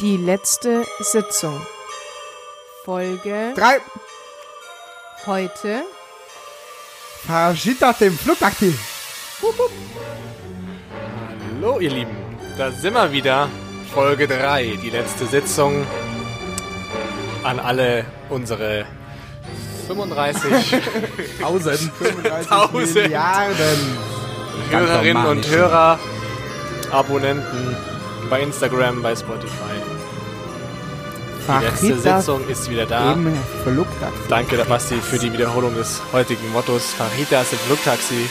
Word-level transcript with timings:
Die 0.00 0.16
letzte 0.16 0.84
Sitzung. 1.00 1.60
Folge 2.84 3.54
Drei. 3.56 3.78
heute. 5.26 5.82
Verschied 7.26 7.82
aus 7.82 7.98
dem 7.98 8.16
Flugtaxi. 8.18 8.74
Hallo 11.60 11.78
ihr 11.80 11.90
Lieben, 11.90 12.16
da 12.58 12.70
sind 12.70 12.94
wir 12.94 13.10
wieder. 13.12 13.48
Folge 13.94 14.26
3, 14.26 14.78
die 14.82 14.90
letzte 14.90 15.26
Sitzung. 15.26 15.86
An 17.44 17.58
alle 17.60 18.04
unsere 18.30 18.86
35 19.86 20.80
Tausend. 21.40 21.78
35 21.78 22.48
Tausend. 22.48 22.94
Milliarden. 22.94 23.98
Hörerinnen 24.70 25.26
und. 25.26 25.48
Hörer, 25.48 25.98
Abonnenten 26.90 27.76
bei 28.34 28.42
Instagram, 28.42 29.00
bei 29.00 29.14
Spotify. 29.14 29.76
Die 31.46 31.92
aus 31.92 32.02
Sitzung 32.02 32.48
ist 32.48 32.68
wieder 32.68 32.84
da. 32.84 33.16
Danke, 34.28 34.56
Basti, 34.68 34.96
für 34.96 35.18
die 35.18 35.32
Wiederholung 35.32 35.72
des 35.76 36.02
heutigen 36.12 36.50
Mottos. 36.50 36.94
Faritas 36.94 37.52
im 37.52 37.58
Flugtaxi. 37.60 38.28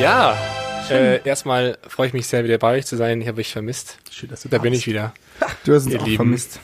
Ja, 0.00 0.34
äh, 0.90 1.20
erstmal 1.28 1.76
freue 1.86 2.06
ich 2.06 2.12
mich 2.14 2.26
sehr, 2.26 2.44
wieder 2.44 2.56
bei 2.56 2.78
euch 2.78 2.86
zu 2.86 2.96
sein. 2.96 3.20
Ich 3.20 3.28
habe 3.28 3.40
euch 3.40 3.52
vermisst. 3.52 3.98
Schön, 4.10 4.30
dass 4.30 4.40
du 4.40 4.48
Da 4.48 4.56
bin 4.56 4.72
ich 4.72 4.86
wieder. 4.86 5.12
Du 5.64 5.74
hast 5.74 5.84
uns 5.84 5.92
Ihr 5.92 6.00
auch 6.00 6.06
Lieben. 6.06 6.16
vermisst. 6.16 6.58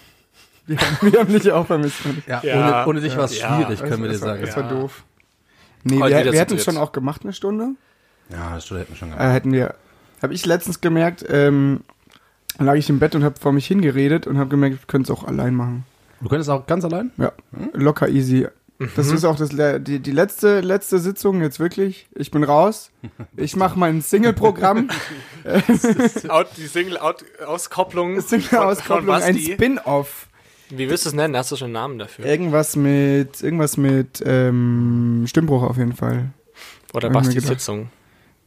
Wir 0.66 0.78
haben, 0.78 1.12
wir 1.12 1.20
haben 1.20 1.32
dich 1.34 1.52
auch 1.52 1.66
vermisst. 1.66 1.98
Ja, 2.26 2.40
Ja. 2.42 2.56
ohne, 2.56 2.86
ohne 2.88 3.00
dich 3.02 3.14
war 3.14 3.24
es 3.24 3.38
Ja. 3.38 3.54
schwierig, 3.56 3.78
können 3.80 4.02
wir 4.02 4.08
dir 4.08 4.14
das, 4.14 4.22
war, 4.22 4.28
sagen. 4.30 4.46
das 4.46 4.56
war 4.56 4.62
doof. 4.62 5.04
Nee, 5.84 6.00
Heute 6.00 6.16
wir, 6.24 6.32
wir 6.32 6.40
hätten 6.40 6.54
es 6.56 6.64
schon 6.64 6.78
auch 6.78 6.92
gemacht, 6.92 7.20
eine 7.24 7.34
Stunde. 7.34 7.72
Ja, 8.30 8.54
das 8.54 8.70
hätten 8.70 8.88
wir 8.88 8.96
schon 8.96 9.10
gemacht. 9.10 9.22
Äh, 9.22 9.32
hätten 9.34 9.52
wir. 9.52 9.74
Habe 10.22 10.32
ich 10.32 10.46
letztens 10.46 10.80
gemerkt, 10.80 11.22
ähm, 11.28 11.82
lag 12.58 12.74
ich 12.74 12.88
im 12.88 12.98
Bett 12.98 13.14
und 13.14 13.24
habe 13.24 13.38
vor 13.38 13.52
mich 13.52 13.66
hingeredet 13.66 14.26
und 14.26 14.38
habe 14.38 14.50
gemerkt, 14.50 14.80
wir 14.80 14.86
können 14.86 15.04
es 15.04 15.10
auch 15.10 15.24
allein 15.24 15.54
machen. 15.54 15.84
Du 16.20 16.28
könntest 16.28 16.50
auch 16.50 16.66
ganz 16.66 16.84
allein? 16.84 17.10
Ja, 17.18 17.32
locker 17.72 18.08
easy. 18.08 18.46
Das 18.94 19.10
ist 19.10 19.24
auch 19.24 19.36
das, 19.36 19.50
die, 19.50 20.00
die 20.00 20.10
letzte, 20.10 20.60
letzte 20.60 20.98
Sitzung 20.98 21.40
jetzt 21.40 21.58
wirklich. 21.58 22.08
Ich 22.14 22.30
bin 22.30 22.44
raus. 22.44 22.90
Ich 23.36 23.56
mache 23.56 23.78
mein 23.78 24.02
Single-Programm. 24.02 24.90
Die 26.56 26.66
Single-Auskopplung. 26.66 28.20
Single-Auskopplung, 28.20 29.14
ein 29.14 29.38
Spin-Off. 29.38 30.28
Wie 30.70 30.90
willst 30.90 31.04
du 31.04 31.10
es 31.10 31.14
nennen? 31.14 31.36
Hast 31.36 31.52
du 31.52 31.56
schon 31.56 31.66
einen 31.66 31.74
Namen 31.74 31.98
dafür? 31.98 32.24
Irgendwas 32.26 32.76
mit, 32.76 33.42
irgendwas 33.42 33.76
mit 33.76 34.22
ähm, 34.26 35.24
Stimmbruch 35.26 35.62
auf 35.62 35.76
jeden 35.76 35.94
Fall. 35.94 36.30
Oder 36.92 37.08
ich 37.08 37.34
mir 37.34 37.56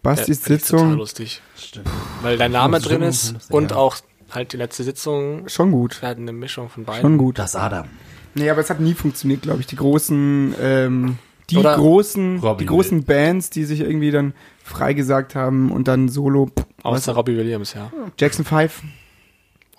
Bastis. 0.02 0.44
Sitzung. 0.44 0.50
Ja, 0.50 0.56
ich 0.56 0.62
Total 0.64 0.80
Sitzung, 0.80 0.98
lustig. 0.98 1.42
Stimmt. 1.58 1.90
Weil 2.22 2.38
dein 2.38 2.52
Name 2.52 2.80
drin 2.80 3.02
ist 3.02 3.36
und 3.52 3.72
ja. 3.72 3.78
auch 3.78 3.98
halt 4.32 4.54
die 4.54 4.58
letzte 4.58 4.84
Sitzung. 4.84 5.48
schon 5.50 5.72
gut. 5.72 6.02
Wir 6.02 6.10
hatten 6.10 6.22
eine 6.22 6.34
Mischung 6.34 6.70
von 6.70 6.86
beiden. 6.86 7.02
Schon 7.02 7.18
gut. 7.18 7.40
Das 7.40 7.56
Adam. 7.56 7.88
Nee, 8.36 8.50
aber 8.50 8.62
es 8.62 8.70
hat 8.70 8.80
nie 8.80 8.94
funktioniert, 8.94 9.42
glaube 9.42 9.62
ich. 9.62 9.68
Die 9.68 9.76
großen, 9.76 10.56
ähm, 10.62 11.18
die 11.50 11.58
Oder 11.58 11.76
großen, 11.76 12.40
Robin 12.40 12.60
die 12.60 12.66
großen 12.68 13.04
Bands, 13.04 13.50
die 13.50 13.66
sich 13.66 13.80
irgendwie 13.80 14.12
dann 14.12 14.34
freigesagt 14.64 15.36
haben 15.36 15.72
und 15.72 15.88
dann 15.88 16.10
solo. 16.10 16.48
pff, 16.48 16.66
Außer 16.84 17.14
Robbie 17.14 17.36
Williams, 17.36 17.74
ja. 17.74 17.92
Jackson 18.20 18.46
5, 18.46 18.84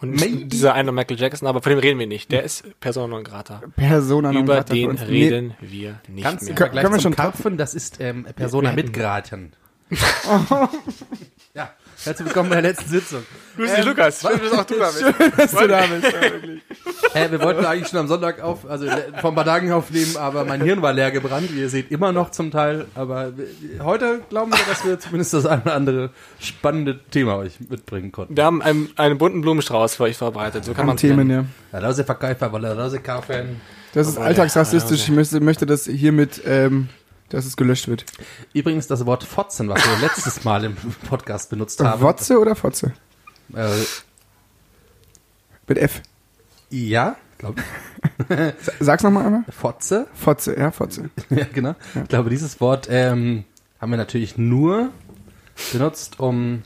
Und 0.00 0.18
Maybe. 0.18 0.46
dieser 0.46 0.74
eine 0.74 0.90
Michael 0.92 1.18
Jackson, 1.18 1.46
aber 1.46 1.62
von 1.62 1.70
dem 1.70 1.78
reden 1.78 1.98
wir 1.98 2.06
nicht. 2.06 2.32
Der 2.32 2.42
ist 2.42 2.64
Persona 2.80 3.14
non 3.14 3.22
grata. 3.24 3.62
Persona 3.76 4.32
non 4.32 4.42
Über 4.42 4.56
grata 4.56 4.74
für 4.74 4.80
den 4.80 4.96
reden 4.98 5.54
wir 5.60 6.00
nicht 6.08 6.24
Ganz 6.24 6.42
mehr. 6.42 6.54
Können- 6.54 6.92
wir 6.92 7.00
schon 7.00 7.14
Karpfen, 7.14 7.56
das 7.56 7.74
ist 7.74 8.00
ähm, 8.00 8.26
Persona 8.34 8.72
mit 8.72 8.92
Gratien. 8.92 9.52
ja, 11.54 11.70
herzlich 12.04 12.26
willkommen 12.26 12.48
bei 12.48 12.60
der 12.60 12.70
letzten 12.70 12.90
Sitzung. 12.90 13.22
Grüß 13.56 13.74
dich, 13.74 13.84
Lukas. 13.84 14.20
Schön, 14.20 14.38
dass 14.38 14.52
auch 14.52 14.64
du 14.64 14.78
da 14.78 14.86
bist. 14.86 15.02
Dass 15.36 15.50
du 15.50 15.66
da 15.66 15.86
bist, 15.86 16.12
ja, 16.12 16.22
wirklich. 16.22 16.62
Äh, 17.12 17.28
wir 17.32 17.40
wollten 17.40 17.64
eigentlich 17.64 17.88
schon 17.88 17.98
am 17.98 18.06
Sonntag 18.06 18.40
auf, 18.40 18.70
also 18.70 18.86
vor 19.20 19.32
ein 19.32 19.34
paar 19.34 19.44
Tagen 19.44 19.72
aufnehmen, 19.72 20.16
aber 20.16 20.44
mein 20.44 20.60
Hirn 20.62 20.80
war 20.80 20.92
leer 20.92 21.10
gebrannt. 21.10 21.52
Wie 21.52 21.58
ihr 21.58 21.68
seht, 21.68 21.90
immer 21.90 22.12
noch 22.12 22.30
zum 22.30 22.52
Teil. 22.52 22.86
Aber 22.94 23.32
heute 23.80 24.20
glauben 24.28 24.52
wir, 24.52 24.58
dass 24.68 24.84
wir 24.84 25.00
zumindest 25.00 25.34
das 25.34 25.44
eine 25.44 25.62
oder 25.62 25.74
andere 25.74 26.10
spannende 26.38 27.00
Thema 27.10 27.36
euch 27.38 27.58
mitbringen 27.68 28.12
konnten. 28.12 28.36
Wir 28.36 28.44
haben 28.44 28.62
einen, 28.62 28.90
einen 28.94 29.18
bunten 29.18 29.40
Blumenstrauß 29.40 29.96
für 29.96 30.04
euch 30.04 30.16
vorbereitet. 30.16 30.64
So 30.64 30.72
kann 30.72 30.82
An 30.82 30.86
man 30.88 30.96
Themen, 30.98 31.28
ja. 31.30 31.46
La 31.72 31.84
Rose 31.84 32.04
Verkäufer. 32.04 32.48
Das 33.92 34.06
ist 34.06 34.16
Aber 34.16 34.26
alltagsrassistisch. 34.26 35.00
ja, 35.00 35.04
Ich 35.06 35.10
möchte, 35.10 35.40
möchte 35.40 35.66
das 35.66 35.86
hiermit, 35.86 36.42
ähm, 36.46 36.88
dass 37.30 37.46
es 37.46 37.56
gelöscht 37.56 37.88
wird. 37.88 38.04
Übrigens 38.52 38.86
das 38.86 39.06
Wort 39.06 39.24
Fotzen, 39.24 39.68
was 39.68 39.82
wir 39.84 39.98
letztes 40.06 40.44
Mal 40.44 40.64
im 40.64 40.76
Podcast 41.08 41.50
benutzt 41.50 41.80
haben. 41.80 42.02
Wotze 42.02 42.38
oder 42.38 42.54
Fotze? 42.54 42.92
Äh, 43.54 43.68
Mit 45.66 45.78
F. 45.78 46.02
ja, 46.70 47.16
glaube 47.38 47.62
Sag's 48.80 49.02
nochmal 49.02 49.26
einmal. 49.26 49.44
Fotze. 49.50 50.06
Fotze, 50.14 50.58
ja, 50.58 50.70
Fotze. 50.70 51.10
Ja, 51.30 51.46
genau. 51.52 51.74
Ich 52.02 52.08
glaube, 52.08 52.30
dieses 52.30 52.60
Wort 52.60 52.88
ähm, 52.90 53.44
haben 53.80 53.90
wir 53.90 53.96
natürlich 53.96 54.36
nur 54.36 54.90
benutzt, 55.72 56.20
um 56.20 56.62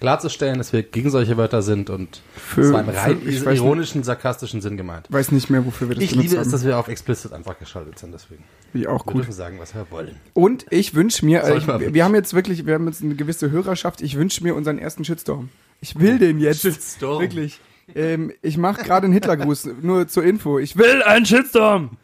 klarzustellen, 0.00 0.58
dass 0.58 0.72
wir 0.72 0.82
gegen 0.82 1.10
solche 1.10 1.36
Wörter 1.36 1.62
sind 1.62 1.90
und 1.90 2.20
Für, 2.34 2.60
es 2.62 2.72
war 2.72 2.80
im 2.80 2.88
rein 2.88 3.20
für, 3.20 3.28
ich 3.30 3.44
weiß, 3.44 3.58
ironischen, 3.58 4.02
sarkastischen 4.02 4.60
Sinn 4.60 4.76
gemeint. 4.76 5.06
weiß 5.10 5.32
nicht 5.32 5.50
mehr, 5.50 5.64
wofür 5.66 5.88
wir 5.88 5.94
das 5.96 6.04
Ich 6.04 6.10
benutzt 6.10 6.28
liebe 6.30 6.40
es, 6.40 6.46
haben. 6.46 6.52
dass 6.52 6.64
wir 6.64 6.78
auf 6.78 6.88
explicit 6.88 7.32
einfach 7.32 7.58
geschaltet 7.58 7.98
sind, 7.98 8.12
deswegen. 8.12 8.44
Wie 8.72 8.86
auch 8.86 9.04
Wir 9.06 9.12
gut. 9.12 9.22
dürfen 9.22 9.32
sagen, 9.32 9.58
was 9.58 9.74
wir 9.74 9.86
wollen. 9.90 10.16
Und 10.34 10.66
ich 10.70 10.94
wünsche 10.94 11.24
mir, 11.24 11.42
äh, 11.44 11.92
wir 11.94 12.04
haben 12.04 12.14
jetzt 12.14 12.34
wirklich, 12.34 12.66
wir 12.66 12.74
haben 12.74 12.86
jetzt 12.86 13.02
eine 13.02 13.14
gewisse 13.14 13.50
Hörerschaft. 13.50 14.00
Ich 14.02 14.16
wünsche 14.16 14.42
mir 14.44 14.54
unseren 14.54 14.78
ersten 14.78 15.04
Shitstorm. 15.04 15.48
Ich 15.80 15.98
will 15.98 16.18
den 16.18 16.38
jetzt. 16.38 16.62
Shitstorm. 16.62 17.20
Wirklich. 17.22 17.60
Ähm, 17.94 18.32
ich 18.42 18.58
mache 18.58 18.82
gerade 18.82 19.04
einen 19.04 19.14
Hitlergruß, 19.14 19.68
nur 19.80 20.08
zur 20.08 20.24
Info. 20.24 20.58
Ich 20.58 20.76
will 20.76 21.02
einen 21.02 21.24
Shitstorm. 21.24 21.96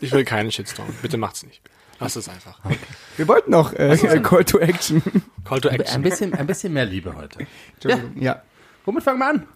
Ich 0.00 0.12
will 0.12 0.24
keinen 0.24 0.50
Shitstorm. 0.50 0.88
Bitte 1.02 1.18
macht's 1.18 1.42
nicht. 1.44 1.60
Lass 2.00 2.16
es 2.16 2.28
einfach. 2.28 2.58
Wir 3.16 3.28
wollten 3.28 3.50
noch 3.50 3.72
äh, 3.74 3.92
äh, 3.92 4.20
Call 4.20 4.44
to 4.44 4.58
Action. 4.58 5.02
Call 5.44 5.60
to 5.60 5.68
Ein 5.68 5.80
Action. 5.80 6.02
bisschen, 6.02 6.34
ein 6.34 6.46
bisschen 6.46 6.72
mehr 6.72 6.86
Liebe 6.86 7.14
heute. 7.14 7.46
Entschuldigung. 7.74 8.20
Ja. 8.20 8.42
Womit 8.86 9.04
fangen 9.04 9.18
wir 9.18 9.28
an? 9.28 9.46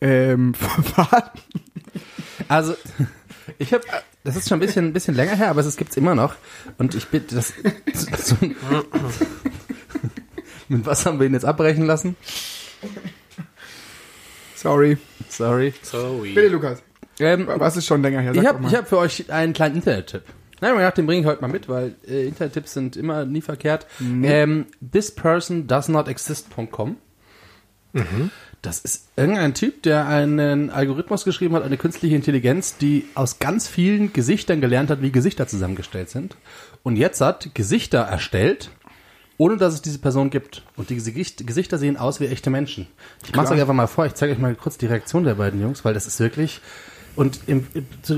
Ähm? 0.00 0.54
Also, 2.48 2.76
ich 3.58 3.72
habe, 3.72 3.82
das 4.22 4.36
ist 4.36 4.48
schon 4.48 4.58
ein 4.58 4.60
bisschen, 4.60 4.86
ein 4.86 4.92
bisschen 4.92 5.14
länger 5.14 5.34
her, 5.34 5.48
aber 5.50 5.62
es 5.62 5.76
gibt's 5.76 5.96
immer 5.96 6.14
noch. 6.14 6.36
Und 6.78 6.94
ich 6.94 7.08
bitte, 7.08 7.34
das, 7.34 7.54
so, 8.22 8.36
mit 10.68 10.86
was 10.86 11.06
haben 11.06 11.18
wir 11.18 11.26
ihn 11.26 11.32
jetzt 11.32 11.46
abbrechen 11.46 11.86
lassen? 11.86 12.14
Sorry. 14.54 14.98
Sorry. 15.28 15.74
Sorry. 15.82 16.34
Bitte, 16.34 16.48
Lukas. 16.48 16.82
Ähm, 17.18 17.48
Was 17.56 17.76
ist 17.76 17.86
schon 17.86 18.02
länger 18.02 18.20
her? 18.20 18.34
Sag 18.34 18.42
ich 18.42 18.48
habe 18.48 18.70
hab 18.70 18.88
für 18.88 18.98
euch 18.98 19.30
einen 19.32 19.54
kleinen 19.54 19.76
Internet-Tipp. 19.76 20.22
Nein, 20.60 20.74
ich 20.74 20.80
dachte, 20.80 21.02
den 21.02 21.06
bringe 21.06 21.20
ich 21.20 21.26
heute 21.26 21.42
mal 21.42 21.48
mit, 21.48 21.68
weil 21.68 21.94
äh, 22.08 22.26
Internet-Tipps 22.26 22.72
sind 22.72 22.96
immer 22.96 23.24
nie 23.24 23.42
verkehrt. 23.42 23.86
Ähm, 24.24 24.66
thispersondoesnotexist.com 24.80 26.96
Das 28.62 28.80
ist 28.80 29.08
irgendein 29.16 29.54
Typ, 29.54 29.82
der 29.82 30.08
einen 30.08 30.70
Algorithmus 30.70 31.24
geschrieben 31.24 31.54
hat, 31.54 31.62
eine 31.62 31.76
künstliche 31.76 32.16
Intelligenz, 32.16 32.76
die 32.78 33.04
aus 33.14 33.38
ganz 33.38 33.68
vielen 33.68 34.12
Gesichtern 34.12 34.60
gelernt 34.60 34.90
hat, 34.90 35.02
wie 35.02 35.12
Gesichter 35.12 35.46
zusammengestellt 35.46 36.10
sind. 36.10 36.36
Und 36.82 36.96
jetzt 36.96 37.20
hat 37.20 37.54
Gesichter 37.54 38.00
erstellt, 38.00 38.70
ohne 39.38 39.56
dass 39.56 39.74
es 39.74 39.82
diese 39.82 39.98
Person 39.98 40.30
gibt. 40.30 40.62
Und 40.76 40.90
die 40.90 40.96
Gesicht, 40.96 41.46
Gesichter 41.46 41.78
sehen 41.78 41.96
aus 41.96 42.18
wie 42.18 42.26
echte 42.26 42.50
Menschen. 42.50 42.88
Ich 43.24 43.34
mache 43.34 43.46
es 43.46 43.52
euch 43.52 43.60
einfach 43.60 43.74
mal 43.74 43.86
vor, 43.86 44.06
ich 44.06 44.14
zeige 44.14 44.32
euch 44.32 44.38
mal 44.38 44.54
kurz 44.54 44.78
die 44.78 44.86
Reaktion 44.86 45.24
der 45.24 45.34
beiden 45.34 45.60
Jungs, 45.60 45.84
weil 45.84 45.94
das 45.94 46.06
ist 46.06 46.18
wirklich... 46.18 46.60
Und 47.16 47.40
im, 47.46 47.66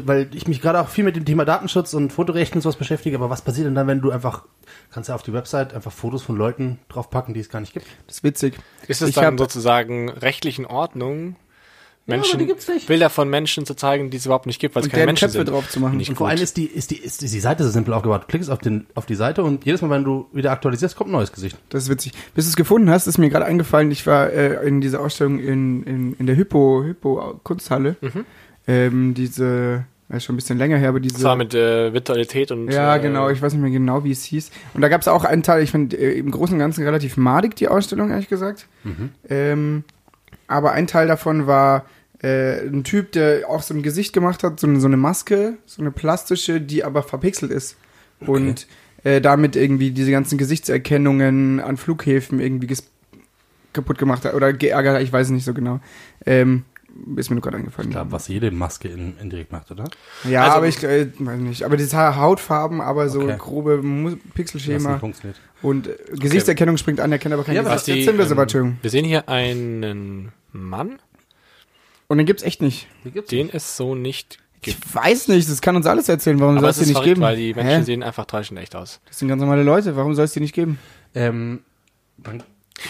weil 0.05 0.29
ich 0.35 0.49
mich 0.49 0.61
gerade 0.61 0.81
auch 0.81 0.89
viel 0.89 1.05
mit 1.05 1.17
dem 1.17 1.25
Thema 1.25 1.45
Datenschutz 1.45 1.95
und 1.95 2.13
Fotorechten 2.13 2.59
und 2.59 2.63
sowas 2.63 2.77
beschäftige, 2.77 3.17
aber 3.17 3.31
was 3.31 3.43
passiert 3.43 3.67
denn 3.67 3.75
dann, 3.75 3.87
wenn 3.87 4.01
du 4.01 4.11
einfach, 4.11 4.45
kannst 4.91 5.09
ja 5.09 5.15
auf 5.15 5.23
die 5.23 5.33
Website 5.33 5.73
einfach 5.73 5.93
Fotos 5.93 6.23
von 6.23 6.37
Leuten 6.37 6.81
draufpacken, 6.89 7.33
die 7.33 7.41
es 7.41 7.49
gar 7.49 7.61
nicht 7.61 7.73
gibt? 7.73 7.87
Das 8.07 8.17
ist 8.17 8.25
witzig. 8.25 8.59
Ist 8.89 9.01
es 9.01 9.11
Ich 9.11 9.15
dann 9.15 9.39
sozusagen 9.39 10.11
rechtlich 10.11 10.59
in 10.59 10.67
Ordnung, 10.67 11.37
aber 12.09 12.17
Menschen, 12.17 12.41
nicht. 12.41 12.87
Bilder 12.87 13.11
von 13.11 13.29
Menschen 13.29 13.67
zu 13.67 13.75
zeigen, 13.75 14.09
die 14.09 14.17
es 14.17 14.25
überhaupt 14.25 14.47
nicht 14.47 14.59
gibt, 14.59 14.75
weil 14.75 14.83
es 14.83 14.89
keine 14.89 15.05
Menschen 15.05 15.27
Köpfe 15.27 15.39
sind? 15.39 15.51
drauf 15.51 15.69
zu 15.69 15.79
machen. 15.79 15.99
Nicht 15.99 16.09
Und 16.09 16.17
vor 16.17 16.29
allem 16.29 16.41
ist 16.41 16.57
die, 16.57 16.65
ist 16.65 16.91
die, 16.91 16.97
ist 16.97 17.21
die 17.21 17.29
Seite 17.41 17.65
so 17.65 17.71
simpel 17.71 17.93
aufgebaut. 17.93 18.23
Du 18.23 18.27
klickst 18.29 18.51
auf, 18.51 18.61
den, 18.61 18.87
auf 18.95 19.05
die 19.05 19.15
Seite 19.15 19.45
und 19.45 19.67
jedes 19.67 19.83
Mal, 19.83 19.91
wenn 19.91 20.05
du 20.05 20.27
wieder 20.33 20.51
aktualisierst, 20.53 20.97
kommt 20.97 21.11
ein 21.11 21.13
neues 21.13 21.33
Gesicht. 21.33 21.59
Das 21.69 21.83
ist 21.83 21.91
witzig. 21.91 22.13
Bis 22.35 22.47
du 22.47 22.49
es 22.49 22.57
gefunden 22.57 22.89
hast, 22.89 23.07
ist 23.07 23.19
mir 23.19 23.29
gerade 23.29 23.45
eingefallen, 23.45 23.91
ich 23.91 24.07
war 24.07 24.31
äh, 24.31 24.67
in 24.67 24.81
dieser 24.81 25.01
Ausstellung 25.01 25.39
in, 25.39 25.83
in, 25.83 26.15
in 26.15 26.27
der 26.27 26.37
Hypo, 26.37 26.83
Hypo 26.83 27.41
Kunsthalle. 27.45 27.97
Mhm. 28.01 28.25
Ähm, 28.69 29.15
diese, 29.15 29.85
ja, 30.11 30.21
schon 30.21 30.35
ein 30.35 30.37
bisschen 30.37 30.59
länger 30.59 30.77
her, 30.77 30.91
aber 30.91 31.01
diese. 31.01 31.15
Das 31.15 31.25
war 31.25 31.37
mit 31.37 31.55
äh, 31.55 31.93
Virtualität 31.93 32.53
und 32.53 32.71
ja, 32.71 32.97
äh, 32.97 33.01
genau, 33.01 33.31
ich 33.31 33.43
weiß 33.43 33.53
nicht 33.55 33.63
mehr 33.63 33.71
genau, 33.71 34.05
wie 34.05 34.13
es 34.13 34.23
hieß. 34.25 34.51
Und 34.75 34.83
da 34.83 34.89
gab 34.89 35.01
es 35.01 35.09
auch 35.09 35.25
einen 35.25 35.43
Teil, 35.43 35.63
ich 35.63 35.71
finde 35.71 35.97
äh, 35.97 36.19
im 36.19 36.31
Großen 36.31 36.55
und 36.55 36.61
Ganzen 36.61 36.85
relativ 36.85 37.17
madig, 37.17 37.57
die 37.57 37.69
Ausstellung, 37.69 38.11
ehrlich 38.11 38.29
gesagt. 38.29 38.69
Ähm, 39.29 39.85
aber 40.47 40.73
ein 40.73 40.87
Teil 40.87 41.09
davon 41.09 41.47
war 41.47 41.87
äh, 42.23 42.61
ein 42.61 42.85
Typ, 42.85 43.13
der 43.13 43.49
auch 43.49 43.63
so 43.63 43.75
ein 43.75 43.83
Gesicht 43.83 44.13
gemacht 44.13 44.43
hat, 44.43 44.61
so 44.61 44.67
eine, 44.67 44.81
so 44.81 44.87
eine 44.87 44.97
Maske, 44.97 45.55
so 45.67 45.83
eine 45.83 45.91
plastische, 45.91 46.61
die 46.61 46.85
aber 46.85 47.03
verpixelt 47.03 47.51
ist. 47.51 47.77
Und 48.21 48.67
äh, 49.05 49.21
damit 49.21 49.57
irgendwie 49.57 49.93
diese 49.93 50.11
ganzen 50.11 50.39
Gesichtserkennungen 50.39 51.61
an 51.61 51.77
Flughäfen 51.77 52.41
irgendwie 52.41 52.77
kaputt 53.73 53.99
gemacht 53.99 54.25
hat 54.25 54.35
oder 54.35 54.53
geärgert 54.53 54.97
hat, 54.97 55.03
ich 55.03 55.13
weiß 55.13 55.29
es 55.29 55.33
nicht 55.33 55.45
so 55.45 55.55
genau. 55.55 55.81
Ähm, 56.27 56.65
ist 57.17 57.31
mir 57.31 57.37
nur 57.37 57.43
gerade 57.43 57.59
eingefallen. 57.59 57.91
Ich 57.91 57.95
glaube, 57.95 58.13
was 58.13 58.29
jede 58.29 58.51
Maske 58.51 58.89
in, 58.89 59.17
indirekt 59.19 59.53
macht, 59.53 59.71
oder? 59.71 59.85
ja, 60.25 60.45
Also- 60.45 60.57
aber 60.57 60.69
ich 60.69 60.83
äh, 60.83 61.09
weiß 61.19 61.39
nicht. 61.41 61.63
Aber 61.65 61.77
diese 61.77 62.17
Hautfarben, 62.17 62.81
aber 62.81 63.09
so 63.09 63.21
Okay. 63.23 63.37
grobe 63.39 64.19
Pixelschema 64.35 65.01
und 65.63 65.87
äh, 65.87 65.97
Gesichtserkennung 66.19 66.77
springt 66.77 67.01
an, 67.01 67.13
erkennt 67.13 67.35
aber 67.35 67.45
kein 67.45 67.55
Ja, 67.55 67.61
aber 67.63 67.71
Gesicht. 67.71 67.81
Was 67.81 67.85
die, 67.95 68.01
Jetzt 68.01 68.07
sind 68.07 68.19
wir 68.19 68.49
so 68.49 68.59
ähm, 68.59 68.79
wir 68.83 68.91
sehen 68.91 69.05
hier 69.05 69.29
einen 69.29 70.33
Mann, 70.53 70.99
Und 72.09 72.19
den 72.19 72.27
gibt's 72.27 72.43
echt 72.43 72.63
nicht. 72.63 72.89
Die 73.05 73.11
gibt's 73.11 73.31
den 73.31 73.51
es 73.53 73.77
so 73.77 73.95
nicht 73.95 74.39
Ich 74.57 74.63
gibt. 74.63 74.95
weiß 74.95 75.29
nicht, 75.29 75.49
das 75.51 75.61
kann 75.61 75.77
uns 75.77 75.87
alles 75.87 76.09
erzählen. 76.09 76.41
Warum 76.41 76.59
soll 76.59 76.71
es 76.71 76.77
es 76.79 76.79
die 76.79 76.83
ist 76.85 76.89
nicht 76.89 76.95
verrückt, 76.97 77.09
geben? 77.15 77.21
weil 77.21 77.37
die 77.37 77.55
Menschen 77.55 77.77
Hä? 77.79 77.83
sehen 77.83 78.03
einfach 78.03 78.25
täuschend 78.25 78.59
echt 78.59 78.75
aus. 78.75 79.01
Das 79.07 79.19
sind 79.19 79.29
ganz 79.29 79.41
normale 79.41 79.63
Leute. 79.63 79.95
Warum 79.95 80.15
soll 80.15 80.25
es 80.25 80.33
die 80.33 80.41
nicht 80.41 80.55
geben? 80.55 80.79
Ähm, 81.15 81.61
dann, 82.17 82.43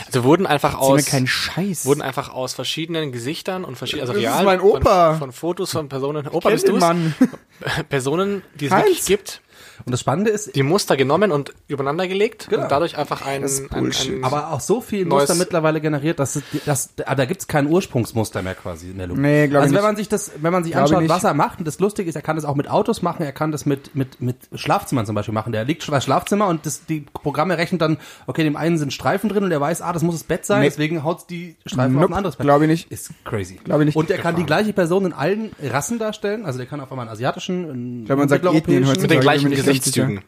Also 0.07 0.25
wurden 0.25 0.47
einfach 0.47 0.79
aus 0.79 1.07
keinen 1.07 1.27
Scheiß. 1.27 1.87
wurden 1.87 2.03
einfach 2.03 2.31
aus 2.31 2.55
verschiedenen 2.55 3.13
Gesichtern 3.13 3.65
und 3.65 3.77
verschiedenen, 3.77 4.09
also 4.09 4.13
Das 4.15 4.23
ist 4.23 4.29
real 4.29 4.45
mein 4.45 4.61
Opa. 4.61 5.11
Von, 5.13 5.19
von 5.19 5.33
Fotos 5.33 5.73
von 5.73 5.89
Personen, 5.89 6.29
Opa 6.29 6.51
bist? 6.51 6.71
Mann. 6.73 7.15
Personen, 7.89 8.43
die 8.55 8.67
es 8.67 8.73
Heinz. 8.73 8.85
wirklich 8.85 9.07
gibt, 9.07 9.41
und 9.85 9.93
das 9.93 10.01
Spannende 10.01 10.31
ist, 10.31 10.55
die 10.57 10.63
Muster 10.63 10.97
genommen 10.97 11.31
und 11.33 11.53
übereinander 11.69 12.07
gelegt 12.09 12.49
Genau. 12.51 12.63
und 12.65 12.71
dadurch 12.73 12.97
einfach 12.99 13.25
ein, 13.27 13.43
Das 13.43 13.63
ein, 13.71 13.93
ein 13.93 14.25
aber 14.25 14.53
auch 14.53 14.61
so 14.61 14.81
viel 14.81 15.05
Muster 15.07 15.35
mittlerweile 15.35 15.81
generiert, 15.81 16.19
dass, 16.19 16.37
es- 16.37 16.43
dass 16.65 16.91
ah, 17.07 17.15
da 17.15 17.25
gibt's 17.25 17.47
kein 17.47 17.67
Ursprungsmuster 17.67 18.43
mehr 18.43 18.55
quasi 18.55 18.91
in 18.91 18.99
der 18.99 19.07
Luft. 19.07 19.21
Nee, 19.21 19.47
glaub 19.49 19.61
ich 19.61 19.63
Also 19.65 19.75
wenn 19.75 19.81
nicht. 19.83 19.89
man 19.89 19.97
sich 19.97 20.09
das, 20.09 20.31
wenn 20.41 20.53
man 20.53 20.65
sich 20.65 20.73
Glaub 20.73 20.85
anschaut, 20.85 21.09
was 21.09 21.25
er 21.25 21.35
macht, 21.35 21.59
und 21.59 21.67
das 21.67 21.79
Lustige 21.79 22.09
ist, 22.09 22.15
er 22.17 22.23
kann 22.23 22.37
das 22.37 22.45
auch 22.45 22.55
mit 22.55 22.69
Autos 22.71 23.03
machen, 23.03 23.23
er 23.23 23.33
kann 23.33 23.53
das 23.53 23.67
mit 23.67 23.95
mit 23.95 24.21
mit 24.21 24.37
Schlafzimmern 24.55 25.07
zum 25.07 25.15
Beispiel 25.15 25.35
machen. 25.35 25.53
Der 25.53 25.65
liegt 25.65 25.83
schon 25.83 25.93
bei 25.93 26.01
Schlafzimmer 26.01 26.49
und 26.49 26.67
das, 26.67 26.85
die 26.87 27.05
Programme 27.13 27.57
rechnen 27.59 27.79
dann, 27.79 27.99
okay, 28.27 28.43
dem 28.45 28.57
einen 28.57 28.79
sind 28.79 28.93
Streifen 28.93 29.29
drin 29.31 29.45
und 29.45 29.51
der 29.51 29.61
weiß, 29.61 29.83
ah, 29.83 29.93
das 29.93 30.03
muss 30.03 30.15
das 30.15 30.25
Bett 30.25 30.45
sein, 30.47 30.61
Nee. 30.61 30.67
deswegen 30.69 31.05
haut 31.05 31.31
die 31.31 31.57
Streifen 31.67 31.95
auf 31.97 32.03
Nope, 32.03 32.13
ein 32.15 32.17
anderes 32.19 32.37
Bett. 32.37 32.45
glaub 32.47 32.63
ich 32.63 32.69
nicht. 32.69 32.91
Ist 32.91 33.11
crazy. 33.25 33.61
Glaub 33.65 33.81
ich 33.81 33.87
nicht. 33.87 33.97
Und 33.97 34.11
er 34.11 34.19
kann 34.19 34.37
die 34.37 34.45
gleiche 34.45 34.73
Person 34.73 35.05
in 35.07 35.13
allen 35.13 35.53
Rassen 35.63 35.99
darstellen. 35.99 36.45
Also 36.45 36.59
der 36.59 36.67
kann 36.67 36.81
auf 36.81 36.91
einmal 36.91 37.07
einen 37.07 37.13
asiatischen, 37.13 37.71
einen 37.71 38.01
Ich 38.01 38.07
glaube, 38.07 38.21
man 38.21 38.29
sagt 38.29 38.45
mitteleuropäischen- 38.45 39.01
mit 39.03 39.11
den 39.11 39.21
gleichen 39.21 39.51
Gesichtszügen. 39.69 40.23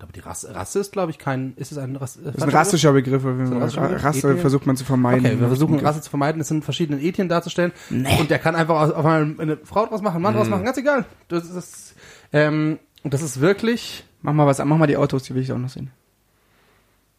Aber 0.00 0.12
die 0.12 0.20
Rasse, 0.20 0.54
Rasse 0.54 0.78
ist, 0.78 0.92
glaube 0.92 1.10
ich, 1.10 1.18
kein. 1.18 1.54
Ist 1.56 1.72
es 1.72 1.78
ein 1.78 1.96
Rasse? 1.96 2.20
Das 2.22 2.36
ist 2.36 2.42
ein 2.42 2.50
rassischer 2.50 2.92
Begriff. 2.92 3.24
jeden 3.24 3.52
ein 3.52 3.60
rassischer 3.60 3.82
Begriff? 3.82 4.04
Rasse 4.04 4.18
Ethnien? 4.18 4.38
versucht 4.38 4.66
man 4.66 4.76
zu 4.76 4.84
vermeiden. 4.84 5.26
Okay, 5.26 5.40
wir 5.40 5.48
versuchen 5.48 5.78
Rasse 5.80 6.00
zu 6.00 6.10
vermeiden, 6.10 6.40
es 6.40 6.48
sind 6.48 6.64
verschiedene 6.64 7.00
Ethien 7.00 7.28
darzustellen. 7.28 7.72
Und 7.90 8.30
der 8.30 8.38
kann 8.38 8.54
einfach 8.54 8.94
auf 8.94 9.04
einmal 9.04 9.34
eine 9.38 9.56
Frau 9.56 9.86
draus 9.86 10.00
machen, 10.00 10.16
einen 10.16 10.22
Mann 10.22 10.34
draus 10.34 10.48
machen, 10.48 10.64
ganz 10.64 10.78
egal. 10.78 11.04
Das 11.26 11.44
ist, 11.50 11.94
ähm, 12.32 12.78
und 13.02 13.12
das 13.12 13.22
ist 13.22 13.40
wirklich. 13.40 14.04
Mach 14.22 14.32
mal 14.32 14.46
was 14.46 14.58
mach 14.58 14.76
mal 14.78 14.86
die 14.86 14.96
Autos, 14.96 15.24
die 15.24 15.34
will 15.34 15.42
ich 15.42 15.52
auch 15.52 15.58
noch 15.58 15.68
sehen. 15.68 15.90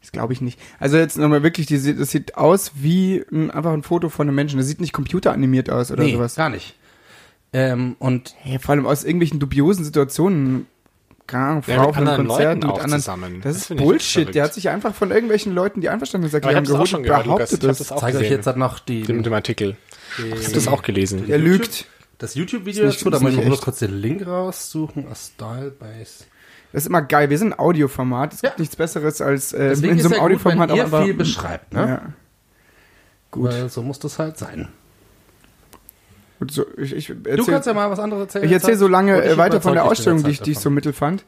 Das 0.02 0.12
glaube 0.14 0.32
ich 0.32 0.40
nicht. 0.40 0.60
Also 0.80 0.98
jetzt 0.98 1.18
nochmal 1.18 1.44
wirklich, 1.44 1.68
die, 1.68 1.96
das 1.96 2.12
sieht 2.12 2.38
aus 2.38 2.72
wie 2.76 3.26
ein, 3.32 3.52
einfach 3.52 3.74
ein 3.74 3.84
Foto 3.84 4.08
von 4.08 4.28
einem 4.28 4.36
Menschen. 4.36 4.58
Das 4.58 4.68
sieht 4.68 4.80
nicht 4.80 4.94
computeranimiert 4.94 5.70
aus 5.70 5.92
oder 5.92 6.04
nee, 6.04 6.14
sowas. 6.14 6.36
gar 6.36 6.50
nicht. 6.50 6.76
Ähm, 7.52 7.96
und 8.00 8.36
Hey, 8.40 8.60
vor 8.60 8.72
allem 8.72 8.86
aus 8.86 9.04
irgendwelchen 9.04 9.40
dubiosen 9.40 9.84
Situationen. 9.84 10.68
Keine 11.30 11.44
Ahnung, 11.46 11.64
Ja, 11.68 11.76
Frau 11.76 11.86
mit 11.88 11.96
von 11.96 12.08
einem 12.08 12.08
anderen 12.10 12.28
Konzert 12.28 12.46
Leuten 12.48 12.60
mit 12.60 12.70
auch 12.70 12.84
anderen. 12.84 13.02
zusammen. 13.02 13.42
Das, 13.42 13.54
Das 13.58 13.70
ist 13.72 13.78
Bullshit. 13.78 14.36
Der 14.36 14.44
hat 14.44 14.54
sich 14.54 14.70
einfach 14.70 14.94
von 14.96 15.12
irgendwelchen 15.12 15.54
Leuten 15.54 15.82
die 15.82 15.88
Aber 15.88 15.94
ich 15.94 15.94
Einverständniserklärung 15.96 16.56
habe 16.58 16.66
das 16.66 16.72
auch 16.72 16.76
geholt 16.76 16.90
schon 16.90 17.00
und 17.00 17.04
gehört, 17.06 17.26
Lukas. 17.28 17.50
behauptet 17.52 17.64
Ich 17.64 17.64
habe 17.64 17.68
das. 17.70 17.78
das 17.80 17.92
auch 17.92 18.00
zeige 18.02 18.18
euch 18.18 18.24
gesehen. 18.24 18.38
jetzt 18.38 18.48
halt 18.48 18.58
noch 18.58 18.80
die, 18.80 19.04
mit 19.14 19.26
dem 19.26 19.34
Artikel. 19.34 19.78
Ich 20.18 20.44
habe 20.46 20.54
das 20.54 20.68
auch 20.68 20.82
gelesen. 20.82 21.30
Er 21.30 21.38
lügt. 21.38 21.86
das 22.18 22.36
YouTube-Video 22.36 22.86
dazu. 22.86 23.10
Da 23.10 23.20
muss 23.20 23.34
ich 23.34 23.40
echt. 23.40 23.62
kurz 23.62 23.80
den 23.80 23.94
Link 23.94 24.26
raussuchen. 24.28 25.08
A 25.10 25.16
Style 25.16 25.72
Base. 25.72 26.26
Das 26.72 26.84
ist 26.84 26.88
immer 26.88 27.02
geil. 27.02 27.30
Wir 27.30 27.38
sind 27.38 27.54
ein 27.54 27.60
Audioformat. 27.60 28.34
Es 28.34 28.42
Ja. 28.42 28.50
gibt 28.50 28.60
nichts 28.60 28.76
Besseres 28.76 29.22
als 29.22 29.54
äh, 29.54 29.70
in 29.70 29.76
so 29.76 29.82
einem 29.88 29.98
ja 29.98 30.04
gut, 30.04 30.12
wenn 30.12 30.20
Audioformat 30.22 30.70
ihr 30.70 30.76
auch 30.76 30.80
einfach. 30.86 31.04
viel 31.04 31.14
beschreibt, 31.14 31.74
ne? 31.74 31.80
Ja. 31.88 32.02
Gut. 33.32 33.46
Weil 33.52 33.70
so 33.70 33.82
muss 33.84 34.00
das 34.00 34.18
halt 34.20 34.38
sein. 34.38 34.68
Gut, 36.40 36.52
so, 36.52 36.66
ich, 36.78 36.96
ich 36.96 37.08
Du 37.08 37.16
erzähl, 37.26 37.54
kannst 37.54 37.68
ja 37.68 37.74
mal 37.74 37.92
was 37.92 38.00
anderes 38.00 38.24
erzählen. 38.24 38.46
Ich 38.46 38.52
erzähle 38.52 38.78
so 38.78 38.88
lange 38.88 39.22
äh, 39.24 39.38
weiter 39.38 39.62
von 39.62 39.74
der 39.74 39.86
Ausstellung, 39.86 40.24
die 40.24 40.32
ich, 40.32 40.42
die 40.42 40.52
ich 40.52 40.60
so 40.60 40.70
mittel 40.70 40.94
fand. 40.94 41.26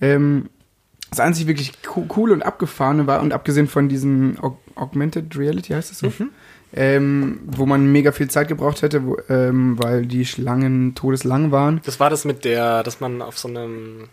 Ähm, 0.00 0.50
das 1.10 1.18
einzig 1.20 1.46
wirklich 1.46 1.82
co- 1.82 2.06
cool 2.16 2.30
und 2.30 2.42
abgefahrene 2.42 3.06
war, 3.06 3.20
und 3.20 3.32
abgesehen 3.32 3.66
von 3.66 3.88
diesem 3.88 4.38
Aug 4.40 4.58
Augmented 4.76 5.36
Reality, 5.36 5.72
heißt 5.72 5.90
das 5.90 5.98
so? 5.98 6.06
Mhm. 6.06 6.30
Ähm, 6.72 7.40
wo 7.46 7.66
man 7.66 7.90
mega 7.90 8.12
viel 8.12 8.28
Zeit 8.30 8.46
gebraucht 8.46 8.82
hätte, 8.82 9.04
wo, 9.04 9.16
ähm, 9.28 9.76
weil 9.82 10.06
die 10.06 10.24
Schlangen 10.24 10.94
todeslang 10.94 11.50
waren. 11.50 11.80
Das 11.84 11.98
war 11.98 12.10
das 12.10 12.24
mit 12.24 12.44
der, 12.44 12.84
dass 12.84 13.00
man 13.00 13.22
auf 13.22 13.38
so 13.38 13.48
einem 13.48 14.08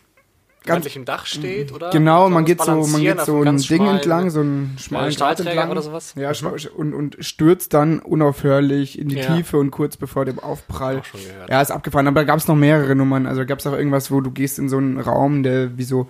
Ganz- 0.68 0.84
seitlichem 0.84 1.06
Dach 1.06 1.26
steht, 1.26 1.74
oder? 1.74 1.90
Genau, 1.90 2.30
man 2.30 2.46
geht 2.46 2.62
so, 2.62 2.76
man 2.86 3.02
geht 3.02 3.22
so 3.22 3.42
ein 3.42 3.58
Ding 3.58 3.86
entlang, 3.88 4.30
so 4.30 4.42
einen 4.42 4.76
schmalen 4.80 5.14
Grat 5.16 5.40
entlang. 5.40 5.72
oder 5.72 5.82
sowas? 5.82 6.14
Ja, 6.16 6.32
und, 6.76 6.94
und 6.94 7.18
stürzt 7.20 7.74
dann 7.74 8.00
unaufhörlich 8.00 9.00
in 9.00 9.08
die 9.10 9.16
Ja. 9.18 9.36
Tiefe 9.36 9.58
und 9.58 9.72
kurz 9.72 9.98
bevor 9.98 10.26
dem 10.26 10.40
Aufprall. 10.40 11.02
Ja, 11.50 11.62
ist 11.62 11.72
abgefahren. 11.72 12.08
Aber 12.08 12.20
da 12.22 12.24
gab 12.26 12.38
es 12.38 12.48
noch 12.48 12.56
mehrere 12.56 12.96
Nummern. 12.96 13.26
Also 13.26 13.46
gab 13.46 13.60
es 13.60 13.68
auch 13.68 13.74
irgendwas, 13.74 14.12
wo 14.12 14.22
du 14.22 14.32
gehst 14.32 14.60
in 14.60 14.70
so 14.70 14.78
einen 14.78 15.00
Raum, 15.00 15.44
der 15.44 15.78
wie 15.78 15.84
so 15.84 16.08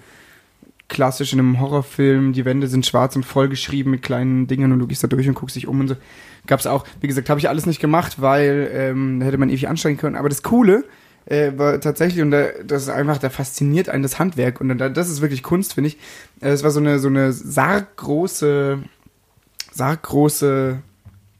klassisch 0.89 1.33
in 1.33 1.39
einem 1.39 1.59
Horrorfilm, 1.59 2.31
die 2.33 2.45
Wände 2.45 2.67
sind 2.67 2.85
schwarz 2.85 3.15
und 3.15 3.25
vollgeschrieben 3.25 3.91
mit 3.91 4.01
kleinen 4.03 4.47
Dingen 4.47 4.71
und 4.71 4.79
du 4.79 4.87
gehst 4.87 5.03
da 5.03 5.07
durch 5.07 5.27
und 5.27 5.33
guckst 5.35 5.55
dich 5.55 5.67
um 5.67 5.81
und 5.81 5.89
so. 5.89 5.95
Gab's 6.47 6.65
auch, 6.65 6.85
wie 7.01 7.07
gesagt, 7.07 7.29
habe 7.29 7.41
ich 7.41 7.49
alles 7.49 7.65
nicht 7.65 7.81
gemacht, 7.81 8.21
weil 8.21 8.69
ähm, 8.73 9.19
da 9.19 9.25
hätte 9.25 9.37
man 9.37 9.49
ewig 9.49 9.67
anstrengen 9.67 9.97
können. 9.97 10.15
Aber 10.15 10.29
das 10.29 10.43
Coole 10.43 10.85
äh, 11.27 11.57
war 11.57 11.79
tatsächlich, 11.81 12.21
und 12.21 12.31
da, 12.31 12.47
das 12.65 12.83
ist 12.83 12.89
einfach, 12.89 13.17
da 13.17 13.29
fasziniert 13.29 13.89
einen 13.89 14.03
das 14.03 14.19
Handwerk. 14.19 14.61
Und 14.61 14.77
da, 14.77 14.89
das 14.89 15.09
ist 15.09 15.21
wirklich 15.21 15.43
Kunst, 15.43 15.73
finde 15.73 15.89
ich. 15.89 15.97
Äh, 16.41 16.49
Es 16.49 16.63
war 16.63 16.71
so 16.71 16.79
eine, 16.79 16.99
so 16.99 17.07
eine 17.07 17.33
sarggroße, 17.33 18.79
sarggroße 19.73 20.79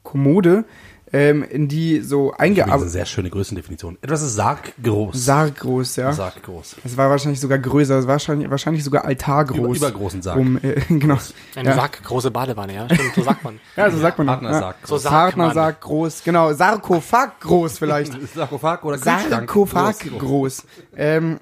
Kommode, 0.04 0.66
ähm, 1.14 1.44
in 1.44 1.68
die 1.68 2.02
so 2.02 2.28
Das 2.32 2.34
ist 2.36 2.40
eine 2.40 2.50
eingearbeitet. 2.50 2.90
sehr 2.92 3.06
schöne 3.06 3.30
Größendefinition. 3.30 3.98
Etwas 4.02 4.22
ist 4.22 4.36
sarggroß. 4.36 5.26
Sarggroß, 5.26 5.96
ja. 5.98 6.12
Sarggroß. 6.12 6.76
Es 6.84 6.98
war 6.98 7.10
wahrscheinlich 7.10 7.40
sogar 7.40 7.58
größer, 7.60 7.98
es 8.00 8.06
war 8.08 8.14
wahrscheinlich, 8.14 8.50
wahrscheinlich 8.50 8.84
sogar 8.84 9.06
altargroß. 9.06 9.78
Über- 9.78 9.88
übergroßen 9.90 10.22
Sarg. 10.22 10.38
Um, 10.38 10.58
äh, 10.58 10.82
genau. 10.90 11.18
Eine 11.56 11.70
ja. 11.70 11.76
Sack, 11.76 12.04
große 12.04 12.32
Badewanne, 12.32 12.74
ja, 12.74 12.86
stimmt, 12.94 13.16
so 13.16 13.22
sagt 13.24 13.44
man. 13.44 13.60
Ja, 13.78 13.90
so 13.92 13.98
sagt 14.00 14.18
man. 14.18 14.28
Partnersarg. 14.28 14.76
Ja. 14.82 14.88
So 14.88 14.98
sagt 14.98 15.14
Partner 15.16 15.46
man. 15.46 15.54
sagt 15.56 15.82
groß, 15.82 16.24
genau. 16.24 16.54
Sarkophag 16.54 17.40
groß 17.40 17.78
vielleicht. 17.78 18.14
Sarkophag 18.36 18.84
oder 18.84 18.98
Kühlschrank. 18.98 19.30
Sarkophag 19.30 20.00
Groß. 20.00 20.20
groß. 20.20 20.64
Ähm, 20.96 21.40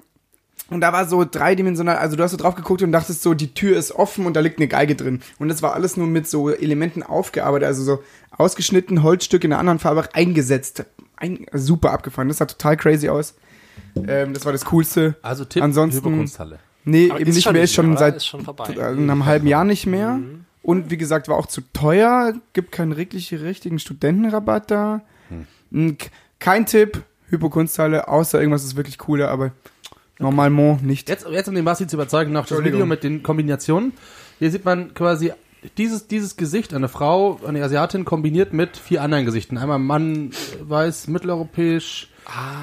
und 0.70 0.80
da 0.80 0.92
war 0.92 1.06
so 1.06 1.24
dreidimensional, 1.24 1.96
also 1.96 2.16
du 2.16 2.22
hast 2.22 2.32
so 2.32 2.36
drauf 2.36 2.54
geguckt 2.54 2.82
und 2.82 2.92
dachtest 2.92 3.22
so, 3.22 3.34
die 3.34 3.54
Tür 3.54 3.76
ist 3.76 3.92
offen 3.92 4.26
und 4.26 4.34
da 4.34 4.40
liegt 4.40 4.58
eine 4.58 4.68
Geige 4.68 4.96
drin. 4.96 5.20
Und 5.38 5.48
das 5.48 5.62
war 5.62 5.74
alles 5.74 5.96
nur 5.96 6.06
mit 6.06 6.26
so 6.28 6.50
Elementen 6.50 7.02
aufgearbeitet, 7.02 7.66
also 7.68 7.82
so 7.84 8.02
ausgeschnitten, 8.36 9.02
Holzstück 9.02 9.44
in 9.44 9.52
einer 9.52 9.60
anderen 9.60 9.78
Farbe 9.78 10.08
eingesetzt. 10.14 10.84
Ein, 11.16 11.46
super 11.52 11.92
abgefahren, 11.92 12.28
das 12.28 12.38
sah 12.38 12.46
total 12.46 12.76
crazy 12.76 13.08
aus. 13.08 13.34
Ähm, 14.06 14.34
das 14.34 14.44
war 14.44 14.52
das 14.52 14.64
Coolste. 14.66 15.16
Also 15.22 15.44
Tipp, 15.44 15.62
Ansonsten- 15.62 16.04
Hyperkunsthalle. 16.04 16.58
Nee, 16.84 17.10
Aber 17.10 17.20
eben 17.20 17.32
nicht 17.32 17.50
mehr, 17.52 17.62
ist 17.62 17.74
schon 17.74 17.90
oder? 17.90 17.98
seit 17.98 18.16
Ist 18.16 18.26
schon 18.28 18.46
äh, 18.46 18.80
einem 18.82 19.24
halben 19.26 19.46
Jahr 19.48 19.64
nicht 19.64 19.86
mehr. 19.86 20.20
Und 20.62 20.90
wie 20.90 20.96
gesagt, 20.96 21.26
war 21.28 21.36
auch 21.36 21.46
zu 21.46 21.60
teuer, 21.72 22.34
gibt 22.52 22.70
keinen 22.72 22.92
richtig, 22.92 23.32
richtigen 23.34 23.78
Studentenrabatt 23.78 24.70
da. 24.70 25.02
Hm, 25.72 25.96
Kein 26.38 26.66
Tipp, 26.66 27.02
Hypokunsthalle, 27.28 28.06
außer 28.08 28.38
irgendwas 28.38 28.62
ist 28.64 28.76
wirklich 28.76 28.98
cooler, 28.98 29.30
aber 29.30 29.50
normalement 30.18 30.82
nicht. 30.82 31.08
Jetzt, 31.08 31.26
jetzt 31.30 31.48
um 31.48 31.54
den 31.54 31.64
Basti 31.64 31.86
zu 31.86 31.96
überzeugen, 31.96 32.32
noch 32.32 32.46
das. 32.46 32.64
Video 32.64 32.86
mit 32.86 33.04
den 33.04 33.22
Kombinationen. 33.22 33.92
Hier 34.38 34.50
sieht 34.50 34.64
man 34.64 34.94
quasi 34.94 35.32
dieses, 35.78 36.06
dieses 36.06 36.36
Gesicht, 36.36 36.74
eine 36.74 36.88
Frau, 36.88 37.40
eine 37.46 37.62
Asiatin, 37.62 38.04
kombiniert 38.04 38.52
mit 38.52 38.76
vier 38.76 39.02
anderen 39.02 39.24
Gesichten. 39.24 39.58
Einmal 39.58 39.78
Mann, 39.78 40.30
weiß, 40.60 41.08
mitteleuropäisch, 41.08 42.10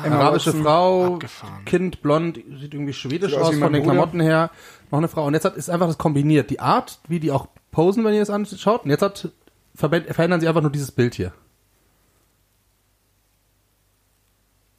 Emma 0.04 0.20
arabische 0.20 0.54
Frau, 0.54 1.16
abgefahren. 1.16 1.66
Kind, 1.66 2.02
blond, 2.02 2.40
sieht 2.60 2.74
irgendwie 2.74 2.94
schwedisch 2.94 3.32
Sieht 3.32 3.40
aus 3.40 3.50
aus 3.50 3.58
von 3.58 3.74
den 3.74 3.84
Bruder. 3.84 3.96
Klamotten 3.96 4.20
her. 4.20 4.52
Noch 4.92 5.00
eine 5.00 5.08
Frau. 5.08 5.26
Und 5.26 5.34
jetzt 5.34 5.46
hat, 5.46 5.58
ist 5.58 5.70
einfach 5.70 5.88
das 5.88 5.98
kombiniert. 5.98 6.50
Die 6.50 6.60
Art, 6.60 7.00
wie 7.08 7.20
die 7.20 7.32
auch 7.32 7.48
posen, 7.72 8.04
wenn 8.04 8.14
ihr 8.14 8.22
es 8.22 8.30
anschaut. 8.30 8.84
Und 8.84 8.92
jetzt 8.92 9.02
hat, 9.02 9.30
verändern 9.76 10.40
sie 10.40 10.48
einfach 10.48 10.62
nur 10.62 10.72
dieses 10.72 10.92
Bild 10.92 11.16
hier. 11.16 11.34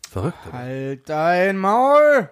Verrückt. 0.09 0.39
oder? 0.47 0.59
Halt 0.59 1.09
dein 1.09 1.59
Maul! 1.59 2.31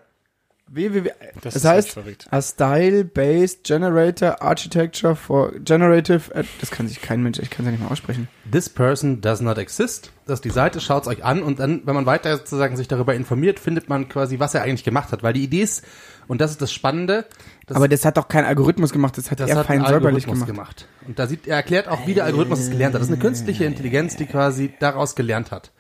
Www. 0.75 1.11
Das 1.43 1.55
Das, 1.55 1.57
ist 1.57 1.65
heißt, 1.65 1.99
a 2.31 2.41
style-based 2.43 3.65
generator 3.65 4.41
architecture 4.43 5.15
for 5.17 5.53
generative. 5.61 6.35
ad- 6.35 6.49
Das 6.61 6.71
kann 6.71 6.89
sich 6.89 7.01
kein 7.03 7.23
Mensch, 7.23 7.39
ich 7.39 7.51
kann 7.51 7.65
es 7.65 7.67
ja 7.67 7.73
nicht 7.73 7.83
mal 7.83 7.91
aussprechen. 7.93 8.29
This 8.51 8.69
person 8.69 9.21
does 9.21 9.41
not 9.41 9.59
exist. 9.59 10.13
Das 10.27 10.39
ist 10.39 10.45
die 10.45 10.51
Seite, 10.51 10.81
schaut's 10.81 11.09
euch 11.09 11.25
an 11.25 11.43
und 11.43 11.59
dann, 11.61 11.83
wenn 11.85 11.95
man 11.95 12.07
weiter 12.07 12.37
sozusagen 12.37 12.77
sich 12.77 12.89
darüber 12.89 13.15
informiert, 13.15 13.59
findet 13.61 13.89
man 13.89 14.09
quasi, 14.09 14.39
was 14.39 14.55
er 14.55 14.63
eigentlich 14.63 14.85
gemacht 14.85 15.13
hat. 15.13 15.23
Weil 15.23 15.33
die 15.35 15.43
Idee 15.45 15.63
ist, 15.63 15.85
und 16.29 16.41
das 16.41 16.53
ist 16.53 16.63
das 16.63 16.73
Spannende, 16.73 17.27
das, 17.67 17.77
Aber 17.77 17.89
das 17.89 18.05
hat 18.05 18.17
doch 18.17 18.29
kein 18.29 18.45
Algorithmus 18.45 18.93
gemacht, 18.93 19.19
das 19.19 19.31
hat 19.31 19.41
das 19.41 19.51
er 19.51 19.57
hat 19.57 19.67
fein 19.67 19.81
ein 19.83 19.87
säuberlich 19.89 20.25
Algorithmus 20.25 20.47
gemacht. 20.47 20.77
gemacht. 20.79 21.09
Und 21.09 21.19
da 21.19 21.27
sieht, 21.27 21.47
er 21.47 21.57
erklärt 21.57 21.89
auch, 21.89 22.07
wie 22.07 22.15
der 22.15 22.25
Algorithmus 22.25 22.61
es 22.61 22.71
gelernt 22.71 22.95
hat. 22.95 23.01
Das 23.03 23.09
ist 23.09 23.13
eine 23.13 23.21
künstliche 23.23 23.65
Intelligenz, 23.65 24.17
die 24.17 24.27
quasi 24.27 24.73
daraus 24.81 25.15
gelernt 25.17 25.51
hat. 25.51 25.71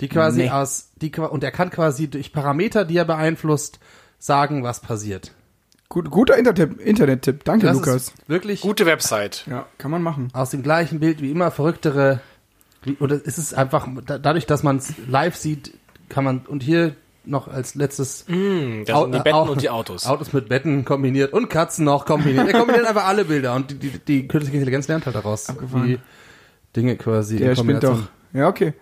Die 0.00 0.08
quasi 0.08 0.42
Nee. 0.42 0.50
aus, 0.50 0.90
die, 0.96 1.10
und 1.10 1.42
er 1.42 1.50
kann 1.50 1.70
quasi 1.70 2.08
durch 2.08 2.32
Parameter, 2.32 2.84
die 2.84 2.96
er 2.96 3.04
beeinflusst, 3.04 3.80
sagen, 4.18 4.62
was 4.62 4.80
passiert. 4.80 5.32
Gut, 5.88 6.10
guter 6.10 6.36
Internet- 6.36 6.80
Internet-Tipp. 6.80 7.44
Danke, 7.44 7.66
Das 7.66 7.76
Lukas. 7.76 7.94
ist 7.96 8.14
wirklich 8.28 8.60
Gute 8.60 8.84
Website. 8.84 9.44
Ja, 9.48 9.66
kann 9.78 9.90
man 9.90 10.02
machen. 10.02 10.28
aus 10.34 10.50
dem 10.50 10.62
gleichen 10.62 11.00
Bild 11.00 11.22
wie 11.22 11.30
immer 11.30 11.50
verrücktere. 11.50 12.20
Oder 13.00 13.16
ist 13.16 13.38
es 13.38 13.54
einfach, 13.54 13.88
da- 14.06 14.18
dadurch, 14.18 14.46
dass 14.46 14.62
man 14.62 14.76
es 14.76 14.92
live 15.08 15.34
sieht, 15.36 15.72
kann 16.08 16.24
man, 16.24 16.40
und 16.46 16.62
hier 16.62 16.94
noch 17.24 17.48
als 17.48 17.74
letztes. 17.74 18.24
Hm, 18.28 18.84
das 18.86 18.96
Au- 18.96 19.02
sind 19.02 19.12
die 19.14 19.18
äh, 19.18 19.22
Betten 19.22 19.34
Au- 19.34 19.50
und 19.50 19.62
die 19.62 19.70
Autos. 19.70 20.06
Autos 20.06 20.32
mit 20.32 20.48
Betten 20.48 20.84
kombiniert 20.84 21.32
und 21.32 21.48
Katzen 21.50 21.84
noch 21.84 22.04
kombiniert. 22.06 22.48
Er 22.48 22.58
kombiniert 22.58 22.86
einfach 22.88 23.06
alle 23.06 23.24
Bilder 23.24 23.54
und 23.54 23.70
die, 23.70 23.74
die, 23.78 23.98
die 23.98 24.28
künstliche 24.28 24.56
Intelligenz 24.58 24.88
lernt 24.88 25.04
halt 25.06 25.16
daraus, 25.16 25.46
wie 25.74 25.98
Dinge 26.76 26.96
quasi 26.96 27.36
Der 27.38 27.50
in 27.50 27.56
spinnt 27.56 27.82
doch. 27.84 27.98
Ja, 28.32 28.48
okay. 28.48 28.72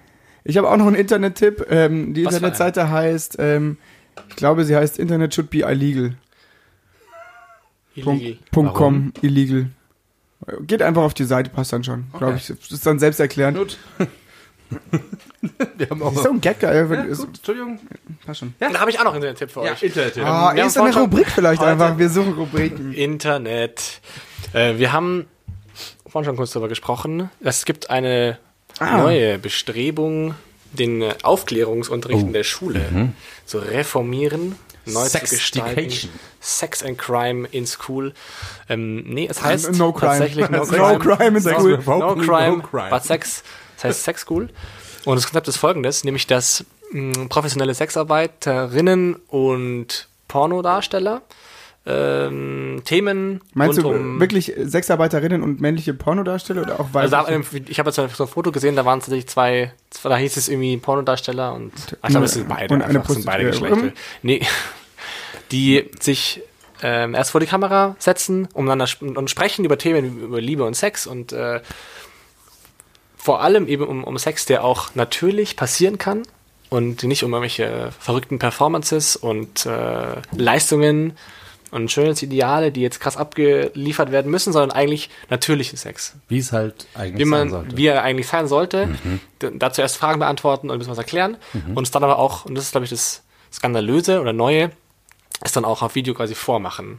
Ich 0.44 0.56
habe 0.58 0.68
auch 0.70 0.76
noch 0.76 0.86
einen 0.86 0.94
Internet-Tipp. 0.96 1.66
Ähm, 1.70 2.14
die 2.14 2.24
Was 2.24 2.34
Internetseite 2.34 2.88
heißt, 2.90 3.36
ähm, 3.40 3.78
ich 4.28 4.36
glaube, 4.36 4.64
sie 4.64 4.76
heißt 4.76 4.98
Internet 4.98 5.34
should 5.34 5.50
be 5.50 5.58
illegal. 5.60 6.14
Illegal. 7.94 8.36
Punkt? 8.50 8.74
.com, 8.74 9.12
illegal. 9.22 9.70
Geht 10.60 10.82
einfach 10.82 11.02
auf 11.02 11.14
die 11.14 11.24
Seite, 11.24 11.50
passt 11.50 11.72
dann 11.72 11.82
schon. 11.82 12.06
Glaube 12.16 12.36
ich. 12.36 12.46
Das 12.46 12.70
ist 12.70 12.86
dann 12.86 12.98
selbst 12.98 13.18
erklärend. 13.20 13.56
Gut. 13.58 13.78
Wir 15.78 15.88
haben 15.90 16.02
auch 16.02 16.12
Ist 16.12 16.24
so 16.24 16.30
ein 16.30 16.40
Gag, 16.40 16.62
äh, 16.62 16.74
ja, 16.76 17.02
ist, 17.04 17.20
gut, 17.20 17.28
Entschuldigung. 17.36 17.78
passt 18.26 18.40
schon. 18.40 18.54
Da 18.58 18.80
habe 18.80 18.90
ich 18.90 18.98
auch 18.98 19.04
noch 19.04 19.12
einen 19.14 19.22
Internet-Tipp 19.22 19.50
für 19.50 19.60
euch. 19.60 19.82
Internet. 19.82 20.18
Ah, 20.18 20.52
wir 20.54 20.62
haben 20.62 20.68
ist 20.68 20.76
eine 20.76 20.94
Rubrik 20.96 21.28
vielleicht 21.30 21.60
heute- 21.60 21.70
einfach. 21.70 21.96
Wir 21.98 22.10
suchen 22.10 22.32
Rubriken. 22.34 22.92
Internet. 22.92 24.00
Äh, 24.52 24.76
wir 24.78 24.92
haben 24.92 25.26
vorhin 26.06 26.26
schon 26.28 26.36
kurz 26.36 26.50
darüber 26.52 26.68
gesprochen. 26.68 27.30
Es 27.40 27.64
gibt 27.64 27.90
eine 27.90 28.38
Ah. 28.78 28.98
neue 28.98 29.38
Bestrebung, 29.38 30.34
den 30.72 31.02
äh, 31.02 31.14
Aufklärungsunterricht 31.22 32.22
Oh. 32.22 32.26
in 32.26 32.32
der 32.32 32.44
Schule 32.44 33.12
zu 33.44 33.58
reformieren, 33.58 34.56
neu 34.84 35.06
zu 35.08 35.18
gestalten. 35.20 35.92
Sex 36.40 36.82
and 36.84 36.96
Crime 36.98 37.48
in 37.50 37.66
School. 37.66 38.12
Ähm, 38.68 39.02
nee, 39.06 39.26
es 39.28 39.42
heißt 39.42 39.72
No 39.72 39.92
crime. 39.92 40.10
tatsächlich 40.12 40.48
No 40.50 40.58
No 40.64 40.98
Crime. 40.98 40.98
crime 41.16 41.38
in 41.38 41.44
no, 41.44 41.50
school. 41.58 41.78
No 41.86 42.14
crime, 42.16 42.56
No 42.58 42.62
crime. 42.62 42.90
but 42.90 43.02
Sex. 43.04 43.42
Das 43.76 43.84
heißt 43.84 44.04
Sex 44.04 44.20
School. 44.22 44.48
Und 45.04 45.16
das 45.16 45.24
Konzept 45.26 45.48
ist 45.48 45.56
folgendes, 45.56 46.04
nämlich 46.04 46.26
dass 46.26 46.64
mh, 46.92 47.26
professionelle 47.28 47.74
Sexarbeiterinnen 47.74 49.14
und 49.28 50.08
Pornodarsteller 50.28 51.22
ähm, 51.86 52.82
Themen 52.84 53.40
Meinst 53.54 53.78
du 53.78 53.88
um 53.88 54.18
wirklich 54.18 54.52
Sexarbeiterinnen 54.64 55.42
und 55.42 55.60
männliche 55.60 55.94
Pornodarsteller 55.94 56.62
oder 56.62 56.80
auch 56.80 56.88
also 56.92 57.16
weibliche? 57.16 57.56
ähm, 57.56 57.66
ich 57.68 57.78
habe 57.78 57.90
jetzt 57.90 57.96
so 57.96 58.24
ein 58.24 58.28
Foto 58.28 58.50
gesehen, 58.50 58.74
da 58.74 58.84
waren 58.84 58.98
es 58.98 59.04
tatsächlich 59.04 59.28
zwei, 59.28 59.72
da 60.02 60.16
hieß 60.16 60.36
es 60.36 60.48
irgendwie 60.48 60.76
Pornodarsteller 60.78 61.54
und 61.54 61.72
ach, 62.02 62.08
ich 62.08 62.10
glaube, 62.10 62.26
es 62.26 62.32
sind 62.32 62.48
beide, 62.48 62.74
Und 62.74 62.82
eine 62.82 63.04
sind 63.04 63.24
beide. 63.24 63.44
Geschlechter. 63.44 63.92
Nee, 64.22 64.40
die 65.52 65.88
sich 66.00 66.42
ähm, 66.82 67.14
erst 67.14 67.30
vor 67.30 67.40
die 67.40 67.46
Kamera 67.46 67.94
setzen 68.00 68.48
um 68.52 68.66
dann 68.66 68.80
und 68.80 69.30
sprechen 69.30 69.64
über 69.64 69.78
Themen 69.78 70.20
über 70.20 70.40
Liebe 70.40 70.64
und 70.64 70.74
Sex 70.74 71.06
und 71.06 71.32
äh, 71.32 71.60
vor 73.16 73.42
allem 73.42 73.68
eben 73.68 73.84
um, 73.84 74.04
um 74.04 74.18
Sex, 74.18 74.44
der 74.46 74.64
auch 74.64 74.94
natürlich 74.94 75.56
passieren 75.56 75.98
kann 75.98 76.22
und 76.68 77.04
nicht 77.04 77.22
um 77.22 77.32
irgendwelche 77.32 77.92
verrückten 77.98 78.38
Performances 78.38 79.16
und 79.16 79.66
äh, 79.66 80.20
Leistungen 80.36 81.16
und 81.70 81.90
Schönheitsideale, 81.90 82.70
die 82.72 82.80
jetzt 82.80 83.00
krass 83.00 83.16
abgeliefert 83.16 84.12
werden 84.12 84.30
müssen, 84.30 84.52
sondern 84.52 84.70
eigentlich 84.70 85.10
natürlichen 85.30 85.76
Sex 85.76 86.14
Wie 86.28 86.38
es 86.38 86.52
halt 86.52 86.86
eigentlich 86.94 87.20
wie 87.20 87.24
man, 87.30 87.40
sein 87.40 87.50
sollte. 87.50 87.76
wie 87.76 87.86
er 87.86 88.02
eigentlich 88.02 88.28
sein 88.28 88.46
sollte, 88.46 88.86
Mhm. 88.86 89.20
dazu 89.58 89.80
erst 89.80 89.96
Fragen 89.96 90.18
beantworten 90.20 90.68
und 90.70 90.76
ein 90.76 90.78
bisschen 90.78 90.92
was 90.92 90.98
erklären 90.98 91.36
und 91.74 91.82
es 91.84 91.90
dann 91.90 92.04
aber 92.04 92.18
auch, 92.18 92.44
und 92.44 92.54
das 92.54 92.64
ist 92.64 92.70
glaube 92.72 92.84
ich 92.84 92.90
das 92.90 93.22
Skandalöse 93.52 94.20
oder 94.20 94.32
Neue, 94.32 94.70
es 95.42 95.52
dann 95.52 95.64
auch 95.64 95.82
auf 95.82 95.94
Video 95.94 96.14
quasi 96.14 96.34
vormachen. 96.34 96.98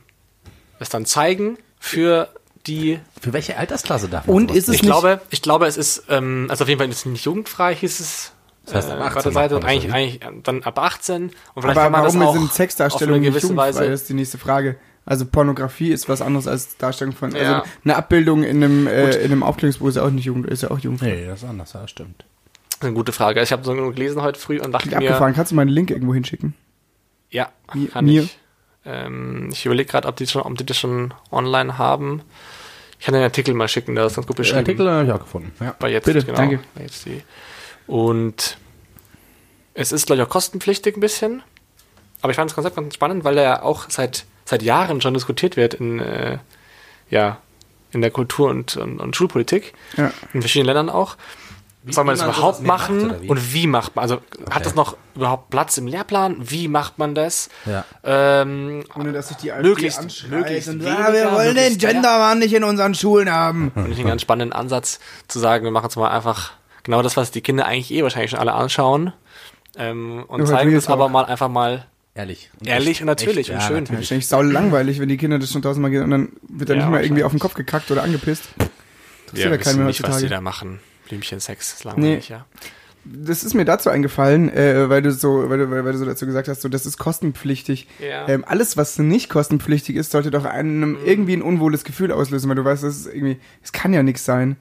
Es 0.80 0.90
dann 0.90 1.06
zeigen 1.06 1.58
für 1.80 2.30
die, 2.68 3.00
Für 3.22 3.32
welche 3.34 3.58
Altersklasse 3.58 4.10
darf 4.10 4.28
man 4.28 4.36
Und 4.36 4.50
sowas 4.50 4.58
ist 4.58 4.68
es 4.70 4.76
ich 4.76 4.82
nicht- 4.82 4.90
glaube, 4.92 5.22
ich 5.30 5.42
glaube, 5.42 5.68
es 5.68 5.78
ist, 5.78 6.04
ähm, 6.10 6.48
also 6.50 6.64
auf 6.66 6.68
jeden 6.68 6.80
Fall 6.80 6.90
ist 6.90 6.98
es 6.98 7.06
nicht 7.06 7.24
jugendfrei, 7.26 7.74
hieß 7.76 8.00
es. 8.00 8.34
Das 8.68 8.86
heißt, 8.86 8.92
ab 8.92 9.00
äh, 9.00 9.02
18 9.04 9.18
auf 9.18 9.24
der 9.24 9.32
Seite 9.32 9.54
macht 9.56 9.64
und 9.64 9.70
eigentlich, 9.70 9.94
eigentlich 9.94 10.20
dann 10.44 10.64
ab 10.64 10.80
18 10.80 11.24
und 11.24 11.32
vielleicht 11.56 11.66
Aber 11.66 11.74
kann 11.84 11.92
man 11.92 12.02
warum 12.04 12.20
das 12.20 12.28
auch 12.28 12.34
sind 12.34 12.42
auf 12.44 12.50
eine 12.50 12.54
Sexdarstellungen 12.54 13.22
nicht 13.22 13.30
gewisse 13.32 13.48
jugendfrei? 13.48 13.68
Weise 13.70 13.90
Das 13.90 14.02
ist 14.02 14.10
die 14.10 14.14
nächste 14.14 14.38
Frage. 14.38 14.76
Also 15.06 15.26
Pornografie 15.26 15.92
ist 15.92 16.10
was 16.10 16.22
anderes 16.22 16.48
als 16.48 16.76
Darstellung 16.78 17.14
von, 17.16 17.32
Ja. 17.32 17.60
also 17.60 17.70
eine 17.86 17.96
Abbildung 17.96 18.44
in 18.44 18.62
einem, 18.64 18.88
äh, 18.88 19.12
in 19.16 19.32
einem 19.32 19.42
Aufklärungsbuch 19.44 19.88
ist 19.88 19.96
ja 19.96 20.04
auch 20.04 20.10
nicht 20.10 20.26
jugend, 20.26 20.48
ist 20.48 20.64
ja 20.64 20.72
auch 20.72 20.80
jugendfrei. 20.80 21.12
Nee, 21.12 21.26
das 21.28 21.44
ist 21.44 21.50
anders, 21.50 21.72
ja, 21.74 21.88
stimmt. 21.88 22.26
Das 22.70 22.80
ist 22.80 22.84
eine 22.84 22.94
gute 22.94 23.12
Frage. 23.14 23.42
Ich 23.42 23.52
habe 23.54 23.64
so 23.64 23.74
genug 23.74 23.96
gelesen 23.96 24.22
heute 24.22 24.38
früh 24.40 24.60
und 24.60 24.72
dachte 24.74 24.90
Klingt 24.90 25.02
mir, 25.02 25.08
abgefahren. 25.10 25.34
Kannst 25.34 25.52
du 25.52 25.56
mal 25.56 25.62
einen 25.62 25.72
Link 25.72 25.90
irgendwo 25.92 26.14
hinschicken? 26.14 26.54
Ja, 27.30 27.50
Mi- 27.74 27.88
kann 27.88 28.04
mir? 28.06 28.24
ich. 28.24 28.38
Ähm, 28.86 29.50
ich 29.52 29.66
überlege 29.66 29.90
gerade, 29.90 30.08
ob 30.10 30.16
die 30.18 30.28
schon, 30.28 30.42
ob 30.42 30.58
die 30.58 30.66
das 30.66 30.78
schon 30.78 31.14
online 31.32 31.78
haben. 31.78 32.22
Ich 33.00 33.06
kann 33.06 33.14
den 33.14 33.24
Artikel 33.24 33.54
mal 33.54 33.68
schicken, 33.68 33.96
der 33.96 34.06
ist 34.08 34.16
ganz 34.16 34.28
gut 34.28 34.38
Den 34.38 34.42
beschrieben. 34.44 34.60
Artikel 34.60 34.90
habe 34.90 35.06
ich 35.06 35.12
auch 35.12 35.20
gefunden. 35.20 35.52
Ja. 35.60 35.76
Bei 35.80 35.90
jetzt, 35.90 36.06
Bitte, 36.06 36.24
genau, 36.24 36.38
danke. 36.38 36.60
Bei 36.76 36.82
jetzt 36.82 37.06
die. 37.06 37.22
Und 37.88 38.58
es 39.74 39.92
ist, 39.92 40.06
glaube 40.08 40.22
ich, 40.22 40.28
auch 40.28 40.32
kostenpflichtig 40.32 40.96
ein 40.98 41.00
bisschen. 41.00 41.44
Aber 42.22 42.32
ich 42.32 42.36
fand 42.36 42.50
das 42.50 42.56
Konzept 42.56 42.76
ganz 42.76 42.94
spannend, 42.94 43.24
weil 43.24 43.38
er 43.38 43.64
auch 43.64 43.90
seit, 43.90 44.26
seit 44.46 44.64
Jahren 44.64 45.02
schon 45.02 45.14
diskutiert 45.14 45.56
wird 45.56 45.76
in, 45.76 46.00
äh, 46.00 46.40
ja, 47.10 47.38
in 47.92 48.02
der 48.02 48.12
Kultur- 48.12 48.50
und, 48.50 48.76
und, 48.76 49.00
und 49.00 49.16
Schulpolitik. 49.16 49.74
Ja. 49.96 50.12
In 50.34 50.42
verschiedenen 50.42 50.68
Ländern 50.76 50.90
auch. 50.90 51.16
Soll 51.90 52.04
man 52.04 52.16
wie 52.16 52.20
das 52.20 52.28
überhaupt 52.28 52.62
macht, 52.64 52.90
machen 52.90 53.12
oder 53.12 53.22
wie? 53.22 53.30
und 53.30 53.54
wie 53.54 53.68
macht 53.68 53.96
man? 53.96 54.04
Also 54.04 54.20
hat 54.50 54.66
das 54.66 54.76
noch 54.76 54.98
überhaupt 55.16 55.50
Platz 55.52 55.78
im 55.78 55.88
Lehrplan? 55.88 56.36
Wie 56.40 56.68
macht 56.68 56.98
man 56.98 57.16
das? 57.16 57.48
Ja. 57.66 57.86
Ähm, 58.04 58.84
Ohne 58.94 59.14
dass 59.14 59.30
sich 59.30 59.38
die 59.38 59.54
AfD 59.54 59.70
Möglichst- 59.70 60.28
möglichst 60.28 60.68
und, 60.68 60.84
weniger, 60.84 61.08
ah, 61.08 61.14
wir 61.14 61.32
wollen 61.32 61.56
den. 61.56 61.78
Gendermann 61.78 62.40
nicht 62.40 62.54
in 62.54 62.66
unseren 62.66 62.94
Schulen 62.94 63.32
haben. 63.32 63.72
Finde 63.74 63.92
ich 63.92 64.00
einen 64.00 64.08
ganz 64.10 64.22
spannenden 64.22 64.52
Ansatz 64.60 65.00
zu 65.30 65.40
sagen, 65.40 65.64
wir 65.64 65.72
machen 65.72 65.86
jetzt 65.86 65.96
mal 65.96 66.10
einfach 66.10 66.52
genau 66.88 67.02
das, 67.04 67.16
was 67.18 67.30
die 67.32 67.42
Kinder 67.42 67.66
eigentlich 67.66 67.94
eh 67.94 68.02
wahrscheinlich 68.02 68.32
schon 68.32 68.40
alle 68.40 68.54
anschauen. 68.54 69.14
Ähm, 69.78 70.24
und 70.28 70.40
Nur 70.40 70.48
zeigen 70.48 70.74
das 70.74 70.88
aber 70.88 71.10
mal 71.10 71.26
einfach 71.26 71.50
mal 71.50 71.86
Ehrlich. 72.16 72.50
Und 72.60 72.68
ehrlich 72.68 72.90
echt- 72.90 73.02
und 73.02 73.08
natürlich 73.08 73.38
echt, 73.38 73.50
und 73.52 73.56
ja, 73.58 73.62
schön. 73.62 73.76
Ja, 73.76 73.82
natürlich. 73.82 74.00
wahrscheinlich 74.00 74.28
sau 74.28 74.42
langweilig, 74.42 75.00
wenn 75.00 75.08
die 75.08 75.18
Kinder 75.18 75.38
das 75.38 75.52
schon 75.52 75.62
tausendmal 75.62 75.92
gehen 75.92 76.02
und 76.02 76.10
dann 76.10 76.30
wird 76.50 76.70
da 76.70 76.74
Ja, 76.74 76.80
nicht 76.80 76.90
mal 76.90 77.04
irgendwie 77.04 77.24
auf 77.24 77.32
den 77.32 77.40
Kopf 77.40 77.54
gekackt 77.54 77.92
oder 77.92 78.02
angepisst. 78.02 78.46
Wir 78.58 78.66
Interessiert 78.66 79.46
ja 79.46 79.52
wissen 79.52 79.64
keinen 79.64 79.78
mehr 79.78 79.86
nicht, 79.88 80.02
was 80.02 80.10
die 80.10 80.14
heutzutage. 80.14 80.30
da 80.36 80.42
machen. 80.42 80.80
Blümchensex 81.08 81.74
ist 81.74 81.84
langweilig, 81.84 82.30
ja. 82.30 82.46
Das 83.06 83.44
ist 83.44 83.54
mir 83.54 83.66
dazu 83.66 83.90
eingefallen, 83.92 84.50
äh, 84.50 84.90
weil 84.90 85.04
du 85.04 85.12
so, 85.12 85.48
weil 85.48 85.60
du, 85.60 85.70
weil, 85.70 85.86
weil 85.86 85.92
du 85.92 85.98
so 86.00 86.06
dazu 86.06 86.26
gesagt 86.26 86.48
hast, 86.48 86.62
so 86.62 86.70
das 86.70 86.88
ist 86.88 86.98
kostenpflichtig. 86.98 87.88
Ja. 88.00 88.28
Ähm, 88.28 88.44
alles, 88.48 88.78
was 88.78 88.98
nicht 88.98 89.30
kostenpflichtig 89.30 89.96
ist, 89.96 90.10
sollte 90.12 90.32
doch 90.32 90.44
einem 90.46 90.98
irgendwie 91.06 91.34
ein 91.34 91.44
unwohles 91.44 91.84
Gefühl 91.84 92.12
auslösen, 92.12 92.50
weil 92.50 92.56
du 92.56 92.66
weißt, 92.66 92.84
das 92.84 92.98
ist 92.98 93.06
irgendwie, 93.06 93.38
es 93.64 93.72
kann 93.74 93.94
ja 93.94 94.02
nichts 94.02 94.26
sein. 94.26 94.58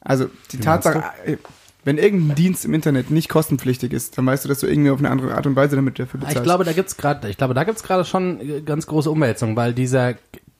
Also 0.00 0.30
die 0.52 0.58
Tatsache, 0.60 1.02
äh, 1.26 1.36
wenn 1.84 1.98
irgendein 1.98 2.36
Dienst 2.36 2.64
im 2.64 2.74
Internet 2.74 3.10
nicht 3.10 3.28
kostenpflichtig 3.28 3.92
ist, 3.92 4.18
dann 4.18 4.26
weißt 4.26 4.44
du, 4.44 4.48
dass 4.48 4.60
du 4.60 4.66
irgendwie 4.66 4.90
auf 4.90 4.98
eine 4.98 5.10
andere 5.10 5.34
Art 5.34 5.46
und 5.46 5.56
Weise 5.56 5.76
damit 5.76 5.98
dafür 5.98 6.20
bezahlst. 6.20 6.38
Ich 6.38 6.42
glaube, 6.42 6.64
da 6.64 6.72
gibt's 6.72 6.96
gerade, 6.96 7.28
ich 7.28 7.36
glaube, 7.36 7.54
da 7.54 7.64
gibt's 7.64 7.82
gerade 7.82 8.04
schon 8.04 8.40
äh, 8.40 8.60
ganz 8.60 8.86
große 8.86 9.10
Umwälzungen, 9.10 9.56
weil 9.56 9.74
dieser 9.74 10.14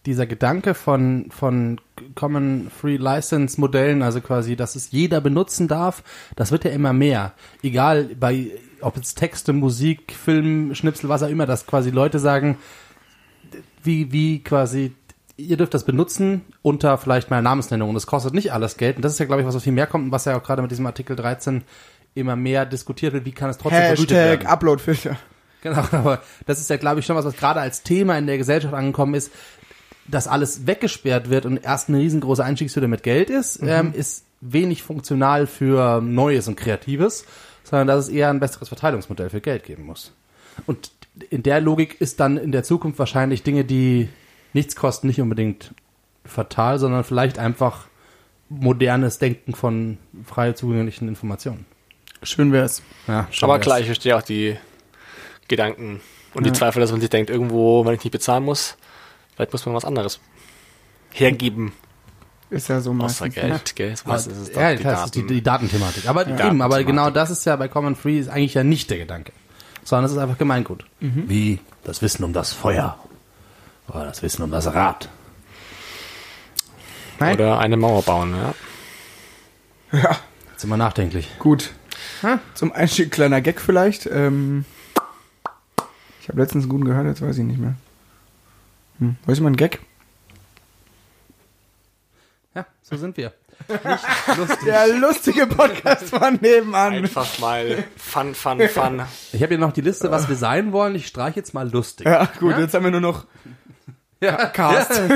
dieser 0.07 0.27
Gedanke 0.27 0.73
von 0.75 1.27
von 1.31 1.79
Common 2.15 2.71
Free 2.71 2.97
License 2.97 3.61
Modellen, 3.61 4.03
also 4.03 4.21
quasi, 4.21 4.57
dass 4.57 4.75
es 4.75 4.93
jeder 4.93 5.21
benutzen 5.21 5.69
darf, 5.69 6.03
das 6.37 6.53
wird 6.53 6.65
ja 6.65 6.71
immer 6.71 6.93
mehr. 6.93 7.35
Egal 7.63 8.05
bei 8.19 8.51
ob 8.81 8.97
jetzt 8.97 9.17
Texte, 9.17 9.53
Musik, 9.53 10.13
Film, 10.13 10.75
Schnipsel, 10.75 11.11
was 11.11 11.23
auch 11.23 11.29
immer, 11.29 11.45
dass 11.45 11.67
quasi 11.67 11.91
Leute 11.91 12.19
sagen, 12.19 12.57
wie 13.83 14.11
wie 14.13 14.43
quasi 14.43 14.93
ihr 15.41 15.57
dürft 15.57 15.75
das 15.75 15.85
benutzen 15.85 16.43
unter 16.63 16.99
vielleicht 16.99 17.31
meiner 17.31 17.43
Namensnennung 17.43 17.91
und 17.91 17.97
es 17.97 18.07
kostet 18.07 18.35
nicht 18.35 18.53
alles 18.53 18.77
Geld 18.77 18.97
und 18.97 19.05
das 19.05 19.13
ist 19.13 19.19
ja 19.19 19.27
glaube 19.27 19.43
ich 19.43 19.49
was 19.49 19.55
was 19.55 19.65
viel 19.65 19.73
mehr 19.73 19.87
kommt 19.87 20.07
und 20.07 20.13
was 20.13 20.25
ja 20.25 20.37
auch 20.37 20.43
gerade 20.43 20.63
mit 20.63 20.71
diesem 20.71 20.87
Artikel 20.87 21.17
13 21.17 21.63
immer 22.15 22.37
mehr 22.37 22.67
diskutiert 22.67 23.13
wird, 23.13 23.25
wie 23.25 23.33
kann 23.33 23.51
es 23.51 23.59
trotzdem 23.59 23.83
vergütet 23.83 24.11
werden. 24.11 24.31
Hashtag 24.41 24.53
Uploadfilter. 24.53 25.17
Genau, 25.63 25.85
aber 25.93 26.23
das 26.47 26.59
ist 26.59 26.71
ja, 26.71 26.79
glaube 26.79 27.01
ich, 27.01 27.07
schon 27.07 27.17
was, 27.17 27.27
was 27.27 27.37
gerade 27.37 27.61
als 27.61 27.83
Thema 27.83 28.17
in 28.17 28.27
der 28.27 28.39
Gesellschaft 28.39 28.73
angekommen 28.73 29.13
ist, 29.13 29.31
dass 30.09 30.27
alles 30.27 30.67
weggesperrt 30.67 31.29
wird 31.29 31.45
und 31.45 31.63
erst 31.63 31.91
eine 31.91 31.99
riesengroße 31.99 32.43
Einstiegshürde 32.43 32.89
mit 32.89 33.03
Geld 33.03 33.29
ist, 33.29 33.61
ähm, 33.63 33.93
ist 33.95 34.25
wenig 34.41 34.83
funktional 34.83 35.47
für 35.47 36.01
Neues 36.01 36.49
und 36.49 36.57
Kreatives, 36.57 37.27
sondern 37.63 37.89
dass 37.89 38.07
es 38.07 38.09
eher 38.09 38.31
ein 38.31 38.41
besseres 38.41 38.69
Verteilungsmodell 38.69 39.29
für 39.29 39.43
Geld 39.43 39.65
geben 39.65 39.85
muss. 39.85 40.13
Und 40.65 40.93
in 41.29 41.43
der 41.43 41.61
Logik 41.61 42.01
ist 42.01 42.21
dann 42.21 42.39
in 42.39 42.53
der 42.53 42.63
Zukunft 42.63 42.99
wahrscheinlich 42.99 43.43
Dinge, 43.43 43.67
die 43.67 44.09
nichts 44.53 44.77
kosten, 44.77 45.07
nicht 45.07 45.21
unbedingt 45.21 45.75
fatal, 46.25 46.79
sondern 46.79 47.05
vielleicht 47.05 47.39
einfach 47.39 47.87
modernes 48.49 49.19
Denken 49.19 49.55
von 49.55 49.99
frei 50.25 50.53
zugänglichen 50.53 51.09
Informationen. 51.09 51.67
Schön 52.23 52.53
wär's. 52.53 52.83
Ja, 53.07 53.27
schon 53.31 53.49
Aber 53.49 53.59
wär's. 53.59 53.65
klar, 53.65 53.81
ich 53.81 53.87
verstehe 53.87 54.17
auch 54.17 54.23
die 54.23 54.57
Gedanken 55.49 56.01
und 56.35 56.47
die 56.47 56.53
Zweifel, 56.53 56.81
dass 56.81 56.91
man 56.93 57.01
sich 57.01 57.11
denkt, 57.11 57.31
irgendwo, 57.31 57.85
wenn 57.85 57.95
ich 57.95 58.05
nicht 58.05 58.13
bezahlen 58.13 58.45
muss, 58.45 58.77
vielleicht 59.35 59.53
muss 59.53 59.65
man 59.67 59.75
was 59.75 59.85
anderes 59.85 60.21
hergeben, 61.13 61.73
Ist 62.51 62.69
ja 62.69 62.81
so 62.81 62.91
außer 62.91 62.99
meistens. 63.27 63.35
Geld, 63.35 63.77
gell? 63.77 63.95
Meistens 64.05 64.37
ist 64.37 64.43
es 64.43 64.53
doch 64.53 64.61
ja, 64.61 64.73
die 64.73 64.79
klar, 64.79 64.93
das 64.93 65.05
ist 65.07 65.15
die, 65.15 65.21
Daten. 65.21 65.35
die 65.35 65.43
Datenthematik. 65.43 66.09
Aber 66.09 66.23
eben, 66.23 66.37
Datenthematik. 66.37 66.75
aber 66.77 66.85
genau 66.85 67.11
das 67.11 67.31
ist 67.31 67.45
ja 67.47 67.57
bei 67.57 67.69
Common 67.69 67.97
Free 67.97 68.19
ist 68.19 68.29
eigentlich 68.29 68.55
ja 68.55 68.63
nicht 68.65 68.91
der 68.91 68.99
Gedanke, 68.99 69.33
sondern 69.85 70.05
es 70.07 70.13
ist 70.13 70.19
einfach 70.19 70.39
Gemeingut. 70.39 70.85
Mhm. 71.01 71.25
Wie 71.29 71.59
das 71.83 72.03
Wissen 72.03 72.23
um 72.25 72.33
das 72.33 72.53
Feuer. 72.53 72.99
Oh, 73.93 73.99
das 73.99 74.23
Wissen 74.23 74.43
um 74.43 74.51
das 74.51 74.67
Rad. 74.73 75.09
Nein? 77.19 77.35
Oder 77.35 77.59
eine 77.59 77.77
Mauer 77.77 78.03
bauen, 78.03 78.35
ja. 78.35 78.55
Ja, 79.99 80.17
Jetzt 80.53 80.61
sind 80.61 80.71
wir 80.71 80.77
nachdenklich. 80.77 81.29
gut. 81.39 81.73
Zum 82.55 82.73
Einstieg 82.73 83.11
kleiner 83.11 83.41
Gag 83.41 83.61
vielleicht. 83.61 84.07
Ähm, 84.07 84.65
ich 86.23 86.29
habe 86.29 86.41
letztens 86.41 86.65
einen 86.65 86.69
guten 86.71 86.85
gehört, 86.85 87.07
jetzt 87.07 87.23
weiß 87.23 87.39
ich 87.39 87.45
nicht 87.45 87.59
mehr. 87.59 87.75
Hm. 88.99 89.17
Weiß 89.27 89.39
ich 89.39 89.43
mal 89.43 89.49
einen 89.49 89.57
Gag? 89.57 89.81
Ja, 92.55 92.67
so 92.83 92.97
sind 92.97 93.17
wir. 93.17 93.33
Nicht 93.69 93.83
lustig. 94.39 94.59
Der 94.65 94.89
lustige 94.89 95.47
Podcast 95.47 96.05
von 96.11 96.35
nebenan. 96.41 96.95
Einfach 96.95 97.39
mal 97.39 97.85
Fun, 97.97 98.35
Fun, 98.35 98.61
Fun. 98.69 99.03
Ich 99.33 99.43
habe 99.43 99.49
hier 99.55 99.59
noch 99.59 99.73
die 99.73 99.81
Liste, 99.83 100.11
was 100.11 100.29
wir 100.29 100.37
sein 100.37 100.73
wollen. 100.73 100.95
Ich 100.95 101.07
streiche 101.07 101.37
jetzt 101.37 101.53
mal 101.55 101.71
lustig. 101.71 102.07
Ja, 102.07 102.27
gut, 102.39 102.57
jetzt 102.59 102.75
haben 102.75 102.85
wir 102.85 102.91
nur 102.91 103.01
noch 103.01 103.27
Ja. 104.21 104.47
Cast. 104.47 104.91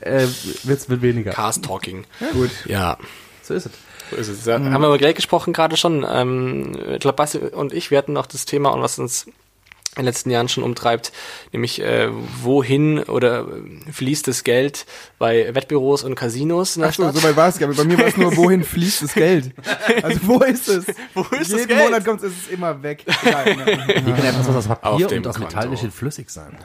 Äh, 0.00 0.26
wird's 0.64 0.88
mit 0.88 1.00
weniger. 1.00 1.30
Cast 1.30 1.64
Talking. 1.64 2.04
Gut. 2.32 2.50
Ja. 2.64 2.98
So 3.42 3.54
ist 3.54 3.66
es. 3.66 3.72
So 4.10 4.16
ist 4.16 4.28
es. 4.28 4.44
Ja, 4.46 4.54
Haben 4.54 4.80
wir 4.82 4.88
über 4.88 4.98
Geld 4.98 5.14
gesprochen 5.14 5.52
gerade 5.52 5.76
schon. 5.76 6.04
Ähm, 6.08 6.76
ich 6.94 6.98
glaube, 6.98 7.14
Basti 7.14 7.38
und 7.38 7.72
ich, 7.72 7.92
wir 7.92 7.98
hatten 7.98 8.12
noch 8.12 8.26
das 8.26 8.44
Thema 8.44 8.70
und 8.70 8.82
was 8.82 8.98
uns 8.98 9.26
in 9.26 9.32
den 9.98 10.06
letzten 10.06 10.30
Jahren 10.30 10.48
schon 10.48 10.64
umtreibt, 10.64 11.12
nämlich 11.52 11.80
äh, 11.82 12.08
wohin 12.42 12.98
oder 13.04 13.46
äh, 13.46 13.92
fließt 13.92 14.26
das 14.26 14.42
Geld 14.42 14.86
bei 15.20 15.54
Wettbüros 15.54 16.02
und 16.02 16.16
Casinos 16.16 16.74
in 16.76 16.80
der 16.82 16.88
Achso, 16.88 17.02
Stadt? 17.04 17.14
so 17.14 17.22
weit 17.22 17.36
war 17.36 17.48
es 17.48 17.58
gar 17.58 17.68
nicht. 17.68 17.76
Bei 17.76 17.84
mir 17.84 17.98
war 17.98 18.06
es 18.06 18.16
nur, 18.16 18.36
wohin 18.36 18.64
fließt 18.64 19.02
das 19.02 19.14
Geld? 19.14 19.52
Also 20.02 20.18
wo 20.22 20.40
ist 20.40 20.66
es? 20.68 20.86
Wo 21.14 21.20
ist 21.30 21.52
das 21.52 21.60
Jeden 21.60 21.68
Geld? 21.68 21.84
Monat 21.84 22.04
kommt 22.04 22.22
es, 22.22 22.32
ist 22.32 22.46
es 22.46 22.48
immer 22.52 22.82
weg. 22.82 23.04
Egal, 23.22 23.54
ne? 23.54 23.66
Wie 24.04 24.12
kann 24.12 24.24
etwas 24.24 24.48
aus 24.48 24.68
Auf 24.68 24.80
Papier 24.80 25.06
dem 25.06 25.18
und 25.18 25.28
aus. 25.28 25.38
Metall 25.38 25.68
nicht 25.68 25.86
flüssig 25.92 26.28
sein? 26.30 26.58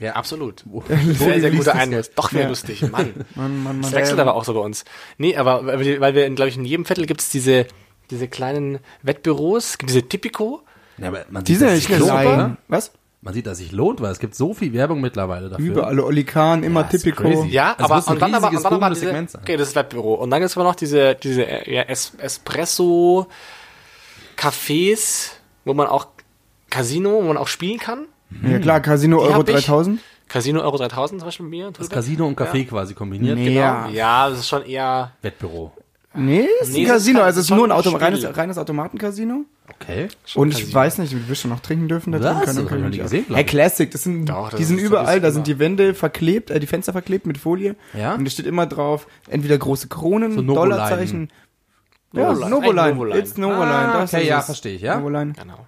Ja, 0.00 0.12
absolut. 0.14 0.64
Sehr, 0.88 1.14
Sehr, 1.14 1.40
sehr 1.42 1.50
guter 1.50 1.74
Einwurf. 1.74 2.08
Doch 2.14 2.32
wieder 2.32 2.42
Ja. 2.42 2.48
lustig. 2.48 2.82
Mann. 2.90 3.12
Mann, 3.34 3.62
Mann, 3.62 3.82
Das 3.82 3.92
wechselt 3.92 4.18
aber 4.18 4.34
auch 4.34 4.44
so 4.44 4.54
bei 4.54 4.60
uns. 4.60 4.84
Nee, 5.18 5.36
aber 5.36 5.66
weil 5.66 6.14
wir, 6.14 6.30
glaube 6.30 6.48
ich, 6.48 6.56
in 6.56 6.64
jedem 6.64 6.86
Viertel 6.86 7.04
gibt 7.06 7.20
es 7.20 7.28
diese, 7.28 7.66
diese 8.10 8.26
kleinen 8.26 8.78
Wettbüros, 9.02 9.70
es 9.70 9.78
gibt 9.78 9.90
diese 9.90 10.02
Tipico. 10.08 10.62
Ja, 10.96 11.08
aber 11.08 11.26
man 11.30 11.44
Die 11.44 11.54
sieht, 11.54 11.68
sind 11.68 11.90
nicht 11.90 11.98
lohnt? 12.00 12.56
Was? 12.68 12.92
Man 13.22 13.34
sieht, 13.34 13.46
dass 13.46 13.58
sich 13.58 13.72
lohnt, 13.72 14.00
weil 14.00 14.10
es 14.12 14.18
gibt 14.18 14.34
so 14.34 14.54
viel 14.54 14.72
Werbung 14.72 15.02
mittlerweile 15.02 15.50
dafür. 15.50 15.66
Überall 15.66 16.00
Oli 16.00 16.24
Kahn, 16.24 16.62
immer 16.62 16.80
Ja, 16.80 16.86
Tipico. 16.88 17.22
crazy. 17.22 17.48
Ja, 17.48 17.74
Also 17.76 17.92
aber 17.92 18.10
und 18.12 18.22
dann 18.22 18.34
aber, 18.34 18.48
und 18.48 18.64
dann 18.64 18.72
aber 18.72 18.88
diese, 18.88 19.00
Segment 19.04 19.30
sein. 19.30 19.42
okay, 19.42 19.58
das 19.58 19.68
ist 19.68 19.76
Wettbüro. 19.76 20.14
Und 20.14 20.30
dann 20.30 20.40
gibt 20.40 20.50
es 20.50 20.56
aber 20.56 20.64
noch 20.64 20.74
diese, 20.74 21.14
diese 21.16 21.42
äh, 21.46 21.70
ja, 21.74 21.82
es 21.86 22.12
Espresso 22.16 23.26
Cafés, 24.38 25.32
wo 25.66 25.74
man 25.74 25.86
auch 25.86 26.06
Casino, 26.70 27.10
wo 27.12 27.22
man 27.22 27.36
auch 27.36 27.48
spielen 27.48 27.78
kann. 27.78 28.06
Ja 28.48 28.58
klar, 28.58 28.80
Casino 28.80 29.18
Die 29.18 29.24
Euro 29.24 29.34
hab 29.40 29.48
ich. 29.48 29.54
3000. 29.56 30.00
Casino 30.28 30.60
Euro 30.60 30.76
3000 30.78 31.20
zum 31.20 31.26
Beispiel 31.26 31.44
mit 31.46 31.50
mir. 31.50 31.70
Das 31.76 31.88
Casino 31.90 32.26
und 32.26 32.38
Café 32.38 32.64
quasi 32.66 32.94
kombiniert. 32.94 33.36
Nee. 33.36 33.46
Genau. 33.48 33.60
Ja. 33.60 33.88
Ja, 33.88 34.30
das 34.30 34.40
ist 34.40 34.48
schon 34.48 34.64
eher. 34.64 35.12
Wettbüro. 35.22 35.72
Nee, 36.14 36.46
ist 36.60 36.72
Nee, 36.72 36.80
ein 36.80 36.84
das 36.86 36.92
Casino. 36.94 37.18
kann- 37.18 37.26
Also 37.26 37.38
es 37.38 37.44
ist 37.44 37.48
schon 37.48 37.56
nur 37.58 37.66
ein 37.68 37.72
ein 37.72 37.78
Auto, 37.78 37.90
Spiel. 37.90 38.02
reines, 38.02 38.36
reines 38.36 38.58
Automatencasino. 38.58 39.44
Okay. 39.80 40.08
Und 40.34 40.48
ich 40.50 40.58
Casino. 40.60 40.74
weiß 40.74 40.98
nicht, 40.98 41.28
wir 41.28 41.34
schon 41.36 41.50
noch 41.52 41.60
trinken 41.60 41.86
dürfen 41.88 42.12
da 42.12 42.18
drin. 42.18 42.26
Was? 42.28 42.34
Kann, 42.44 42.46
Das 42.46 42.56
hab 42.56 42.64
ich 42.64 42.70
noch 42.70 42.78
nicht 42.78 42.96
nie 42.96 43.02
gesehen, 43.02 43.24
glaub 43.26 43.36
Hey, 43.36 43.44
ich. 43.44 43.50
Classic, 43.50 43.90
das 43.90 44.02
sind, 44.02 44.26
Doch, 44.26 44.50
das 44.50 44.58
die 44.58 44.64
sind 44.64 44.76
ist- 44.78 44.82
das 44.84 44.90
überall, 44.90 45.16
ist 45.18 45.22
da 45.22 45.30
sind 45.30 45.46
die 45.46 45.58
Wände 45.60 45.94
verklebt, 45.94 46.50
äh, 46.50 46.58
die 46.58 46.66
Fenster 46.66 46.92
verklebt 46.92 47.26
mit 47.26 47.38
Folie. 47.38 47.76
Ja? 47.96 48.14
Und 48.14 48.24
da 48.24 48.30
steht 48.30 48.46
immer 48.46 48.66
drauf, 48.66 49.06
entweder 49.28 49.56
große 49.58 49.86
Kronen, 49.88 50.32
So 50.32 50.42
Novoline. 50.42 50.74
Dollarzeichen. 50.76 51.30
Ja, 52.12 52.22
Novoline. 52.32 52.50
Novoline. 52.50 52.82
Ein 52.82 52.94
Novoline. 52.94 53.18
It's 53.20 53.36
Novoline. 53.36 53.64
Ah, 53.72 54.00
das 54.00 54.12
okay, 54.12 54.22
ist 54.22 54.28
ja, 54.28 54.38
es. 54.40 54.44
verstehe 54.46 54.74
ich, 54.74 54.82
ja. 54.82 54.96
Novoline. 54.98 55.32
Genau. 55.32 55.66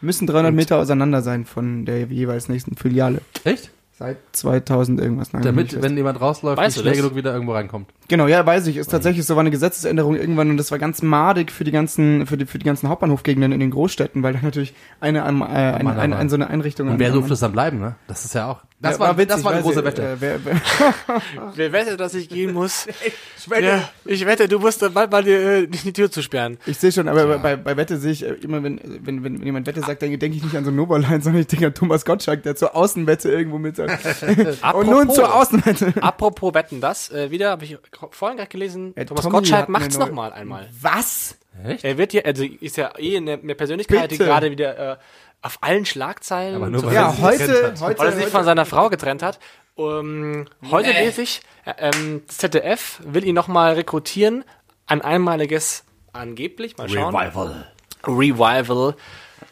Müssen 0.00 0.26
300 0.26 0.54
Meter 0.54 0.78
auseinander 0.78 1.22
sein 1.22 1.44
von 1.44 1.84
der 1.84 2.06
jeweils 2.06 2.48
nächsten 2.48 2.76
Filiale. 2.76 3.20
Echt? 3.44 3.70
Seit 3.98 4.18
2000 4.30 5.00
irgendwas. 5.00 5.32
Nein, 5.32 5.42
Damit, 5.42 5.82
wenn 5.82 5.96
jemand 5.96 6.20
rausläuft, 6.20 6.56
Weißt 6.56 6.78
schnell 6.78 6.92
das? 6.92 7.02
genug 7.02 7.16
wieder 7.16 7.32
irgendwo 7.32 7.54
reinkommt. 7.54 7.90
Genau, 8.06 8.28
ja, 8.28 8.46
weiß 8.46 8.68
ich. 8.68 8.76
Ist 8.76 8.92
tatsächlich 8.92 9.26
so 9.26 9.34
war 9.34 9.40
eine 9.40 9.50
Gesetzesänderung 9.50 10.14
irgendwann 10.14 10.50
und 10.50 10.56
das 10.56 10.70
war 10.70 10.78
ganz 10.78 11.02
madig 11.02 11.50
für 11.50 11.64
die 11.64 11.72
ganzen, 11.72 12.24
für 12.24 12.36
die, 12.36 12.46
für 12.46 12.58
die 12.58 12.64
ganzen 12.64 12.88
Hauptbahnhofgegenden 12.88 13.50
in 13.50 13.58
den 13.58 13.70
Großstädten, 13.72 14.22
weil 14.22 14.34
da 14.34 14.38
natürlich 14.40 14.72
eine, 15.00 15.24
eine, 15.24 15.40
äh, 15.40 15.46
eine, 15.48 15.98
eine, 15.98 16.16
eine 16.16 16.30
so 16.30 16.36
eine 16.36 16.46
Einrichtung. 16.48 16.86
Und 16.88 17.00
wer 17.00 17.10
durfte 17.10 17.32
es 17.32 17.40
dann 17.40 17.50
bleiben, 17.50 17.80
ne? 17.80 17.96
Das 18.06 18.24
ist 18.24 18.34
ja 18.36 18.48
auch. 18.48 18.62
Das 18.80 18.94
Ja, 18.94 19.00
war, 19.00 19.18
witzig, 19.18 19.28
das 19.34 19.44
war 19.44 19.52
eine 19.52 19.62
große 19.62 19.80
ich, 19.80 19.84
Wette. 19.84 20.02
Äh, 20.02 20.16
wer, 20.20 20.44
wer, 20.44 20.54
Wer 21.56 21.72
wettet, 21.72 21.98
dass 21.98 22.14
ich 22.14 22.28
gehen 22.28 22.54
muss? 22.54 22.86
ich 23.36 23.50
wette, 23.50 23.66
Ja, 23.66 23.88
ich 24.04 24.24
wette, 24.24 24.46
du 24.46 24.60
musst 24.60 24.80
dann 24.80 24.92
bald 24.94 25.10
mal 25.10 25.24
die, 25.24 25.32
äh, 25.32 25.66
die 25.66 25.92
Tür 25.92 26.08
zusperren. 26.08 26.58
Ich 26.66 26.78
sehe 26.78 26.92
schon, 26.92 27.08
aber 27.08 27.38
bei, 27.38 27.56
bei 27.56 27.76
Wette 27.76 27.98
sehe 27.98 28.12
ich 28.12 28.24
äh, 28.24 28.34
immer, 28.34 28.62
wenn, 28.62 28.80
wenn, 28.84 29.24
wenn, 29.24 29.34
wenn 29.38 29.42
jemand 29.42 29.66
Wette 29.66 29.80
sagt, 29.80 30.02
dann 30.02 30.16
denke 30.16 30.36
ich 30.36 30.44
nicht 30.44 30.56
an 30.56 30.64
so 30.64 30.70
Novoline, 30.70 31.20
sondern 31.20 31.40
ich 31.40 31.48
denke 31.48 31.66
an 31.66 31.74
Thomas 31.74 32.04
Gottschalk, 32.04 32.44
der 32.44 32.54
zur 32.54 32.76
Außenwette 32.76 33.28
irgendwo 33.32 33.58
mit 33.58 33.74
sagt. 33.96 34.74
Und 34.74 34.86
nun 34.90 35.10
zur 35.10 35.34
Außenwette. 35.34 35.94
Apropos 36.02 36.54
Wetten, 36.54 36.80
das 36.80 37.10
äh, 37.10 37.30
wieder 37.30 37.50
habe 37.50 37.64
ich 37.64 37.76
vorhin 38.10 38.36
gerade 38.36 38.48
gelesen. 38.50 38.92
Ja, 38.96 39.04
Thomas 39.04 39.24
Tommy 39.24 39.32
Gottschalk 39.36 39.68
macht's 39.68 39.96
eine 39.96 39.98
noch 40.04 40.06
neue- 40.08 40.14
mal 40.16 40.32
einmal. 40.32 40.68
Was? 40.80 41.38
Echt? 41.64 41.84
Er 41.84 41.98
wird 41.98 42.12
ja, 42.12 42.22
also 42.22 42.44
ist 42.44 42.76
ja 42.76 42.92
eh 42.98 43.16
eine, 43.16 43.32
eine 43.34 43.54
Persönlichkeit, 43.54 44.10
die 44.10 44.16
Bitte. 44.16 44.24
gerade 44.30 44.50
wieder 44.50 44.92
äh, 44.92 44.96
auf 45.42 45.58
allen 45.60 45.84
Schlagzeilen 45.86 46.56
Aber 46.56 46.66
und 46.66 46.72
nur 46.72 46.80
so 46.82 46.86
weil 46.88 46.94
Ja, 46.94 47.06
er 47.08 47.12
sich 47.12 47.22
heute, 47.22 47.74
heute, 47.80 47.98
weil 47.98 48.06
er 48.06 48.12
sich 48.12 48.22
heute 48.24 48.30
von 48.32 48.44
seiner 48.44 48.64
Frau 48.66 48.90
getrennt 48.90 49.22
hat. 49.22 49.38
Um, 49.74 50.46
heute 50.70 50.88
Nee. 50.90 51.04
lese 51.04 51.22
ich, 51.22 51.40
äh, 51.64 51.72
ähm, 51.78 52.22
ZDF 52.26 53.00
will 53.04 53.24
ihn 53.24 53.34
nochmal 53.34 53.74
rekrutieren. 53.74 54.44
Ein 54.86 55.02
einmaliges, 55.02 55.84
angeblich, 56.12 56.76
mal 56.78 56.88
schauen. 56.88 57.14
Revival. 57.14 57.72
Revival. 58.04 58.96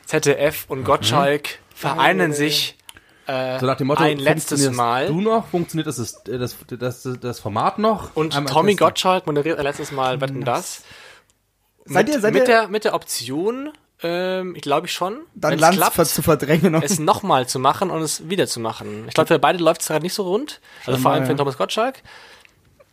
ZDF 0.05 0.65
und 0.69 0.85
Gottschalk 0.85 1.59
vereinen 1.75 2.33
sich 2.33 2.77
äh, 3.27 3.59
So 3.61 3.67
nach 3.67 3.77
dem 3.77 3.87
Motto, 3.89 4.03
ein 4.03 4.19
letztes 4.19 4.71
Mal. 4.71 5.07
du 5.09 5.21
noch? 5.21 5.47
Funktioniert 5.49 5.87
das, 5.87 5.97
das, 5.97 6.23
das, 6.25 6.57
das, 7.03 7.09
das 7.21 7.41
Format 7.41 7.79
noch? 7.79 8.15
Und 8.15 8.37
Einmal 8.37 8.53
Tommy 8.53 8.73
testen. 8.73 8.87
Gottschalk 8.87 9.27
moderiert 9.27 9.59
ein 9.59 9.65
letztes 9.65 9.93
Mal 9.93 10.21
Wetten 10.21 10.45
das. 10.45 10.83
Seid 11.85 12.07
mit, 12.07 12.15
ihr- 12.17 12.21
seid 12.21 12.33
mit, 12.35 12.43
ihr- 12.43 12.47
der, 12.47 12.69
mit 12.69 12.85
der 12.85 12.95
Option, 12.95 13.71
ähm, 14.03 14.55
ich 14.57 14.63
glaube 14.63 14.87
ich 14.89 14.93
schon, 14.93 15.19
dann 15.35 15.59
Lanz 15.59 15.77
klappt, 15.77 16.07
zu 16.07 16.23
verdrängen. 16.23 16.73
Noch. 16.73 16.83
es 16.83 16.99
nochmal 16.99 17.47
zu 17.49 17.59
machen 17.59 17.91
und 17.91 18.03
es 18.03 18.29
wieder 18.29 18.47
zu 18.47 18.61
machen. 18.61 19.05
Ich 19.09 19.15
glaube, 19.15 19.29
für 19.29 19.39
beide 19.39 19.59
läuft 19.63 19.81
es 19.83 19.87
gerade 19.89 20.03
nicht 20.03 20.15
so 20.15 20.25
rund. 20.25 20.61
Also 20.85 20.99
vor 21.01 21.13
allem 21.13 21.23
ja. 21.23 21.27
für 21.27 21.33
den 21.35 21.39
Thomas 21.39 21.57
Gottschalk. 21.57 22.03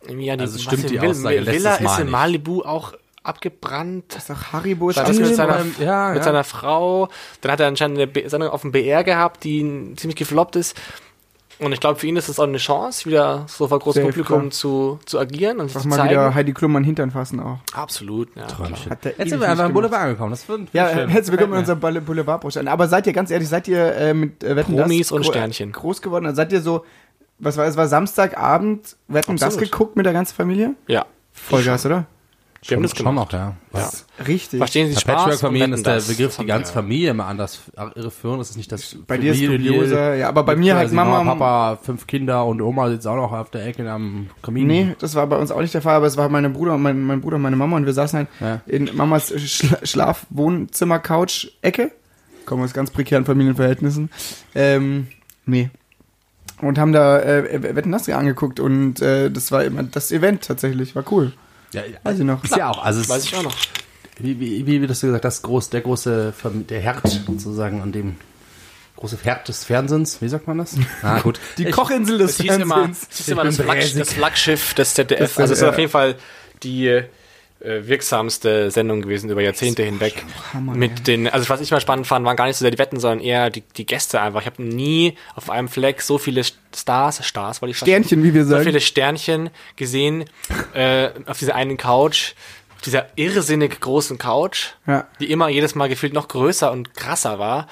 Ja, 0.08 0.36
die, 0.36 0.42
Also 0.42 0.58
stimmt 0.58 0.84
was 0.84 0.90
die 0.90 1.00
Will- 1.00 1.10
Aussage 1.10 1.46
Villa 1.46 1.74
ist 1.76 1.98
in 1.98 2.04
nicht. 2.04 2.12
Malibu 2.12 2.62
auch 2.62 2.92
abgebrannt. 3.24 4.14
ist 4.16 4.30
doch 4.30 4.52
Haribo 4.52 4.90
ist 4.90 4.96
mit 4.96 5.34
seiner, 5.34 5.64
ja, 5.80 6.08
mit 6.10 6.18
ja. 6.18 6.22
seiner 6.22 6.44
Frau. 6.44 7.08
Dann 7.40 7.50
hat 7.52 7.60
er 7.60 7.66
anscheinend 7.68 7.98
eine 7.98 8.06
B- 8.06 8.28
Sendung 8.28 8.50
auf 8.50 8.60
dem 8.62 8.70
BR 8.72 9.02
gehabt, 9.02 9.42
die 9.44 9.92
ziemlich 9.96 10.16
gefloppt 10.16 10.56
ist. 10.56 10.76
Und 11.60 11.72
ich 11.72 11.78
glaube, 11.78 12.00
für 12.00 12.08
ihn 12.08 12.16
ist 12.16 12.28
es 12.28 12.40
auch 12.40 12.44
eine 12.48 12.58
Chance, 12.58 13.06
wieder 13.08 13.44
so 13.46 13.68
vor 13.68 13.78
großem 13.78 14.02
Publikum 14.04 14.50
zu, 14.50 14.98
zu 15.06 15.20
agieren 15.20 15.60
und 15.60 15.68
sich 15.70 15.80
zu 15.82 15.86
mal 15.86 15.96
zeigen. 15.96 16.10
wieder 16.10 16.34
Heidi 16.34 16.52
Klum 16.52 16.74
an 16.74 16.82
den 16.82 16.86
Hintern 16.86 17.12
fassen 17.12 17.38
auch. 17.38 17.58
Absolut, 17.72 18.34
ja. 18.34 18.46
klar. 18.46 18.70
Hat 18.90 19.04
der 19.04 19.14
Jetzt 19.16 19.30
sind 19.30 19.40
wir 19.40 19.48
einfach 19.48 19.66
im. 19.66 19.72
Boulevard 19.72 20.02
angekommen. 20.02 20.30
Das 20.32 20.48
wird 20.48 20.62
Ja, 20.72 20.92
schön. 20.92 21.08
herzlich 21.08 21.30
willkommen 21.30 21.52
in 21.52 21.58
unserem 21.60 21.78
Boule- 21.78 22.00
Boulevardbruststand. 22.00 22.68
Aber 22.68 22.88
seid 22.88 23.06
ihr 23.06 23.12
ganz 23.12 23.30
ehrlich, 23.30 23.48
seid 23.48 23.68
ihr 23.68 23.94
äh, 23.94 24.14
mit 24.14 24.42
äh, 24.42 24.56
Wetten 24.56 24.74
Promis 24.76 25.06
das 25.08 25.12
und 25.12 25.22
gro- 25.22 25.30
Sternchen. 25.30 25.70
groß 25.70 26.02
geworden? 26.02 26.26
Also 26.26 26.36
seid 26.36 26.52
ihr 26.52 26.60
so, 26.60 26.84
was 27.38 27.56
war 27.56 27.66
es, 27.66 27.76
war 27.76 27.86
Samstagabend 27.86 28.96
Wetten 29.06 29.36
das 29.36 29.44
Absolut. 29.44 29.70
geguckt 29.70 29.96
mit 29.96 30.06
der 30.06 30.12
ganzen 30.12 30.34
Familie? 30.34 30.74
Ja. 30.88 31.06
Vollgas, 31.32 31.86
oder? 31.86 32.06
Wir 32.66 32.76
haben 32.76 32.82
das 32.82 32.96
schon 32.96 33.14
noch, 33.14 33.30
ja. 33.32 33.54
Ja. 33.74 33.90
Richtig. 34.26 34.58
Verstehen 34.58 34.88
Sie 34.88 34.98
Spaß? 34.98 35.16
Patchwork-Familien 35.24 35.72
ist 35.74 35.84
der. 35.84 36.00
Begriff 36.00 36.36
die 36.38 36.46
ganze. 36.46 36.72
Familie 36.72 37.10
immer 37.10 37.26
anders 37.26 37.60
irreführend. 37.94 38.40
Das 38.40 38.50
ist 38.50 38.56
nicht 38.56 38.72
das 38.72 38.96
Bei 39.06 39.18
dir 39.18 39.32
ist 39.32 39.42
dubioser, 39.42 40.14
ja, 40.14 40.28
aber 40.28 40.44
bei 40.44 40.56
mir 40.56 40.74
halt 40.74 40.86
quasi 40.86 40.94
Mama- 40.96 41.24
Papa, 41.24 41.78
fünf 41.82 42.06
Kinder 42.06 42.46
und 42.46 42.62
Oma 42.62 42.88
sitzt 42.88 43.06
auch 43.06 43.16
noch 43.16 43.32
auf 43.32 43.50
der 43.50 43.66
Ecke 43.66 43.90
am 43.90 44.28
Kamin. 44.42 44.66
Nee, 44.66 44.96
das 44.98 45.14
war 45.14 45.26
bei 45.26 45.36
uns 45.36 45.50
auch 45.50 45.60
nicht 45.60 45.74
der 45.74 45.82
Fall, 45.82 45.96
aber 45.96 46.06
es 46.06 46.16
war 46.16 46.28
mein 46.30 46.50
Bruder 46.54 46.74
und 46.74 46.82
mein, 46.82 47.02
mein 47.02 47.20
Bruder 47.20 47.36
und 47.36 47.42
meine 47.42 47.56
Mama 47.56 47.76
und 47.76 47.84
wir 47.86 47.92
saßen 47.92 48.18
halt 48.20 48.28
Ja. 48.40 48.60
in 48.66 48.88
Mamas 48.94 49.32
Schla 49.36 49.78
Schlaf-, 49.84 50.26
Wohnzimmer, 50.30 50.98
Couch, 51.00 51.48
Ecke. 51.60 51.90
Kommen 52.46 52.62
aus 52.64 52.72
ganz 52.72 52.90
prekären 52.90 53.24
Familienverhältnissen. 53.24 54.10
Ähm, 54.54 55.08
nee. 55.46 55.70
Und 56.60 56.78
haben 56.78 56.92
da 56.92 57.20
äh, 57.20 57.74
Wetten 57.74 57.92
das 57.92 58.08
angeguckt 58.08 58.60
und 58.60 59.02
äh, 59.02 59.30
das 59.30 59.50
war 59.52 59.64
immer 59.64 59.82
das 59.82 60.12
Event 60.12 60.42
tatsächlich, 60.46 60.94
war 60.94 61.04
cool. 61.10 61.32
Ja. 61.74 61.82
Weiß 62.02 62.18
ich 62.18 62.24
noch. 62.24 62.42
Ist 62.44 62.56
ja 62.56 62.70
auch. 62.70 62.82
Also 62.84 63.06
Weiß 63.08 63.24
ich 63.24 63.34
auch 63.36 63.42
noch. 63.42 63.54
Wie, 64.18 64.38
wie, 64.38 64.64
wie 64.66 64.80
würdest 64.80 65.02
du 65.02 65.08
gesagt, 65.08 65.24
das 65.24 65.42
groß, 65.42 65.70
der 65.70 65.80
große, 65.80 66.32
der 66.70 66.80
Herd 66.80 67.00
sozusagen 67.08 67.82
an 67.82 67.90
dem 67.92 68.16
große 68.96 69.18
Herd 69.22 69.48
des 69.48 69.64
Fernsehens, 69.64 70.22
wie 70.22 70.28
sagt 70.28 70.46
man 70.46 70.58
das? 70.58 70.76
Ah, 71.02 71.18
gut. 71.20 71.40
Die 71.58 71.64
Ich- 71.66 71.72
Kochinsel 71.74 72.18
des 72.18 72.36
Das 72.36 72.46
hieß 72.46 72.56
immer, 72.58 72.74
Fernsehens. 72.76 73.08
das, 73.08 73.18
hieß 73.18 73.28
immer 73.28 73.42
bin 73.42 73.56
das, 73.56 73.94
das 73.94 74.12
Flaggschiff 74.12 74.74
des 74.74 74.94
ZDF. 74.94 75.18
Das, 75.18 75.38
also 75.38 75.52
es 75.52 75.58
ist 75.60 75.64
auf 75.68 75.78
jeden 75.78 75.90
Fall 75.90 76.14
die 76.62 77.02
wirksamste 77.64 78.70
Sendung 78.70 79.02
gewesen 79.02 79.30
über 79.30 79.40
Jahrzehnte 79.42 79.82
hinweg. 79.82 80.22
Hammer, 80.52 80.74
mit 80.74 81.06
den, 81.06 81.28
also 81.28 81.48
was 81.48 81.60
ich 81.60 81.70
mal 81.70 81.80
spannend 81.80 82.06
fand, 82.06 82.24
waren 82.26 82.36
gar 82.36 82.46
nicht 82.46 82.56
so 82.56 82.62
sehr 82.64 82.70
die 82.70 82.78
Wetten, 82.78 83.00
sondern 83.00 83.20
eher 83.20 83.50
die, 83.50 83.62
die 83.62 83.86
Gäste 83.86 84.20
einfach. 84.20 84.40
Ich 84.40 84.46
habe 84.46 84.62
nie 84.62 85.16
auf 85.34 85.50
einem 85.50 85.68
Fleck 85.68 86.02
so 86.02 86.18
viele 86.18 86.42
Stars, 86.74 87.24
Stars, 87.26 87.62
wollte 87.62 87.70
ich 87.72 87.78
Sternchen, 87.78 88.22
wie 88.22 88.34
wir 88.34 88.44
so 88.44 88.50
sagen. 88.50 88.64
viele 88.64 88.80
Sternchen 88.80 89.50
gesehen 89.76 90.24
äh, 90.74 91.10
auf 91.26 91.38
dieser 91.38 91.54
einen 91.54 91.76
Couch, 91.76 92.32
auf 92.76 92.82
dieser 92.82 93.06
irrsinnig 93.16 93.80
großen 93.80 94.18
Couch, 94.18 94.68
Ja. 94.86 95.06
die 95.20 95.30
immer 95.30 95.48
jedes 95.48 95.74
Mal 95.74 95.88
gefühlt 95.88 96.12
noch 96.12 96.28
größer 96.28 96.70
und 96.70 96.94
krasser 96.94 97.38
war. 97.38 97.68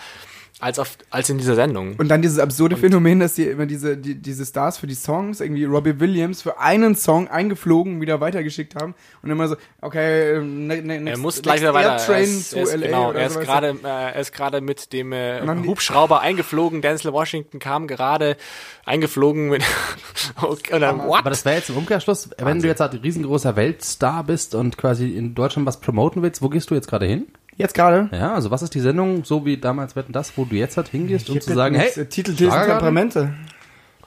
Als, 0.62 0.78
auf, 0.78 0.96
als 1.10 1.28
in 1.28 1.38
dieser 1.38 1.56
Sendung. 1.56 1.96
Und 1.96 2.06
dann 2.06 2.22
dieses 2.22 2.38
absurde 2.38 2.76
Phänomen, 2.76 3.18
dass 3.18 3.34
die 3.34 3.46
immer 3.46 3.66
diese, 3.66 3.96
die, 3.96 4.14
diese 4.14 4.46
Stars 4.46 4.78
für 4.78 4.86
die 4.86 4.94
Songs, 4.94 5.40
irgendwie 5.40 5.64
Robbie 5.64 5.98
Williams, 5.98 6.40
für 6.40 6.60
einen 6.60 6.94
Song 6.94 7.26
eingeflogen, 7.26 8.00
wieder 8.00 8.20
weitergeschickt 8.20 8.76
haben. 8.76 8.94
Und 9.22 9.30
immer 9.30 9.48
so, 9.48 9.56
okay, 9.80 10.40
ne, 10.40 10.80
ne, 10.80 10.94
er 10.94 11.00
next, 11.00 11.20
muss 11.20 11.42
gleich 11.42 11.60
next 11.60 11.62
wieder 11.62 11.74
weiter. 11.74 11.96
Train 11.96 12.14
er 12.14 12.22
ist, 12.22 12.50
zu 12.50 12.56
er 12.58 12.62
ist, 12.62 12.74
LA 12.74 12.86
genau, 12.86 13.10
oder 13.10 13.18
er 13.18 13.26
ist 13.26 13.32
sowas. 13.32 13.46
gerade, 13.46 13.76
äh, 13.82 13.88
er 13.88 14.20
ist 14.20 14.32
gerade 14.32 14.60
mit 14.60 14.92
dem 14.92 15.12
äh, 15.12 15.40
Hubschrauber 15.66 16.20
eingeflogen. 16.20 16.80
Denzel 16.80 17.12
Washington 17.12 17.58
kam 17.58 17.88
gerade 17.88 18.36
eingeflogen 18.84 19.48
mit. 19.48 19.64
okay, 20.42 20.74
und 20.74 20.80
dann, 20.80 21.08
what? 21.08 21.18
Aber 21.18 21.30
das 21.30 21.44
wäre 21.44 21.56
jetzt 21.56 21.70
im 21.70 21.76
Umkehrschluss, 21.76 22.30
wenn 22.38 22.62
du 22.62 22.68
jetzt 22.68 22.78
halt 22.78 22.92
ein 22.92 23.00
riesengroßer 23.00 23.56
Weltstar 23.56 24.22
bist 24.22 24.54
und 24.54 24.78
quasi 24.78 25.10
in 25.10 25.34
Deutschland 25.34 25.66
was 25.66 25.80
promoten 25.80 26.22
willst, 26.22 26.40
wo 26.40 26.48
gehst 26.48 26.70
du 26.70 26.76
jetzt 26.76 26.86
gerade 26.86 27.06
hin? 27.06 27.26
Jetzt 27.56 27.74
gerade. 27.74 28.08
Ja, 28.12 28.34
also 28.34 28.50
was 28.50 28.62
ist 28.62 28.74
die 28.74 28.80
Sendung, 28.80 29.24
so 29.24 29.44
wie 29.44 29.56
damals 29.58 29.94
Wetten 29.96 30.12
das, 30.12 30.36
wo 30.36 30.44
du 30.44 30.56
jetzt 30.56 30.76
halt 30.76 30.88
hingehst, 30.88 31.28
um 31.30 31.40
zu 31.40 31.52
sagen, 31.54 31.74
hey. 31.74 31.90
Titel, 32.06 32.34
Schlagergarten? 32.34 32.68
Temperamente. 32.68 33.34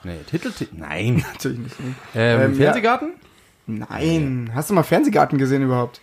Nee, 0.04 0.18
Titel, 0.30 0.52
nein. 0.72 1.24
Natürlich 1.32 1.58
nicht. 1.58 1.80
nee. 1.80 1.94
Ähm, 2.14 2.40
Ähm, 2.42 2.54
Fernsehgarten? 2.56 3.12
Nein. 3.66 4.50
Hast 4.54 4.70
du 4.70 4.74
mal 4.74 4.82
Fernsehgarten 4.82 5.38
gesehen 5.38 5.62
überhaupt? 5.62 6.00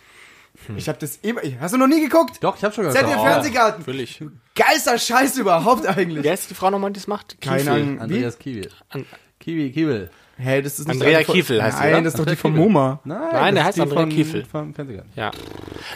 Ich 0.76 0.88
habe 0.88 0.98
das 0.98 1.16
immer. 1.16 1.40
Hast 1.60 1.74
du 1.74 1.78
noch 1.78 1.86
nie 1.88 2.00
geguckt? 2.00 2.38
Doch, 2.42 2.56
ich 2.56 2.62
habe 2.64 2.72
schon 2.74 2.84
Seid 2.90 3.02
ihr 3.02 3.08
gesagt. 3.08 3.22
Fernsehgarten? 3.22 3.80
Natürlich. 3.80 4.22
Geilster 4.54 4.98
Scheiß 4.98 5.36
überhaupt 5.36 5.86
eigentlich. 5.86 6.22
Wer 6.24 6.34
ist 6.34 6.48
die 6.48 6.54
Frau 6.54 6.70
nochmal, 6.70 6.90
die 6.92 7.00
das 7.00 7.06
macht? 7.06 7.40
Keine. 7.40 7.70
Ahnung. 7.70 8.00
Andreas 8.00 8.38
Kiewel. 8.38 8.70
An- 8.88 9.04
Kiwi, 9.40 9.72
Kiewel. 9.72 10.10
Hä, 10.36 10.62
das 10.62 10.78
ist 10.78 10.88
nicht 10.88 11.00
Andrea 11.00 11.22
Kiefel 11.22 11.62
heißt 11.62 11.78
Nein, 11.78 11.92
oder? 11.94 12.02
das 12.02 12.14
ist 12.14 12.18
doch 12.18 12.24
die 12.24 12.30
Andrea 12.30 12.40
von 12.42 12.52
Kiefel. 12.54 12.64
MoMA. 12.66 13.00
Nein, 13.04 13.18
Nein, 13.32 13.54
der 13.54 13.64
das 13.64 13.64
heißt 13.68 13.80
Andrea 13.80 14.00
von- 14.00 14.08
Kiefel. 14.08 14.44
Vom 14.44 14.74
Fernsehgarten. 14.74 15.12
Ja. 15.16 15.30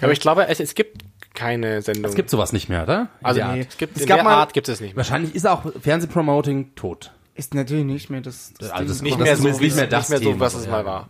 Aber 0.01 0.13
ich 0.13 0.21
glaube, 0.21 0.47
es, 0.49 0.61
es 0.61 0.75
gibt 0.75 1.03
keine 1.39 1.81
Sendung. 1.83 2.05
Es 2.11 2.15
gibt 2.17 2.29
sowas 2.31 2.53
nicht 2.53 2.69
mehr, 2.69 2.83
oder? 2.83 3.09
In 3.21 3.27
also 3.27 3.41
Art. 3.43 3.59
es 3.59 3.77
gibt 3.79 3.97
Es 3.97 4.03
in 4.03 4.09
gab 4.09 4.17
der 4.19 4.25
mal- 4.25 4.35
Art 4.35 4.53
gibt 4.53 4.69
es 4.69 4.81
nicht 4.81 4.91
mehr. 4.91 4.97
Wahrscheinlich 4.99 5.35
ist 5.35 5.47
auch 5.47 5.63
Fernsehpromoting 5.81 6.75
tot. 6.75 7.13
Ist 7.35 7.55
natürlich 7.55 7.85
nicht 7.85 8.11
mehr 8.11 8.21
das. 8.21 8.53
das 8.59 8.71
Also 8.71 8.89
das- 8.89 8.97
Ding. 8.99 9.05
Nicht 9.05 9.21
das 9.21 9.25
mehr 9.25 9.33
ist 9.35 9.39
so, 9.43 9.49
nicht 9.49 9.61
wie 9.61 9.67
es- 9.69 9.77
mehr 9.77 9.87
das 9.87 10.09
nicht 10.09 10.25
mehr 10.25 10.33
so, 10.35 10.41
was 10.41 10.55
es 10.55 10.65
ja. 10.65 10.71
mal 10.73 10.85
war. 10.85 11.07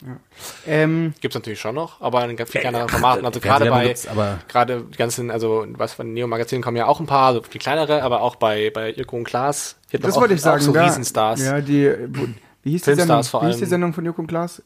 ähm, 0.67 1.15
Gibt 1.23 1.35
es 1.35 1.39
natürlich 1.41 1.59
schon 1.59 1.75
noch, 1.75 2.03
aber 2.03 2.23
in 2.29 2.37
ganz 2.37 2.51
viel 2.51 2.61
kleineren 2.61 2.89
Formaten. 2.89 3.25
Also 3.25 3.41
gerade 3.41 3.71
bei, 3.71 3.87
gibt's, 3.87 4.07
gerade 4.49 4.83
die 4.93 4.97
ganzen, 4.99 5.31
also 5.31 5.65
was 5.71 5.95
von 5.95 6.13
Neo-Magazinen 6.13 6.63
kommen 6.63 6.77
ja 6.77 6.85
auch 6.87 7.01
ein 7.01 7.07
paar, 7.07 7.29
also 7.29 7.43
viel 7.43 7.61
kleinere, 7.61 8.03
aber 8.03 8.21
auch 8.21 8.37
bei, 8.37 8.71
bei 8.71 8.91
Joko 8.93 9.17
und 9.17 9.25
Klaas. 9.25 9.77
Hier 9.91 10.01
das 10.01 10.17
wollte 10.17 10.35
ich 10.35 10.43
sagen. 10.43 10.61
Auch 10.61 10.67
so 10.67 10.73
da, 10.73 10.85
Riesenstars. 10.85 11.43
Ja, 11.43 11.61
die. 11.63 11.91
Wo, 12.09 12.27
wie 12.63 12.73
hieß 12.73 12.83
die 12.83 12.95
Sendung? 12.95 13.23
vor 13.25 13.43
Wie 13.43 13.47
hieß 13.47 13.57
die. 13.59 13.65
Sendung 13.65 13.95
von 13.95 14.05
Joko 14.05 14.21
und 14.21 14.27
Klaas? 14.27 14.63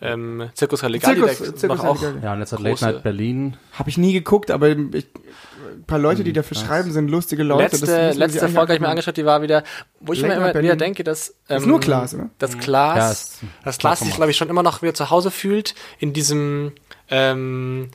Ähm, 0.00 0.48
Zirkus 0.54 0.82
Halligalli, 0.82 1.20
Zirkus- 1.20 1.38
der 1.38 1.56
Zirkus 1.56 1.78
macht 1.78 1.88
auch. 1.88 2.02
Ja, 2.22 2.32
und 2.34 2.40
jetzt 2.40 2.52
hat 2.52 2.60
Große- 2.60 2.62
Late 2.64 2.84
Night 2.84 3.02
Berlin. 3.02 3.56
Habe 3.72 3.90
ich 3.90 3.98
nie 3.98 4.12
geguckt, 4.12 4.50
aber 4.52 4.68
ich, 4.68 4.76
ein 4.76 5.84
paar 5.86 5.98
Leute, 5.98 6.22
die 6.24 6.32
dafür 6.32 6.56
schreiben, 6.56 6.92
sind 6.92 7.08
lustige 7.08 7.42
Leute. 7.42 7.62
letzte, 7.76 7.86
Das 7.86 8.16
letzte 8.16 8.40
Folge 8.48 8.58
habe 8.60 8.74
ich 8.74 8.80
mir 8.80 8.88
angeschaut, 8.88 9.16
die 9.16 9.24
war 9.24 9.42
wieder, 9.42 9.64
wo 10.00 10.12
ich 10.12 10.20
Late 10.20 10.28
mir 10.28 10.36
immer 10.36 10.44
wieder 10.50 10.60
Berlin. 10.60 10.78
denke, 10.78 11.02
dass 11.04 11.34
ähm, 11.48 11.58
Ist 11.58 11.66
nur 11.66 11.80
Klaas, 11.80 12.14
oder? 12.14 12.30
dass 12.38 12.56
Klaas, 12.58 12.94
Klaas. 12.94 13.40
dass 13.64 13.78
Klaas 13.78 14.00
sich, 14.00 14.14
glaube 14.14 14.30
ich, 14.30 14.36
schon 14.36 14.48
immer 14.48 14.62
noch 14.62 14.82
wieder 14.82 14.94
zu 14.94 15.10
Hause 15.10 15.30
fühlt 15.30 15.74
in 15.98 16.12
diesem 16.12 16.72
ähm, 17.10 17.90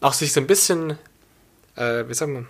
auch 0.00 0.12
sich 0.12 0.32
so 0.32 0.40
ein 0.40 0.46
bisschen 0.46 0.98
äh, 1.76 2.04
wie 2.08 2.14
sagen 2.14 2.34
wir 2.34 2.46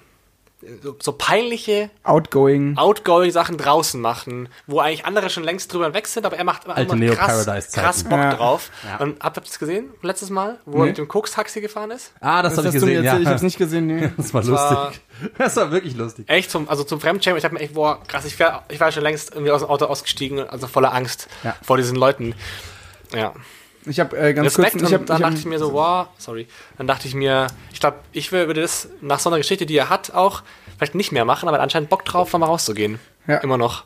so, 0.83 0.97
so 1.01 1.12
peinliche 1.12 1.90
Outgoing. 2.03 2.77
outgoing 2.79 3.31
Sachen 3.31 3.59
draußen 3.59 4.01
machen, 4.01 4.49
wo 4.66 4.81
eigentlich 4.81 5.05
andere 5.05 5.29
schon 5.29 5.45
längst 5.45 5.73
drüber 5.73 5.92
weg 5.92 6.07
sind, 6.07 6.25
aber 6.25 6.37
er 6.38 6.45
macht 6.45 6.64
immer, 6.64 6.77
immer 6.79 6.95
Neo 6.97 7.14
krass, 7.14 7.47
krass 7.73 8.05
Bock 8.05 8.19
Ja. 8.19 8.35
drauf. 8.35 8.71
Ja. 8.85 8.97
Und 9.05 9.23
habt 9.23 9.37
ihr 9.37 9.42
das 9.42 9.59
gesehen 9.59 9.90
letztes 10.03 10.31
Mal, 10.31 10.59
wo 10.64 10.79
er 10.79 10.83
Nee. 10.85 10.88
mit 10.88 10.99
dem 10.99 11.09
Koks-Taxi 11.09 11.61
gefahren 11.61 11.90
ist? 11.90 12.12
Ah, 12.21 12.42
das, 12.42 12.55
Das 12.55 12.59
habe 12.64 12.69
ich 12.69 12.75
gesehen, 12.75 13.05
erzählt, 13.05 13.21
ich 13.21 13.27
ja. 13.27 13.31
hab's 13.33 13.42
nicht 13.42 13.59
gesehen. 13.59 13.87
Nee. 13.87 14.11
Das 14.16 14.33
war 14.33 14.42
lustig. 14.42 15.01
Das 15.38 15.57
war 15.57 15.71
wirklich 15.71 15.95
lustig. 15.97 16.29
Echt 16.29 16.51
zum, 16.51 16.69
also 16.69 16.85
zum 16.85 17.01
Fremdschämen. 17.01 17.38
Ich 17.38 17.45
habe 17.45 17.55
mir 17.55 17.61
echt, 17.61 17.75
boah, 17.75 18.03
krass, 18.07 18.25
ich, 18.25 18.38
wär, 18.38 18.64
ich 18.69 18.81
war 18.81 18.90
schon 18.92 19.03
längst 19.03 19.33
irgendwie 19.33 19.51
aus 19.51 19.61
dem 19.62 19.71
Auto 19.71 19.85
ausgestiegen, 19.87 20.40
also 20.49 20.66
voller 20.66 20.92
Angst 20.95 21.29
Ja. 21.45 21.55
vor 21.62 21.77
diesen 21.77 21.97
Leuten. 21.97 22.35
Ja. 23.14 23.33
Ich 23.87 24.01
habe 24.01 24.16
äh, 24.18 24.35
ganz 24.35 24.46
Respekt. 24.59 24.72
kurz. 24.72 24.83
und 24.83 24.88
Ich 24.88 24.94
hab, 24.94 25.07
dann 25.07 25.16
ich 25.16 25.22
dachte 25.22 25.37
ich 25.38 25.46
mir 25.46 25.59
so, 25.59 25.72
wow, 25.72 26.09
sorry. 26.18 26.46
Dann 26.77 26.87
dachte 26.87 27.07
ich 27.07 27.14
mir, 27.14 27.46
ich 27.72 27.81
glaube, 27.81 27.99
ich 28.12 28.33
würde 28.33 28.61
das 28.61 28.88
nach 29.01 29.20
so 29.20 29.31
einer 29.31 29.38
Geschichte, 29.38 29.66
die 29.66 29.77
er 29.77 29.88
hat, 29.88 30.12
auch 30.12 30.42
vielleicht 30.77 30.94
nicht 30.94 31.12
mehr 31.12 31.25
machen, 31.25 31.49
aber 31.49 31.57
er 31.59 31.61
hat 31.61 31.64
anscheinend 31.64 31.88
Bock 31.88 32.05
drauf, 32.05 32.33
mal 32.33 32.46
rauszugehen. 32.46 32.99
Ja. 33.27 33.38
Immer 33.38 33.59
noch. 33.59 33.85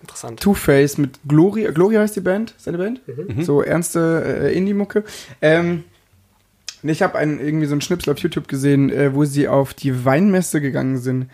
Interessant. 0.00 0.40
Two-Face 0.40 0.98
mit 0.98 1.18
Gloria. 1.26 1.70
Gloria 1.70 2.00
heißt 2.00 2.16
die 2.16 2.20
Band, 2.20 2.54
seine 2.58 2.78
Band. 2.78 3.00
Mhm. 3.06 3.42
So 3.42 3.62
ernste 3.62 4.42
äh, 4.42 4.56
Indie-Mucke. 4.56 5.04
Ähm, 5.40 5.84
und 6.82 6.88
ich 6.88 7.02
habe 7.02 7.18
irgendwie 7.18 7.66
so 7.66 7.72
einen 7.72 7.80
Schnipsel 7.80 8.12
auf 8.12 8.18
YouTube 8.18 8.48
gesehen, 8.48 8.90
äh, 8.90 9.14
wo 9.14 9.24
sie 9.24 9.48
auf 9.48 9.74
die 9.74 10.04
Weinmesse 10.04 10.60
gegangen 10.60 10.98
sind. 10.98 11.30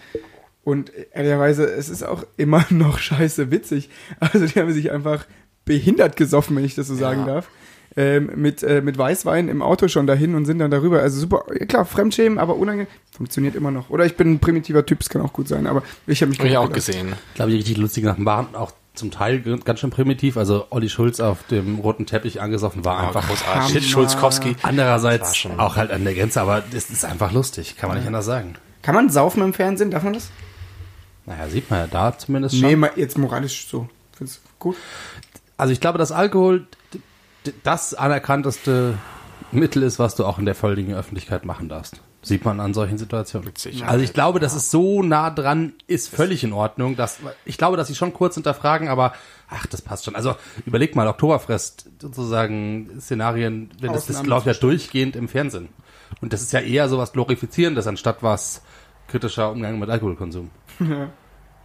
Und 0.65 0.93
ehrlicherweise, 1.13 1.65
es 1.65 1.89
ist 1.89 2.05
auch 2.05 2.25
immer 2.37 2.65
noch 2.71 2.99
scheiße 2.99 3.51
witzig. 3.51 3.91
Also 4.21 4.47
die 4.47 4.61
haben 4.61 4.73
sich 4.73 4.93
einfach 4.93 5.27
behindert 5.65 6.17
gesoffen, 6.17 6.57
wenn 6.57 6.65
ich 6.65 6.75
das 6.75 6.87
so 6.89 6.95
sagen 6.95 7.27
darf. 7.27 7.49
Ähm, 7.95 8.31
mit, 8.37 8.63
äh, 8.63 8.81
mit 8.81 8.97
Weißwein 8.97 9.49
im 9.49 9.61
Auto 9.61 9.87
schon 9.87 10.07
dahin 10.07 10.35
und 10.35 10.47
sind 10.47 10.59
dann 10.61 10.71
darüber. 10.71 11.01
Also 11.03 11.21
super, 11.21 11.45
ja 11.59 11.67
klar, 11.67 11.85
Fremdschämen, 11.85 12.39
aber 12.39 12.57
unangenehm. 12.57 12.87
Funktioniert 13.15 13.55
immer 13.55 13.71
noch. 13.71 13.91
Oder 13.91 14.07
ich 14.07 14.17
bin 14.17 14.33
ein 14.33 14.39
primitiver 14.39 14.87
Typ, 14.87 15.03
es 15.03 15.11
kann 15.11 15.21
auch 15.21 15.35
gut 15.35 15.47
sein, 15.47 15.67
aber 15.67 15.83
ich 16.07 16.23
habe 16.23 16.31
mich 16.31 16.39
Habe 16.39 16.49
ich 16.49 16.57
auch 16.57 16.63
gedacht. 16.69 16.87
gesehen. 16.87 17.13
Ich 17.29 17.35
glaube, 17.35 17.51
die 17.51 17.59
richtig 17.59 17.77
lustigen 17.77 18.07
Sachen 18.07 18.25
waren 18.25 18.55
auch 18.55 18.73
zum 18.95 19.11
Teil 19.11 19.41
ganz 19.41 19.81
schön 19.81 19.91
primitiv. 19.91 20.39
Also 20.39 20.67
Olli 20.71 20.89
Schulz 20.89 21.21
auf 21.21 21.47
dem 21.51 21.81
roten 21.81 22.07
Teppich 22.07 22.41
angesoffen 22.41 22.83
war 22.85 22.99
einfach 23.09 23.29
großartig. 23.29 23.73
Shit, 23.73 23.85
Schulzkowski. 23.85 24.57
Andererseits 24.63 25.47
auch 25.59 25.77
halt 25.77 25.91
an 25.91 26.05
der 26.05 26.15
Grenze, 26.15 26.41
aber 26.41 26.63
es 26.75 26.89
ist 26.89 27.05
einfach 27.05 27.33
lustig, 27.33 27.77
kann 27.77 27.91
man 27.91 27.99
nicht 27.99 28.07
anders 28.07 28.25
sagen. 28.25 28.55
Kann 28.81 28.95
man 28.95 29.11
saufen 29.11 29.43
im 29.43 29.53
Fernsehen? 29.53 29.91
Darf 29.91 30.03
man 30.03 30.15
das? 30.15 30.31
Naja, 31.27 31.47
sieht 31.49 31.71
man 31.71 31.81
ja 31.81 31.87
da 31.89 32.17
zumindest 32.17 32.57
schon. 32.59 32.69
Nee, 32.69 32.77
mal 32.77 32.91
jetzt 32.97 33.17
moralisch 33.19 33.67
so. 33.69 33.89
Find's 34.17 34.41
gut. 34.59 34.77
Also 35.63 35.73
ich 35.73 35.81
glaube, 35.81 35.97
dass 35.97 36.11
Alkohol 36.11 36.67
das 37.63 37.95
anerkannteste 37.95 38.99
Mittel 39.53 39.85
ist, 39.85 40.01
was 40.01 40.17
du 40.17 40.27
auch 40.27 40.41
in 40.41 40.45
der 40.45 40.57
völligen 40.57 40.93
Öffentlichkeit 40.93 41.45
machen 41.45 41.69
darfst. 41.69 42.03
Sieht 42.21 42.45
man 42.45 42.59
an 42.59 42.75
solchen 42.75 42.99
Situationen. 42.99 43.47
Witzig. 43.47 43.85
Also 43.85 44.03
ich 44.03 44.13
glaube, 44.13 44.41
dass 44.41 44.57
es 44.57 44.73
so 44.73 45.05
nah 45.05 45.31
dran 45.31 45.75
ist, 45.87 46.13
völlig 46.13 46.43
in 46.43 46.53
Ordnung. 46.53 46.97
Dass, 46.97 47.21
ich 47.45 47.59
glaube, 47.59 47.77
dass 47.77 47.87
sie 47.87 47.95
schon 47.95 48.13
kurz 48.13 48.35
hinterfragen, 48.35 48.89
aber 48.89 49.13
ach, 49.49 49.67
das 49.67 49.83
passt 49.83 50.05
schon. 50.05 50.17
Also 50.17 50.35
überleg 50.67 50.97
mal, 50.97 51.07
Oktoberfest 51.07 51.89
sozusagen 52.01 52.99
Szenarien, 52.99 53.71
wenn 53.79 53.93
das, 53.93 54.07
das 54.07 54.27
läuft 54.27 54.49
ja 54.49 54.55
durchgehend 54.55 55.15
im 55.15 55.29
Fernsehen. 55.29 55.69
Und 56.21 56.33
das 56.33 56.43
ist 56.43 56.53
ja 56.53 56.59
eher 56.59 56.89
so 56.89 56.99
was 56.99 57.13
Glorifizierendes, 57.13 57.87
anstatt 57.87 58.25
was 58.25 58.63
kritischer 59.07 59.53
Umgang 59.53 59.79
mit 59.79 59.91
Alkoholkonsum. 59.91 60.51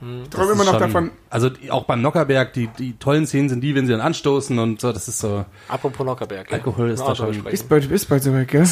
Ich 0.01 0.29
Das 0.29 0.39
träume 0.39 0.51
immer 0.53 0.61
ist 0.61 0.65
noch 0.67 0.73
schon- 0.73 0.81
davon. 0.81 1.11
Also 1.29 1.49
die- 1.49 1.71
auch 1.71 1.85
beim 1.85 2.01
Nockerberg, 2.01 2.53
die, 2.53 2.67
die 2.77 2.93
tollen 2.97 3.25
Szenen 3.25 3.49
sind 3.49 3.61
die, 3.61 3.73
wenn 3.75 3.85
sie 3.87 3.91
dann 3.93 4.01
anstoßen 4.01 4.57
und 4.59 4.79
so, 4.81 4.91
das 4.93 5.07
ist 5.07 5.19
so. 5.19 5.45
Apropos 5.67 6.05
Nockerberg. 6.05 6.47
ja. 6.49 6.53
Alkohol 6.57 6.89
ist 6.91 6.99
Müssen 6.99 7.03
wir 7.05 7.09
da 7.09 7.15
schon- 7.15 7.33
sprechen. 7.33 7.53
Ist 7.53 7.69
bald, 7.69 7.91
ist 7.91 8.05
bald 8.05 8.23
soweit, 8.23 8.47
gell? 8.47 8.67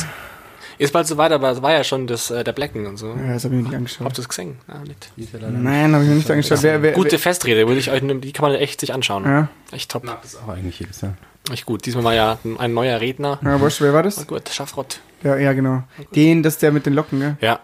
Ist 0.77 0.91
bald 0.91 1.07
so 1.07 1.15
weit, 1.17 1.31
aber 1.31 1.51
es 1.51 1.61
war 1.61 1.71
ja 1.71 1.83
schon 1.85 2.05
das, 2.05 2.29
äh, 2.31 2.43
der 2.43 2.51
Blacken 2.51 2.85
und 2.85 2.97
so. 2.97 3.07
Ja, 3.07 3.33
das 3.33 3.45
habe 3.45 3.55
ich 3.55 3.61
mir 3.61 3.67
nicht 3.69 3.75
angeschaut. 3.77 4.05
Habt 4.05 4.17
ihr 4.17 4.21
es 4.23 4.27
gesehen? 4.29 4.57
Ja, 4.67 4.79
nicht. 4.79 5.09
Nein, 5.41 5.93
habe 5.93 6.03
ich 6.03 6.09
mir 6.09 6.15
nicht 6.17 6.29
angeschaut. 6.29 6.61
Wer, 6.63 6.81
wer, 6.81 6.91
Gute 6.91 7.13
wer, 7.13 7.19
Festrede, 7.19 7.65
würde 7.65 7.79
ich 7.79 7.89
euch, 7.91 8.01
die 8.05 8.33
kann 8.33 8.49
man 8.51 8.59
echt 8.59 8.81
sich 8.81 8.93
anschauen. 8.93 9.23
Ja. 9.23 9.47
Echt 9.71 9.89
top. 9.89 10.05
Das 10.05 10.33
ist 10.33 10.43
auch 10.43 10.49
eigentlich 10.49 10.77
jedes 10.79 10.99
Jahr. 11.01 11.13
Echt 11.49 11.65
gut. 11.65 11.85
Diesmal 11.85 12.03
war 12.03 12.13
ja 12.13 12.37
ein, 12.43 12.59
ein 12.59 12.73
neuer 12.73 12.99
Redner. 12.99 13.39
ja, 13.41 13.59
wurscht, 13.61 13.79
wer 13.79 13.93
war 13.93 14.03
das? 14.03 14.17
Oh 14.19 14.25
gut, 14.25 14.49
Schafrott. 14.49 14.99
Ja, 15.23 15.37
ja, 15.37 15.53
genau. 15.53 15.83
Den, 16.13 16.43
das 16.43 16.55
ist 16.55 16.61
der 16.61 16.71
mit 16.73 16.85
den 16.85 16.93
Locken, 16.93 17.19
gell? 17.21 17.37
Ja. 17.39 17.59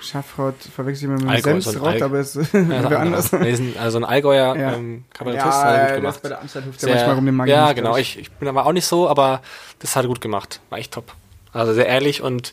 Schafrot 0.00 0.54
verwechsel 0.74 1.04
ich 1.04 1.10
immer 1.14 1.20
mit 1.22 1.28
Allgäu, 1.46 1.60
Senfrott, 1.60 2.00
aber 2.02 2.18
es 2.18 2.34
ist 2.36 2.52
Ja, 2.54 2.60
anders. 2.98 3.32
Nee, 3.32 3.50
ist 3.50 3.60
ein, 3.60 3.74
also 3.78 3.98
ein 3.98 4.04
Allgäuer 4.04 4.56
Ja. 4.56 4.72
ähm, 4.72 5.04
Kabarettist, 5.12 5.44
hat 5.46 5.64
er 5.66 5.72
Ja, 5.78 5.86
gut 5.88 5.96
gemacht. 5.96 6.16
ist 6.16 6.22
bei 6.22 6.28
der 6.30 6.40
Amsterdam 6.40 6.68
hüpft 6.68 6.82
ja 6.82 6.86
Sehr- 6.88 6.94
manchmal 6.96 7.14
rum 7.16 7.26
den 7.26 7.34
Magen. 7.36 7.50
ja, 7.50 7.72
genau. 7.72 7.96
Ich, 7.96 8.18
ich 8.18 8.30
bin 8.32 8.48
aber 8.48 8.66
auch 8.66 8.72
nicht 8.72 8.86
so, 8.86 9.08
aber 9.08 9.42
das 9.78 9.96
hat 9.96 10.04
er 10.04 10.08
gut 10.08 10.20
gemacht. 10.20 10.60
War 10.70 10.78
echt 10.78 10.92
top. 10.92 11.12
Also 11.52 11.74
sehr 11.74 11.86
ehrlich 11.86 12.22
und 12.22 12.52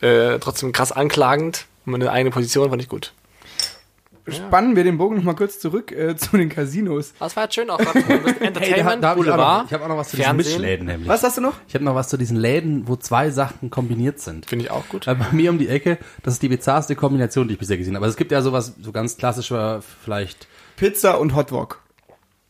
äh, 0.00 0.38
trotzdem 0.38 0.72
krass 0.72 0.92
anklagend. 0.92 1.66
Und 1.84 1.92
meine 1.92 2.10
eigene 2.10 2.30
Position 2.30 2.70
fand 2.70 2.80
ich 2.82 2.88
gut. 2.88 3.12
Spannen 4.28 4.74
wir 4.74 4.84
den 4.84 4.98
Bogen 4.98 5.16
noch 5.16 5.22
mal 5.22 5.34
kurz 5.34 5.58
zurück 5.58 5.92
äh, 5.92 6.16
zu 6.16 6.36
den 6.36 6.48
Casinos. 6.48 7.14
Das 7.18 7.36
war 7.36 7.44
jetzt 7.44 7.54
schön 7.54 7.70
auch. 7.70 7.78
Entertainment, 7.78 8.56
da 8.56 8.60
hab 8.60 8.66
ich, 8.66 8.84
auch 8.84 8.96
noch, 8.96 9.14
Boulevard, 9.14 9.66
ich 9.66 9.72
habe 9.72 9.84
auch 9.84 9.88
noch 9.88 9.96
was 9.98 10.08
zu 10.08 10.16
diesen 10.16 10.30
Fernsehen. 10.30 10.52
Mischläden 10.60 10.86
nämlich. 10.86 11.08
Was 11.08 11.22
hast 11.22 11.36
du 11.36 11.42
noch? 11.42 11.54
Ich 11.68 11.74
habe 11.74 11.84
noch 11.84 11.94
was 11.94 12.08
zu 12.08 12.16
diesen 12.16 12.36
Läden, 12.36 12.88
wo 12.88 12.96
zwei 12.96 13.30
Sachen 13.30 13.70
kombiniert 13.70 14.18
sind. 14.18 14.46
Finde 14.46 14.64
ich 14.64 14.70
auch 14.70 14.88
gut. 14.88 15.06
Äh, 15.06 15.14
Bei 15.14 15.30
mir 15.32 15.50
um 15.50 15.58
die 15.58 15.68
Ecke, 15.68 15.98
das 16.22 16.34
ist 16.34 16.42
die 16.42 16.48
bizarrste 16.48 16.96
Kombination, 16.96 17.46
die 17.46 17.54
ich 17.54 17.60
bisher 17.60 17.76
gesehen 17.76 17.94
habe. 17.94 18.04
Also 18.04 18.14
es 18.14 18.16
gibt 18.16 18.32
ja 18.32 18.42
sowas, 18.42 18.74
so 18.80 18.92
ganz 18.92 19.16
klassischer 19.16 19.82
vielleicht. 20.02 20.48
Pizza 20.76 21.20
und 21.20 21.34
Hotwok. 21.34 21.82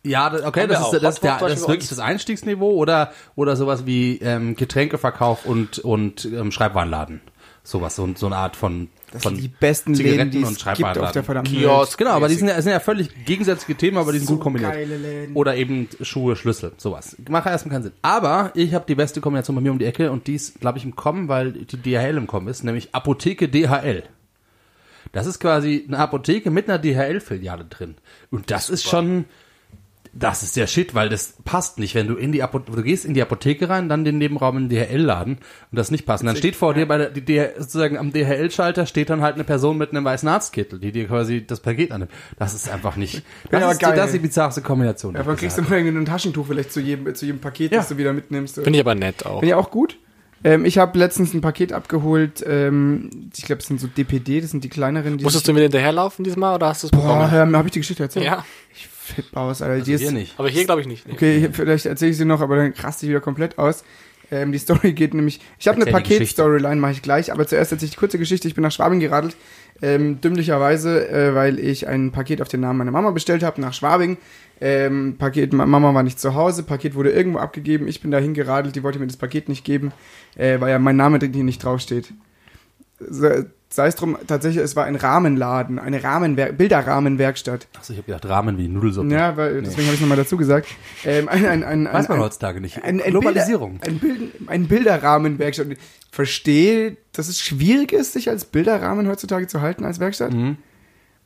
Ja, 0.03 0.33
okay, 0.47 0.69
das 0.69 0.93
ist, 0.93 1.03
das, 1.03 1.15
ist 1.17 1.25
der, 1.25 1.35
Hotdog 1.35 1.49
das 1.49 1.61
ist 1.61 1.69
wirklich 1.69 1.89
das 1.89 1.99
Einstiegsniveau 1.99 2.71
oder, 2.71 3.13
oder 3.35 3.57
sowas 3.57 3.87
wie 3.87 4.19
ähm, 4.19 4.55
Getränkeverkauf 4.55 5.45
und, 5.45 5.81
und 5.81 6.25
ähm, 6.27 6.53
Schreibwarenladen. 6.53 7.21
Sowas, 7.67 7.97
so, 7.97 8.09
so 8.15 8.27
eine 8.27 8.37
Art 8.37 8.55
von, 8.55 8.87
Das 9.11 9.25
von 9.25 9.35
sind 9.35 9.43
die 9.43 9.49
besten 9.49 9.93
Zigaretten 9.97 10.19
Läden, 10.19 10.31
die 10.31 10.45
und 10.45 10.57
es 10.57 10.77
gibt 10.77 10.99
auf 10.99 11.11
der 11.11 11.25
verdammten 11.25 11.53
Kiosk. 11.53 11.99
Genau, 11.99 12.13
aber 12.13 12.29
die 12.29 12.37
sind 12.37 12.47
ja, 12.47 12.63
sind 12.63 12.71
ja 12.71 12.79
völlig 12.79 13.25
gegensätzliche 13.25 13.77
Themen, 13.77 13.97
aber 13.99 14.13
die 14.13 14.19
sind 14.19 14.29
So 14.29 14.35
gut 14.35 14.45
kombiniert. 14.45 14.73
geile 14.73 14.97
Läden. 14.97 15.35
Oder 15.35 15.57
eben 15.57 15.89
Schuhe, 16.01 16.37
Schlüssel, 16.37 16.73
sowas. 16.77 17.17
Macht 17.29 17.47
erstmal 17.49 17.73
keinen 17.73 17.83
Sinn. 17.83 17.93
Aber 18.03 18.53
ich 18.55 18.73
habe 18.73 18.85
die 18.87 18.95
beste 18.95 19.21
Kombination 19.21 19.57
bei 19.57 19.63
mir 19.63 19.73
um 19.73 19.81
die 19.81 19.85
Ecke 19.85 20.13
und 20.13 20.29
die 20.29 20.37
ist, 20.37 20.61
glaube 20.61 20.79
ich, 20.79 20.85
im 20.85 20.95
Kommen, 20.95 21.27
weil 21.27 21.51
die 21.53 21.77
DHL 21.77 22.17
im 22.17 22.29
Kommen 22.29 22.47
ist, 22.47 22.63
nämlich 22.63 22.95
Apotheke 22.95 23.49
DHL. 23.49 24.05
Das 25.11 25.27
ist 25.27 25.41
quasi 25.41 25.85
eine 25.89 25.99
Apotheke 25.99 26.53
mit 26.53 26.69
einer 26.71 26.79
DHL-Filiale 26.79 27.65
drin. 27.65 27.97
Und 28.31 28.53
das 28.53 28.71
ist 28.71 28.89
schon, 28.89 29.25
das 30.19 30.43
ist 30.43 30.57
der 30.57 30.67
Shit, 30.67 30.95
weil 30.95 31.09
das 31.09 31.35
passt 31.45 31.79
nicht, 31.79 31.95
wenn 31.95 32.07
du 32.09 32.15
in 32.15 32.33
die 32.33 32.43
Apotheke, 32.43 32.77
du 32.77 32.83
gehst 32.83 33.05
in 33.05 33.15
die 33.15 33.23
Apotheke 33.23 33.69
rein, 33.69 33.89
dann 33.89 34.05
den 34.05 34.19
Nebenraum 34.19 34.57
in 34.57 34.69
den 34.69 34.79
DHL-Laden 34.89 35.35
und 35.35 35.43
das 35.79 35.91
nicht 35.91 36.07
passt. 36.07 36.23
Und 36.23 36.29
dann 36.29 36.37
steht 36.37 36.57
vor 36.57 36.75
dir 36.75 36.87
bei 36.87 36.97
der, 36.99 37.11
die, 37.11 37.43
sozusagen 37.59 37.99
am 37.99 38.13
DHL-Schalter 38.13 38.87
steht 38.87 39.11
dann 39.11 39.21
halt 39.21 39.35
eine 39.35 39.45
Person 39.45 39.77
mit 39.79 39.91
einem 39.91 40.05
weißen 40.05 40.29
Arztkittel, 40.29 40.79
die 40.79 40.93
dir 40.93 41.07
quasi 41.07 41.47
das 41.47 41.61
Paket 41.61 41.93
annimmt. 41.93 42.11
Das 42.39 42.55
ist 42.55 42.69
einfach 42.71 42.97
nicht, 42.97 43.23
das, 43.51 43.63
aber 43.63 43.73
ist, 43.73 43.81
geil. 43.81 43.93
die, 43.93 43.97
das 43.97 44.07
ist 44.07 44.13
die 44.15 44.19
bizarrste 44.21 44.63
Kombination. 44.63 45.15
Ja, 45.15 45.21
aber 45.21 45.37
kriegst 45.37 45.59
du 45.59 45.63
ein 45.63 46.05
Taschentuch 46.07 46.47
vielleicht 46.47 46.73
zu 46.73 46.81
jedem, 46.81 47.15
zu 47.15 47.27
jedem 47.27 47.41
Paket, 47.41 47.73
Ja. 47.73 47.79
das 47.79 47.89
du 47.89 47.99
wieder 47.99 48.13
mitnimmst. 48.13 48.55
Finde 48.55 48.73
ich 48.73 48.81
aber 48.81 48.95
nett 48.95 49.27
auch. 49.27 49.41
Finde 49.41 49.47
ich 49.49 49.55
auch 49.55 49.71
gut. 49.71 49.99
Ähm, 50.45 50.65
ich 50.65 50.79
habe 50.79 50.99
letztens 50.99 51.35
ein 51.35 51.41
Paket 51.41 51.73
abgeholt. 51.73 52.45
Ähm, 52.47 53.31
ich 53.37 53.45
glaube, 53.45 53.61
es 53.63 53.67
sind 53.69 53.81
so 53.81 53.87
DPD, 53.87 54.41
das 54.41 54.51
sind 54.51 54.63
die 54.65 54.69
kleineren. 54.69 55.19
Die 55.19 55.25
Musstest 55.25 55.49
du 55.49 55.53
mir 55.53 55.63
hinterherlaufen 55.63 56.25
diesmal 56.25 56.55
oder 56.55 56.69
hast 56.69 56.83
du 56.83 56.87
es 56.89 56.91
Boah, 56.91 57.01
bekommen? 57.27 57.49
ähm, 57.51 57.57
habe 57.57 57.69
ich 57.69 57.73
die 57.73 57.81
Geschichte 57.81 58.03
erzählt? 58.03 58.27
Ja, 58.27 58.45
Ich 58.75 58.89
flipp 59.07 59.37
aus, 59.37 59.63
Alter. 59.63 59.75
Also 59.75 59.93
ist, 59.93 60.01
wir 60.01 60.13
nicht. 60.13 60.35
aber 60.39 60.49
hier 60.49 60.65
glaube 60.65 60.81
ich 60.81 60.87
nicht. 60.87 61.07
Nee. 61.07 61.15
Okay, 61.15 61.39
hier- 61.41 61.53
vielleicht 61.53 61.87
erzähle 61.87 62.11
ich 62.11 62.17
sie 62.17 62.25
noch, 62.25 62.41
aber 62.41 62.57
dann 62.57 62.73
raste 62.77 63.07
ich 63.07 63.11
wieder 63.11 63.21
komplett 63.21 63.59
aus. 63.59 63.85
Ähm, 64.31 64.51
die 64.51 64.59
Story 64.59 64.93
geht 64.93 65.15
nämlich. 65.15 65.41
Ich 65.59 65.69
habe 65.69 65.81
eine. 65.81 65.91
Paket-Storyline, 65.91 66.77
mache 66.81 66.93
ich 66.93 67.03
gleich, 67.03 67.31
aber 67.33 67.47
zuerst 67.47 67.71
erzähle 67.73 67.87
ich 67.87 67.93
die 67.93 67.99
kurze 67.99 68.19
Geschichte. 68.19 68.49
Ich 68.49 68.55
bin 68.55 68.63
nach 68.63 68.73
Schwabing 68.73 68.99
geradelt. 69.01 69.37
Ähm, 69.83 70.21
dümmlicherweise, 70.21 71.09
äh, 71.09 71.35
weil 71.35 71.59
ich 71.61 71.87
ein 71.87 72.11
Paket 72.11 72.41
auf 72.43 72.49
den 72.49 72.61
Namen 72.61 72.79
meiner 72.79 72.91
Mama 72.91 73.11
bestellt 73.13 73.43
habe 73.43 73.61
nach 73.61 73.73
Schwabing. 73.75 74.17
Ähm, 74.61 75.17
Paket, 75.19 75.53
Ma- 75.53 75.67
Mama 75.67 75.93
war 75.95 76.03
nicht 76.03 76.19
zu 76.19 76.35
Hause, 76.35 76.63
Paket 76.63 76.95
wurde 76.95 77.11
irgendwo 77.11 77.39
abgegeben. 77.39 77.87
Ich 77.87 78.01
bin 78.01 78.11
dahin 78.11 78.33
geradelt, 78.35 78.75
die 78.75 78.83
wollte 78.83 78.99
mir 78.99 79.07
das 79.07 79.19
Paket 79.19 79.49
nicht 79.51 79.65
geben, 79.65 79.93
äh, 80.37 80.59
weil 80.61 80.71
ja 80.71 80.79
mein 80.79 80.97
Name 80.97 81.19
drin 81.19 81.35
hier 81.35 81.45
nicht 81.45 81.63
draufsteht. 81.63 82.07
Se- 82.99 83.51
Sei 83.69 83.89
es 83.89 83.97
drum, 83.97 84.17
tatsächlich, 84.27 84.63
es 84.63 84.77
war 84.77 84.85
ein 84.85 84.95
Rahmenladen, 84.95 85.79
eine 85.81 86.03
Rahmenwerk 86.03 86.57
Bilderrahmenwerkstatt. 86.57 87.67
Achso, 87.77 87.93
ich 87.93 87.99
habe 87.99 88.07
gedacht, 88.07 88.27
Rahmen 88.27 88.59
wie 88.59 88.69
Nudelsuppe. 88.69 89.13
Ja, 89.13 89.37
weil, 89.37 89.61
deswegen 89.61 89.87
habe 89.87 89.97
ich 89.97 90.01
nochmal 90.01 90.17
dazu 90.17 90.37
gesagt. 90.37 90.69
Ähm, 91.05 91.29
ein, 91.29 91.45
ein, 91.45 91.65
ein, 91.65 91.85
Weiß 91.93 92.09
man 92.09 92.21
heutzutage 92.21 92.61
nicht. 92.61 92.81
Globalisierung. 92.83 93.79
Bilder, 93.79 93.89
ein, 93.89 93.99
Bild, 93.99 94.33
ein 94.47 94.69
Bilderrahmenwerkstatt. 94.69 95.67
Ich 95.73 95.79
verstehe, 96.13 96.97
dass 97.13 97.29
es 97.29 97.41
schwierig 97.41 97.93
ist, 97.93 98.13
sich 98.13 98.31
als 98.31 98.45
Bilderrahmen 98.45 99.09
heutzutage 99.09 99.49
zu 99.49 99.61
halten 99.61 99.85
als 99.85 99.99
Werkstatt. 99.99 100.33
Mhm. 100.33 100.59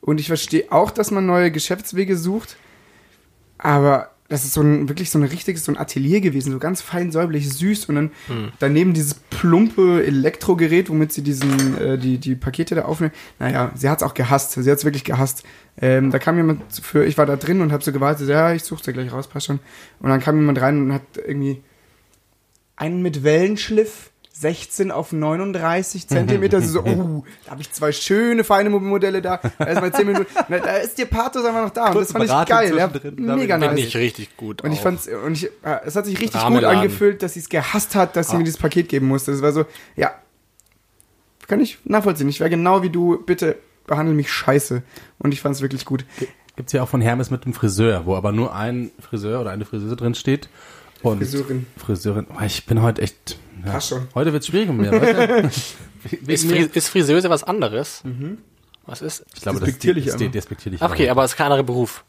Und 0.01 0.19
ich 0.19 0.29
verstehe 0.29 0.65
auch, 0.71 0.91
dass 0.91 1.11
man 1.11 1.27
neue 1.27 1.51
Geschäftswege 1.51 2.17
sucht. 2.17 2.57
Aber 3.59 4.11
das 4.31 4.45
ist 4.45 4.55
so 4.55 4.63
ein, 4.63 4.89
wirklich 4.89 5.11
so 5.11 5.19
ein 5.19 5.25
richtiges, 5.25 5.65
so 5.65 5.73
ein 5.73 5.77
Atelier 5.77 6.21
gewesen, 6.21 6.53
so 6.53 6.61
ganz 6.61 6.81
fein 6.81 7.11
säuberlich, 7.11 7.51
süß. 7.51 7.87
Und 7.87 7.97
dann 7.97 8.11
daneben 8.61 8.95
dieses 8.95 9.15
plumpe 9.15 10.05
Elektrogerät, 10.05 10.89
womit 10.89 11.13
sie 11.13 11.23
diesen, 11.23 11.77
äh, 11.77 11.99
die, 11.99 12.19
die 12.19 12.37
Pakete 12.37 12.77
da 12.77 12.83
aufnehmen. 12.83 13.13
Naja, 13.41 13.73
sie 13.75 13.89
hat 13.89 13.99
es 13.99 14.03
auch 14.05 14.15
gehasst. 14.15 14.53
Sie 14.53 14.71
hat 14.71 14.79
es 14.79 14.85
wirklich 14.85 15.03
gehasst. 15.03 15.43
Ähm, 15.83 16.13
da 16.13 16.21
kam 16.21 16.37
jemand 16.37 16.63
für, 16.81 17.05
ich 17.05 17.19
war 17.19 17.27
da 17.27 17.35
drin 17.35 17.61
und 17.61 17.73
habe 17.73 17.83
so 17.83 17.91
gewartet, 17.91 18.29
ja, 18.29 18.53
ich 18.53 18.63
suche 18.63 18.85
dir 18.85 18.93
gleich 18.93 19.13
raus, 19.13 19.27
passt 19.27 19.47
schon. 19.47 19.59
Und 19.99 20.11
dann 20.11 20.21
kam 20.21 20.37
jemand 20.37 20.61
rein 20.61 20.81
und 20.81 20.93
hat 20.93 21.03
irgendwie 21.17 21.63
einen 22.77 23.03
mit 23.03 23.25
Wellenschliff, 23.25 24.10
16 24.41 24.91
auf 24.91 25.13
39 25.13 26.09
Zentimeter. 26.09 26.63
so, 26.63 26.81
oh, 26.81 27.25
da 27.45 27.53
habe 27.53 27.61
ich 27.61 27.71
zwei 27.73 27.93
schöne, 27.93 28.43
feine 28.45 28.71
Modelle 28.71 29.21
da. 29.21 29.41
Erstmal 29.59 29.93
10 29.93 30.07
Minuten. 30.07 30.27
Na, 30.49 30.59
da 30.59 30.77
ist 30.77 30.99
der 30.99 31.05
Pathos 31.07 31.45
einfach 31.45 31.65
noch 31.65 31.71
da. 31.71 31.89
Und 31.89 32.01
das 32.01 32.13
fand 32.13 32.25
ich 32.25 32.47
geil. 32.47 32.77
Ja, 32.77 32.89
mega 33.17 33.59
Finde 33.59 33.75
nice. 33.75 33.87
ich 33.87 33.97
richtig 33.97 34.37
gut. 34.37 34.63
Und 34.63 34.73
ich 34.73 34.81
fand's, 34.81 35.09
und 35.09 35.33
ich, 35.33 35.47
äh, 35.63 35.81
es 35.85 35.97
hat 35.97 36.07
sich 36.07 36.19
richtig 36.19 36.41
gut 36.41 36.43
Rahmenladen. 36.43 36.79
angefühlt, 36.79 37.23
dass 37.23 37.35
sie 37.35 37.41
es 37.41 37.49
gehasst 37.49 37.95
hat, 37.95 38.17
dass 38.17 38.31
sie 38.31 38.37
mir 38.37 38.45
dieses 38.45 38.61
Paket 38.61 38.89
geben 38.89 39.09
musste. 39.09 39.33
Das 39.33 39.43
war 39.43 39.53
so, 39.53 39.67
ja, 39.97 40.15
kann 41.47 41.61
ich 41.61 41.79
nachvollziehen. 41.85 42.29
Ich 42.29 42.41
wäre 42.41 42.51
genau 42.51 42.83
wie 42.83 42.91
du, 42.91 43.23
bitte 43.25 43.57
behandle 43.87 44.15
mich 44.15 44.33
scheiße. 44.33 44.83
Und 45.19 45.35
ich 45.35 45.41
fand's 45.41 45.61
wirklich 45.61 45.85
gut. 45.85 46.05
Gibt's 46.57 46.73
ja 46.73 46.83
auch 46.83 46.89
von 46.89 47.01
Hermes 47.01 47.31
mit 47.31 47.45
dem 47.45 47.53
Friseur, 47.53 48.07
wo 48.07 48.15
aber 48.17 48.33
nur 48.33 48.55
ein 48.55 48.91
Friseur 49.01 49.41
oder 49.41 49.51
eine 49.51 49.65
Friseuse 49.65 49.97
drin 49.97 50.15
steht. 50.15 50.49
Und 51.03 51.19
Friseurin. 51.19 51.67
Friseurin. 51.77 52.27
Oh, 52.31 52.43
ich 52.45 52.67
bin 52.67 52.83
heute 52.83 53.03
echt. 53.03 53.39
Ja, 53.65 53.73
Passt 53.73 53.89
schon. 53.89 54.09
Heute 54.15 54.33
wird's 54.33 54.47
schwierig 54.47 54.69
mit 54.71 54.91
mir. 54.91 54.93
Ist. 56.27 56.47
Fri 56.49 56.71
ist 56.73 56.89
Friseuse 56.89 57.29
was 57.29 57.45
anderes? 57.45 58.03
Was 58.87 59.03
ist? 59.03 59.25
Ich 59.35 59.43
glaube, 59.43 59.61
das 59.61 59.67
Despektierlich 59.67 60.07
ist 60.07 60.19
die- 60.19 60.25
aber. 60.25 60.33
despektierlich. 60.33 60.81
Okay, 60.83 61.11
aber 61.11 61.25
es 61.25 61.33
ist 61.33 61.37
kein 61.37 61.47
anderer 61.47 61.63
Beruf. 61.63 62.05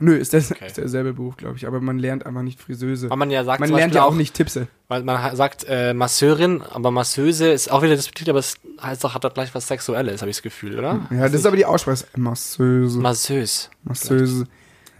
Nö, 0.00 0.16
ist, 0.16 0.32
das, 0.32 0.50
ist 0.50 0.76
derselbe 0.76 1.12
Beruf, 1.12 1.36
glaube 1.36 1.56
ich. 1.56 1.66
Aber 1.68 1.80
man 1.80 1.98
lernt 1.98 2.26
einfach 2.26 2.42
nicht 2.42 2.58
Friseuse. 2.60 3.10
Weil 3.10 3.16
man 3.18 3.30
ja 3.30 3.44
sagt 3.44 3.60
man 3.60 3.68
lernt 3.68 3.82
Beispiel 3.82 3.96
ja 3.96 4.02
auch 4.04 4.08
auch- 4.12 4.14
nicht 4.16 4.34
Tippse. 4.34 4.66
Weil 4.88 5.04
man 5.04 5.36
sagt 5.36 5.64
äh, 5.68 5.92
Masseurin, 5.94 6.62
aber 6.62 6.90
Masseuse 6.90 7.48
ist 7.52 7.70
auch 7.70 7.82
wieder 7.82 7.94
despektiert, 7.94 8.28
aber 8.30 8.40
es 8.40 8.56
heißt 8.82 9.04
doch, 9.04 9.14
hat 9.14 9.22
doch 9.24 9.32
gleich 9.34 9.54
was 9.54 9.68
Sexuelles, 9.68 10.20
habe 10.22 10.30
ich 10.30 10.36
das 10.38 10.42
Gefühl, 10.42 10.78
oder? 10.78 11.06
Ja, 11.10 11.20
das 11.28 11.34
ist 11.34 11.46
aber 11.46 11.56
die 11.56 11.66
Aussprache. 11.66 12.04
Masseuse. 12.16 12.98
Masseuse. 12.98 13.68
Masseuse. 13.84 14.46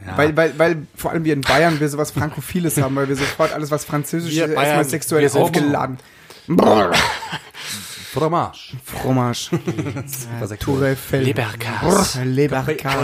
Ja. 0.06 0.18
Weil, 0.18 0.36
weil, 0.36 0.58
weil 0.58 0.86
vor 0.96 1.10
allem 1.12 1.24
wir 1.24 1.32
in 1.32 1.40
Bayern 1.40 1.80
wir 1.80 1.88
sowas 1.88 2.10
Frankophiles 2.10 2.76
haben, 2.80 2.94
weil 2.96 3.08
wir 3.08 3.16
sofort 3.16 3.52
alles, 3.52 3.70
was 3.70 3.84
Französisch 3.84 4.34
Wir 4.34 4.44
ist, 4.44 4.50
erstmal 4.50 4.64
Bayern, 4.74 4.84
sexuell 4.84 5.22
wir 5.22 5.28
sind- 5.30 5.40
aufgeladen. 5.42 5.98
Fromage. 8.12 8.76
Fromage. 8.84 9.50
Was 10.38 10.50
sagt 10.50 10.62
Tour 10.62 10.82
Eiffel. 10.82 11.22
Leberkas. 11.22 12.18
Leberkas. 12.22 12.94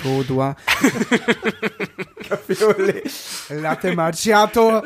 Trottoir. 0.00 0.54
Café. 2.28 3.02
Latte 3.60 3.94
Macchiato. 3.94 4.82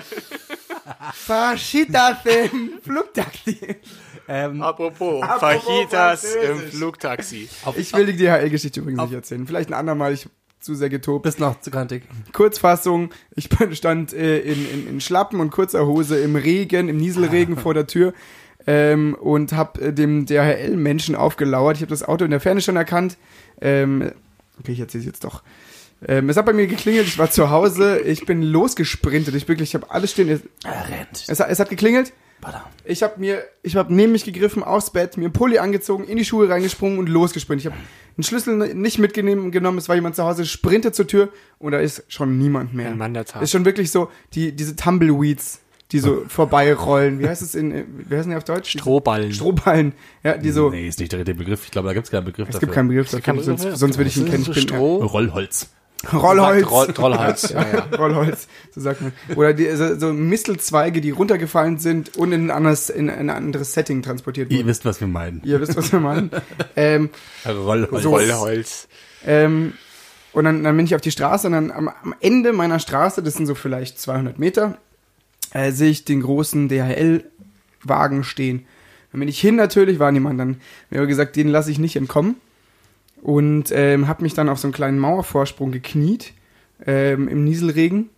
Fascitas 1.13 2.19
im 2.25 2.79
Flugtaxi. 2.83 3.59
Ähm, 4.29 4.63
Apropos, 4.63 5.23
Apropos 5.23 5.65
Fajitas 5.65 6.25
im. 6.35 6.59
Flugtaxi. 6.71 7.49
Ich 7.77 7.93
will 7.93 8.07
die 8.07 8.17
DHL-Geschichte 8.25 8.81
übrigens 8.81 9.03
nicht 9.03 9.13
erzählen. 9.13 9.47
Vielleicht 9.47 9.69
ein 9.71 9.75
andermal, 9.75 10.13
ich 10.15 10.29
zu 10.63 10.75
sehr 10.75 10.89
getobt. 10.89 11.25
bist 11.25 11.41
noch 11.41 11.61
zu 11.61 11.71
kantig. 11.71 12.05
Kurzfassung, 12.33 13.11
ich 13.35 13.49
stand 13.73 14.13
äh, 14.13 14.39
in, 14.41 14.71
in, 14.71 14.89
in 14.89 15.01
Schlappen 15.01 15.41
und 15.41 15.51
kurzer 15.51 15.87
Hose 15.87 16.19
im 16.21 16.37
Regen, 16.37 16.89
im 16.89 16.97
Nieselregen 16.97 17.57
vor 17.59 17.75
der 17.75 17.87
Tür 17.87 18.15
ähm, 18.67 19.15
und 19.15 19.53
habe 19.53 19.81
äh, 19.81 19.93
dem 19.93 20.27
DHL-Menschen 20.27 21.15
aufgelauert. 21.15 21.77
Ich 21.77 21.83
habe 21.83 21.91
das 21.91 22.03
Auto 22.03 22.25
in 22.25 22.31
der 22.31 22.41
Ferne 22.41 22.61
schon 22.61 22.77
erkannt. 22.77 23.17
Ähm, 23.61 24.13
okay, 24.61 24.73
ich 24.73 24.81
erzähle 24.81 25.01
es 25.01 25.07
jetzt 25.07 25.25
doch. 25.25 25.43
Ähm, 26.07 26.29
es 26.29 26.37
hat 26.37 26.47
bei 26.47 26.53
mir 26.53 26.67
geklingelt, 26.67 27.07
ich 27.07 27.19
war 27.19 27.31
zu 27.31 27.51
Hause, 27.51 28.01
ich 28.01 28.27
bin 28.27 28.43
losgesprintet. 28.43 29.35
Ich 29.35 29.49
wirklich, 29.49 29.71
ich 29.71 29.75
habe 29.75 29.91
alles 29.91 30.13
stehen. 30.13 30.29
Er 30.29 30.89
rennt. 30.89 31.25
Es, 31.27 31.41
es 31.41 31.59
hat 31.59 31.71
geklingelt. 31.71 32.13
Ich 32.85 33.03
habe 33.03 33.21
mir, 33.21 33.43
ich 33.63 33.77
habe 33.77 33.95
neben 33.95 34.13
mich 34.13 34.25
gegriffen, 34.25 34.63
aufs 34.63 34.91
Bett, 34.91 35.17
mir 35.17 35.25
einen 35.25 35.33
Pulli 35.33 35.59
angezogen, 35.59 36.05
in 36.05 36.17
die 36.17 36.25
Schuhe 36.25 36.49
reingesprungen 36.49 36.99
und 36.99 37.09
losgesprintet. 37.09 37.67
Ich 37.67 37.73
habe 37.73 37.83
einen 38.17 38.25
Schlüssel 38.25 38.75
nicht 38.75 38.99
mitgenommen, 38.99 39.79
es 39.79 39.89
war 39.89 39.95
jemand 39.95 40.17
zu 40.17 40.25
Hause, 40.25 40.45
sprintet 40.45 40.95
zur 40.95 41.07
Tür 41.07 41.29
und 41.59 41.73
da 41.73 41.79
ist 41.79 42.05
schon 42.09 42.39
niemand 42.39 42.75
mehr. 42.75 42.89
Ein 42.91 42.99
Mann 42.99 43.15
der 43.15 43.25
Tat. 43.25 43.43
Ist 43.43 43.53
schon 43.53 43.65
wirklich 43.65 43.91
so, 43.91 44.11
die, 44.35 44.53
diese 44.53 44.75
Tumbleweeds, 44.77 45.61
die 45.93 46.01
so 46.01 46.25
vorbeirollen. 46.29 47.21
Wie 47.21 47.29
heißt 47.29 47.43
es 47.43 47.55
in, 47.55 47.85
wie 48.09 48.17
heißen 48.17 48.31
die 48.31 48.37
auf 48.37 48.45
Deutsch? 48.45 48.71
Strohballen. 48.71 49.33
Strohballen. 49.33 49.93
Ja, 50.25 50.37
die 50.37 50.51
so, 50.51 50.71
Nee, 50.71 50.89
ist 50.89 50.99
nicht 50.99 51.13
der 51.13 51.21
richtige 51.21 51.39
Begriff. 51.39 51.65
Ich 51.65 51.71
glaube, 51.71 51.89
da 51.89 51.95
gibt's 51.95 52.11
keinen 52.11 52.25
Begriff 52.25 52.49
es 52.49 52.55
dafür. 52.55 52.67
gibt 52.67 52.75
keinen 52.75 52.89
Begriff 52.89 53.11
dafür, 53.11 53.21
keinen 53.21 53.43
sonst, 53.43 53.63
sonst 53.79 53.99
würde 53.99 54.09
ich 54.09 54.17
ihn 54.17 54.27
kennen. 54.27 54.45
so 54.45 54.53
bin, 54.53 54.63
Stroh? 54.63 54.97
Rollholz. 55.05 55.71
Rollholz. 56.13 56.71
Roll, 56.71 56.91
Rollholz. 56.91 57.51
ja, 57.55 57.67
ja. 57.73 57.97
Rollholz, 57.97 58.49
so 58.75 58.81
sagt 58.81 59.03
man. 59.03 59.13
Oder 59.37 59.53
die, 59.53 59.71
so, 59.77 59.99
so 59.99 60.13
Mistelzweige, 60.13 61.01
die 61.01 61.11
runtergefallen 61.11 61.79
sind 61.79 62.17
und 62.17 62.33
in 62.33 62.47
ein 62.47 62.51
anderes, 62.51 62.91
in 62.91 63.09
ein 63.11 63.31
anderes 63.31 63.73
Setting 63.73 64.03
transportiert 64.03 64.51
Ihr 64.51 64.59
wurden. 64.59 64.69
wisst, 64.69 64.85
was 64.85 65.01
wir 65.01 65.09
meinen. 65.09 65.43
Ihr 65.45 65.61
wisst, 65.61 65.77
was 65.77 65.93
wir 65.93 66.01
meinen. 66.01 66.31
ähm, 66.77 67.11
Rollholz. 67.47 68.03
So. 68.03 68.11
Rollholz. 68.11 68.89
Ähm, 69.25 69.75
und 70.33 70.45
dann, 70.45 70.65
dann 70.65 70.77
bin 70.77 70.87
ich 70.87 70.95
auf 70.95 71.01
die 71.01 71.11
Straße 71.11 71.47
und 71.47 71.53
dann 71.53 71.71
am, 71.71 71.89
am 71.89 72.15
Ende 72.21 72.53
meiner 72.53 72.79
Straße, 72.79 73.23
das 73.23 73.35
sind 73.35 73.47
so 73.47 73.55
vielleicht 73.55 74.01
200 74.01 74.39
Meter, 74.39 74.79
äh, 75.53 75.73
sehe 75.73 75.91
ich 75.91 76.05
den 76.05 76.23
großen 76.23 76.69
DHL-Wagen 76.69 78.25
stehen. 78.25 78.67
Dann 79.13 79.21
bin 79.21 79.29
ich 79.29 79.41
hin 79.41 79.57
natürlich, 79.57 79.99
war 79.99 80.11
niemand. 80.11 80.41
Dann 80.41 80.61
mir 80.91 80.99
aber 80.99 81.07
gesagt, 81.07 81.37
den 81.37 81.49
lasse 81.49 81.71
ich 81.71 81.79
nicht 81.79 81.97
entkommen. 81.97 82.37
Und 83.23 83.71
ähm, 83.71 84.09
habe 84.09 84.23
mich 84.23 84.35
dann 84.35 84.49
auf 84.49 84.59
so 84.59 84.67
einen 84.67 84.75
kleinen 84.75 84.99
Mauervorsprung 84.99 85.71
gekniet 85.71 86.33
ähm, 86.85 87.29
im 87.29 87.45
Nieselregen 87.45 88.11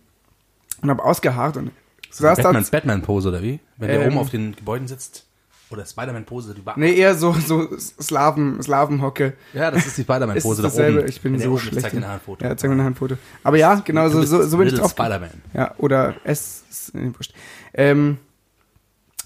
und 0.81 0.89
habe 0.89 1.03
ausgeharrt 1.03 1.57
und 1.57 1.69
saß 2.09 2.37
da. 2.37 2.43
Batman, 2.43 2.65
Batman-Pose, 2.71 3.29
oder 3.29 3.41
wie? 3.43 3.59
Wenn 3.77 3.87
der 3.89 4.01
Ähm. 4.01 4.07
oben 4.07 4.17
auf 4.17 4.29
den 4.31 4.55
Gebäuden 4.55 4.87
sitzt. 4.87 5.27
Oder 5.71 5.83
Spider-Man-Pose. 5.85 6.53
die 6.55 6.61
Bar- 6.61 6.75
Nee, 6.77 6.93
eher 6.93 7.15
so, 7.15 7.33
so 7.33 7.67
Slaven, 7.77 8.61
Slavenhocke. 8.61 9.33
Ja, 9.53 9.71
das 9.71 9.85
ist 9.87 9.97
die 9.97 10.01
Ist 10.01 10.05
Spider-Man-Pose 10.07 10.61
da 10.61 10.67
oben. 10.69 11.07
Ich 11.07 11.21
bin 11.21 11.33
Wenn 11.33 11.39
der 11.39 11.49
so 11.49 11.57
schlecht. 11.57 11.81
Zeig 11.81 11.91
dir 11.91 11.99
nachher 11.99 12.13
ein 12.13 12.19
Foto. 12.19 12.45
Ja, 12.45 12.55
zeig 12.57 12.69
mir 12.71 12.83
ein 12.83 12.95
Foto. 12.95 13.15
Aber 13.43 13.57
ja, 13.57 13.75
genau, 13.83 14.07
so, 14.09 14.21
so, 14.23 14.43
so 14.43 14.57
bin 14.57 14.67
ich 14.67 14.73
drauf. 14.75 14.91
Spider-Man. 14.91 15.29
Ja, 15.53 15.73
oder 15.77 16.15
S, 16.23 16.63
S 16.69 16.91
nee, 16.93 17.11
wurscht. 17.15 17.33
Ähm, 17.73 18.17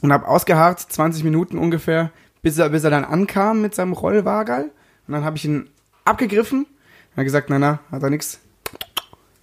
und 0.01 0.11
habe 0.13 0.27
ausgeharrt, 0.27 0.79
20 0.79 1.23
Minuten 1.25 1.57
ungefähr, 1.57 2.11
bis 2.41 2.57
er, 2.57 2.69
bis 2.69 2.83
er 2.85 2.89
dann 2.89 3.03
ankam 3.05 3.61
mit 3.61 3.75
seinem 3.75 3.91
Rollwagerl. 3.93 4.71
Und 5.09 5.13
dann 5.13 5.23
habe 5.25 5.37
ich 5.37 5.45
ihn 5.45 5.67
abgegriffen. 6.05 6.65
Und 6.65 7.17
er 7.17 7.23
gesagt, 7.23 7.49
na 7.49 7.57
na, 7.57 7.79
hat 7.89 8.03
er 8.03 8.11
nix. 8.11 8.39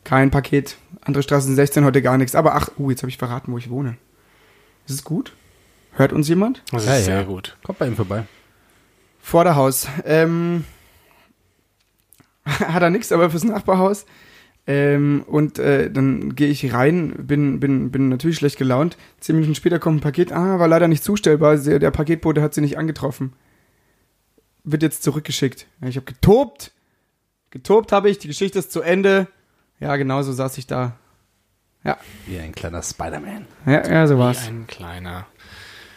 Kein 0.04 0.30
Paket. 0.30 0.76
Andere 1.00 1.24
Straße 1.24 1.52
16, 1.52 1.84
heute 1.84 2.02
gar 2.02 2.16
nichts. 2.18 2.36
Aber 2.36 2.54
ach, 2.54 2.70
uh, 2.78 2.88
jetzt 2.90 3.02
habe 3.02 3.10
ich 3.10 3.18
verraten, 3.18 3.50
wo 3.50 3.58
ich 3.58 3.68
wohne. 3.68 3.96
Ist 4.86 4.94
es 4.94 5.02
gut? 5.02 5.32
Hört 5.90 6.12
uns 6.12 6.28
jemand? 6.28 6.62
Das 6.70 6.84
ist 6.84 6.88
Ja, 6.88 7.00
sehr 7.00 7.16
ja. 7.16 7.22
gut. 7.24 7.56
Kommt 7.64 7.80
bei 7.80 7.88
ihm 7.88 7.96
vorbei. 7.96 8.26
Vorderhaus. 9.18 9.88
Ähm, 10.04 10.64
hat 12.46 12.82
er 12.82 12.90
nichts, 12.90 13.10
aber 13.10 13.28
fürs 13.30 13.42
Nachbarhaus. 13.42 14.06
Ähm, 14.68 15.24
und 15.26 15.58
äh, 15.58 15.90
dann 15.90 16.36
gehe 16.36 16.48
ich 16.48 16.72
rein, 16.72 17.12
bin, 17.26 17.58
bin, 17.58 17.90
bin 17.90 18.08
natürlich 18.08 18.36
schlecht 18.36 18.56
gelaunt. 18.56 18.96
Zehn 19.18 19.34
Minuten 19.34 19.56
später 19.56 19.80
kommt 19.80 19.96
ein 19.98 20.00
Paket. 20.02 20.30
Ah, 20.30 20.60
war 20.60 20.68
leider 20.68 20.86
nicht 20.86 21.02
zustellbar. 21.02 21.56
Der 21.56 21.90
Paketbote 21.90 22.40
hat 22.40 22.54
sie 22.54 22.60
nicht 22.60 22.78
angetroffen. 22.78 23.32
Wird 24.68 24.82
jetzt 24.82 25.02
zurückgeschickt. 25.04 25.66
Ja, 25.80 25.88
ich 25.88 25.96
habe 25.96 26.04
getobt. 26.06 26.72
Getobt 27.50 27.92
habe 27.92 28.10
ich. 28.10 28.18
Die 28.18 28.26
Geschichte 28.28 28.58
ist 28.58 28.72
zu 28.72 28.82
Ende. 28.82 29.28
Ja, 29.80 29.96
genau 29.96 30.22
so 30.22 30.32
saß 30.32 30.58
ich 30.58 30.66
da. 30.66 30.96
Ja, 31.84 31.96
Wie 32.26 32.38
ein 32.38 32.52
kleiner 32.52 32.82
Spider-Man. 32.82 33.46
ja, 33.64 33.88
ja 33.88 34.06
so 34.08 34.16
Wie 34.16 34.18
war's. 34.18 34.48
ein 34.48 34.66
kleiner 34.66 35.20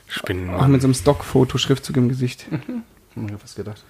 Auch 0.07 0.11
Spinnenmann. 0.11 0.71
mit 0.71 0.81
so 0.81 0.87
einem 0.87 0.93
Stockfoto-Schriftzug 0.93 1.97
im 1.97 2.09
Gesicht. 2.09 2.45
Hm, 3.15 3.25
Ich 3.25 3.33
hab 3.33 3.43
was 3.43 3.55
gedacht. 3.55 3.83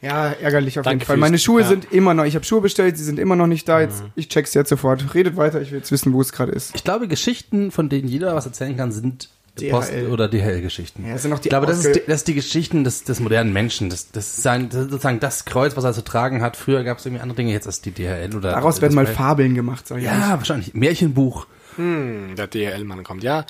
Ja, 0.00 0.28
ärgerlich 0.28 0.78
auf 0.78 0.84
Danke 0.84 0.98
jeden 1.00 1.06
Fall. 1.06 1.16
Meine 1.16 1.38
Schuhe 1.40 1.62
ja. 1.62 1.66
sind 1.66 1.90
immer 1.92 2.14
noch. 2.14 2.24
Ich 2.24 2.36
habe 2.36 2.44
Schuhe 2.44 2.60
bestellt, 2.60 2.96
sie 2.96 3.02
sind 3.02 3.18
immer 3.18 3.34
noch 3.34 3.48
nicht 3.48 3.68
da. 3.68 3.80
Jetzt, 3.80 4.04
ich 4.14 4.28
check's 4.28 4.54
jetzt 4.54 4.68
sofort. 4.68 5.12
Redet 5.14 5.36
weiter, 5.36 5.60
ich 5.60 5.72
will 5.72 5.78
jetzt 5.78 5.90
wissen, 5.90 6.12
wo 6.12 6.20
es 6.20 6.30
gerade 6.30 6.52
ist. 6.52 6.76
Ich 6.76 6.84
glaube, 6.84 7.08
Geschichten, 7.08 7.72
von 7.72 7.88
denen 7.88 8.06
jeder 8.06 8.36
was 8.36 8.46
erzählen 8.46 8.76
kann, 8.76 8.92
sind 8.92 9.30
DHL. 9.60 9.70
Post- 9.70 9.92
oder 10.10 10.28
DHL-Geschichten. 10.28 11.04
Ja, 11.06 11.12
das 11.12 11.22
sind 11.22 11.30
noch 11.30 11.38
die 11.38 11.48
ich 11.48 11.50
glaube, 11.50 11.66
das 11.66 11.84
ist, 11.84 11.96
die, 11.96 12.02
das 12.06 12.16
ist 12.16 12.28
die 12.28 12.34
Geschichten 12.34 12.84
des, 12.84 13.04
des 13.04 13.20
modernen 13.20 13.52
Menschen. 13.52 13.90
Das, 13.90 14.10
das, 14.10 14.26
ist 14.26 14.42
sein, 14.42 14.68
das 14.68 14.82
ist 14.82 14.90
sozusagen 14.90 15.20
das 15.20 15.44
Kreuz, 15.44 15.76
was 15.76 15.84
er 15.84 15.92
zu 15.92 16.02
tragen 16.02 16.42
hat. 16.42 16.56
Früher 16.56 16.84
gab 16.84 16.98
es 16.98 17.06
irgendwie 17.06 17.22
andere 17.22 17.36
Dinge, 17.36 17.52
jetzt 17.52 17.66
ist 17.66 17.84
die 17.84 17.92
DHL 17.92 18.36
oder. 18.36 18.52
Daraus 18.52 18.80
werden 18.80 18.94
mal 18.94 19.06
Fabeln 19.06 19.54
gemacht, 19.54 19.86
sag 19.86 19.98
ich. 19.98 20.04
Ja, 20.04 20.30
wahrscheinlich. 20.38 20.74
Märchenbuch. 20.74 21.46
Hm, 21.76 22.34
der 22.36 22.48
DHL-Mann 22.48 23.04
kommt. 23.04 23.22
Ja, 23.22 23.46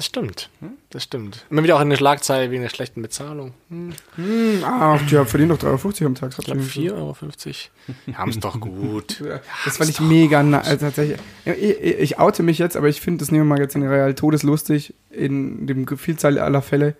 das 0.00 0.06
stimmt. 0.06 0.48
Das 0.88 1.02
stimmt. 1.02 1.44
Immer 1.50 1.62
wieder 1.62 1.76
auch 1.76 1.80
eine 1.80 1.94
Schlagzeile 1.94 2.50
wegen 2.50 2.62
der 2.62 2.70
schlechten 2.70 3.02
Bezahlung. 3.02 3.52
Hm, 3.68 3.92
Hm, 4.16 4.64
ah, 4.64 4.98
die 4.98 5.18
haben- 5.18 5.26
verdienen 5.26 5.50
doch 5.50 5.58
3,50 5.58 6.00
Euro 6.00 6.06
am 6.06 6.14
Tag. 6.14 6.34
ich 6.38 6.42
glaube 6.44 6.62
4,50 6.62 6.90
Euro. 6.94 8.14
Haben 8.18 8.30
es 8.30 8.38
doch 8.40 8.58
gut. 8.60 9.20
Ja, 9.20 9.40
Das 9.66 9.76
fand 9.76 9.90
ich 9.90 10.00
mega 10.00 10.42
na 10.42 10.60
also 10.60 10.78
tatsächlich. 10.86 11.18
Ich, 11.44 11.80
ich, 11.82 12.18
oute 12.18 12.42
mich 12.42 12.56
jetzt, 12.58 12.78
aber 12.78 12.88
ich 12.88 13.00
finde 13.02 13.18
das 13.18 13.30
Nebenmagazin 13.30 13.82
Real 13.86 14.14
todeslustig 14.14 14.94
in 15.10 15.66
dem 15.66 15.86
Vielzahl 15.98 16.38
aller 16.38 16.62
Fälle. 16.62 16.94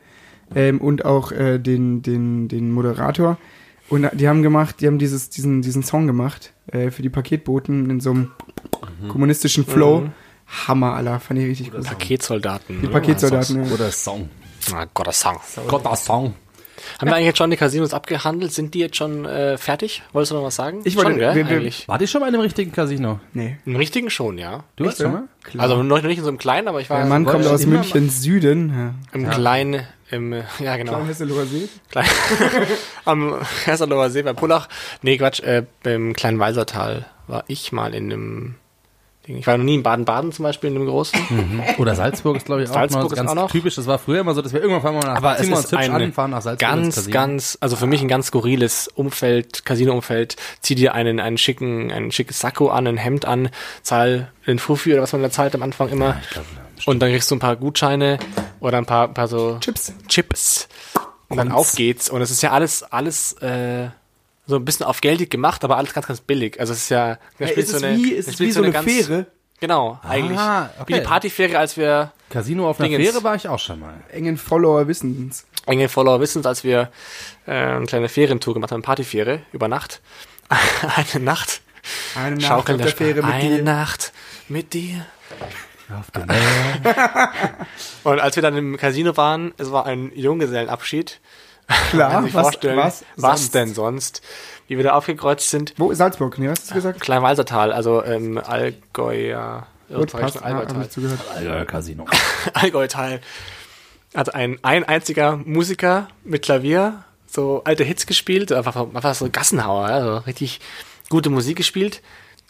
Ähm, 0.54 0.78
und 0.80 1.06
auch 1.06 1.32
äh, 1.32 1.58
den, 1.58 2.02
den, 2.02 2.48
den 2.48 2.70
Moderator. 2.70 3.38
Und 3.88 4.08
die 4.12 4.28
haben 4.28 4.42
gemacht, 4.42 4.76
die 4.80 4.86
haben 4.88 4.98
dieses, 4.98 5.30
diesen, 5.30 5.62
diesen 5.62 5.82
Song 5.84 6.06
gemacht 6.06 6.52
äh, 6.66 6.90
für 6.90 7.00
die 7.02 7.08
Paketboten 7.08 7.88
in 7.88 8.00
so 8.00 8.10
einem 8.10 8.30
kommunistischen 9.08 9.64
Flow. 9.64 10.02
Mhm. 10.02 10.12
Hammer, 10.66 10.94
Alter, 10.94 11.20
fand 11.20 11.40
ich 11.40 11.46
richtig 11.46 11.70
gut. 11.72 11.84
Paketsoldaten. 11.84 12.82
Die 12.82 12.88
Paketsoldaten, 12.88 13.64
ja. 13.66 13.72
Oder 13.72 13.90
Song. 13.92 14.28
Ah, 14.74 14.84
Gott, 14.92 15.06
das 15.06 15.20
Song. 15.20 15.38
Gott, 15.68 15.84
das 15.86 16.04
Song. 16.04 16.34
Haben 16.98 17.08
wir 17.08 17.14
eigentlich 17.14 17.26
jetzt 17.26 17.38
schon 17.38 17.50
die 17.50 17.56
Casinos 17.58 17.92
abgehandelt? 17.92 18.52
Sind 18.52 18.72
die 18.74 18.78
jetzt 18.78 18.96
schon 18.96 19.26
äh, 19.26 19.58
fertig? 19.58 20.02
Wolltest 20.12 20.32
du 20.32 20.36
noch 20.36 20.44
was 20.44 20.56
sagen? 20.56 20.80
Ich 20.84 20.96
wollte- 20.96 21.10
schon, 21.10 21.18
gell, 21.18 21.34
wir- 21.34 21.48
wir- 21.48 21.56
eigentlich. 21.58 21.86
War 21.86 21.98
die 21.98 22.06
schon 22.06 22.20
mal 22.22 22.28
in 22.28 22.34
einem 22.34 22.42
richtigen 22.42 22.72
Casino? 22.72 23.20
Nee. 23.34 23.58
Im 23.66 23.76
richtigen 23.76 24.08
schon, 24.10 24.38
ja. 24.38 24.64
Du 24.76 24.84
warst 24.86 24.98
schon 24.98 25.12
mal? 25.12 25.24
Klar. 25.44 25.62
Also 25.62 25.82
noch 25.82 26.02
nicht 26.02 26.16
in 26.18 26.22
so 26.24 26.28
einem 26.30 26.38
kleinen, 26.38 26.68
aber 26.68 26.80
ich 26.80 26.88
war 26.88 26.98
Der 26.98 27.06
Mann 27.06 27.26
kommt 27.26 27.46
aus 27.46 27.66
München 27.66 28.08
Süden. 28.10 28.70
Ja. 28.74 28.94
im 29.12 29.28
kleinen, 29.30 29.82
im, 30.10 30.32
äh, 30.32 30.42
ja 30.58 30.76
genau, 30.78 31.04
Hesselower 31.04 31.44
See. 31.46 31.68
klein, 31.90 32.06
am 33.04 33.34
Hesserloher 33.66 34.10
See 34.10 34.22
bei 34.22 34.32
Pullach. 34.32 34.68
Nee, 35.02 35.18
Quatsch, 35.18 35.40
äh, 35.40 35.64
beim 35.82 36.14
kleinen 36.14 36.38
Walsertal 36.38 37.06
war 37.26 37.44
ich 37.46 37.72
mal 37.72 37.94
in 37.94 38.12
einem. 38.12 38.54
Ich 39.38 39.46
war 39.46 39.56
noch 39.56 39.64
nie 39.64 39.74
in 39.74 39.82
Baden-Baden 39.82 40.32
zum 40.32 40.42
Beispiel, 40.44 40.70
in 40.70 40.76
einem 40.76 40.86
großen. 40.86 41.20
Oder 41.78 41.94
Salzburg 41.94 42.36
ist, 42.36 42.46
glaube 42.46 42.62
ich, 42.62 42.70
auch 42.70 42.74
Salzburg 42.74 43.04
noch 43.04 43.12
ist 43.12 43.16
ganz 43.16 43.30
auch 43.30 43.34
noch. 43.34 43.50
typisch. 43.50 43.76
Das 43.76 43.86
war 43.86 43.98
früher 43.98 44.20
immer 44.20 44.34
so, 44.34 44.42
dass 44.42 44.52
wir 44.52 44.60
irgendwann 44.60 44.82
fahren 44.82 44.94
wir 44.94 45.08
nach 45.08 45.16
Aber 45.16 45.34
es 45.34 45.42
ziehen 45.42 45.50
wir 45.50 45.58
ist 45.58 45.74
ein 45.74 45.90
an, 45.90 46.12
fahren 46.12 46.30
nach 46.30 46.42
Salzburg 46.42 46.70
ins 46.72 46.80
ganz, 46.80 46.94
Casino. 46.96 47.12
ganz, 47.12 47.58
also 47.60 47.76
für 47.76 47.86
mich 47.86 48.02
ein 48.02 48.08
ganz 48.08 48.26
skurriles 48.26 48.88
Umfeld, 48.88 49.64
Casino-Umfeld. 49.64 50.36
Zieh 50.60 50.74
dir 50.74 50.94
einen, 50.94 51.20
einen 51.20 51.38
schicken, 51.38 51.90
ein 51.92 52.10
schickes 52.12 52.40
Sakko 52.40 52.68
an, 52.68 52.86
ein 52.86 52.96
Hemd 52.96 53.24
an, 53.24 53.50
zahl 53.82 54.32
den 54.46 54.58
Fuffi 54.58 54.92
oder 54.92 55.02
was 55.02 55.12
man 55.12 55.22
da 55.22 55.30
zahlt 55.30 55.54
am 55.54 55.62
Anfang 55.62 55.88
immer. 55.88 56.16
Ich 56.22 56.30
glaub, 56.30 56.44
ja. 56.44 56.82
und 56.86 57.00
dann 57.00 57.10
kriegst 57.10 57.30
du 57.30 57.36
ein 57.36 57.40
paar 57.40 57.56
Gutscheine 57.56 58.18
oder 58.60 58.78
ein 58.78 58.86
paar, 58.86 59.08
paar 59.08 59.28
so 59.28 59.58
Chips. 59.60 59.92
Chips. 60.08 60.68
Und 61.28 61.36
dann 61.36 61.52
auf 61.52 61.74
geht's. 61.76 62.10
Und 62.10 62.22
es 62.22 62.30
ist 62.32 62.42
ja 62.42 62.50
alles, 62.50 62.82
alles, 62.82 63.34
äh, 63.34 63.90
so 64.50 64.56
ein 64.56 64.64
bisschen 64.64 64.84
auf 64.86 65.00
geldig 65.00 65.30
gemacht, 65.30 65.64
aber 65.64 65.76
alles 65.78 65.94
ganz, 65.94 66.06
ganz 66.06 66.20
billig. 66.20 66.60
Also 66.60 66.72
es 66.74 66.80
ist 66.82 66.88
ja, 66.90 67.18
Ja, 67.38 67.46
ist 67.46 67.72
es 67.72 67.82
wie, 67.82 68.10
ist 68.10 68.28
es 68.28 68.38
wie 68.40 68.50
so 68.52 68.62
eine 68.62 68.72
ganz- 68.72 68.84
Fähre? 68.84 69.26
Genau, 69.60 69.98
eigentlich. 70.02 70.38
okay. 70.38 70.68
Wie 70.86 70.92
die 70.94 71.00
Partyfähre, 71.00 71.58
als 71.58 71.76
wir 71.76 72.12
Casino 72.30 72.68
auf 72.70 72.80
einer 72.80 72.88
Dingens. 72.88 73.10
Fähre 73.10 73.24
war 73.24 73.34
ich 73.34 73.46
auch 73.48 73.58
schon 73.58 73.80
mal. 73.80 73.94
Engen 74.10 74.36
Follower 74.38 74.86
Wissens. 74.88 75.44
enge 75.66 75.88
Follower 75.90 76.18
wissen, 76.20 76.44
als 76.46 76.64
wir 76.64 76.90
äh, 77.46 77.52
eine 77.52 77.84
kleine 77.86 78.08
Ferientour 78.08 78.54
gemacht 78.54 78.72
haben, 78.72 78.80
Partyfähre 78.82 79.42
über 79.52 79.68
Nacht. 79.68 80.00
eine 80.48 81.24
Nacht. 81.24 81.60
Eine 82.14 82.36
Nacht 82.36 82.46
Schaukeln 82.46 82.80
auf 82.80 82.86
der 82.86 82.96
Fähre 82.96 83.22
mit 83.22 83.34
eine 83.34 83.56
dir. 83.56 83.62
Nacht 83.62 84.12
mit 84.48 84.72
dir. 84.72 85.04
Auf 85.98 86.10
dem 86.12 86.26
Meer. 86.26 87.32
Und 88.04 88.20
als 88.20 88.36
wir 88.36 88.42
dann 88.42 88.56
im 88.56 88.76
Casino 88.76 89.16
waren, 89.16 89.52
es 89.58 89.70
war 89.72 89.86
ein 89.86 90.10
Junggesellenabschied. 90.14 91.20
Klar, 91.90 92.10
Kann 92.10 92.24
sich 92.24 92.34
was, 92.34 92.42
vorstellen, 92.42 92.76
was, 92.78 93.04
was 93.16 93.40
sonst? 93.40 93.54
denn 93.54 93.74
sonst? 93.74 94.22
Wie 94.68 94.76
wir 94.76 94.84
da 94.84 94.92
aufgekreuzt 94.92 95.50
sind. 95.50 95.74
Wo? 95.78 95.92
Salzburg, 95.94 96.38
ne? 96.38 96.50
Was 96.50 96.60
hast 96.60 96.70
du 96.70 96.74
gesagt? 96.74 97.00
Kleinwalsertal, 97.00 97.72
also 97.72 98.00
im 98.02 98.38
Allgäuer, 98.38 99.66
Gut, 99.92 100.12
passt. 100.12 100.42
Allgäutal. 100.42 100.86
Alter, 101.34 101.64
Casino. 101.66 102.06
Allgäutal. 102.54 103.20
Hat 104.14 104.34
ein, 104.34 104.58
ein 104.62 104.84
einziger 104.84 105.36
Musiker 105.36 106.08
mit 106.24 106.42
Klavier 106.42 107.04
so 107.26 107.62
alte 107.64 107.84
Hits 107.84 108.06
gespielt, 108.06 108.50
einfach, 108.50 108.76
einfach 108.76 109.14
so 109.14 109.28
Gassenhauer, 109.30 109.84
also 109.86 110.16
richtig 110.18 110.60
gute 111.08 111.30
Musik 111.30 111.56
gespielt. 111.56 112.02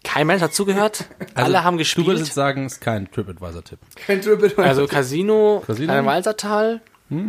Kein 0.05 0.27
Mensch 0.27 0.41
hat 0.41 0.55
zugehört. 0.55 1.05
Alle 1.35 1.63
haben 1.63 1.77
Du 1.77 1.85
würdest 1.85 1.97
gespielt. 2.07 2.33
sagen, 2.33 2.67
ist 2.67 2.81
kein 2.81 3.11
TripAdvisor-Tipp. 3.11 3.79
Kein 3.97 4.23
Triple. 4.23 4.53
Also 4.65 4.87
Casino, 4.87 5.63
Casino? 5.67 5.93
Casino? 5.93 6.07
Walsertal 6.07 6.81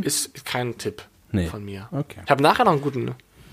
ist 0.03 0.45
kein 0.45 0.77
Tipp 0.77 1.03
Nee. 1.31 1.47
von 1.47 1.63
mir. 1.63 1.87
Okay. 1.91 2.21
Ich 2.25 2.31
habe 2.31 2.43
nachher 2.43 2.65
noch 2.65 2.73
einen 2.73 2.81
guten. 2.81 3.11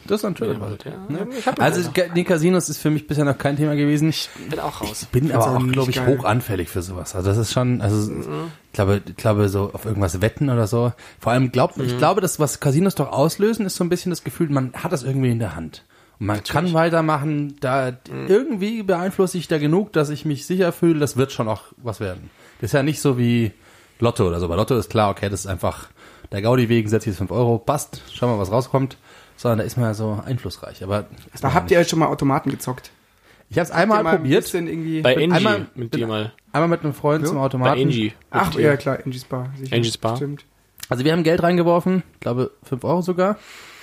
Das 0.08 0.20
ist 0.20 0.24
ein 0.24 0.34
TripAdvisor-Tipp. 0.34 0.92
Ja, 1.10 1.26
ich 1.38 1.46
hab 1.46 1.60
Also 1.60 1.90
die 2.14 2.24
Casinos 2.24 2.70
ist 2.70 2.78
für 2.78 2.88
mich 2.88 3.06
bisher 3.06 3.26
noch 3.26 3.36
kein 3.36 3.56
Thema 3.56 3.76
gewesen. 3.76 4.08
Ich 4.08 4.30
bin 4.48 4.58
auch 4.58 4.80
raus. 4.80 5.06
bin 5.12 5.30
aber 5.30 5.56
auch 5.56 5.66
glaube 5.68 5.90
ich, 5.90 5.96
geil. 5.96 6.18
hoch 6.18 6.24
anfällig 6.24 6.70
für 6.70 6.80
sowas. 6.80 7.14
Also 7.14 7.28
das 7.28 7.36
ist 7.36 7.52
schon, 7.52 7.82
also 7.82 8.10
ich 8.10 8.72
glaube, 8.72 9.02
ich 9.06 9.16
glaube 9.16 9.48
so 9.50 9.70
auf 9.72 9.84
irgendwas 9.84 10.22
wetten 10.22 10.48
oder 10.48 10.66
so. 10.66 10.92
Vor 11.20 11.32
allem 11.32 11.52
glaubt, 11.52 11.76
ich 11.76 11.98
glaube, 11.98 12.22
das 12.22 12.40
was 12.40 12.58
Casinos 12.58 12.94
doch 12.94 13.12
auslösen, 13.12 13.66
ist 13.66 13.76
so 13.76 13.84
ein 13.84 13.90
bisschen 13.90 14.10
das 14.10 14.24
Gefühl, 14.24 14.48
man 14.48 14.72
hat 14.72 14.92
das 14.92 15.02
irgendwie 15.02 15.30
in 15.30 15.40
der 15.40 15.54
Hand. 15.54 15.84
Und 16.18 16.26
man 16.26 16.42
kann 16.42 16.72
weitermachen, 16.72 17.56
da 17.60 17.92
irgendwie 18.28 18.82
beeinflusse 18.82 19.36
ich 19.36 19.46
da 19.46 19.58
genug, 19.58 19.92
dass 19.92 20.08
ich 20.08 20.24
mich 20.24 20.46
sicher 20.46 20.72
fühle, 20.72 21.00
das 21.00 21.18
wird 21.18 21.32
schon 21.32 21.48
auch 21.48 21.64
was 21.76 22.00
werden. 22.00 22.30
Das 22.60 22.68
ist 22.70 22.72
ja 22.72 22.82
nicht 22.82 23.00
so 23.00 23.18
wie 23.18 23.52
Lotto 24.00 24.26
oder 24.26 24.40
so. 24.40 24.48
Bei 24.48 24.56
Lotto 24.56 24.76
ist 24.76 24.90
klar, 24.90 25.10
okay, 25.10 25.28
das 25.28 25.40
ist 25.40 25.46
einfach 25.46 25.88
der 26.32 26.42
Gaudi 26.42 26.68
wegen, 26.68 26.88
setze 26.88 27.04
ich 27.08 27.12
jetzt 27.14 27.18
5 27.18 27.30
Euro, 27.30 27.58
passt, 27.58 28.02
schau 28.12 28.26
mal, 28.28 28.38
was 28.38 28.50
rauskommt. 28.52 28.96
Sondern 29.36 29.58
da 29.58 29.64
ist 29.64 29.76
man 29.76 29.86
ja 29.86 29.94
so 29.94 30.20
einflussreich. 30.26 30.82
Aber 30.82 31.06
man 31.42 31.54
habt 31.54 31.70
ja 31.70 31.78
ihr 31.78 31.82
ja 31.84 31.88
schon 31.88 32.00
mal 32.00 32.06
Automaten 32.06 32.50
gezockt. 32.50 32.90
ich 33.50 33.56
habe 33.56 33.66
es 33.66 33.70
einmal 33.70 34.04
ein 34.04 34.16
probiert. 34.16 34.52
irgendwie 34.52 35.00
Bei 35.00 35.14
Angie 35.14 35.30
einmal- 35.32 35.66
mit 35.76 35.94
dir 35.94 36.08
mal. 36.08 36.32
Einmal 36.52 36.68
mit 36.68 36.82
einem 36.82 36.92
Freund 36.92 37.22
So? 37.24 37.28
zum 37.30 37.38
Bei 37.38 37.44
Automaten. 37.44 37.80
Angie. 37.82 38.12
Ach, 38.30 38.50
dir. 38.50 38.62
ja 38.62 38.76
klar, 38.76 38.98
Angie's 39.04 39.24
Bar. 39.24 39.52
sicher. 39.56 39.76
Angie's 39.76 39.96
Bar. 39.96 40.16
Stimmt. 40.16 40.44
Also 40.88 41.04
wir 41.04 41.12
haben 41.12 41.22
Geld 41.22 41.40
reingeworfen, 41.42 42.02
glaube 42.18 42.50
5 42.64 42.82
Euro 42.82 43.00
sogar, 43.02 43.36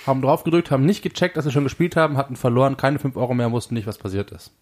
haben 0.06 0.22
drauf 0.22 0.44
gedrückt, 0.44 0.70
haben 0.70 0.86
nicht 0.86 1.02
gecheckt, 1.02 1.36
dass 1.36 1.44
wir 1.44 1.52
schon 1.52 1.64
gespielt 1.64 1.96
haben, 1.96 2.16
hatten 2.16 2.36
verloren, 2.36 2.76
keine 2.76 2.98
5 2.98 3.16
Euro 3.16 3.34
mehr, 3.34 3.50
wussten 3.50 3.74
nicht, 3.74 3.86
was 3.86 3.98
passiert 3.98 4.30
ist. 4.30 4.52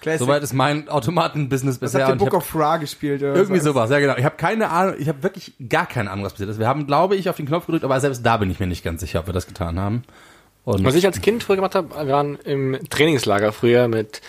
Classic. 0.00 0.20
Soweit 0.20 0.42
ist 0.42 0.52
mein 0.52 0.88
Automaten-Business 0.88 1.78
bisher. 1.78 2.06
habt 2.06 2.20
ihr 2.20 2.24
Book 2.24 2.34
of 2.34 2.54
Ra 2.54 2.76
gespielt? 2.76 3.22
Oder 3.22 3.34
irgendwie 3.34 3.58
was? 3.58 3.64
sowas, 3.64 3.90
ja 3.90 3.98
genau. 3.98 4.16
Ich 4.16 4.24
habe 4.24 4.36
keine 4.36 4.70
Ahnung, 4.70 4.94
ich 4.98 5.08
habe 5.08 5.22
wirklich 5.22 5.54
gar 5.68 5.86
keine 5.86 6.10
Ahnung, 6.10 6.24
was 6.24 6.32
passiert 6.32 6.50
ist. 6.50 6.58
Wir 6.58 6.68
haben, 6.68 6.86
glaube 6.86 7.16
ich, 7.16 7.28
auf 7.28 7.36
den 7.36 7.46
Knopf 7.46 7.66
gedrückt, 7.66 7.84
aber 7.84 7.98
selbst 8.00 8.24
da 8.24 8.36
bin 8.36 8.50
ich 8.50 8.60
mir 8.60 8.66
nicht 8.66 8.84
ganz 8.84 9.00
sicher, 9.00 9.20
ob 9.20 9.26
wir 9.26 9.34
das 9.34 9.46
getan 9.46 9.78
haben. 9.78 10.04
Und 10.64 10.84
Was 10.84 10.94
ich 10.94 11.06
als 11.06 11.20
Kind 11.20 11.42
früher 11.42 11.56
gemacht 11.56 11.74
habe, 11.74 11.90
waren 12.08 12.36
im 12.44 12.78
Trainingslager 12.88 13.52
früher 13.52 13.88
mit 13.88 14.20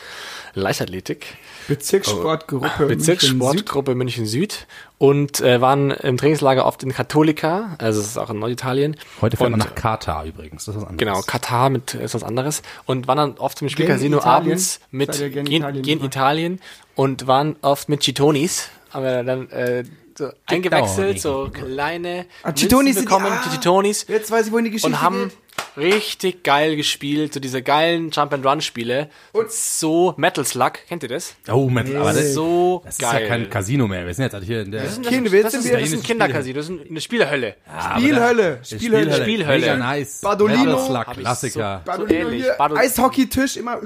Leichtathletik. 0.55 1.37
Bezirkssportgruppe. 1.67 2.85
Bezirkssportgruppe 2.87 3.95
München 3.95 4.25
Süd 4.25 4.67
und 4.97 5.41
äh, 5.41 5.61
waren 5.61 5.91
im 5.91 6.17
Trainingslager 6.17 6.65
oft 6.65 6.83
in 6.83 6.93
Katholika, 6.93 7.75
also 7.77 7.99
es 8.01 8.07
ist 8.07 8.17
auch 8.17 8.29
in 8.29 8.39
Norditalien. 8.39 8.95
heute 9.21 9.37
fährt 9.37 9.51
man 9.51 9.61
und, 9.61 9.67
nach 9.67 9.75
Katar 9.75 10.25
übrigens, 10.25 10.65
das 10.65 10.75
ist 10.75 10.81
was 10.81 10.87
anderes. 10.89 10.97
Genau, 10.99 11.21
Katar 11.21 11.69
mit 11.69 11.93
ist 11.93 12.13
was 12.15 12.23
anderes 12.23 12.61
und 12.85 13.07
waren 13.07 13.17
dann 13.17 13.37
oft 13.37 13.61
im 13.61 13.67
Gen 13.67 13.71
Spielcasino 13.73 14.21
abends 14.21 14.79
mit 14.91 15.11
gen 15.11 15.31
gen, 15.45 15.47
Italien 15.47 15.83
gen? 15.83 16.03
Italien 16.03 16.59
und 16.95 17.27
waren 17.27 17.55
oft 17.61 17.89
mit 17.89 18.01
Chitonis, 18.01 18.69
haben 18.91 19.03
wir 19.05 19.23
dann 19.23 19.49
äh, 19.49 19.83
so 20.17 20.29
eingewechselt, 20.45 21.19
so 21.19 21.49
kleine 21.51 22.25
Ah, 22.43 22.51
Chitonis 22.51 22.95
sind 22.95 23.03
die- 23.03 23.09
bekommen, 23.09 23.31
ah, 23.31 23.41
die 23.45 23.49
Chitonis 23.55 24.05
Jetzt 24.07 24.29
weiß 24.29 24.45
ich, 24.47 24.51
wohin 24.51 24.65
die 24.65 24.71
Geschichte 24.71 24.87
und 24.95 25.01
haben 25.01 25.29
geht. 25.29 25.37
Richtig 25.77 26.43
geil 26.43 26.75
gespielt, 26.75 27.33
so 27.33 27.39
diese 27.39 27.61
geilen 27.61 28.11
Jump-and-Run-Spiele. 28.11 29.09
Und 29.31 29.51
so 29.51 30.13
Metal 30.17 30.45
Slug, 30.45 30.73
kennt 30.87 31.03
ihr 31.03 31.09
das? 31.09 31.35
Oh, 31.51 31.69
Mensch, 31.69 31.93
aber 31.95 32.13
das, 32.13 32.33
so 32.33 32.81
das 32.85 32.95
ist 32.95 33.01
geil. 33.01 33.23
ja 33.23 33.27
kein 33.27 33.49
Casino 33.49 33.87
mehr. 33.87 34.05
Wir 34.05 34.13
sind 34.13 34.23
jetzt 34.25 34.33
halt 34.33 34.43
hier 34.43 34.61
in 34.61 34.71
der 34.71 34.83
Das 34.83 34.93
ist, 34.97 35.03
Kind, 35.07 35.27
das, 35.27 35.53
ist, 35.53 35.71
das 35.73 35.81
ist 35.81 35.93
ein 35.93 36.03
Kindercasino, 36.03 36.55
das 36.57 36.69
ist 36.69 36.79
eine. 36.89 37.01
Spielhölle, 37.01 37.55
Spielhölle. 37.97 38.59
Spielhölle. 38.63 39.13
Spielhölle. 39.21 39.59
Mega 39.59 39.77
nice. 39.77 40.21
Badolino. 40.21 40.63
Metal 40.63 40.85
Slug, 41.05 41.17
Klassiker. 41.17 41.81
so 41.85 41.91
Badolino 41.91 42.19
ähnlich. 42.29 42.43
hier, 42.43 42.57
Badol- 42.57 42.77
Eishockeytisch, 42.77 43.57
immer. 43.57 43.79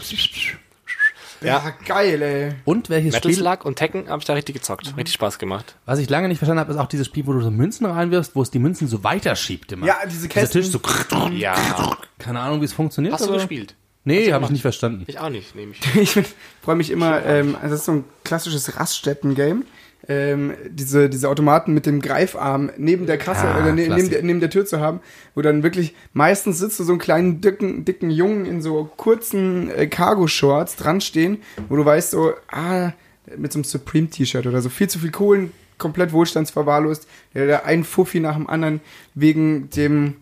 Ja, 1.41 1.73
geil, 1.85 2.21
ey. 2.21 2.51
Und 2.65 2.89
welches 2.89 3.13
Metal 3.13 3.31
Spiel, 3.31 3.43
Slug 3.43 3.65
und 3.65 3.75
Tekken 3.75 4.09
habe 4.09 4.19
ich 4.19 4.25
da 4.25 4.33
richtig 4.33 4.55
gezockt. 4.55 4.93
Richtig 4.97 5.13
Spaß 5.13 5.37
gemacht. 5.39 5.75
was 5.85 5.99
ich 5.99 6.09
lange 6.09 6.27
nicht 6.27 6.39
verstanden 6.39 6.61
habe, 6.61 6.71
ist 6.71 6.77
auch 6.79 6.87
dieses 6.87 7.05
Spiel, 7.07 7.27
wo 7.27 7.33
du 7.33 7.41
so 7.41 7.51
Münzen 7.51 7.85
reinwirfst, 7.85 8.35
wo 8.35 8.41
es 8.41 8.49
die 8.51 8.59
Münzen 8.59 8.87
so 8.87 9.03
weiterschiebt 9.03 9.71
immer. 9.71 9.85
Ja, 9.85 9.97
diese 10.05 10.27
Dieser 10.27 10.27
Kästen. 10.29 10.61
Tisch 10.61 10.71
so, 10.71 10.81
Ja. 11.31 11.97
keine 12.19 12.39
Ahnung, 12.39 12.61
wie 12.61 12.65
es 12.65 12.73
funktioniert. 12.73 13.13
Hast 13.13 13.25
du 13.25 13.29
aber- 13.29 13.37
gespielt? 13.37 13.75
Nee, 14.03 14.31
habe 14.31 14.45
ich 14.45 14.51
nicht 14.51 14.61
verstanden. 14.61 15.03
Ich 15.07 15.19
auch 15.19 15.29
nicht, 15.29 15.53
nehme 15.53 15.73
ich. 15.73 15.95
Ich 16.17 16.25
freue 16.63 16.75
mich 16.75 16.89
immer, 16.91 17.25
ähm, 17.25 17.55
also 17.61 17.71
das 17.71 17.79
ist 17.81 17.85
so 17.85 17.91
ein 17.91 18.05
klassisches 18.23 18.79
Raststätten-Game. 18.79 19.65
Ähm, 20.07 20.53
diese, 20.69 21.09
diese 21.09 21.27
Automaten 21.27 21.73
mit 21.73 21.85
dem 21.85 22.01
Greifarm 22.01 22.71
neben 22.77 23.07
der 23.07 23.17
Kasse 23.17 23.47
Ah, 23.47 23.61
oder 23.61 23.73
ne, 23.73 23.89
neben, 23.89 24.09
der, 24.09 24.23
neben 24.23 24.39
der 24.39 24.49
Tür 24.49 24.65
zu 24.65 24.79
haben, 24.79 25.01
wo 25.35 25.41
dann 25.41 25.63
wirklich 25.63 25.95
meistens 26.13 26.59
sitzt 26.59 26.79
du 26.79 26.83
so 26.85 26.93
einen 26.93 26.99
kleinen 26.99 27.41
dicken, 27.41 27.83
dicken 27.83 28.09
Jungen 28.09 28.45
in 28.45 28.61
so 28.61 28.89
kurzen 28.95 29.69
äh, 29.69 29.87
Cargo-Shorts 29.87 30.77
dran 30.77 31.01
stehen, 31.01 31.39
wo 31.67 31.75
du 31.75 31.83
weißt 31.83 32.11
so, 32.11 32.33
ah, 32.51 32.93
mit 33.35 33.51
so 33.51 33.57
einem 33.57 33.63
Supreme-T-Shirt 33.65 34.47
oder 34.47 34.61
so, 34.61 34.69
viel 34.69 34.87
zu 34.87 34.99
viel 34.99 35.11
Kohlen, 35.11 35.51
komplett 35.77 36.13
wohlstandsverwahrlost, 36.13 37.07
der, 37.33 37.47
der 37.47 37.65
ein 37.65 37.83
Fuffi 37.83 38.19
nach 38.19 38.35
dem 38.35 38.47
anderen 38.47 38.79
wegen 39.13 39.69
dem 39.71 40.15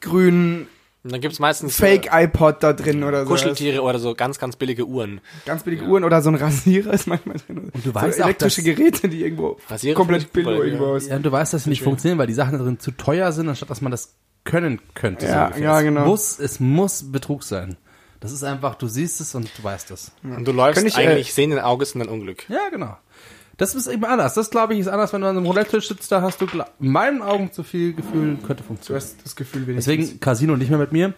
grünen 0.00 0.66
Und 1.04 1.12
dann 1.12 1.20
gibt's 1.20 1.38
meistens 1.38 1.78
äh, 1.78 1.82
Fake-iPod 2.00 2.62
da 2.62 2.72
drin 2.72 3.04
oder 3.04 3.24
so. 3.24 3.30
Kuscheltiere 3.30 3.82
oder 3.82 3.98
so 3.98 4.14
ganz, 4.14 4.38
ganz 4.38 4.56
billige 4.56 4.86
Uhren. 4.86 5.20
Ganz 5.44 5.62
billige 5.62 5.84
Uhren 5.84 6.02
oder 6.02 6.22
so 6.22 6.30
ein 6.30 6.34
Rasierer 6.34 6.92
ist 6.94 7.06
manchmal 7.06 7.36
drin. 7.36 7.58
Und 7.58 7.74
du 7.84 7.90
so 7.90 7.94
weißt 7.94 8.20
auch, 8.22 8.24
elektrische 8.26 8.62
dass- 8.62 8.76
Geräte, 8.76 9.08
die 9.10 9.22
irgendwo 9.22 9.58
Rasierer 9.68 9.94
komplett 9.94 10.22
super, 10.22 10.50
irgendwo 10.64 10.96
ja. 10.96 11.02
Ja, 11.08 11.16
und 11.16 11.22
du 11.26 11.30
weißt, 11.30 11.52
dass 11.52 11.64
sie 11.64 11.70
nicht 11.70 11.82
funktionieren, 11.82 12.18
weil 12.18 12.26
die 12.26 12.32
Sachen 12.34 12.56
da 12.58 12.64
drin 12.64 12.80
zu 12.80 12.90
teuer 12.92 13.32
sind, 13.32 13.48
anstatt 13.48 13.68
dass 13.68 13.82
man 13.82 13.90
das 13.90 14.14
können 14.44 14.80
könnte. 14.94 15.26
Ja, 15.26 15.46
ungefähr. 15.46 15.62
ja, 15.64 15.78
es 15.78 15.84
genau. 15.84 16.04
Muss, 16.06 16.38
es 16.38 16.58
muss 16.60 17.12
Betrug 17.12 17.42
sein. 17.44 17.76
Das 18.20 18.32
ist 18.32 18.42
einfach, 18.42 18.74
du 18.76 18.86
siehst 18.88 19.20
es 19.20 19.34
und 19.34 19.50
du 19.58 19.62
weißt 19.62 19.90
es. 19.90 20.10
Und 20.22 20.48
du 20.48 20.52
läufst 20.52 20.78
Kann 20.80 20.86
ich, 20.86 20.96
äh, 20.96 21.06
eigentlich 21.06 21.34
sehenden 21.34 21.58
Auges 21.58 21.92
in 21.92 21.98
dein 22.00 22.08
Unglück. 22.08 22.48
Ja, 22.48 22.70
genau. 22.70 22.96
Das 23.56 23.74
ist 23.74 23.86
eben 23.86 24.04
anders. 24.04 24.34
Das, 24.34 24.50
glaube 24.50 24.74
ich, 24.74 24.80
ist 24.80 24.88
anders, 24.88 25.12
wenn 25.12 25.20
du 25.20 25.28
an 25.28 25.36
einem 25.36 25.46
Roulette-Tisch 25.46 25.88
sitzt, 25.88 26.10
da 26.10 26.22
hast 26.22 26.40
du 26.40 26.46
in 26.80 26.90
meinen 26.90 27.22
Augen 27.22 27.52
zu 27.52 27.62
viel 27.62 27.92
Gefühl, 27.94 28.36
könnte 28.46 28.62
Du 28.62 28.68
funktionieren. 28.68 29.02
hast 29.02 29.24
das 29.24 29.36
Gefühl, 29.36 29.66
wenn 29.66 29.76
Deswegen 29.76 30.20
Casino 30.20 30.56
nicht 30.56 30.70
mehr 30.70 30.78
mit 30.78 30.92
mir. 30.92 31.14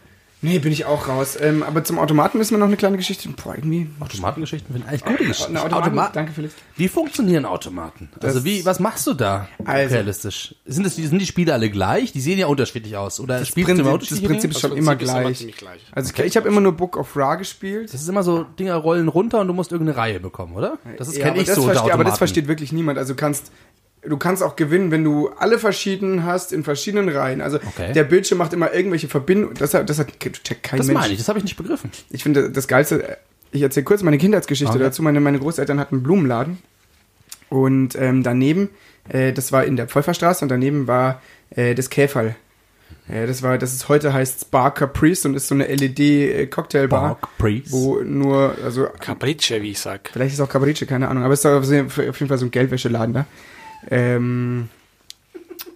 Nee, 0.46 0.58
bin 0.58 0.72
ich 0.72 0.84
auch 0.84 1.08
raus. 1.08 1.36
Ähm, 1.40 1.62
aber 1.62 1.84
zum 1.84 1.98
Automaten 1.98 2.38
müssen 2.38 2.52
wir 2.52 2.58
noch 2.58 2.66
eine 2.66 2.76
kleine 2.76 2.96
Geschichte. 2.96 3.28
Boah, 3.30 3.54
irgendwie. 3.54 3.88
Automatengeschichten 4.00 4.72
finde 4.72 4.86
ich 4.86 4.90
eigentlich 4.90 5.04
gute 5.04 5.24
Geschichten. 5.28 5.56
Eine 5.56 5.64
Automaten, 5.66 5.90
Automa- 5.98 6.10
danke 6.12 6.32
Felix. 6.32 6.54
Wie 6.76 6.88
funktionieren 6.88 7.44
Automaten? 7.44 8.08
Also 8.22 8.36
Das- 8.38 8.44
wie, 8.44 8.64
was 8.64 8.80
machst 8.80 9.06
du 9.06 9.14
da 9.14 9.48
Also- 9.64 9.94
realistisch? 9.94 10.54
Sind, 10.64 10.84
das, 10.86 10.96
sind 10.96 11.18
die 11.18 11.26
Spiele 11.26 11.52
alle 11.52 11.70
gleich? 11.70 12.12
Die 12.12 12.20
sehen 12.20 12.38
ja 12.38 12.46
unterschiedlich 12.46 12.96
aus. 12.96 13.20
Oder 13.20 13.40
Das 13.40 13.50
Prinzip, 13.52 13.78
immer 13.80 13.98
das 13.98 14.20
Prinzip 14.20 14.50
ist 14.52 14.60
schon 14.60 14.70
Das 14.70 14.78
immer 14.78 14.96
Prinzip 14.96 15.08
ist 15.08 15.12
immer 15.12 15.22
gleich. 15.52 15.56
gleich. 15.56 15.80
Also 15.92 16.12
ich, 16.14 16.18
ich 16.24 16.36
habe 16.36 16.48
immer 16.48 16.60
nur 16.60 16.72
Book 16.72 16.96
of 16.96 17.16
Ra 17.16 17.34
gespielt. 17.34 17.92
Das 17.92 18.00
ist 18.00 18.08
immer 18.08 18.22
so, 18.22 18.44
Dinger 18.58 18.76
rollen 18.76 19.08
runter 19.08 19.40
und 19.40 19.48
du 19.48 19.52
musst 19.54 19.72
irgendeine 19.72 19.96
Reihe 19.98 20.20
bekommen, 20.20 20.54
oder? 20.54 20.78
Das 20.98 21.08
ist 21.08 21.16
Ja, 21.16 21.24
kenn 21.24 21.32
aber 21.32 21.40
ich 21.40 21.46
das 21.46 21.56
so 21.56 21.62
unter 21.62 21.74
versteht, 21.74 21.92
Aber 21.94 22.04
das 22.04 22.18
versteht 22.18 22.48
wirklich 22.48 22.72
niemand. 22.72 22.98
Also 22.98 23.14
du 23.14 23.16
kannst 23.20 23.50
du 24.08 24.16
kannst 24.16 24.42
auch 24.42 24.56
gewinnen, 24.56 24.90
wenn 24.90 25.04
du 25.04 25.28
alle 25.38 25.58
verschiedenen 25.58 26.24
hast 26.24 26.52
in 26.52 26.64
verschiedenen 26.64 27.08
Reihen. 27.08 27.40
Also 27.40 27.58
Okay. 27.58 27.92
der 27.92 28.04
Bildschirm 28.04 28.38
macht 28.38 28.52
immer 28.52 28.72
irgendwelche 28.74 29.08
Verbindungen. 29.08 29.54
Das, 29.58 29.74
hat- 29.74 29.88
das 29.88 29.98
hat 29.98 30.08
checkt 30.20 30.62
kein 30.62 30.78
Das 30.78 30.86
Mensch. 30.86 31.00
meine 31.00 31.12
ich, 31.12 31.18
das 31.18 31.28
habe 31.28 31.38
ich 31.38 31.44
nicht 31.44 31.56
begriffen. 31.56 31.90
Ich 32.10 32.22
finde 32.22 32.50
das 32.50 32.68
Geilste, 32.68 33.18
ich 33.52 33.62
erzähle 33.62 33.84
kurz 33.84 34.02
meine 34.02 34.18
Kindheitsgeschichte 34.18 34.74
Okay. 34.74 34.82
dazu. 34.82 35.02
Meine, 35.02 35.20
meine 35.20 35.38
Großeltern 35.38 35.78
hatten 35.80 35.96
einen 35.96 36.02
Blumenladen 36.02 36.58
und 37.48 37.94
ähm, 37.96 38.22
daneben, 38.22 38.70
äh, 39.08 39.32
das 39.32 39.52
war 39.52 39.64
in 39.64 39.76
der 39.76 39.86
Pfeufferstraße 39.86 40.44
und 40.44 40.48
daneben 40.48 40.86
war 40.86 41.22
äh, 41.50 41.74
das 41.74 41.90
Käferl. 41.90 42.34
Äh, 43.08 43.26
das 43.26 43.42
war, 43.42 43.56
das 43.58 43.72
ist 43.72 43.88
heute 43.88 44.12
heißt 44.12 44.42
Spa 44.42 44.70
Caprice 44.70 45.26
und 45.26 45.34
ist 45.34 45.46
so 45.48 45.54
eine 45.54 45.66
LED-Cocktailbar, 45.66 47.18
Priest. 47.38 47.72
wo 47.72 48.00
nur, 48.00 48.56
also 48.64 48.88
Capricce, 49.00 49.62
wie 49.62 49.70
ich 49.70 49.78
sag. 49.78 50.10
Vielleicht 50.12 50.34
ist 50.34 50.40
auch 50.40 50.48
Cabrice, 50.48 50.86
keine 50.86 51.08
Ahnung. 51.08 51.22
Aber 51.24 51.34
es 51.34 51.40
ist 51.40 51.46
auf 51.46 51.64
jeden 51.64 51.88
Fall 51.90 52.08
auf 52.10 52.18
jeden 52.18 52.28
Fall 52.28 52.38
so 52.38 52.46
ein 52.46 52.50
Geldwäscheladen 52.50 53.14
da. 53.14 53.26
Ähm, 53.90 54.68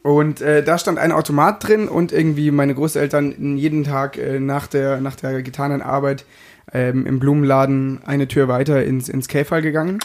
und 0.03 0.41
äh, 0.41 0.63
da 0.63 0.79
stand 0.79 0.99
ein 0.99 1.13
Automat 1.13 1.67
drin 1.67 1.89
und 1.89 2.13
irgendwie 2.13 2.51
meine 2.51 2.75
Großeltern 2.75 3.57
jeden 3.57 3.85
Tag 3.85 4.17
äh, 4.17 4.41
nach, 4.41 4.67
der, 4.67 5.01
nach 5.01 5.15
der 5.15 5.43
getanen 5.43 5.83
Arbeit 5.83 6.25
ähm, 6.73 7.07
im 7.07 7.19
Blumenladen 7.19 8.01
eine 8.07 8.27
Tür 8.27 8.49
weiter 8.49 8.83
ins, 8.85 9.09
ins 9.09 9.29
Käferl 9.29 9.63
gegangen. 9.63 9.99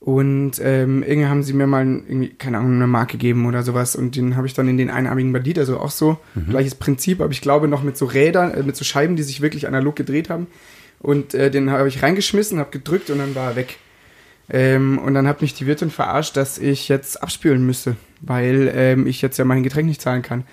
Und 0.00 0.60
ähm, 0.60 1.04
irgendwie 1.04 1.28
haben 1.28 1.44
sie 1.44 1.52
mir 1.52 1.68
mal 1.68 1.86
irgendwie, 1.86 2.30
keine 2.30 2.58
Ahnung, 2.58 2.74
eine 2.74 2.88
Marke 2.88 3.12
gegeben 3.12 3.46
oder 3.46 3.62
sowas. 3.62 3.94
Und 3.94 4.16
den 4.16 4.36
habe 4.36 4.48
ich 4.48 4.54
dann 4.54 4.66
in 4.66 4.76
den 4.76 4.90
einarmigen 4.90 5.32
Bandit, 5.32 5.60
also 5.60 5.78
auch 5.78 5.92
so, 5.92 6.18
gleiches 6.48 6.74
Prinzip, 6.74 7.20
aber 7.20 7.30
ich 7.30 7.40
glaube 7.40 7.68
noch 7.68 7.84
mit 7.84 7.96
so 7.96 8.06
Rädern, 8.06 8.52
äh, 8.52 8.64
mit 8.64 8.74
so 8.74 8.84
Scheiben, 8.84 9.14
die 9.14 9.22
sich 9.22 9.40
wirklich 9.42 9.68
analog 9.68 9.94
gedreht 9.94 10.28
haben. 10.28 10.48
Und 10.98 11.34
äh, 11.34 11.52
den 11.52 11.70
habe 11.70 11.86
ich 11.86 12.02
reingeschmissen, 12.02 12.58
habe 12.58 12.70
gedrückt 12.70 13.10
und 13.10 13.18
dann 13.18 13.36
war 13.36 13.50
er 13.50 13.56
weg. 13.56 13.78
Ähm, 14.52 14.98
und 14.98 15.14
dann 15.14 15.26
hat 15.26 15.40
mich 15.40 15.54
die 15.54 15.66
Wirtin 15.66 15.90
verarscht, 15.90 16.36
dass 16.36 16.58
ich 16.58 16.88
jetzt 16.88 17.22
abspülen 17.22 17.64
müsste, 17.64 17.96
weil 18.20 18.70
ähm, 18.74 19.06
ich 19.06 19.22
jetzt 19.22 19.38
ja 19.38 19.46
mein 19.46 19.62
Getränk 19.62 19.88
nicht 19.88 20.02
zahlen 20.02 20.22
kann. 20.22 20.44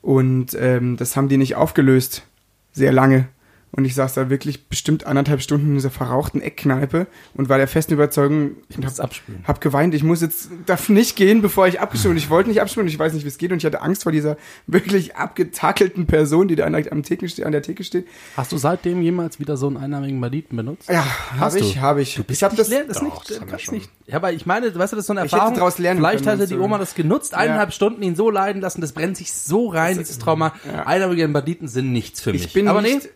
Und 0.00 0.56
ähm, 0.58 0.96
das 0.96 1.14
haben 1.14 1.28
die 1.28 1.36
nicht 1.36 1.54
aufgelöst. 1.54 2.26
Sehr 2.72 2.92
lange. 2.92 3.28
Und 3.76 3.84
ich 3.84 3.94
saß 3.96 4.14
da 4.14 4.30
wirklich 4.30 4.68
bestimmt 4.68 5.04
anderthalb 5.04 5.42
Stunden 5.42 5.68
in 5.68 5.74
dieser 5.74 5.90
verrauchten 5.90 6.40
Eckkneipe 6.40 7.08
und 7.34 7.48
war 7.48 7.58
der 7.58 7.66
festen 7.66 7.94
Überzeugung, 7.94 8.52
ich 8.68 8.78
muss 8.78 9.00
hab, 9.00 9.10
hab 9.44 9.60
geweint, 9.60 9.94
ich 9.94 10.04
muss 10.04 10.20
jetzt, 10.20 10.48
darf 10.66 10.88
nicht 10.88 11.16
gehen, 11.16 11.42
bevor 11.42 11.66
ich 11.66 11.80
Und 11.80 12.16
ich 12.16 12.30
wollte 12.30 12.50
nicht 12.50 12.60
abspülen, 12.60 12.86
ich 12.86 12.98
weiß 12.98 13.14
nicht, 13.14 13.24
wie 13.24 13.28
es 13.28 13.38
geht. 13.38 13.50
Und 13.50 13.58
ich 13.58 13.66
hatte 13.66 13.82
Angst 13.82 14.04
vor 14.04 14.12
dieser 14.12 14.36
wirklich 14.68 15.16
abgetakelten 15.16 16.06
Person, 16.06 16.46
die 16.46 16.54
da 16.54 16.64
an 16.66 16.72
der, 16.74 16.92
am 16.92 17.02
Theke, 17.02 17.26
an 17.44 17.52
der 17.52 17.62
Theke 17.62 17.82
steht. 17.82 18.06
Hast 18.36 18.52
du 18.52 18.58
seitdem 18.58 19.02
jemals 19.02 19.40
wieder 19.40 19.56
so 19.56 19.66
einen 19.66 19.76
einarmigen 19.76 20.20
Banditen 20.20 20.56
benutzt? 20.56 20.88
Ja, 20.88 21.04
habe 21.38 21.58
ich, 21.58 21.78
habe 21.78 22.02
ich. 22.02 22.14
Du 22.14 22.22
bist 22.22 22.40
ich 22.40 22.44
habe 22.44 22.54
das, 22.54 22.68
leer- 22.68 22.84
das 22.86 22.98
Doch, 22.98 23.02
nicht, 23.04 23.40
das 23.50 23.62
schon. 23.62 23.74
nicht. 23.74 23.90
Ja, 24.06 24.16
aber 24.16 24.32
ich 24.32 24.46
meine, 24.46 24.66
weißt 24.66 24.92
du, 24.92 24.96
das 24.96 25.04
ist 25.04 25.06
so 25.06 25.12
eine 25.14 25.24
Ich 25.26 25.32
hätte 25.32 25.42
Erfahrung. 25.42 25.72
Vielleicht 25.72 26.26
hatte 26.26 26.46
die 26.46 26.54
so. 26.54 26.60
Oma 26.60 26.78
das 26.78 26.94
genutzt, 26.94 27.34
eineinhalb 27.34 27.72
Stunden 27.72 28.02
ihn 28.02 28.14
so 28.16 28.30
leiden 28.30 28.60
lassen, 28.62 28.80
das 28.80 28.92
brennt 28.92 29.16
sich 29.16 29.32
so 29.32 29.68
rein, 29.68 29.98
dieses 29.98 30.18
Trauma. 30.18 30.52
ja. 30.64 30.86
Einarmige 30.86 31.26
Banditen 31.28 31.68
sind 31.68 31.92
nichts 31.92 32.20
für 32.20 32.32
mich. 32.32 32.44
ich 32.44 32.52
bin 32.52 32.68
aber 32.68 32.82
nicht 32.82 33.02
nee, 33.02 33.10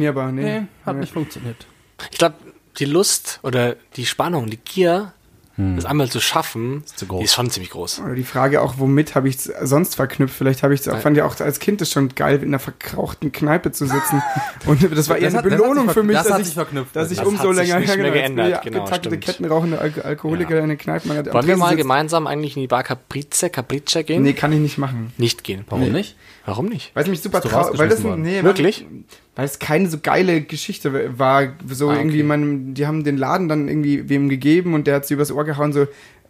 konditionierbar. 0.00 0.32
Nee, 0.32 0.42
nee, 0.60 0.66
hat 0.84 0.94
Nee. 0.94 1.00
nicht 1.02 1.12
funktioniert. 1.12 1.66
Ich 2.10 2.18
glaube, 2.18 2.36
die 2.78 2.84
Lust 2.84 3.40
oder 3.42 3.76
die 3.96 4.06
Spannung, 4.06 4.46
die 4.50 4.58
Gier, 4.58 5.12
das 5.58 5.86
einmal 5.86 6.10
zu 6.10 6.20
schaffen, 6.20 6.82
zu 6.84 7.06
groß. 7.06 7.20
die 7.20 7.24
ist 7.24 7.32
schon 7.32 7.48
ziemlich 7.48 7.70
groß. 7.70 8.00
Oder 8.00 8.14
die 8.14 8.24
Frage 8.24 8.60
auch, 8.60 8.74
womit 8.76 9.14
habe 9.14 9.30
ich 9.30 9.36
es 9.36 9.44
sonst 9.62 9.94
verknüpft? 9.94 10.36
Vielleicht 10.36 10.62
habe 10.62 10.74
ich 10.74 10.86
es, 10.86 10.94
fand 11.02 11.16
ja 11.16 11.24
auch 11.24 11.40
als 11.40 11.60
Kind 11.60 11.80
das 11.80 11.90
schon 11.90 12.10
geil, 12.14 12.42
in 12.42 12.48
einer 12.48 12.58
verkrauchten 12.58 13.32
Kneipe 13.32 13.72
zu 13.72 13.86
sitzen. 13.86 14.22
Und 14.66 14.82
das 14.94 15.08
war 15.08 15.16
eher 15.16 15.30
Das 15.30 15.42
eine 15.42 15.50
hat- 15.50 15.58
Belohnung 15.58 15.88
für 15.88 16.02
mich, 16.02 16.14
das 16.14 16.24
dass 16.24 16.34
hat 16.34 16.40
ich, 16.42 16.46
sich 16.48 16.54
verknüpft. 16.56 16.94
dass 16.94 17.10
ich 17.10 17.16
Das 17.16 17.26
umso 17.26 17.48
hat 17.48 17.56
sich 17.56 17.68
länger 17.68 17.78
nicht 17.80 17.86
mehr 17.88 17.96
genau, 17.96 18.12
geändert, 18.12 18.50
ja, 18.50 18.60
genau, 18.60 18.84
getakelte 18.84 19.08
stimmt. 19.16 19.24
Kettenrauchende 19.24 19.78
Al 19.80 19.92
Alkoholiker 20.04 20.58
in 20.60 20.68
der 20.68 20.76
Kneipe. 20.76 21.08
Man 21.08 21.16
hat 21.16 21.28
am 21.28 21.32
Wollen 21.32 21.46
wir 21.46 21.56
mal 21.56 21.68
sitzt. 21.70 21.78
gemeinsam 21.78 22.26
eigentlich 22.26 22.54
in 22.56 22.60
die 22.60 22.68
Bar 22.68 22.82
Caprice, 22.82 23.48
Capricce 23.50 24.04
gehen? 24.04 24.24
Nee, 24.24 24.34
kann 24.34 24.52
ich 24.52 24.58
nicht 24.60 24.76
machen. 24.76 25.14
Nicht 25.16 25.42
gehen. 25.42 25.64
Warum 25.70 25.90
nicht? 25.90 26.16
Warum 26.46 26.66
nicht? 26.66 26.92
Weil 26.94 27.02
es 27.02 27.10
mich 27.10 27.20
super 27.20 27.40
traurig, 27.40 27.76
weil 27.78 27.88
das 27.88 28.02
nee, 28.02 28.42
Wirklich? 28.42 28.86
Weil, 28.88 29.04
weil 29.34 29.44
es 29.44 29.58
keine 29.58 29.90
so 29.90 29.98
geile 30.00 30.40
Geschichte 30.42 31.18
war. 31.18 31.48
So 31.68 31.88
Ah, 31.88 31.92
okay. 31.92 32.00
irgendwie, 32.00 32.22
man, 32.22 32.72
die 32.74 32.86
haben 32.86 33.02
den 33.04 33.16
Laden 33.16 33.48
dann 33.48 33.68
irgendwie 33.68 34.08
wem 34.08 34.28
gegeben 34.28 34.72
und 34.74 34.86
der 34.86 34.94
hat 34.96 35.06
sie 35.06 35.14
übers 35.14 35.32
Ohr 35.32 35.44
gehauen, 35.44 35.72
so, 35.72 35.86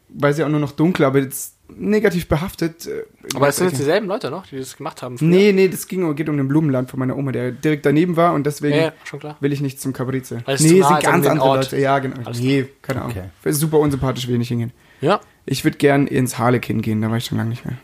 weil 0.09 0.33
sie 0.33 0.43
auch 0.43 0.49
nur 0.49 0.59
noch 0.61 0.73
dunkel, 0.73 1.05
aber 1.05 1.19
jetzt 1.21 1.55
negativ 1.69 2.29
behaftet. 2.29 2.87
äh, 2.87 3.03
Aber 3.35 3.49
es 3.49 3.57
sind 3.57 3.69
jetzt 3.69 3.79
dieselben 3.79 4.07
Leute 4.07 4.31
noch, 4.31 4.47
die 4.47 4.57
das 4.57 4.77
gemacht 4.77 5.03
haben. 5.03 5.19
früher? 5.19 5.29
Nee, 5.29 5.53
nee, 5.53 5.69
das 5.69 5.87
ging, 5.87 6.14
geht 6.17 6.29
um 6.29 6.37
den 6.37 6.49
Blumenland 6.49 6.91
von 6.91 6.99
meiner 6.99 7.17
Oma, 7.17 7.33
der 7.33 7.53
direkt 7.53 7.85
daneben 7.85 8.17
war 8.17 8.33
und 8.33 8.47
deswegen 8.47 8.77
Ja, 8.77 8.93
ja, 9.23 9.37
will 9.41 9.53
ich 9.53 9.61
nicht 9.61 9.81
zum 9.81 9.93
Cabrize. 9.93 10.43
Weil 10.47 10.55
es 10.55 10.62
nee, 10.62 10.69
sind 10.83 11.01
ganz 11.03 11.27
andere 11.27 11.47
Ort. 11.47 11.64
Leute. 11.64 11.79
Ja, 11.79 11.99
genau. 11.99 12.17
Alles 12.25 12.41
nee, 12.41 12.67
keine 12.83 13.03
Ahnung. 13.03 13.17
Okay. 13.43 13.53
Super 13.53 13.81
unsympathisch, 13.81 14.27
will 14.29 14.35
ich 14.35 14.39
nicht 14.39 14.49
hingehen. 14.49 14.73
Ja. 15.01 15.21
Ich 15.45 15.64
würde 15.64 15.77
gern 15.77 16.07
ins 16.07 16.39
Harlekin 16.39 16.81
gehen, 16.81 17.03
da 17.03 17.11
war 17.11 17.19
ich 17.19 17.25
schon 17.27 17.37
lange 17.37 17.51
nicht 17.51 17.64
mehr. 17.67 17.77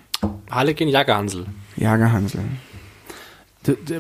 Harlekin 0.51 0.89
Jagerhansel. 0.89 1.47
Jagerhansel. 1.83 2.41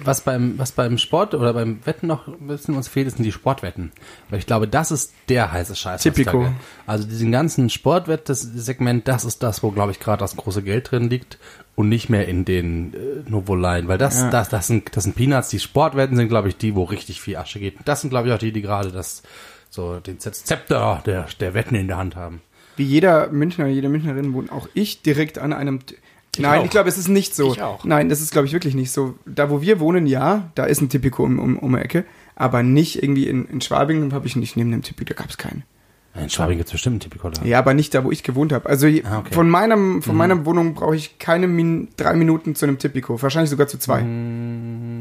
Was 0.02 0.22
beim, 0.22 0.58
was 0.58 0.72
beim 0.72 0.98
Sport 0.98 1.34
oder 1.34 1.52
beim 1.54 1.78
Wetten 1.86 2.08
noch 2.08 2.26
ein 2.26 2.48
bisschen 2.48 2.74
uns 2.74 2.88
fehlt, 2.88 3.12
sind 3.12 3.22
die 3.22 3.30
Sportwetten. 3.30 3.92
Weil 4.28 4.40
ich 4.40 4.46
glaube, 4.46 4.66
das 4.66 4.90
ist 4.90 5.12
der 5.28 5.52
heiße 5.52 5.76
Scheiß. 5.76 6.02
Typico. 6.02 6.48
Also 6.84 7.06
diesen 7.06 7.30
ganzen 7.30 7.70
Sportwett-Segment, 7.70 9.06
das 9.06 9.24
ist 9.24 9.40
das, 9.44 9.62
wo, 9.62 9.70
glaube 9.70 9.92
ich, 9.92 10.00
gerade 10.00 10.18
das 10.18 10.36
große 10.36 10.64
Geld 10.64 10.90
drin 10.90 11.08
liegt 11.08 11.38
und 11.76 11.88
nicht 11.88 12.08
mehr 12.08 12.26
in 12.26 12.44
den 12.44 12.92
äh, 12.92 13.30
Novoleien. 13.30 13.86
Weil 13.86 13.98
das, 13.98 14.22
Ja. 14.22 14.30
das, 14.30 14.48
das, 14.48 14.66
sind, 14.66 14.96
das 14.96 15.04
sind 15.04 15.14
Peanuts. 15.14 15.50
Die 15.50 15.60
Sportwetten 15.60 16.16
sind, 16.16 16.26
glaube 16.28 16.48
ich, 16.48 16.56
die, 16.56 16.74
wo 16.74 16.82
richtig 16.82 17.20
viel 17.20 17.36
Asche 17.36 17.60
geht. 17.60 17.76
Das 17.84 18.00
sind, 18.00 18.10
glaube 18.10 18.26
ich, 18.28 18.34
auch 18.34 18.38
die, 18.38 18.50
die 18.50 18.62
gerade 18.62 18.90
das, 18.90 19.22
so 19.70 20.00
den 20.00 20.18
Zepter 20.18 21.04
der, 21.06 21.26
der 21.38 21.54
Wetten 21.54 21.76
in 21.76 21.86
der 21.86 21.98
Hand 21.98 22.16
haben. 22.16 22.42
Wie 22.76 22.84
jeder 22.84 23.28
Münchner, 23.30 23.66
jede 23.68 23.88
Münchnerin 23.88 24.32
wohnt 24.32 24.50
auch 24.50 24.66
ich 24.74 25.02
direkt 25.02 25.38
an 25.38 25.52
einem, 25.52 25.80
Nein, 26.38 26.60
auch. 26.60 26.64
ich 26.64 26.70
glaube, 26.70 26.88
es 26.88 26.96
ist 26.98 27.08
nicht 27.08 27.34
so. 27.34 27.52
Ich 27.52 27.60
auch. 27.62 27.84
Nein, 27.84 28.08
das 28.08 28.20
ist, 28.20 28.30
glaube 28.32 28.46
ich, 28.46 28.52
wirklich 28.52 28.74
nicht 28.74 28.90
so. 28.90 29.14
Da, 29.26 29.50
wo 29.50 29.60
wir 29.60 29.80
wohnen, 29.80 30.06
ja, 30.06 30.50
da 30.54 30.64
ist 30.64 30.80
ein 30.80 30.88
Tipico 30.88 31.22
um, 31.24 31.38
um, 31.38 31.58
um 31.58 31.72
die 31.76 31.78
Ecke. 31.82 32.04
Aber 32.36 32.62
nicht 32.62 33.02
irgendwie 33.02 33.26
in, 33.28 33.44
in 33.46 33.60
Schwabing 33.60 34.12
habe 34.14 34.26
ich 34.26 34.36
nicht 34.36 34.56
neben 34.56 34.70
dem 34.70 34.82
Tipico, 34.82 35.12
da 35.12 35.20
gab 35.20 35.28
es 35.30 35.36
keinen. 35.36 35.64
In 36.14 36.28
Schwabing 36.28 36.58
gibt 36.58 36.66
es 36.68 36.72
bestimmt 36.72 36.94
einen 36.94 37.00
Typicola. 37.00 37.34
Ja, 37.44 37.58
aber 37.58 37.72
nicht 37.72 37.94
da, 37.94 38.04
wo 38.04 38.10
ich 38.10 38.22
gewohnt 38.22 38.52
habe. 38.52 38.68
Also 38.68 38.86
Ah, 38.86 39.18
okay. 39.20 39.32
von, 39.34 39.48
meinem, 39.48 40.02
von 40.02 40.14
meiner 40.14 40.44
Wohnung 40.44 40.74
brauche 40.74 40.94
ich 40.96 41.18
keine 41.18 41.46
Min 41.46 41.88
drei 41.96 42.14
Minuten 42.14 42.54
zu 42.54 42.66
einem 42.66 42.78
Tipico. 42.78 43.20
Wahrscheinlich 43.20 43.50
sogar 43.50 43.66
zu 43.66 43.78
zwei. 43.78 44.00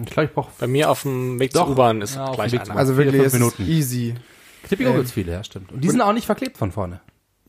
Ich 0.06 0.10
glaube, 0.12 0.26
ich 0.26 0.34
brauche 0.34 0.52
Bei 0.60 0.68
mir 0.68 0.90
auf 0.90 1.02
dem 1.04 1.40
Weg 1.40 1.52
zur 1.54 1.70
U-Bahn 1.70 2.02
ist 2.02 2.16
Ja, 2.16 2.32
gleich 2.32 2.60
einer. 2.60 2.76
Also 2.78 2.94
vier, 2.94 3.06
wirklich, 3.06 3.22
fünf 3.24 3.28
es 3.28 3.34
ist 3.34 3.40
Minuten. 3.60 3.72
easy. 3.78 4.14
Typico 4.70 4.90
Ähm, 4.92 4.96
gibt's 4.98 5.12
viele, 5.12 5.32
ja, 5.34 5.44
stimmt. 5.44 5.72
Und 5.72 5.82
die 5.84 5.90
sind 5.90 6.02
auch 6.02 6.14
nicht 6.14 6.26
verklebt 6.26 6.58
von 6.58 6.72
vorne. 6.72 7.02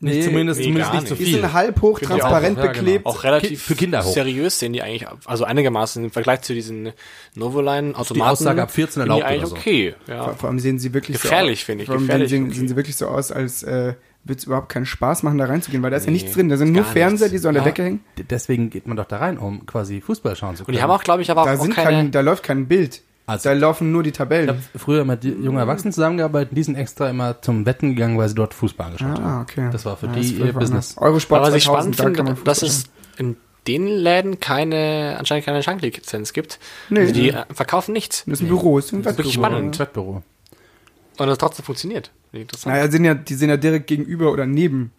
Nee, 0.03 0.15
nicht, 0.15 0.23
zumindest 0.25 0.59
nee, 0.59 0.65
zumindest 0.65 0.91
gar 0.91 0.99
nicht 0.99 1.09
so 1.09 1.15
Die 1.15 1.23
viel. 1.25 1.33
sind 1.41 1.53
halb 1.53 1.81
hoch, 1.81 1.99
Finde 1.99 2.15
ich 2.15 2.21
auch. 2.23 2.29
transparent 2.29 2.57
Ja, 2.57 2.63
genau. 2.67 2.73
beklebt. 2.79 3.05
auch 3.05 3.23
relativ 3.23 3.61
für 3.63 3.75
Kinder 3.75 4.03
hoch. 4.03 4.13
seriös 4.13 4.59
sehen 4.59 4.73
die 4.73 4.81
eigentlich, 4.81 5.07
also 5.25 5.43
einigermaßen 5.45 6.03
im 6.03 6.11
Vergleich 6.11 6.41
zu 6.41 6.53
diesen 6.53 6.91
Novoline 7.35 7.95
Automaten. 7.95 8.31
Aussage 8.31 8.61
ab 8.61 8.71
14 8.71 8.93
sind 8.93 9.01
erlaubt 9.03 9.21
die 9.21 9.25
eigentlich 9.25 9.39
oder 9.41 9.49
so. 9.49 9.55
okay. 9.55 9.95
Ja. 10.07 10.23
Vor, 10.25 10.33
vor 10.35 10.49
allem 10.49 10.59
sehen 10.59 10.79
sie 10.79 10.93
wirklich 10.93 11.21
Gefährlich, 11.21 11.59
so 11.59 11.63
aus. 11.63 11.65
finde 11.65 11.83
ich, 11.83 11.87
Vor 11.87 11.95
allem 11.95 12.05
gefährlich, 12.05 12.29
sehen, 12.29 12.45
okay. 12.45 12.53
sehen 12.53 12.67
sie 12.67 12.75
wirklich 12.75 12.95
so 12.95 13.07
aus, 13.07 13.31
als 13.31 13.63
äh, 13.63 13.93
würde 14.25 14.37
es 14.39 14.43
überhaupt 14.45 14.69
keinen 14.69 14.85
Spaß 14.85 15.23
machen, 15.23 15.37
da 15.37 15.45
reinzugehen, 15.45 15.83
weil 15.83 15.91
da 15.91 15.97
ist 15.97 16.05
ja 16.05 16.11
Nee, 16.11 16.17
nichts 16.19 16.31
drin. 16.33 16.47
Da 16.49 16.57
sind 16.57 16.71
nur 16.71 16.85
Fernseher, 16.85 17.25
nichts. 17.27 17.31
die 17.31 17.37
so 17.39 17.47
an 17.49 17.55
der 17.55 17.63
Ja. 17.63 17.69
Decke 17.69 17.83
hängen. 17.83 17.99
D- 18.17 18.23
Deswegen 18.29 18.69
geht 18.69 18.87
man 18.87 18.95
doch 18.97 19.05
da 19.05 19.17
rein, 19.17 19.37
um 19.37 19.65
quasi 19.65 19.99
Fußball 20.01 20.35
schauen 20.35 20.55
zu 20.55 20.61
Und 20.61 20.65
können. 20.67 20.77
die 20.77 20.81
haben 20.83 20.91
auch, 20.91 21.03
glaube 21.03 21.21
ich, 21.21 21.29
aber 21.31 21.43
Da, 21.45 21.55
auch 21.55 21.61
sind 21.61 21.73
keine, 21.75 21.89
kein, 21.89 22.11
da 22.11 22.21
läuft 22.21 22.43
kein 22.43 22.67
Bild. 22.67 23.01
Also- 23.25 23.49
da 23.49 23.55
laufen 23.55 23.91
nur 23.91 24.03
die 24.03 24.09
Ich 24.09 24.15
Tabellen. 24.17 24.49
habe 24.49 24.59
früher 24.75 25.05
mit 25.05 25.23
die- 25.23 25.29
jungen 25.29 25.57
Erwachsenen 25.57 25.93
zusammengearbeitet, 25.93 26.57
die 26.57 26.63
sind 26.63 26.75
extra 26.75 27.09
immer 27.09 27.41
zum 27.41 27.65
Wetten 27.65 27.95
gegangen, 27.95 28.17
weil 28.17 28.27
sie 28.29 28.35
dort 28.35 28.53
Fußball 28.53 28.87
angeschaut 28.87 29.11
haben. 29.19 29.23
Ah, 29.23 29.41
okay. 29.41 29.69
Das 29.71 29.85
war 29.85 29.95
für 29.97 30.07
Ja, 30.07 30.11
die 30.13 30.33
ihr 30.33 30.53
Business. 30.53 30.95
Eurosport 30.97 31.39
aber 31.41 31.49
was 31.49 31.55
ich 31.57 31.63
2000, 31.65 31.95
spannend 31.95 32.19
da 32.19 32.25
finde, 32.25 32.41
dass 32.43 32.61
es 32.63 32.83
in 33.17 33.37
den 33.67 33.87
Läden 33.87 34.41
keine, 34.41 35.15
anscheinend 35.17 35.45
keine 35.45 35.63
Schanklizenz 35.63 36.33
gibt. 36.33 36.59
Nee. 36.89 36.99
Also 36.99 37.13
die 37.13 37.29
äh, 37.29 37.43
verkaufen 37.53 37.93
nichts. 37.93 38.23
Das 38.25 38.39
ist 38.39 38.41
ein 38.41 38.49
Büro, 38.49 38.77
ist 38.77 38.91
ein 38.91 39.05
wirklich 39.05 39.27
Wettbüro. 39.27 39.47
spannend. 39.47 39.79
Wettbüro. 39.79 40.23
Und 41.17 41.27
das 41.27 41.37
trotzdem 41.37 41.63
funktioniert. 41.63 42.11
Interessant. 42.33 42.75
Naja, 42.75 42.89
sind 42.91 43.05
ja, 43.05 43.13
die 43.13 43.35
sind 43.35 43.49
ja 43.49 43.57
direkt 43.57 43.87
gegenüber 43.87 44.31
oder 44.33 44.45
neben. 44.45 44.91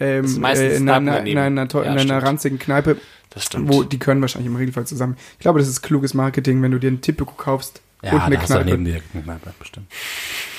Ähm, 0.00 0.22
Das 0.42 0.58
äh, 0.58 0.76
in, 0.76 0.88
einer, 0.88 1.24
in, 1.24 1.38
einer, 1.38 1.68
to- 1.68 1.82
Ja, 1.82 1.92
in 1.92 1.98
einer 1.98 2.22
ranzigen 2.22 2.58
Kneipe, 2.58 2.96
Das 3.30 3.44
stimmt. 3.44 3.68
wo 3.68 3.82
die 3.82 3.98
können 3.98 4.20
wahrscheinlich 4.20 4.50
im 4.50 4.56
Regelfall 4.56 4.86
zusammen. 4.86 5.16
Ich 5.32 5.40
glaube, 5.40 5.58
das 5.58 5.68
ist 5.68 5.82
kluges 5.82 6.14
Marketing, 6.14 6.62
wenn 6.62 6.70
du 6.70 6.78
dir 6.78 6.88
einen 6.88 7.00
Tipico 7.00 7.32
kaufst 7.34 7.80
Ja, 8.02 8.12
und 8.12 8.20
eine 8.22 8.38
Kneipe. 8.38 9.00
Kneipe, 9.22 9.54
bestimmt. 9.58 9.86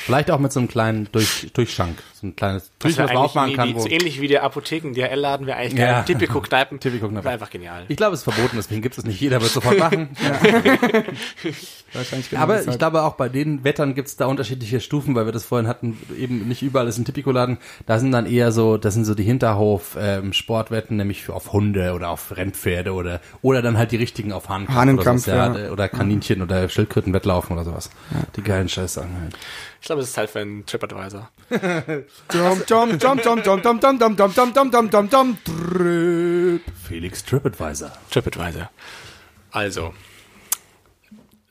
Vielleicht 0.09 0.31
auch 0.31 0.39
mit 0.39 0.51
so 0.51 0.59
einem 0.59 0.67
kleinen 0.67 1.07
Durch, 1.11 1.51
Durchschank. 1.53 2.01
So 2.19 2.25
ein 2.27 2.35
kleines 2.35 2.63
das 2.63 2.71
Durch, 2.79 2.97
wäre 2.97 3.07
was 3.09 3.13
man 3.13 3.23
aufmachen 3.23 3.45
eigentlich 3.49 3.55
kann. 3.57 3.69
wie, 3.69 3.75
Wo, 3.75 3.79
so 3.81 3.87
ähnlich 3.89 4.19
wie 4.19 4.27
der 4.27 4.43
Apotheken-DHL-Laden 4.43 5.45
wäre 5.45 5.57
eigentlich 5.57 5.79
Ja. 5.79 6.01
geil. 6.01 6.05
Tipico-Kneipen. 6.05 6.79
Tipico-Kneipen. 6.81 7.23
Wäre 7.23 7.33
einfach 7.35 7.51
genial. 7.51 7.85
ich 7.87 7.95
glaube, 7.95 8.15
es 8.15 8.21
ist 8.21 8.23
verboten, 8.33 8.57
deswegen 8.57 8.81
gibt 8.81 8.97
es 8.97 9.05
nicht. 9.05 9.21
Jeder 9.21 9.39
wird 9.39 9.51
sofort 9.51 9.77
machen. 9.77 10.09
Wahrscheinlich 11.93 12.29
genau 12.29 12.41
Aber 12.41 12.55
deshalb. 12.55 12.73
ich 12.73 12.79
glaube 12.79 13.03
auch 13.03 13.13
bei 13.13 13.29
den 13.29 13.63
Wettern 13.63 13.95
gibt 13.95 14.07
es 14.07 14.15
da 14.15 14.25
unterschiedliche 14.25 14.79
Stufen, 14.79 15.15
weil 15.15 15.25
wir 15.25 15.31
das 15.31 15.45
vorhin 15.45 15.67
hatten, 15.67 15.97
eben 16.17 16.47
nicht 16.47 16.61
überall 16.61 16.87
ist 16.87 16.97
ein 16.97 17.05
Tipico-Laden. 17.05 17.57
Da 17.85 17.99
sind 17.99 18.11
dann 18.11 18.25
eher 18.25 18.51
so, 18.51 18.77
das 18.77 18.93
sind 18.95 19.05
so 19.05 19.15
die 19.15 19.23
Hinterhof-Sportwetten, 19.23 20.97
nämlich 20.97 21.23
für 21.23 21.33
auf 21.33 21.53
Hunde 21.53 21.93
oder 21.93 22.09
auf 22.09 22.35
Rennpferde 22.35 22.93
oder 22.93 23.21
oder 23.41 23.61
dann 23.61 23.77
halt 23.77 23.91
die 23.91 23.97
richtigen 23.97 24.33
auf 24.33 24.49
Hahnenkampf, 24.49 24.77
Hahnenkampf, 24.77 25.27
oder, 25.27 25.47
sowas, 25.53 25.61
ja. 25.65 25.71
oder 25.71 25.89
Kaninchen 25.89 26.41
oder 26.41 26.67
Schildkrötenwettlaufen 26.69 27.55
oder 27.55 27.65
sowas. 27.65 27.89
Die 28.35 28.41
geilen 28.41 28.69
Scheißsachen 28.69 29.09
halt. 29.21 29.37
Ich 29.81 29.85
glaube, 29.87 30.01
es 30.01 30.09
ist 30.09 30.17
halt 30.17 30.29
für 30.29 30.39
einen 30.39 30.65
TripAdvisor. 30.65 31.29
Trip. 35.45 36.61
Felix 36.87 37.23
TripAdvisor. 37.25 37.91
TripAdvisor. 38.11 38.69
Also. 39.51 39.93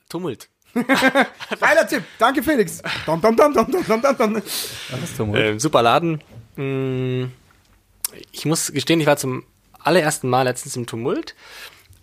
Tumult. 0.09 0.47
Geiler 0.73 1.87
Tipp. 1.87 2.03
Danke, 2.19 2.43
Felix. 2.43 2.81
Dum, 3.05 3.19
dum, 3.21 3.35
dum, 3.35 3.53
dum, 3.53 3.71
dum, 3.71 3.83
dum, 3.85 4.01
dum, 4.01 4.17
dum. 4.17 4.35
Was 4.35 5.03
ist 5.03 5.15
zum 5.17 5.35
Ähm, 5.35 5.59
super 5.59 5.81
Laden. 5.81 6.21
Mm, 6.55 7.31
Ich 8.31 8.45
muss 8.45 8.71
gestehen, 8.71 8.99
ich 9.01 9.07
war 9.07 9.17
zum 9.17 9.43
allerersten 9.79 10.29
Mal 10.29 10.43
letztens 10.43 10.75
im 10.75 10.85
Tumult. 10.85 11.35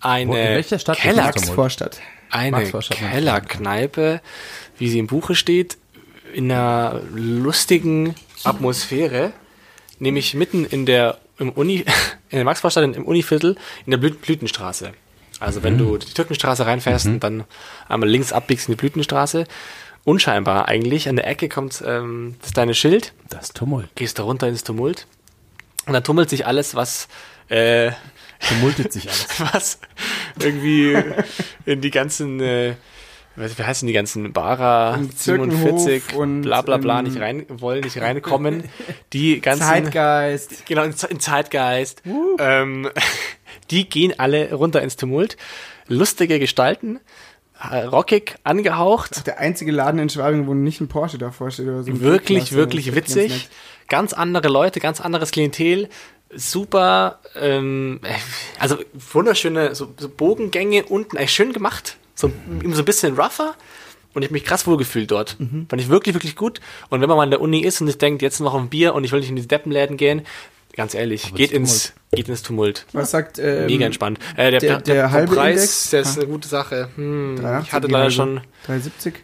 Eine 0.01 0.31
Wo- 0.31 0.35
in 0.35 0.43
welcher 0.57 0.79
Stadt 0.79 0.99
Keller, 0.99 1.25
bist 1.33 1.37
du? 1.37 1.41
Tumult? 1.43 1.55
Vorstadt. 1.57 2.01
eine 2.31 2.51
Max 2.51 2.71
Vorstadt, 2.71 3.01
Max 3.01 3.13
Kellerkneipe, 3.13 4.21
wie 4.79 4.89
sie 4.91 4.99
im 4.99 5.07
Buche 5.07 5.35
steht, 5.35 5.79
in 6.35 6.51
einer 6.51 7.01
lustigen 7.15 8.15
Atmosphäre, 8.45 9.33
nämlich 9.99 10.35
mitten 10.35 10.65
in 10.65 10.87
der 10.87 11.19
im 11.39 11.51
Uni, 11.51 11.85
in 12.31 12.37
der 12.39 12.45
Maxvorstadt 12.45 12.85
im 12.97 13.05
Univiertel 13.05 13.57
in 13.85 13.91
der 13.91 13.99
Blü 13.99 14.11
Blütenstraße. 14.11 14.93
Also 15.39 15.63
wenn 15.63 15.77
du 15.77 15.99
die 15.99 16.13
Türkenstraße 16.15 16.65
reinfährst 16.65 17.07
und 17.07 17.21
dann 17.21 17.45
einmal 17.89 18.09
links 18.09 18.33
abbiegst 18.33 18.69
in 18.69 18.73
die 18.73 18.81
Blütenstraße, 18.81 19.45
unscheinbar 20.05 20.67
eigentlich, 20.69 21.09
an 21.11 21.17
der 21.17 21.27
Ecke 21.27 21.49
kommt 21.51 21.83
ähm, 21.87 22.37
das 22.41 22.53
deine 22.53 22.75
Schild, 22.75 23.13
Das 23.29 23.51
Tumult. 23.53 23.95
gehst 23.97 24.19
da 24.19 24.23
runter 24.23 24.49
ins 24.49 24.65
Tumult 24.65 25.07
und 25.87 25.93
dann 25.93 26.03
tummelt 26.05 26.31
sich 26.31 26.47
alles, 26.47 26.75
was 26.75 27.09
äh, 27.49 27.91
Tumultet 28.49 28.93
sich 28.93 29.09
alles. 29.11 29.29
was 29.53 29.79
irgendwie 30.41 30.97
in 31.67 31.81
die 31.81 31.91
ganzen, 31.91 32.41
äh, 32.41 32.75
wie 33.37 33.63
heißen 33.63 33.87
die 33.87 33.93
ganzen 33.93 34.33
Bara 34.33 34.95
Im 34.95 35.11
47 35.11 35.17
Zirkenhof 36.05 36.15
und 36.17 36.43
bla 36.43 36.63
bla 36.63 36.77
bla 36.79 37.03
nicht 37.03 37.19
rein 37.21 37.45
wollen, 37.49 37.83
nicht 37.85 38.01
reinkommen. 38.01 38.65
Die 39.13 39.41
ganzen 39.43 39.63
Zeitgeist. 39.65 40.67
genau 40.67 40.83
in, 40.85 40.95
Ze- 40.97 41.09
in 41.09 41.21
Zeitgeist. 41.21 42.03
Ähm, 42.39 42.89
die 43.71 43.89
gehen 43.89 44.19
alle 44.19 44.53
runter 44.55 44.81
ins 44.83 44.97
Tumult. 44.97 45.37
Lustige 45.89 46.39
Gestalten, 46.39 46.99
äh, 47.71 47.85
rockig 47.85 48.35
angehaucht, 48.43 49.27
Der 49.27 49.39
einzige 49.39 49.71
Laden 49.73 50.01
in 50.01 50.09
Schwabing, 50.09 50.47
wo 50.47 50.55
nicht 50.55 50.81
ein 50.81 50.89
Porsche 50.89 51.19
davor 51.19 51.51
steht 51.51 51.67
oder 51.69 51.83
so. 51.83 52.01
wirklich, 52.01 52.53
wirklich 52.53 52.87
ganz 52.87 52.97
witzig. 52.97 53.33
nett. 53.33 53.49
Ganz 53.89 54.13
andere 54.13 54.49
Leute, 54.49 54.81
ganz 54.81 55.01
anderes 55.01 55.31
Klientel. 55.31 55.89
Super, 56.35 57.21
ähm, 57.37 58.01
also 58.59 58.77
wunderschöne 59.13 59.75
so, 59.77 59.95
so 59.97 60.09
Bogengänge 60.09 60.85
unten, 60.85 61.17
eigentlich 61.17 61.31
schön 61.33 61.53
gemacht. 61.53 61.97
So, 62.17 62.33
so 62.73 62.79
ein 62.81 62.85
bisschen 62.85 63.15
rougher. 63.15 63.55
Und 64.15 64.23
ich 64.23 64.31
mich 64.31 64.45
krass 64.45 64.67
wohlgefühlt 64.67 65.11
dort. 65.11 65.39
Mhm. 65.39 65.67
Fand 65.69 65.83
ich 65.83 65.91
wirklich, 65.91 66.15
wirklich 66.15 66.37
gut. 66.37 66.61
Und 66.89 67.03
wenn 67.03 67.09
man 67.09 67.19
mal 67.19 67.25
in 67.25 67.31
der 67.31 67.43
Uni 67.43 67.61
ist 67.61 67.83
und 67.83 67.87
sich 67.87 67.99
denkt, 67.99 68.23
jetzt 68.23 68.41
noch 68.41 68.55
ein 68.55 68.71
Bier 68.71 68.95
und 68.95 69.05
ich 69.05 69.13
will 69.13 69.21
nicht 69.21 69.29
in 69.29 69.37
die 69.37 69.47
Deppenläden 69.47 69.99
gehen, 69.99 70.23
ganz 70.75 70.95
ehrlich, 70.95 71.35
geht 71.35 71.53
ins, 71.53 71.93
geht 72.13 72.27
ins 72.27 72.43
Tumult. 72.43 72.87
Was 72.95 73.11
sagt 73.11 73.39
ähm, 73.39 73.67
Mega 73.67 73.85
entspannt. 73.85 74.19
Äh, 74.37 74.53
der, 74.53 74.61
der- 74.61 74.81
der 74.81 75.11
halbe 75.11 75.35
Preis, 75.35 75.57
Index? 75.57 75.91
der 75.91 76.01
ist 76.01 76.17
eine 76.19 76.27
gute 76.29 76.49
Sache. 76.49 76.89
Hm, 76.97 77.37
380 77.37 77.69
ich 77.69 77.73
hatte 77.75 77.87
leider 77.89 78.11
schon 78.11 78.41
370? 78.65 79.15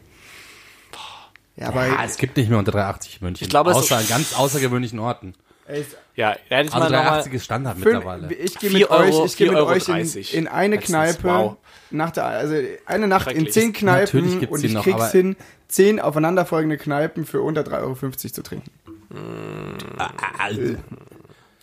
Ja, 1.56 1.68
aber 1.68 1.86
Ja, 1.86 2.04
es 2.04 2.16
gibt 2.16 2.36
nicht 2.36 2.48
mehr 2.50 2.58
unter 2.58 2.72
380 2.72 3.18
in 3.20 3.24
München. 3.26 3.44
Ich 3.44 3.50
glaube, 3.50 3.70
es 3.70 3.76
außer 3.76 3.96
an 3.96 4.06
ganz 4.08 4.34
außergewöhnlichen 4.34 4.98
Orten. 4.98 5.34
Ey, 5.66 5.84
Ja, 6.16 6.36
hätte 6.48 6.68
ich 6.68 6.74
Also 6.74 6.78
mal 6.78 6.90
noch 6.90 7.04
380 7.04 7.32
mal, 7.32 7.36
ist 7.36 7.44
Standard 7.44 7.74
fünf, 7.74 7.84
mittlerweile. 7.86 8.34
ich 8.34 8.58
gehe 8.58 8.70
mit 8.70 8.90
euch, 8.90 9.24
ich 9.24 9.36
gehe 9.36 9.48
mit 9.48 9.56
Euro 9.56 9.70
euch 9.70 9.88
in, 9.88 9.94
30. 9.94 10.34
in 10.34 10.48
eine 10.48 10.76
Letztens, 10.76 11.18
Kneipe, 11.18 11.24
wow. 11.24 11.56
nach 11.90 12.10
der, 12.10 12.24
also 12.24 12.54
eine 12.86 13.06
Nacht 13.08 13.30
in 13.32 13.50
zehn 13.50 13.72
Kneipen 13.72 14.46
und 14.48 14.64
ich 14.64 14.72
noch, 14.72 14.84
krieg's 14.84 15.12
hin, 15.12 15.36
zehn 15.68 16.00
aufeinanderfolgende 16.00 16.76
Kneipen 16.76 17.24
für 17.24 17.42
unter 17.42 17.62
3,50 17.62 17.72
Euro 17.82 17.94
zu 18.12 18.42
trinken. 18.42 18.70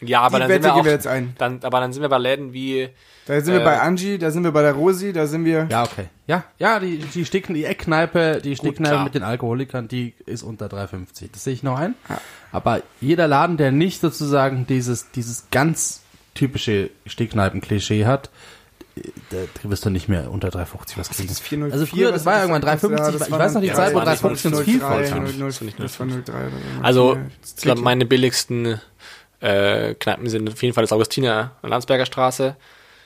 Ja, 0.01 0.21
aber 0.21 0.37
Die 0.37 0.41
dann 0.41 0.49
Wette 0.49 0.63
sind 0.63 0.71
wir 0.75 0.79
auch, 0.81 0.85
wir 0.85 0.91
jetzt 0.91 1.07
ein. 1.07 1.33
Dann, 1.37 1.59
aber 1.63 1.79
dann 1.79 1.91
sind 1.93 2.01
wir 2.01 2.09
bei 2.09 2.17
Läden 2.17 2.53
wie, 2.53 2.89
Da 3.25 3.39
sind 3.41 3.53
wir 3.53 3.61
Äh, 3.61 3.65
bei 3.65 3.79
Angie, 3.81 4.17
da 4.17 4.31
sind 4.31 4.43
wir 4.43 4.51
bei 4.51 4.61
der 4.61 4.73
Rosi, 4.73 5.13
da 5.13 5.27
sind 5.27 5.45
wir. 5.45 5.67
Ja, 5.69 5.83
okay. 5.83 6.05
Ja, 6.27 6.43
ja, 6.57 6.79
die, 6.79 6.97
die 6.97 7.25
Sticken, 7.25 7.53
die 7.55 7.65
Eckkneipe, 7.65 8.41
die 8.43 8.55
Stickkneipe 8.55 9.03
mit 9.03 9.15
den 9.15 9.23
Alkoholikern, 9.23 9.87
die 9.87 10.13
ist 10.25 10.43
unter 10.43 10.67
3,50. 10.67 11.29
Das 11.31 11.43
sehe 11.43 11.53
ich 11.53 11.63
noch 11.63 11.77
ein. 11.79 11.95
Aber 12.51 12.81
jeder 13.01 13.27
Laden, 13.27 13.57
der 13.57 13.71
nicht 13.71 13.99
sozusagen 14.01 14.65
dieses, 14.67 15.11
dieses 15.11 15.45
ganz 15.51 16.01
typische 16.35 16.89
Stickkneipen-Klischee 17.07 18.05
hat, 18.05 18.29
da 19.29 19.37
wirst 19.69 19.85
du 19.85 19.89
nicht 19.89 20.09
mehr 20.09 20.29
unter 20.31 20.49
3,50 20.49 20.97
was 20.97 21.09
kriegen. 21.09 21.29
Das 21.29 21.39
404, 21.39 21.73
Also 21.73 21.85
früher, 21.85 22.11
das 22.11 22.21
was 22.21 22.25
war 22.25 22.33
ist 22.43 22.49
irgendwann 22.49 22.61
das? 22.61 22.83
3,50. 22.83 22.97
Ja, 23.19 23.25
ich 23.25 23.31
weiß 23.31 23.53
noch 23.53 23.61
die 23.61 23.67
dann- 23.67 23.75
Zeit, 23.75 23.93
wo 23.93 23.99
Ja, 23.99 24.05
das 24.05 24.23
war 24.23 24.31
3,50 24.31 24.47
uns 24.47 24.59
viel 24.61 24.79
03, 24.79 24.87
vollkam. 24.87 25.23
0, 25.39 25.51
das 25.77 25.99
war 25.99 26.07
03 26.07 26.31
oder 26.33 26.49
so. 26.49 26.81
also, 26.83 27.13
Ja, 27.15 27.21
ich 27.45 27.55
glaube, 27.61 27.81
meine 27.81 28.05
billigsten 28.05 28.81
äh, 29.41 29.93
Kneipen 29.95 30.29
sind 30.29 30.49
auf 30.51 30.61
jeden 30.61 30.73
Fall 30.73 30.83
das 30.83 30.91
Augustiner 30.91 31.51
an 31.61 31.69
Landsberger 31.69 32.05
Straße. 32.05 32.55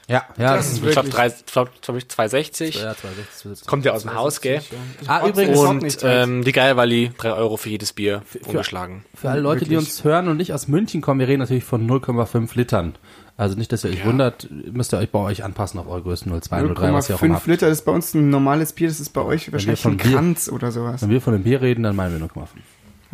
Ja, 0.10 0.26
ja, 0.38 0.56
Das 0.56 0.58
das 0.58 0.66
ist 0.66 0.72
ist 0.80 0.86
Ich 0.86 0.92
glaube, 0.92 1.14
Wirklich? 1.14 1.46
glaub, 1.46 1.82
glaub 1.82 1.98
ich 1.98 2.10
260. 2.10 2.76
ja, 2.76 2.94
260, 2.94 3.36
270. 3.38 3.68
Kommt 3.68 3.86
ja 3.86 3.94
aus 3.94 4.02
dem 4.02 4.14
Haus, 4.14 4.42
gell? 4.42 4.62
Ah, 5.08 5.20
Trotzdem 5.20 5.50
übrigens, 5.54 5.60
Und 5.60 5.98
ähm, 6.04 6.44
die 6.44 6.52
Geilwalli, 6.52 7.12
3 7.18 7.32
Euro 7.34 7.56
für 7.56 7.70
jedes 7.70 7.94
Bier 7.94 8.22
umgeschlagen. 8.46 9.06
Für 9.16 9.30
alle 9.30 9.40
Leute, 9.40 9.64
die 9.64 9.72
Wirklich. 9.72 9.90
uns 9.90 10.04
hören 10.04 10.28
und 10.28 10.36
nicht 10.36 10.52
aus 10.54 10.68
München 10.68 11.00
kommen, 11.02 11.22
wir 11.22 11.30
reden 11.30 11.40
natürlich 11.40 11.64
von 11.64 11.90
0,5 11.90 12.50
Litern. 12.58 12.96
Also 13.38 13.58
nicht, 13.58 13.72
dass 13.72 13.86
ihr 13.86 13.92
euch 13.92 14.06
wundert, 14.06 14.50
müsst 14.52 14.94
ihr 14.94 14.98
euch 14.98 15.10
bei 15.10 15.20
euch 15.20 15.44
anpassen 15.46 15.80
auf 15.80 15.88
eure 15.88 16.02
Größen 16.02 16.30
0,2, 16.32 16.50
0,3, 16.76 16.94
was 16.94 17.10
ihr 17.10 17.16
auch 17.16 17.22
immer 17.24 17.36
0,5 17.36 17.38
habt. 17.38 17.48
Liter, 17.48 17.70
das 17.70 17.80
ist 17.80 17.86
bei 17.86 17.92
uns 17.94 18.14
ein 18.14 18.30
normales 18.30 18.74
Bier, 18.74 18.90
das 18.90 19.00
ist 19.00 19.10
bei 19.12 19.22
euch 19.22 19.54
wahrscheinlich 19.54 19.80
von 19.82 19.94
ein 19.94 19.98
Bier- 19.98 20.12
Kranz 20.18 20.50
oder 20.50 20.72
sowas. 20.74 21.02
Wenn 21.02 21.10
wir 21.12 21.22
von 21.22 21.32
dem 21.34 21.44
Bier 21.44 21.62
reden, 21.62 21.84
dann 21.84 21.96
meinen 21.96 22.20
wir 22.20 22.28
0,5. 22.28 22.48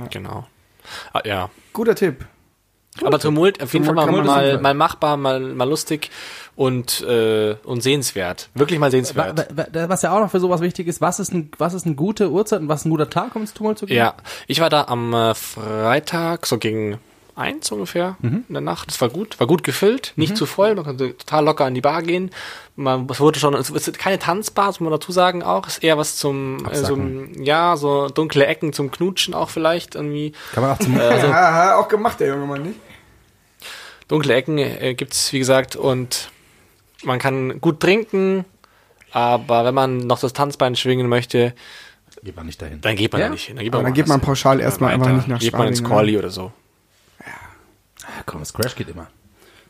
Genau. 0.09 0.47
Ah, 1.13 1.21
ja. 1.23 1.49
Guter 1.71 1.93
Tipp. 1.93 2.25
Aber 3.03 3.19
Tumult 3.19 3.61
auf 3.63 3.71
jeden 3.73 3.85
Fall 3.85 3.95
mal, 3.95 4.11
mal, 4.11 4.59
mal 4.59 4.73
machbar, 4.73 5.15
mal, 5.15 5.39
mal 5.39 5.69
lustig 5.69 6.09
und, 6.55 7.01
äh, 7.01 7.55
und 7.63 7.81
sehenswert. 7.81 8.49
Wirklich 8.55 8.77
mal 8.79 8.91
sehenswert. 8.91 9.47
wa- 9.55 9.67
wa- 9.71 9.89
Was 9.89 10.01
ja 10.01 10.11
auch 10.15 10.19
noch 10.19 10.31
für 10.31 10.39
sowas 10.39 10.59
wichtig 10.61 10.87
ist, 10.87 10.99
was 10.99 11.19
ist, 11.19 11.31
ein, 11.33 11.49
was 11.57 11.73
ist 11.73 11.85
eine 11.85 11.95
gute 11.95 12.29
Uhrzeit 12.29 12.59
und 12.61 12.67
was 12.67 12.81
ist 12.81 12.85
ein 12.85 12.89
guter 12.89 13.09
Tag, 13.09 13.35
um 13.35 13.43
ins 13.43 13.53
Tumult 13.53 13.77
zu 13.77 13.85
gehen? 13.85 13.95
Ja, 13.97 14.15
ich 14.47 14.59
war 14.59 14.69
da 14.69 14.85
am 14.85 15.13
äh, 15.13 15.33
Freitag, 15.33 16.45
so 16.45 16.57
gegen 16.57 16.97
eins 17.39 17.71
ungefähr 17.71 18.17
in 18.21 18.43
der 18.49 18.61
Nacht. 18.61 18.87
Das 18.89 18.99
war 19.01 19.09
gut, 19.09 19.39
war 19.39 19.47
gut 19.47 19.63
gefüllt, 19.63 20.13
nicht 20.15 20.37
zu 20.37 20.45
voll, 20.45 20.75
man 20.75 20.83
konnte 20.85 21.17
total 21.17 21.45
locker 21.45 21.67
in 21.67 21.73
die 21.73 21.81
Bar 21.81 22.03
gehen. 22.03 22.29
Man, 22.75 23.07
es 23.09 23.19
wurde 23.19 23.39
schon, 23.39 23.53
es 23.55 23.69
ist 23.69 23.97
keine 23.97 24.19
Tanzbar, 24.19 24.67
das 24.67 24.79
muss 24.79 24.89
man 24.89 24.99
dazu 24.99 25.11
sagen 25.11 25.41
auch, 25.43 25.67
ist 25.67 25.83
eher 25.83 25.97
was 25.97 26.15
zum, 26.17 26.65
äh, 26.69 26.75
so, 26.75 26.97
ja, 27.41 27.75
so 27.77 28.07
dunkle 28.09 28.45
Ecken 28.45 28.73
zum 28.73 28.91
Knutschen 28.91 29.33
auch 29.33 29.49
vielleicht 29.49 29.95
irgendwie. 29.95 30.33
Kann 30.53 30.63
man 30.63 30.71
auch 30.73 30.79
zum, 30.79 30.97
Also 30.99 31.27
Ja, 31.27 31.77
auch 31.77 31.87
gemacht, 31.87 32.19
der 32.19 32.27
junge 32.29 32.45
Mann, 32.45 32.63
nicht? 32.63 32.79
dunkle 34.07 34.33
Ecken 34.35 34.57
äh, 34.57 34.93
gibt's 34.95 35.31
wie 35.33 35.39
gesagt 35.39 35.75
und 35.75 36.29
man 37.03 37.19
kann 37.19 37.61
gut 37.61 37.79
trinken, 37.79 38.45
aber 39.11 39.65
wenn 39.65 39.73
man 39.75 39.97
noch 39.99 40.19
das 40.19 40.33
Tanzbein 40.33 40.75
schwingen 40.75 41.07
möchte, 41.07 41.53
geht 42.23 42.35
man 42.35 42.45
nicht 42.47 42.61
dahin. 42.61 42.81
dann 42.81 42.95
geht 42.97 43.11
man 43.13 43.21
Ja? 43.21 43.27
da 43.27 43.33
nicht 43.33 43.45
hin. 43.45 43.55
Dann 43.55 43.63
geht 43.63 43.73
Aber 43.73 43.83
dann 43.83 43.93
geht 43.93 44.07
man 44.07 44.19
pauschal 44.19 44.59
erstmal 44.59 44.93
einfach 44.93 45.11
nicht 45.13 45.27
nach 45.29 45.39
Geht 45.39 45.53
man 45.53 45.67
ins 45.67 45.77
Schwabing, 45.79 45.93
Corley 45.95 46.17
oder 46.17 46.29
so. 46.29 46.51
Ah, 48.17 48.23
komm, 48.25 48.39
das 48.39 48.53
Crash 48.53 48.75
geht 48.75 48.89
immer. 48.89 49.07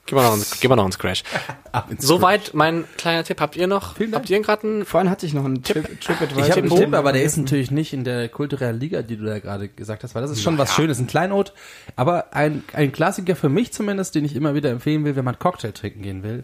Gehen 0.10 0.18
wir 0.18 0.24
noch 0.24 0.34
ins, 0.34 0.60
gehen 0.60 0.72
wir 0.72 0.76
noch 0.76 0.88
ins 0.88 0.98
Crash. 0.98 1.24
Ins 1.92 2.04
Soweit 2.08 2.56
mein 2.56 2.86
kleiner 2.98 3.24
Tipp. 3.24 3.40
Habt 3.40 3.56
ihr 3.56 3.68
noch? 3.68 3.96
Vielen 3.96 4.12
Dank. 4.12 4.24
Habt 4.24 4.30
ihr 4.32 4.42
gerade 4.42 4.64
einen 4.68 4.86
Vorhin 4.86 5.08
hatte 5.08 5.28
ich 5.28 5.36
noch 5.36 5.46
einen 5.46 5.62
Trip, 5.62 6.02
TripAdvisor. 6.02 6.44
Ich 6.46 6.50
habe 6.50 6.62
einen 6.62 6.70
Tipp, 6.70 6.80
Tipp, 6.80 6.94
aber 6.96 7.14
der 7.14 7.22
ist 7.22 7.38
natürlich 7.38 7.70
nicht 7.70 7.94
in 7.94 8.04
der 8.04 8.28
kulturellen 8.28 8.80
Liga, 8.80 9.04
die 9.04 9.18
du 9.18 9.26
da 9.26 9.38
gerade 9.38 9.70
gesagt 9.70 10.04
hast, 10.04 10.16
weil 10.16 10.24
das 10.24 10.32
ist 10.32 10.42
schon 10.42 10.58
was 10.58 10.74
Schönes, 10.74 10.98
ein 10.98 11.06
Kleinod. 11.06 11.54
Aber 11.96 12.34
ein, 12.34 12.64
ein 12.74 12.92
Klassiker 12.92 13.36
für 13.36 13.50
mich 13.50 13.72
zumindest, 13.72 14.16
den 14.16 14.26
ich 14.26 14.36
immer 14.36 14.56
wieder 14.56 14.72
empfehlen 14.72 15.06
will, 15.06 15.16
wenn 15.16 15.26
man 15.26 15.38
Cocktail 15.38 15.74
trinken 15.74 16.02
gehen 16.02 16.24
will, 16.24 16.42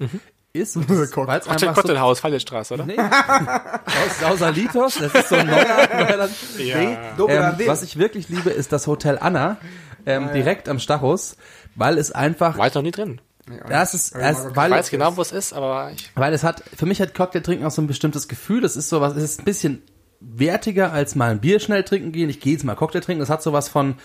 ist, 0.54 0.76
weil 0.88 1.40
es 1.40 1.48
einfach 1.48 1.60
so, 1.60 1.82
Cocktailhaus, 1.82 2.20
Fallestraße, 2.20 2.76
oder? 2.76 2.86
nee, 2.86 3.00
aus 3.00 4.20
Sausalitos, 4.22 5.00
das 5.00 5.14
ist 5.14 5.30
so 5.30 5.36
ein 5.36 5.48
neuer, 5.48 5.90
neuer 5.92 6.30
Ja. 6.60 6.78
nee, 6.78 6.98
ähm, 7.28 7.54
was 7.66 7.82
ich 7.82 7.98
wirklich 7.98 8.30
liebe, 8.30 8.52
ist 8.52 8.72
das 8.72 8.86
Hotel 8.86 9.18
Anna, 9.20 9.58
ähm, 10.06 10.32
direkt 10.34 10.70
am 10.70 10.80
Stachus, 10.80 11.38
weil 11.76 11.98
es 11.98 12.12
einfach, 12.12 12.58
War 12.58 12.68
ich 12.68 12.74
noch 12.74 12.82
nie 12.82 12.92
drin. 12.92 13.22
das 13.68 13.94
ist, 13.94 14.16
Ich 14.16 14.22
weil, 14.22 14.72
weiß 14.72 14.90
genau, 14.90 15.18
wo 15.18 15.22
es 15.22 15.32
ist, 15.32 15.54
aber 15.54 15.92
ich, 15.94 16.12
weil 16.16 16.34
es 16.34 16.44
hat, 16.44 16.64
für 16.76 16.86
mich 16.86 17.02
hat 17.02 17.14
Cocktail 17.14 17.42
trinken 17.42 17.66
auch 17.66 17.72
so 17.72 17.82
ein 17.82 17.88
bestimmtes 17.88 18.28
Gefühl. 18.28 18.62
Das 18.62 18.76
ist 18.76 18.90
sowas, 18.90 19.16
es 19.16 19.24
ist 19.24 19.42
ein 19.42 19.46
bisschen 19.46 19.82
wertiger 20.20 20.92
als 20.92 21.16
mal 21.16 21.32
ein 21.32 21.40
Bier 21.42 21.60
schnell 21.60 21.84
trinken 21.84 22.12
gehen. 22.12 22.30
Ich 22.30 22.40
gehe 22.40 22.54
jetzt 22.54 22.64
mal 22.64 22.76
Cocktail 22.76 23.02
trinken. 23.02 23.20
Das 23.20 23.30
hat 23.30 23.44
sowas 23.44 23.70
von, 23.70 23.96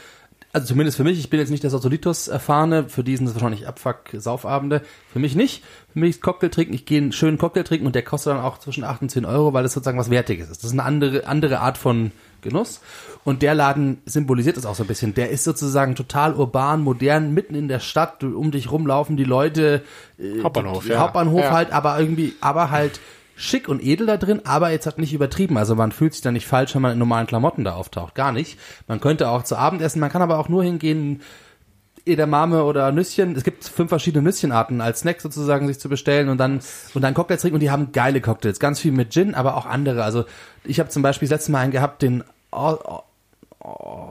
also 0.52 0.66
zumindest 0.66 0.96
für 0.96 1.04
mich, 1.04 1.18
ich 1.18 1.30
bin 1.30 1.40
jetzt 1.40 1.50
nicht 1.50 1.62
der 1.62 1.70
Sotolitos 1.70 2.28
erfahrene, 2.28 2.88
für 2.88 3.04
diesen 3.04 3.26
ist 3.26 3.34
wahrscheinlich 3.34 3.66
Abfuck-Saufabende. 3.68 4.82
Für 5.12 5.18
mich 5.18 5.34
nicht. 5.34 5.62
Für 5.92 6.00
mich 6.00 6.10
ist 6.10 6.22
Cocktail 6.22 6.48
trinken, 6.48 6.74
ich 6.74 6.84
gehe 6.86 6.98
einen 7.00 7.12
schönen 7.12 7.38
Cocktail 7.38 7.62
trinken 7.62 7.86
und 7.86 7.94
der 7.94 8.02
kostet 8.02 8.32
dann 8.32 8.40
auch 8.42 8.58
zwischen 8.58 8.84
8 8.84 9.02
und 9.02 9.08
10 9.10 9.24
Euro, 9.24 9.52
weil 9.52 9.64
es 9.64 9.72
sozusagen 9.72 9.98
was 9.98 10.10
Wertiges 10.10 10.50
ist. 10.50 10.62
Das 10.62 10.70
ist 10.70 10.78
eine 10.78 10.84
andere, 10.84 11.26
andere 11.26 11.60
Art 11.60 11.78
von 11.78 12.12
Genuss. 12.42 12.80
Und 13.24 13.42
der 13.42 13.54
Laden 13.54 14.02
symbolisiert 14.06 14.56
es 14.56 14.66
auch 14.66 14.74
so 14.74 14.84
ein 14.84 14.86
bisschen. 14.86 15.14
Der 15.14 15.30
ist 15.30 15.44
sozusagen 15.44 15.94
total 15.94 16.34
urban, 16.34 16.82
modern, 16.82 17.32
mitten 17.34 17.54
in 17.54 17.68
der 17.68 17.80
Stadt. 17.80 18.22
Um 18.24 18.50
dich 18.50 18.70
rumlaufen 18.70 19.16
die 19.16 19.24
Leute, 19.24 19.82
Hauptbahnhof, 20.42 20.84
die 20.84 20.90
ja. 20.90 21.00
Hauptbahnhof 21.00 21.40
Ja. 21.42 21.52
halt, 21.52 21.72
aber 21.72 21.98
irgendwie, 21.98 22.34
aber 22.40 22.70
halt 22.70 23.00
schick 23.36 23.68
und 23.68 23.82
edel 23.82 24.06
da 24.06 24.18
drin, 24.18 24.42
aber 24.44 24.70
jetzt 24.70 24.84
halt 24.84 24.98
nicht 24.98 25.14
übertrieben. 25.14 25.56
Also 25.56 25.74
man 25.74 25.92
fühlt 25.92 26.12
sich 26.12 26.22
da 26.22 26.30
nicht 26.30 26.46
falsch, 26.46 26.74
wenn 26.74 26.82
man 26.82 26.92
in 26.92 26.98
normalen 26.98 27.26
Klamotten 27.26 27.64
da 27.64 27.72
auftaucht. 27.74 28.14
Gar 28.14 28.32
nicht. 28.32 28.58
Man 28.86 29.00
könnte 29.00 29.28
auch 29.30 29.44
zu 29.44 29.56
Abend 29.56 29.80
essen, 29.80 30.00
man 30.00 30.10
kann 30.10 30.20
aber 30.22 30.38
auch 30.38 30.48
nur 30.50 30.62
hingehen, 30.62 31.22
Edamame 32.06 32.64
oder 32.64 32.92
Nüsschen. 32.92 33.34
Es 33.36 33.44
gibt 33.44 33.64
fünf 33.64 33.88
verschiedene 33.88 34.22
Nüsschenarten 34.22 34.80
als 34.80 35.00
Snack 35.00 35.20
sozusagen 35.20 35.66
sich 35.66 35.78
zu 35.78 35.88
bestellen 35.88 36.28
und 36.28 36.38
dann 36.38 36.60
und 36.94 37.02
dann 37.02 37.14
Cocktails 37.14 37.42
trinken 37.42 37.54
und 37.56 37.60
die 37.60 37.70
haben 37.70 37.92
geile 37.92 38.20
Cocktails, 38.20 38.58
ganz 38.60 38.80
viel 38.80 38.92
mit 38.92 39.12
Gin, 39.12 39.34
aber 39.34 39.56
auch 39.56 39.66
andere. 39.66 40.04
Also 40.04 40.24
ich 40.64 40.80
habe 40.80 40.88
zum 40.90 41.02
Beispiel 41.02 41.28
das 41.28 41.36
letzte 41.38 41.52
Mal 41.52 41.60
einen 41.60 41.72
gehabt, 41.72 42.02
den 42.02 42.24
Au- 42.50 42.78
Au- 42.78 43.04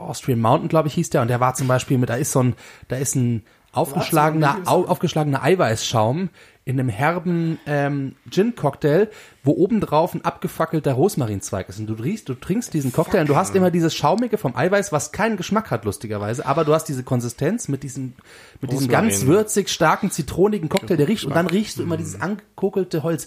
Austrian 0.08 0.40
Mountain, 0.40 0.68
glaube 0.68 0.88
ich, 0.88 0.94
hieß 0.94 1.10
der, 1.10 1.22
und 1.22 1.28
der 1.28 1.40
war 1.40 1.54
zum 1.54 1.66
Beispiel 1.68 1.98
mit, 1.98 2.08
da 2.08 2.14
ist 2.14 2.32
so 2.32 2.42
ein, 2.42 2.54
da 2.88 2.96
ist 2.96 3.16
ein 3.16 3.42
aufgeschlagener, 3.72 4.58
au, 4.66 4.84
aufgeschlagener 4.84 5.42
Eiweißschaum 5.42 6.30
in 6.70 6.78
einem 6.78 6.88
herben 6.88 7.58
ähm, 7.66 8.14
Gin-Cocktail, 8.30 9.08
wo 9.42 9.52
obendrauf 9.52 10.14
ein 10.14 10.24
abgefackelter 10.24 10.92
Rosmarinzweig 10.92 11.68
ist. 11.68 11.80
Und 11.80 11.88
du 11.88 11.94
riechst, 11.94 12.28
du 12.28 12.34
trinkst 12.34 12.72
diesen 12.72 12.92
Cocktail 12.92 13.22
und 13.22 13.28
du 13.28 13.34
hast 13.34 13.56
immer 13.56 13.72
dieses 13.72 13.92
Schaumige 13.92 14.38
vom 14.38 14.54
Eiweiß, 14.54 14.92
was 14.92 15.10
keinen 15.10 15.36
Geschmack 15.36 15.72
hat, 15.72 15.84
lustigerweise, 15.84 16.46
aber 16.46 16.64
du 16.64 16.72
hast 16.72 16.84
diese 16.84 17.02
Konsistenz 17.02 17.66
mit 17.66 17.82
diesem, 17.82 18.14
mit 18.60 18.70
diesem 18.70 18.86
ganz 18.86 19.26
würzig, 19.26 19.68
starken, 19.68 20.12
zitronigen 20.12 20.68
Cocktail, 20.68 20.96
der 20.96 21.08
riecht, 21.08 21.24
und 21.24 21.34
dann 21.34 21.48
riechst 21.48 21.78
du 21.78 21.82
immer 21.82 21.96
dieses 21.96 22.20
angekokelte 22.20 23.02
Holz. 23.02 23.26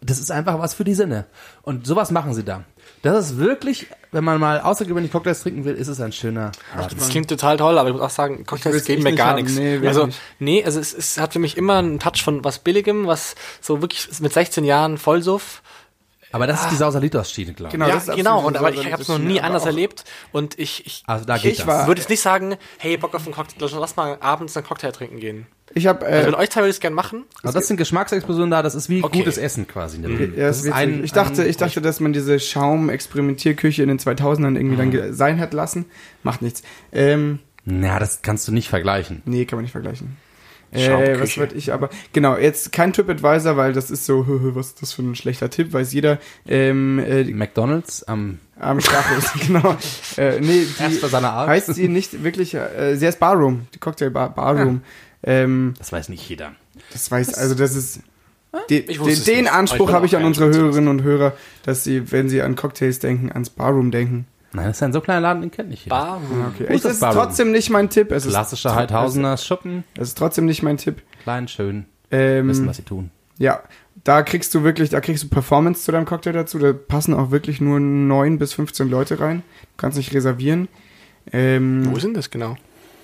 Das 0.00 0.20
ist 0.20 0.30
einfach 0.30 0.60
was 0.60 0.74
für 0.74 0.84
die 0.84 0.94
Sinne. 0.94 1.26
Und 1.62 1.86
sowas 1.86 2.12
machen 2.12 2.32
sie 2.32 2.44
da. 2.44 2.64
Das 3.04 3.32
ist 3.32 3.36
wirklich, 3.36 3.86
wenn 4.12 4.24
man 4.24 4.40
mal 4.40 4.60
außergewöhnliche 4.60 5.12
Cocktails 5.12 5.42
trinken 5.42 5.66
will, 5.66 5.74
ist 5.74 5.88
es 5.88 6.00
ein 6.00 6.12
schöner 6.12 6.52
Laden. 6.74 6.98
das 6.98 7.10
klingt 7.10 7.28
total 7.28 7.58
toll, 7.58 7.76
aber 7.76 7.90
ich 7.90 7.94
muss 7.94 8.02
auch 8.02 8.08
sagen, 8.10 8.46
Cocktails 8.46 8.84
geben 8.86 9.02
mir 9.02 9.14
gar 9.14 9.34
nichts. 9.34 9.56
Nee, 9.56 9.86
also, 9.86 10.06
nicht. 10.06 10.18
nee, 10.38 10.64
also 10.64 10.80
es, 10.80 10.94
es 10.94 11.20
hat 11.20 11.34
für 11.34 11.38
mich 11.38 11.58
immer 11.58 11.74
einen 11.74 11.98
Touch 11.98 12.22
von 12.22 12.44
was 12.44 12.60
Billigem, 12.60 13.06
was 13.06 13.34
so 13.60 13.82
wirklich 13.82 14.08
mit 14.20 14.32
16 14.32 14.64
Jahren 14.64 14.96
Vollsuff. 14.96 15.60
Aber 16.34 16.48
das 16.48 16.62
ist 16.62 16.70
die 16.72 16.76
Sausalitos-Schiene, 16.76 17.52
glaube 17.54 17.68
ich. 17.68 17.72
Genau, 17.74 17.86
ja, 17.86 17.94
das 17.94 18.08
ist 18.08 18.16
genau, 18.16 18.44
und 18.44 18.56
aber 18.56 18.72
ich 18.74 18.90
habe 18.92 19.00
es 19.02 19.08
noch 19.08 19.18
nie 19.18 19.40
anders 19.40 19.66
erlebt 19.66 20.04
und 20.32 20.58
ich, 20.58 20.84
ich 20.84 21.04
Also 21.06 21.24
da 21.24 21.38
geht 21.38 21.52
Ich 21.52 21.64
würde 21.66 22.00
jetzt 22.00 22.10
nicht 22.10 22.22
sagen, 22.22 22.56
hey, 22.78 22.96
Bock 22.96 23.14
auf 23.14 23.24
einen 23.24 23.34
Cocktail, 23.34 23.68
lass 23.78 23.94
mal 23.94 24.16
abends 24.20 24.56
einen 24.56 24.66
Cocktail 24.66 24.90
trinken 24.90 25.20
gehen. 25.20 25.46
Ich 25.74 25.86
habe 25.86 26.04
Also 26.04 26.22
äh, 26.28 26.30
mit 26.30 26.34
euch 26.38 26.50
zwei 26.50 26.60
würde 26.62 26.70
ich 26.70 26.76
es 26.76 26.80
gerne 26.80 26.96
machen. 26.96 27.24
Also 27.44 27.56
das 27.56 27.68
sind 27.68 27.76
Geschmacksexplosionen 27.76 28.50
da, 28.50 28.62
das 28.62 28.74
ist 28.74 28.88
wie 28.88 29.02
Okay. 29.04 29.18
gutes 29.18 29.38
Essen 29.38 29.66
quasi. 29.68 29.96
in 29.96 30.02
der 30.02 30.08
Bibel. 30.10 30.36
Ja, 30.36 30.48
das 30.48 30.58
ist 30.58 30.64
witzig. 30.66 31.04
ich 31.04 31.12
dachte, 31.12 31.44
ich 31.44 31.56
dachte, 31.56 31.80
dass 31.80 32.00
man 32.00 32.12
diese 32.12 32.38
Schaum-Experimentierküche 32.40 33.82
in 33.82 33.88
den 33.88 33.98
2000ern 33.98 34.56
irgendwie 34.56 34.76
dann 34.76 34.90
ge- 34.90 35.12
sein 35.12 35.40
hat 35.40 35.54
lassen. 35.54 35.86
Macht 36.22 36.42
nichts. 36.42 36.62
Ähm, 36.92 37.38
Na, 37.64 37.98
das 37.98 38.22
kannst 38.22 38.46
du 38.48 38.52
nicht 38.52 38.68
vergleichen. 38.68 39.22
nee, 39.24 39.44
kann 39.44 39.56
man 39.56 39.62
nicht 39.64 39.72
vergleichen. 39.72 40.16
Äh, 40.74 41.20
was 41.20 41.36
würde 41.36 41.54
ich 41.54 41.72
aber, 41.72 41.88
genau, 42.12 42.36
jetzt 42.36 42.72
kein 42.72 42.92
TripAdvisor, 42.92 43.56
weil 43.56 43.72
das 43.72 43.90
ist 43.90 44.06
so, 44.06 44.24
was 44.54 44.68
ist 44.68 44.82
das 44.82 44.92
für 44.92 45.02
ein 45.02 45.14
schlechter 45.14 45.50
Tipp, 45.50 45.72
weiß 45.72 45.92
jeder, 45.92 46.18
ähm, 46.48 46.98
äh, 46.98 47.24
die- 47.24 47.34
McDonalds 47.34 48.02
am 48.04 48.38
am 48.58 48.80
Stachus, 48.80 49.32
genau. 49.46 49.76
Äh, 50.16 50.40
nee, 50.40 50.64
die 50.64 50.82
Erster 50.82 51.08
seiner 51.08 51.32
Art. 51.32 51.48
heißt 51.48 51.74
sie 51.74 51.88
nicht 51.88 52.22
wirklich, 52.22 52.54
äh, 52.54 52.94
sie 52.96 53.06
heißt 53.06 53.18
Barroom, 53.18 53.66
die 53.74 53.78
Cocktail 53.78 54.10
Bar, 54.10 54.30
Barroom. 54.34 54.82
Ähm, 55.24 55.74
Das 55.78 55.90
weiß 55.92 56.08
nicht 56.08 56.28
jeder. 56.28 56.52
das 56.92 57.10
weiß, 57.10 57.34
also 57.34 57.54
das 57.56 57.74
ist, 57.74 58.00
die, 58.70 58.78
Ich 58.80 58.98
den, 59.00 59.24
den 59.24 59.40
nicht. 59.44 59.52
Anspruch 59.52 59.90
habe 59.92 60.06
ich 60.06 60.16
an 60.16 60.24
unsere. 60.24 60.46
Hörerinnen 60.54 60.88
und 60.88 61.02
Hörer, 61.02 61.32
dass 61.64 61.82
sie, 61.82 62.12
wenn 62.12 62.28
sie 62.28 62.42
an 62.42 62.54
Cocktails 62.54 63.00
denken, 63.00 63.32
ans 63.32 63.50
Barroom 63.50 63.90
denken. 63.90 64.26
Nein, 64.54 64.66
das 64.66 64.76
ist 64.76 64.82
ein 64.82 64.92
so 64.92 65.00
kleiner 65.00 65.20
Laden, 65.20 65.42
den 65.42 65.50
kennt 65.50 65.68
nicht 65.70 65.84
jeder. 65.84 65.96
Bar. 65.96 66.20
Okay. 66.54 66.66
Wo 66.68 66.72
ist 66.72 66.76
Es 66.76 66.82
das 66.82 66.92
ist 66.94 67.00
Barroom? 67.00 67.22
trotzdem 67.24 67.50
nicht 67.52 67.70
mein 67.70 67.90
Tipp. 67.90 68.10
Es 68.12 68.26
Klassischer 68.26 68.74
Heidhausener 68.74 69.36
Schuppen, 69.36 69.84
Es 69.96 70.08
ist 70.08 70.18
trotzdem 70.18 70.46
nicht 70.46 70.62
mein 70.62 70.76
Tipp. 70.76 71.02
klein, 71.22 71.48
schön, 71.48 71.86
wissen, 72.10 72.62
Ähm, 72.64 72.68
was 72.68 72.76
sie 72.76 72.82
tun. 72.82 73.10
ja, 73.38 73.60
da 74.04 74.22
kriegst 74.22 74.54
du 74.54 74.62
wirklich, 74.64 74.90
da 74.90 75.00
kriegst 75.00 75.22
du 75.24 75.28
Performance 75.28 75.82
zu 75.84 75.92
deinem 75.92 76.04
Cocktail 76.04 76.32
dazu. 76.32 76.58
Da 76.58 76.72
passen 76.72 77.14
auch 77.14 77.30
wirklich 77.30 77.60
nur 77.60 77.80
9 77.80 78.38
bis 78.38 78.52
15 78.52 78.90
Leute 78.90 79.18
rein. 79.20 79.42
Du 79.62 79.68
kannst 79.78 79.96
nicht 79.96 80.12
reservieren. 80.12 80.68
Ähm, 81.32 81.86
Wo 81.90 81.96
ist 81.96 82.02
denn 82.04 82.14
das 82.14 82.30
genau? 82.30 82.56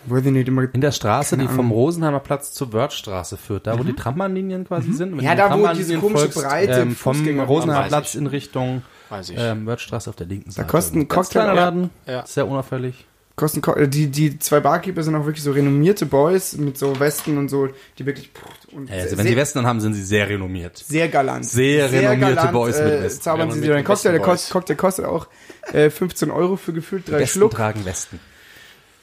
wo 0.06 0.18
sind 0.18 0.32
die 0.34 0.40
immer 0.40 0.62
In 0.72 0.80
der 0.80 0.92
Straße, 0.92 1.36
die 1.36 1.46
vom. 1.46 1.70
Rosenheimer 1.70 2.20
Platz 2.20 2.52
zur 2.52 2.72
Wörthstraße 2.72 3.36
führt, 3.36 3.66
da 3.66 3.78
wo 3.78 3.82
die 3.82 3.92
Trambahnlinien 3.92 4.64
quasi 4.66 4.92
sind. 4.92 5.16
Wenn 5.16 5.24
Ja, 5.24 5.34
da, 5.34 5.58
wo 5.58 5.66
diese 5.74 5.98
komische 5.98 6.28
breite 6.28 6.80
ähm, 6.80 6.96
vom 6.96 7.40
Rosenheimer 7.40 7.88
Platz 7.88 8.14
in 8.14 8.26
Richtung 8.26 8.82
Weiß 9.10 9.28
ich. 9.30 9.36
ähm, 9.38 9.66
Wörthstraße 9.66 10.08
auf 10.08 10.16
der 10.16 10.26
linken 10.26 10.50
Seite. 10.50 10.68
kosten 10.68 11.00
Ganz 11.08 11.28
Cocktail- 11.28 11.42
kleiner 11.42 11.54
Laden, 11.54 11.90
Ja. 12.06 12.24
sehr 12.26 12.46
unauffällig. 12.48 13.06
kosten 13.36 13.62
die 13.90 14.08
die 14.08 14.38
zwei 14.38 14.60
Barkeeper 14.60 15.02
sind 15.02 15.14
auch 15.14 15.24
wirklich 15.24 15.42
so 15.42 15.52
renommierte 15.52 16.04
Boys 16.06 16.56
mit 16.58 16.76
so 16.76 17.00
Westen 17.00 17.38
und 17.38 17.48
so, 17.48 17.68
die 17.98 18.04
wirklich 18.04 18.30
und 18.72 18.88
Ja, 18.90 18.96
also 18.96 19.08
sehr, 19.08 19.18
wenn 19.18 19.26
sie 19.26 19.36
Westen 19.36 19.58
dann 19.60 19.66
haben, 19.66 19.80
sind 19.80 19.94
sie 19.94 20.02
sehr 20.04 20.28
renommiert. 20.28 20.76
sehr 20.78 21.08
galant. 21.08 21.46
Sehr 21.46 21.90
renommierte 21.90 22.48
Boys 22.48 22.76
mit 22.78 22.86
äh, 22.92 23.02
Westen. 23.02 23.22
Zaubern 23.22 23.50
sie 23.50 23.62
dir 23.62 23.74
einen 23.76 23.84
Cocktail. 23.84 24.12
Der 24.12 24.20
Cocktail 24.20 24.74
kostet 24.76 25.04
auch 25.06 25.26
äh, 25.72 25.88
15 25.90 26.30
Euro 26.30 26.56
für 26.56 26.72
gefühlt 26.74 27.08
drei 27.08 27.20
Westen 27.20 27.38
Schluck. 27.38 27.52
tragen 27.52 27.84
Westen. 27.86 28.20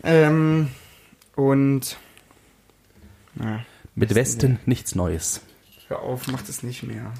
Ähm, 0.04 0.70
und 1.36 1.98
na, 3.36 3.66
Mit 3.96 4.14
Westen 4.16 4.60
nichts 4.68 4.94
Neues. 4.96 5.42
hör 5.88 6.00
auf, 6.04 6.28
mach 6.28 6.44
das 6.44 6.62
nicht 6.64 6.84
mehr. 6.84 7.12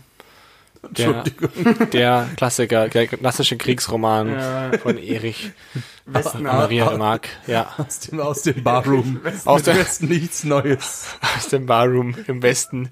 Der, 0.92 1.24
der 1.92 2.30
Klassiker, 2.38 2.88
der 2.90 3.08
klassische 3.08 3.58
Kriegsroman 3.58 4.30
Ja. 4.32 4.72
von 4.78 4.98
Erich 4.98 5.52
Westen, 6.06 6.44
Maria 6.44 6.88
Remarque. 6.88 7.30
Ja, 7.48 7.74
Aus 7.78 8.00
dem, 8.00 8.20
aus 8.20 8.42
dem 8.44 8.64
Barroom. 8.64 9.20
Aus 9.46 9.60
Mit 9.60 9.68
der- 9.68 9.78
Westen 9.78 10.08
nichts 10.08 10.44
Neues. 10.44 11.06
aus 11.38 11.48
dem 11.50 11.66
Barroom 11.66 12.16
im 12.28 12.42
Westen. 12.42 12.90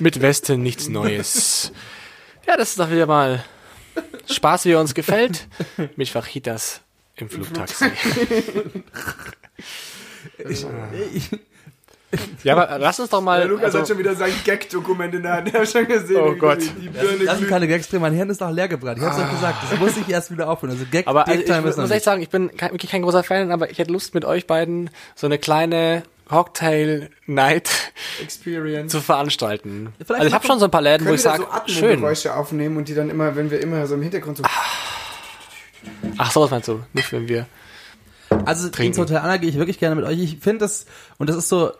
Mit 0.00 0.20
Westen 0.22 0.62
nichts 0.62 0.88
Neues. 0.88 1.72
Ja, 2.46 2.56
das 2.56 2.70
ist 2.70 2.78
doch 2.80 2.90
wieder 2.90 3.06
mal 3.06 3.44
Spaß, 4.30 4.64
wie 4.64 4.72
er 4.72 4.80
uns 4.80 4.94
gefällt. 4.94 5.48
Mit 5.96 6.08
Fajitas 6.08 6.80
im 7.16 7.28
Flugtaxi. 7.28 7.86
Ich, 10.48 10.64
ich, 11.14 11.30
Ja, 12.44 12.56
aber 12.56 12.78
lass 12.78 12.98
uns 13.00 13.10
doch 13.10 13.20
mal. 13.20 13.40
Der 13.40 13.48
Lukas 13.48 13.66
also, 13.66 13.80
hat 13.80 13.88
schon 13.88 13.98
wieder 13.98 14.14
sein 14.14 14.32
Gag-Dokument 14.44 15.14
in 15.14 15.22
der 15.22 15.32
Hand. 15.34 15.54
Er 15.54 15.60
hat 15.60 15.68
schon 15.68 15.86
gesehen. 15.86 16.20
Oh 16.20 16.34
Gott. 16.34 16.60
Die 16.80 16.88
Birne 16.88 17.24
das 17.24 17.38
sind 17.38 17.48
keine 17.48 17.68
Gags 17.68 17.88
drin, 17.88 18.00
mein 18.00 18.14
Hirn 18.14 18.30
ist 18.30 18.42
auch 18.42 18.50
leer 18.50 18.68
gebrannt. 18.68 18.98
Ich 18.98 19.04
hab's 19.04 19.18
euch 19.18 19.30
gesagt, 19.30 19.56
das 19.70 19.78
muss 19.78 19.96
ich 19.96 20.08
erst 20.08 20.30
wieder 20.30 20.48
aufhören. 20.48 20.72
Also 20.72 20.84
Gag, 20.90 21.06
aber 21.06 21.26
also, 21.26 21.38
Gag-Time 21.38 21.60
ich 21.60 21.66
ist 21.66 21.76
noch 21.76 21.84
muss 21.84 21.90
echt 21.90 21.96
nicht. 21.96 22.04
sagen, 22.04 22.22
ich 22.22 22.30
bin 22.30 22.56
kein, 22.56 22.72
wirklich 22.72 22.90
kein 22.90 23.02
großer 23.02 23.22
Fan, 23.22 23.50
aber 23.52 23.70
ich 23.70 23.78
hätte 23.78 23.92
Lust 23.92 24.14
mit 24.14 24.24
euch 24.24 24.46
beiden 24.46 24.90
so 25.14 25.26
eine 25.26 25.38
kleine 25.38 26.02
Cocktail-Night 26.28 27.70
Experience. 28.22 28.92
zu 28.92 29.00
veranstalten. 29.00 29.92
Vielleicht 29.96 30.10
also 30.10 30.26
ich 30.28 30.34
habe 30.34 30.46
schon 30.46 30.58
so 30.58 30.66
ein 30.66 30.70
paar 30.70 30.82
Läden, 30.82 31.06
wo 31.06 31.12
ich 31.12 31.22
sage, 31.22 31.46
so 31.66 31.72
schön. 31.72 31.90
Atmogeräusche 31.90 32.34
aufnehmen 32.34 32.76
und 32.76 32.88
die 32.88 32.94
dann 32.94 33.10
immer, 33.10 33.34
wenn 33.34 33.50
wir 33.50 33.60
immer 33.60 33.86
so 33.86 33.94
im 33.94 34.02
Hintergrund 34.02 34.38
so... 34.38 34.44
Ach, 36.18 36.30
sowas 36.30 36.50
meinst 36.50 36.68
du? 36.68 36.80
Nicht, 36.92 37.12
wenn 37.12 37.28
wir. 37.28 37.46
Also 38.44 38.68
Trinken. 38.68 38.88
ins 38.88 38.98
Hotel 38.98 39.18
Anna 39.18 39.38
gehe 39.38 39.48
ich 39.48 39.56
wirklich 39.56 39.78
gerne 39.78 39.94
mit 39.94 40.04
euch. 40.04 40.18
Ich 40.18 40.38
finde 40.40 40.58
das, 40.60 40.86
und 41.18 41.30
das 41.30 41.36
ist 41.36 41.48
so, 41.48 41.72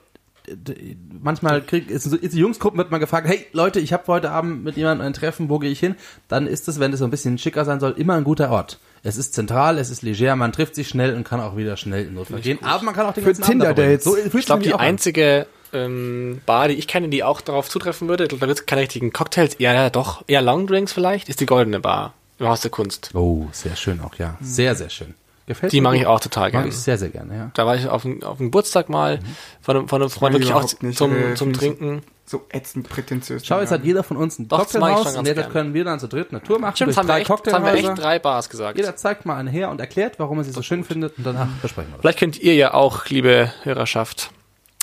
manchmal 1.21 1.63
kriegt 1.63 1.91
ist 1.91 2.05
so 2.05 2.17
in 2.17 2.31
Jungsgruppen 2.31 2.79
wird 2.79 2.91
man 2.91 3.01
gefragt, 3.01 3.29
hey 3.29 3.47
Leute, 3.53 3.81
ich 3.81 3.93
habe 3.93 4.05
heute 4.07 4.31
Abend 4.31 4.65
mit 4.65 4.77
jemandem 4.77 5.07
ein 5.07 5.13
Treffen, 5.13 5.49
wo 5.49 5.59
gehe 5.59 5.71
ich 5.71 5.81
hin? 5.81 5.97
Dann 6.29 6.47
ist 6.47 6.69
es, 6.69 6.81
wenn 6.81 6.93
es 6.93 7.01
so 7.01 7.05
ein 7.05 7.11
bisschen 7.11 7.39
schicker 7.39 7.65
sein 7.65 7.81
soll, 7.81 7.93
immer 7.93 8.15
ein 8.15 8.25
guter 8.25 8.51
Ort. 8.51 8.79
Es 9.03 9.17
ist 9.17 9.35
zentral, 9.35 9.79
es 9.79 9.91
ist 9.91 10.03
leger, 10.03 10.35
man 10.37 10.53
trifft 10.53 10.75
sich 10.75 10.89
schnell 10.89 11.15
und 11.15 11.25
kann 11.25 11.41
auch 11.41 11.57
wieder 11.57 11.77
schnell 11.77 12.07
in 12.07 12.15
Notfall 12.15 12.41
gehen. 12.41 12.59
Aber 12.63 12.83
man 12.85 12.95
kann 12.95 13.07
auch 13.07 13.15
den 13.15 13.23
Für 13.23 13.31
ganzen 13.31 13.45
Abend 13.45 13.63
da 13.63 13.67
Tinder-Dates. 13.69 14.05
verbringen. 14.05 14.31
So 14.33 14.39
Ich 14.39 14.47
glaube, 14.47 14.63
die 14.63 14.75
einzige 14.75 15.47
ähm, 15.73 16.41
Bar, 16.47 16.69
die 16.69 16.75
ich 16.75 16.89
kenne, 16.89 17.09
die 17.09 17.23
auch 17.23 17.41
darauf 17.41 17.69
zutreffen 17.69 18.09
würde, 18.09 18.27
da 18.29 18.37
gibt 18.37 18.51
es 18.51 18.67
keine 18.67 18.83
richtigen 18.83 19.13
Cocktails, 19.13 19.55
eher 19.55 19.75
ja, 19.75 19.91
doch, 19.91 20.25
eher 20.27 20.43
Longdrinks 20.43 20.93
vielleicht, 20.93 21.29
ist 21.29 21.41
die 21.41 21.47
Goldene 21.47 21.81
Bar 21.81 22.15
im 22.39 22.47
Haus 22.49 22.61
der 22.61 22.71
Kunst. 22.71 23.11
Oh, 23.15 23.49
sehr 23.53 23.77
schön 23.77 24.01
auch, 24.01 24.15
ja. 24.15 24.37
Sehr, 24.41 24.75
sehr 24.75 24.91
schön. 24.91 25.15
Gefällt 25.49 25.73
Die 25.73 25.81
mir 25.81 25.89
mag 25.89 25.97
ich 25.99 26.07
auch 26.07 26.21
total 26.21 26.45
Mag 26.45 26.53
gerne. 26.53 26.69
ich 26.69 26.77
sehr, 26.77 26.99
sehr 26.99 27.09
gerne, 27.09 27.35
ja. 27.37 27.51
Da 27.55 27.67
war 27.67 27.75
ich 27.75 27.89
auf 27.89 28.03
dem, 28.03 28.23
auf 28.23 28.37
dem 28.37 28.47
Geburtstag 28.47 28.89
mal 28.91 29.19
von 29.63 29.77
einem, 29.79 29.89
von 29.89 30.01
einem 30.03 30.11
Freund 30.11 30.35
mag 30.35 30.43
ich 30.43 30.49
wirklich 30.49 30.93
auch 30.93 30.95
zum, 30.95 31.17
äh, 31.17 31.35
zum 31.35 31.51
ich- 31.53 31.57
Trinken. 31.59 32.03
So 32.27 32.43
ätzend 32.53 32.87
prätentiös. 32.91 33.47
Schau, 33.47 33.59
jetzt 33.61 33.71
hat 33.73 33.85
jeder 33.85 34.03
von 34.03 34.19
uns 34.19 34.39
ein 34.39 34.49
Doch, 34.49 34.59
mag 34.75 34.99
schon 35.03 35.17
und 35.17 35.27
jetzt 35.27 35.49
können 35.49 35.73
wir 35.73 35.83
dann 35.85 35.99
zu 35.99 36.09
dritt 36.09 36.29
eine 36.31 36.43
Tour 36.43 36.59
machen 36.59 36.77
Stimmt, 36.77 36.95
haben, 36.99 37.09
wir 37.09 37.15
drei 37.15 37.21
echt, 37.23 37.31
haben 37.31 37.39
wir 37.47 37.53
Cocktailhäuser. 37.55 37.93
echt 37.93 38.03
drei 38.03 38.19
Bars 38.19 38.51
gesagt. 38.51 38.77
Jeder 38.77 38.97
zeigt 38.97 39.25
mal 39.25 39.37
einen 39.37 39.49
her 39.49 39.71
und 39.71 39.81
erklärt, 39.81 40.19
warum 40.19 40.37
er 40.37 40.45
sie 40.45 40.51
so 40.53 40.61
schön 40.61 40.85
findet 40.85 41.17
und 41.17 41.25
danach 41.27 41.49
besprechen 41.63 41.91
wir 41.91 41.95
das. 41.97 42.01
Vielleicht 42.03 42.19
könnt 42.19 42.39
ihr 42.39 42.55
ja 42.55 42.75
auch, 42.75 43.07
liebe 43.07 43.51
Hörerschaft, 43.63 44.31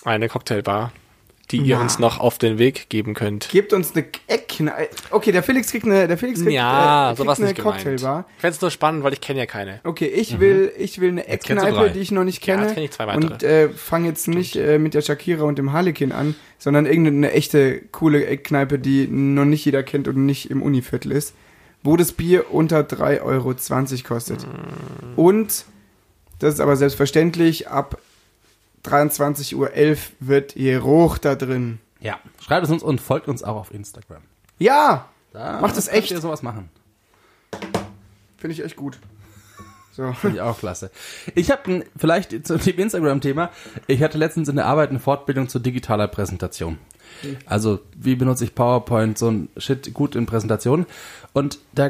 eine 0.03 0.27
Cocktailbar, 0.27 0.91
die 1.51 1.57
ihr 1.57 1.63
Ja. 1.75 1.81
uns 1.81 1.99
noch 1.99 2.19
auf 2.19 2.37
den 2.37 2.57
Weg 2.57 2.89
geben 2.89 3.13
könnt. 3.13 3.49
Gebt 3.49 3.73
uns 3.73 3.95
eine 3.95 4.05
Eckkneipe. 4.27 4.89
Okay, 5.11 5.31
der 5.31 5.43
Felix 5.43 5.71
kriegt 5.71 5.85
eine, 5.85 6.07
der 6.07 6.17
Felix 6.17 6.39
kriegt, 6.39 6.51
Ja, 6.53 7.11
äh, 7.11 7.15
sowas 7.15 7.39
eine 7.39 7.49
nicht. 7.49 7.61
Cocktailbar. 7.61 8.25
Ich 8.35 8.41
fände 8.41 8.55
es 8.55 8.61
nur 8.61 8.71
spannend, 8.71 9.03
weil 9.03 9.13
ich 9.13 9.21
kenne 9.21 9.39
ja 9.39 9.45
keine. 9.45 9.79
Okay, 9.83 10.07
ich 10.07 10.39
will, 10.39 10.71
ich 10.77 10.99
will 10.99 11.09
eine. 11.09 11.27
Eckkneipe, 11.27 11.91
die 11.91 11.99
ich 11.99 12.11
noch 12.11 12.23
nicht 12.23 12.45
Ja, 12.45 12.53
kenne. 12.55 12.65
jetzt 12.67 12.75
kenn 12.75 12.83
ich 12.83 12.91
zwei 12.91 13.07
weitere. 13.07 13.33
und 13.33 13.43
äh, 13.43 13.69
fange 13.69 14.07
jetzt 14.07 14.27
nicht 14.27 14.55
äh, 14.55 14.79
mit 14.79 14.93
der 14.93 15.01
Shakira 15.01 15.43
und 15.43 15.57
dem 15.57 15.71
Harlekin 15.73 16.11
an, 16.11 16.35
sondern 16.57 16.85
irgendeine 16.85 17.31
echte 17.31 17.81
coole 17.91 18.25
Eckkneipe, 18.25 18.79
die 18.79 19.07
noch 19.07 19.45
nicht 19.45 19.65
jeder 19.65 19.83
kennt 19.83 20.07
und 20.07 20.25
nicht 20.25 20.49
im 20.49 20.61
Univiertel 20.61 21.11
ist, 21.11 21.33
wo 21.83 21.95
das 21.97 22.11
Bier 22.13 22.51
unter 22.51 22.79
3,20 22.81 23.21
Euro 23.23 23.53
kostet. 24.07 24.45
Mm. 24.47 25.19
Und, 25.19 25.65
das 26.39 26.55
ist 26.55 26.59
aber 26.59 26.75
selbstverständlich, 26.75 27.67
ab 27.67 27.97
23.11 28.87 29.55
Uhr 29.55 29.71
wird 30.19 30.55
Geruch 30.55 31.17
da 31.17 31.35
drin. 31.35 31.79
Ja. 31.99 32.19
Schreibt 32.41 32.65
es 32.65 32.71
uns 32.71 32.83
und 32.83 33.01
folgt 33.01 33.27
uns 33.27 33.43
auch 33.43 33.55
auf 33.55 33.73
Instagram. 33.73 34.21
Ja, 34.59 35.09
Da 35.33 35.59
Macht 35.61 35.75
das 35.75 35.87
könnt 35.87 35.97
echt. 36.03 36.11
ihr 36.11 36.21
sowas 36.21 36.41
machen. 36.43 36.69
finde 38.37 38.53
ich 38.53 38.63
echt 38.63 38.75
gut. 38.75 38.99
So. 39.91 40.11
Finde 40.19 40.37
ich 40.37 40.41
auch 40.41 40.59
klasse. 40.59 40.91
Ich 41.35 41.51
habe 41.51 41.85
vielleicht 41.95 42.45
zu 42.45 42.57
dem 42.57 42.77
Instagram-Thema, 42.79 43.49
ich 43.87 44.03
hatte 44.03 44.17
letztens 44.17 44.49
in 44.49 44.57
der 44.57 44.65
Arbeit 44.65 44.89
eine 44.89 44.99
Fortbildung 44.99 45.47
zu 45.47 45.57
digitaler 45.57 46.09
Präsentation. 46.09 46.77
Also, 47.45 47.79
wie 47.95 48.15
benutze 48.15 48.43
ich 48.43 48.55
PowerPoint, 48.55 49.17
so 49.17 49.29
ein 49.31 49.47
Shit 49.55 49.93
gut 49.93 50.15
in 50.15 50.25
Präsentationen. 50.25 50.85
Und 51.31 51.59
da, 51.73 51.89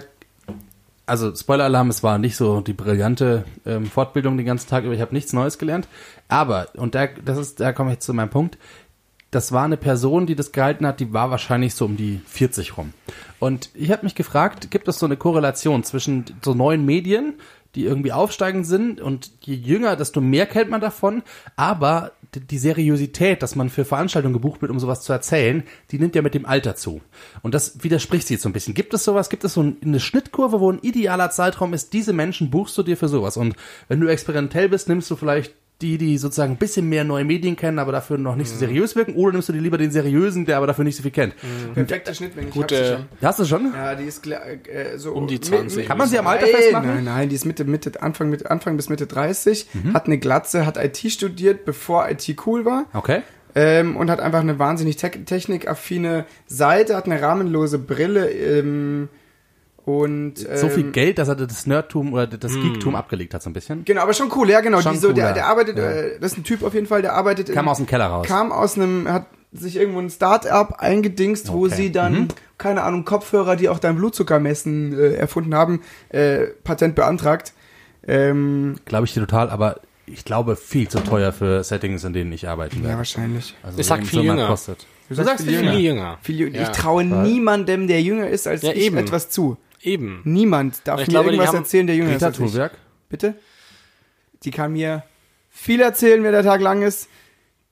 also 1.06 1.34
Spoiler-Alarm, 1.34 1.90
es 1.90 2.04
war 2.04 2.18
nicht 2.18 2.36
so 2.36 2.62
die 2.62 2.74
brillante 2.74 3.46
ähm, 3.66 3.86
Fortbildung 3.86 4.38
den 4.38 4.46
ganzen 4.46 4.70
Tag 4.70 4.84
über, 4.84 4.94
ich 4.94 5.02
habe 5.02 5.14
nichts 5.14 5.34
Neues 5.34 5.58
gelernt. 5.58 5.88
Aber, 6.28 6.68
und 6.76 6.96
da, 6.96 7.08
das 7.08 7.38
ist, 7.38 7.60
da 7.60 7.74
komme 7.74 7.94
ich 7.94 8.00
zu 8.00 8.14
meinem 8.14 8.30
Punkt, 8.30 8.58
das 9.32 9.52
war 9.52 9.66
eine 9.66 9.78
Person, 9.78 10.26
die 10.26 10.36
das 10.36 10.52
gehalten 10.52 10.88
hat, 10.88 11.00
die 11.00 11.12
war 11.14 11.30
wahrscheinlich 11.30 11.76
so 11.76 11.86
um 11.86 11.98
die 11.98 12.22
40 12.26 12.78
rum. 12.78 12.94
Und 13.40 13.70
ich 13.74 13.92
habe 13.92 14.06
mich 14.06 14.16
gefragt, 14.16 14.72
gibt 14.72 14.88
es 14.88 14.98
so 14.98 15.06
eine 15.06 15.18
Korrelation 15.18 15.84
zwischen 15.84 16.26
so 16.44 16.54
neuen 16.54 16.86
Medien, 16.86 17.34
die 17.76 17.84
irgendwie 17.84 18.14
aufsteigend 18.14 18.66
sind 18.66 19.02
und 19.02 19.32
je 19.42 19.56
jünger, 19.56 19.98
desto 19.98 20.22
mehr 20.22 20.46
kennt 20.46 20.70
man 20.70 20.80
davon, 20.80 21.22
aber 21.58 22.14
die- 22.40 22.58
Seriosität, 22.58 23.44
dass 23.44 23.56
man 23.56 23.70
für 23.70 23.86
Veranstaltungen 23.86 24.34
gebucht 24.34 24.62
wird, 24.62 24.72
um 24.72 24.80
sowas 24.80 25.02
zu 25.02 25.14
erzählen, 25.14 25.64
die 25.92 26.00
nimmt 26.00 26.16
ja 26.16 26.22
mit 26.22 26.34
dem 26.34 26.46
Alter 26.46 26.76
zu. 26.76 27.02
Und 27.42 27.54
das 27.54 27.84
widerspricht 27.84 28.28
sich 28.28 28.36
jetzt 28.36 28.44
so 28.44 28.50
ein 28.50 28.54
bisschen. 28.54 28.74
Gibt 28.74 28.94
es 28.94 29.04
sowas, 29.04 29.30
gibt 29.30 29.44
es 29.44 29.54
so 29.54 29.62
ein- 29.64 29.78
eine 29.84 30.00
Schnittkurve, 30.00 30.60
wo 30.60 30.72
ein 30.72 30.80
idealer 30.82 31.30
Zeitraum 31.30 31.74
ist, 31.74 31.94
diese 31.94 32.14
Menschen 32.14 32.50
buchst 32.50 32.78
du 32.78 32.84
dir 32.84 32.98
für 32.98 33.08
sowas? 33.08 33.38
Und 33.38 33.56
wenn 33.88 34.00
du 34.00 34.08
experimentell 34.08 34.70
bist, 34.70 34.90
nimmst 34.90 35.10
du 35.12 35.16
vielleicht 35.16 35.54
die, 35.82 35.98
die 35.98 36.18
sozusagen 36.18 36.54
ein 36.54 36.58
bisschen 36.58 36.88
mehr 36.88 37.04
neue 37.04 37.26
Medien 37.26 37.56
kennen, 37.58 37.80
aber 37.80 37.92
dafür 37.92 38.18
noch 38.18 38.36
nicht 38.38 38.50
so 38.50 38.56
seriös 38.56 38.96
wirken, 38.96 39.14
oder 39.16 39.34
nimmst 39.34 39.50
du 39.50 39.54
dir 39.54 39.60
lieber 39.60 39.78
den 39.78 39.92
seriösen, 39.92 40.46
der 40.46 40.58
aber 40.58 40.68
dafür 40.68 40.86
nicht 40.86 40.96
so 40.96 41.02
viel 41.04 41.12
kennt? 41.12 41.36
Perfekte 41.74 42.16
Schnittmenge. 42.16 42.48
Ich 42.48 42.54
Gute- 42.54 42.76
hab 42.78 42.86
sie 42.86 42.94
schon. 42.94 43.06
Hast 43.22 43.40
du 43.40 43.46
schon? 43.46 43.74
Ja, 43.74 43.96
die 43.96 44.06
ist 44.06 44.24
gla- 44.24 44.42
äh, 44.68 44.98
so 44.98 45.12
Um 45.12 45.28
die 45.28 45.34
mit- 45.36 45.46
20. 45.46 45.78
mit- 45.80 45.88
Kann 45.88 45.98
man 45.98 46.08
sie 46.08 46.18
am 46.18 46.28
Alter 46.28 46.46
Nein, 46.46 46.56
festmachen? 46.56 46.88
Nein, 46.88 47.04
nein, 47.04 47.30
die 47.30 47.36
ist 47.36 47.46
Mitte, 47.46 47.66
Mitte, 47.66 48.02
Anfang, 48.02 48.30
mit, 48.30 48.46
Anfang 48.50 48.78
bis 48.78 48.88
Mitte 48.90 49.06
30, 49.06 49.68
Mhm. 49.74 49.94
hat 49.94 50.06
eine 50.06 50.18
Glatze, 50.18 50.66
hat 50.66 50.78
IT 50.78 51.10
studiert, 51.12 51.66
bevor 51.66 52.10
IT 52.10 52.36
cool 52.46 52.64
war. 52.66 52.86
Okay. 52.94 53.22
Ähm, 53.54 53.96
und 53.98 54.10
hat 54.10 54.20
einfach 54.20 54.42
eine 54.42 54.60
wahnsinnig 54.60 54.98
te 54.98 55.10
technikaffine 55.10 56.26
Seite, 56.48 56.96
hat 56.96 57.06
eine 57.06 57.22
rahmenlose 57.22 57.80
Brille 57.80 58.30
ähm, 58.30 59.08
und 59.86 60.34
ähm, 60.50 60.58
So 60.58 60.70
viel 60.70 60.92
Geld, 60.92 61.18
dass 61.20 61.28
er 61.28 61.36
das 61.36 61.68
Nerdtum 61.68 62.14
oder 62.14 62.26
das 62.28 62.54
Geektum 62.54 62.96
abgelegt 62.96 63.34
hat, 63.34 63.44
so 63.44 63.50
ein 63.50 63.54
bisschen. 63.54 63.86
Genau, 63.86 64.02
aber 64.02 64.14
schon 64.14 64.32
cool, 64.36 64.50
ja 64.50 64.62
genau. 64.62 64.82
Schon 64.82 64.94
Die 64.94 64.98
so, 65.00 65.14
der, 65.14 65.34
der 65.34 65.46
arbeitet, 65.48 65.78
Ja. 65.78 65.90
äh, 65.92 66.20
das 66.20 66.32
ist 66.34 66.38
ein 66.40 66.44
Typ 66.44 66.64
auf 66.64 66.74
jeden 66.74 66.88
Fall, 66.88 67.02
der 67.04 67.14
arbeitet 67.14 67.52
Kam 67.54 67.66
in, 67.66 67.70
aus 67.72 67.78
dem 67.78 67.86
Keller 67.86 68.08
raus. 68.08 68.28
kam 68.28 68.52
aus 68.52 68.76
einem, 68.76 69.08
hat 69.12 69.28
sich 69.54 69.76
irgendwo 69.78 70.00
ein 70.00 70.10
Start-up 70.10 70.80
eingedingst, 70.80 71.52
wo 71.54 71.66
Okay. 71.68 71.76
sie 71.76 71.92
dann, 71.92 72.14
Mhm. 72.14 72.28
keine 72.58 72.82
Ahnung, 72.84 73.06
Kopfhörer, 73.06 73.56
die 73.56 73.70
auch 73.70 73.80
dein 73.80 73.96
Blutzucker 73.96 74.40
messen, 74.40 74.98
äh, 74.98 75.14
erfunden 75.14 75.54
haben, 75.56 75.82
äh, 76.10 76.48
Patent 76.64 76.96
beantragt. 76.96 77.54
Ähm, 78.08 78.76
Glaube 78.86 79.06
ich 79.06 79.14
dir 79.14 79.22
total, 79.22 79.50
aber 79.50 79.80
ich 80.08 80.26
glaube 80.26 80.56
viel 80.56 80.88
zu 80.88 81.00
teuer 81.00 81.32
für 81.32 81.64
Settings, 81.64 82.04
in 82.04 82.14
denen 82.14 82.32
ich 82.32 82.48
arbeiten 82.48 82.78
ja, 82.78 82.84
werde. 82.84 82.98
wahrscheinlich. 82.98 83.56
Also 83.64 83.80
Ich 83.80 83.86
sag 83.88 84.06
viel 84.06 84.24
jünger. 84.24 84.48
Kostet. 84.48 84.86
Du 85.10 85.16
sagst 85.16 85.46
viel 85.46 85.60
Viel 85.60 85.80
jünger. 85.80 86.18
Viel, 86.22 86.48
jü- 86.48 86.56
Ja. 86.56 86.64
Ich 86.64 86.70
traue 86.70 87.04
niemandem, 87.04 87.88
der 87.88 88.02
jünger 88.02 88.28
ist 88.28 88.48
als 88.48 88.62
Ja, 88.64 88.72
ich, 88.72 88.78
eben. 88.86 88.98
etwas 88.98 89.30
zu. 89.30 89.58
Eben. 89.86 90.22
Niemand 90.24 90.82
darf 90.86 91.00
Ich 91.02 91.08
mir 91.08 91.12
glaube, 91.12 91.32
irgendwas 91.32 91.54
erzählen, 91.54 91.88
der 91.88 91.96
jünger 91.96 92.16
Rita 92.16 92.30
ist 92.30 92.42
als 92.42 92.56
ich. 92.56 92.70
Bitte? 93.10 93.36
Die 94.44 94.52
kann 94.52 94.74
mir 94.74 95.04
viel 95.50 95.80
erzählen, 95.82 96.24
wer 96.24 96.32
der 96.32 96.44
Tag 96.44 96.60
lang 96.62 96.82
ist. 96.82 97.08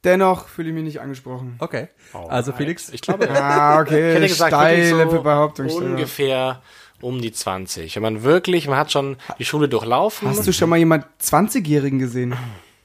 Dennoch 0.03 0.47
fühle 0.47 0.69
ich 0.69 0.75
mich 0.75 0.83
nicht 0.83 1.01
angesprochen. 1.01 1.55
Okay. 1.59 1.87
Also 2.27 2.51
Felix, 2.51 2.89
Ich 2.89 3.01
glaube, 3.01 3.29
Ah, 3.41 3.81
ich 3.81 3.87
okay. 3.87 4.13
hätte 4.13 4.27
gesagt, 4.27 4.51
Steile 4.53 5.09
so 5.09 5.21
Behauptung. 5.21 5.69
Ungefähr 5.69 6.61
um 7.01 7.21
die 7.21 7.31
20. 7.31 7.95
Wenn 7.95 8.03
man 8.03 8.23
wirklich, 8.23 8.67
man 8.67 8.77
hat 8.77 8.91
schon 8.91 9.17
die 9.39 9.45
Schule 9.45 9.67
durchlaufen. 9.69 10.27
Hast 10.29 10.45
du 10.45 10.53
schon 10.53 10.69
mal 10.69 10.77
jemand 10.77 11.05
20-Jährigen 11.21 11.99
gesehen? 11.99 12.35